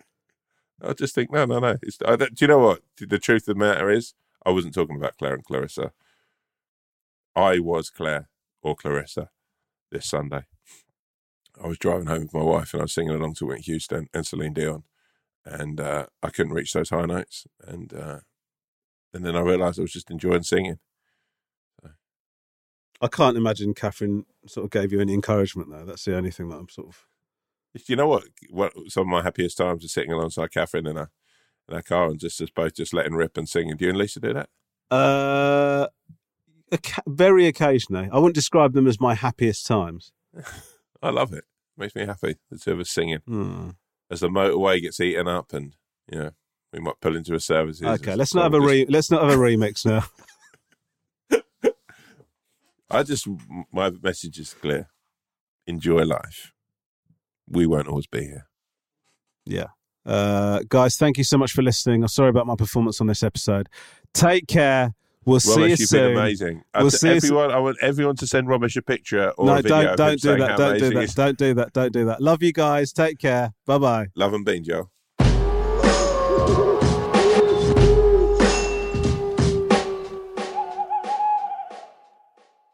I 0.81 0.93
just 0.93 1.13
think 1.13 1.31
no, 1.31 1.43
no, 1.45 1.59
no. 1.59 1.77
It's, 1.81 1.97
I, 2.05 2.15
do 2.15 2.29
you 2.39 2.47
know 2.47 2.59
what? 2.59 2.81
The 2.97 3.19
truth 3.19 3.49
of 3.49 3.57
the 3.57 3.65
matter 3.65 3.89
is, 3.89 4.13
I 4.45 4.51
wasn't 4.51 4.73
talking 4.73 4.95
about 4.95 5.17
Claire 5.17 5.35
and 5.35 5.43
Clarissa. 5.43 5.91
I 7.35 7.59
was 7.59 7.89
Claire 7.89 8.29
or 8.61 8.75
Clarissa 8.75 9.29
this 9.91 10.07
Sunday. 10.07 10.45
I 11.61 11.67
was 11.67 11.77
driving 11.77 12.07
home 12.07 12.23
with 12.23 12.33
my 12.33 12.43
wife 12.43 12.73
and 12.73 12.81
I 12.81 12.85
was 12.85 12.93
singing 12.93 13.15
along 13.15 13.35
to 13.35 13.45
Whitney 13.45 13.63
Houston 13.63 14.07
and 14.13 14.25
Celine 14.25 14.53
Dion, 14.53 14.83
and 15.45 15.79
uh, 15.79 16.07
I 16.21 16.29
couldn't 16.29 16.53
reach 16.53 16.73
those 16.73 16.89
high 16.89 17.05
notes, 17.05 17.47
and 17.65 17.93
uh, 17.93 18.19
and 19.13 19.25
then 19.25 19.35
I 19.35 19.39
realised 19.39 19.79
I 19.79 19.83
was 19.83 19.93
just 19.93 20.11
enjoying 20.11 20.43
singing. 20.43 20.79
I 23.01 23.07
can't 23.07 23.37
imagine 23.37 23.73
Catherine 23.73 24.25
sort 24.47 24.65
of 24.65 24.71
gave 24.71 24.91
you 24.91 25.01
any 25.01 25.13
encouragement 25.13 25.69
though. 25.69 25.85
That's 25.85 26.05
the 26.05 26.15
only 26.15 26.31
thing 26.31 26.49
that 26.49 26.57
I'm 26.57 26.69
sort 26.69 26.87
of. 26.87 27.05
You 27.87 27.97
know 27.97 28.07
what? 28.07 28.23
What 28.49 28.73
some 28.87 29.01
of 29.01 29.07
my 29.07 29.21
happiest 29.21 29.57
times 29.57 29.83
are 29.83 29.89
sitting 29.89 30.11
alongside 30.11 30.51
Catherine 30.51 30.87
in 30.87 30.97
a 30.97 31.09
in 31.69 31.75
our 31.75 31.81
car 31.81 32.07
and 32.07 32.19
just 32.19 32.41
us 32.41 32.49
both 32.49 32.75
just 32.75 32.93
letting 32.93 33.13
rip 33.13 33.37
and 33.37 33.47
singing. 33.49 33.75
Do 33.77 33.85
you 33.85 33.91
and 33.91 33.99
Leesa 33.99 34.21
do 34.21 34.33
that? 34.33 34.49
Uh, 34.91 35.87
very 37.07 37.47
occasionally. 37.47 38.09
I 38.11 38.17
wouldn't 38.17 38.35
describe 38.35 38.73
them 38.73 38.87
as 38.87 38.99
my 38.99 39.15
happiest 39.15 39.65
times. 39.65 40.11
I 41.01 41.09
love 41.09 41.33
it. 41.33 41.43
Makes 41.77 41.95
me 41.95 42.05
happy. 42.05 42.35
The 42.49 42.57
two 42.57 42.71
of 42.73 42.79
us 42.79 42.89
singing 42.89 43.19
Hmm. 43.27 43.69
as 44.09 44.21
the 44.21 44.29
motorway 44.29 44.81
gets 44.81 44.99
eaten 44.99 45.27
up, 45.27 45.51
and 45.53 45.73
you 46.11 46.19
know 46.19 46.31
we 46.71 46.79
might 46.79 46.99
pull 47.01 47.15
into 47.15 47.33
a 47.35 47.39
services. 47.39 47.83
Okay, 47.85 48.15
let's 48.15 48.33
not 48.33 48.43
have 48.43 48.53
a 48.53 48.61
re- 48.61 48.85
let's 48.87 49.11
not 49.11 49.23
have 49.23 49.33
a 49.33 49.37
remix 49.41 49.85
now. 49.85 50.05
I 52.89 53.03
just 53.03 53.27
my 53.73 53.89
message 54.01 54.39
is 54.39 54.53
clear: 54.53 54.89
enjoy 55.67 56.03
life. 56.03 56.53
We 57.47 57.65
won't 57.65 57.87
always 57.87 58.07
be 58.07 58.21
here. 58.21 58.47
Yeah. 59.45 59.67
Uh, 60.05 60.61
guys, 60.69 60.97
thank 60.97 61.17
you 61.17 61.23
so 61.23 61.37
much 61.37 61.51
for 61.51 61.61
listening. 61.61 62.03
I'm 62.03 62.07
sorry 62.07 62.29
about 62.29 62.45
my 62.47 62.55
performance 62.55 63.01
on 63.01 63.07
this 63.07 63.23
episode. 63.23 63.69
Take 64.13 64.47
care. 64.47 64.93
We'll 65.25 65.39
see 65.39 65.59
you 65.61 65.67
you've 65.67 65.79
soon. 65.79 66.13
been 66.13 66.17
amazing. 66.19 66.63
I 66.73 66.81
We'll 66.83 66.91
t- 66.91 66.97
see 66.97 67.07
you 67.09 67.15
everyone, 67.15 67.51
I 67.51 67.57
want 67.57 67.77
everyone 67.81 68.15
to 68.17 68.27
send 68.27 68.47
Romesh 68.47 68.77
a 68.77 68.83
picture 68.83 69.31
or 69.31 69.47
no, 69.47 69.53
a 69.53 69.61
video. 69.63 69.95
don't 69.95 69.97
don't 69.97 70.21
do 70.21 70.37
that. 70.37 70.57
Don't 70.57 70.79
do 70.79 70.89
that. 70.91 71.15
Don't 71.15 71.37
do 71.37 71.53
that. 71.55 71.73
Don't 71.73 71.91
do 71.91 72.05
that. 72.05 72.21
Love 72.21 72.43
you 72.43 72.53
guys. 72.53 72.93
Take 72.93 73.17
care. 73.17 73.53
Bye 73.65 73.79
bye. 73.79 74.07
Love 74.15 74.33
and 74.35 74.45
bean, 74.45 74.63
Joe. 74.63 74.91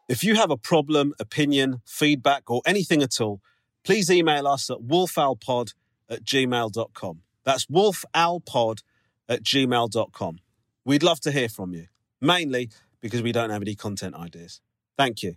If 0.08 0.22
you 0.22 0.34
have 0.34 0.50
a 0.50 0.58
problem, 0.58 1.14
opinion, 1.18 1.80
feedback, 1.86 2.50
or 2.50 2.60
anything 2.66 3.02
at 3.02 3.18
all, 3.18 3.40
please 3.82 4.10
email 4.10 4.46
us 4.46 4.68
at 4.68 4.78
wolfowlpod 4.78 5.72
at 6.12 6.24
gmail.com. 6.24 7.22
That's 7.44 7.66
wolfowlpod 7.66 8.82
at 9.28 9.42
gmail.com. 9.42 10.38
We'd 10.84 11.02
love 11.02 11.20
to 11.20 11.32
hear 11.32 11.48
from 11.48 11.72
you, 11.72 11.86
mainly 12.20 12.70
because 13.00 13.22
we 13.22 13.32
don't 13.32 13.50
have 13.50 13.62
any 13.62 13.74
content 13.74 14.14
ideas. 14.14 14.60
Thank 14.96 15.22
you. 15.22 15.36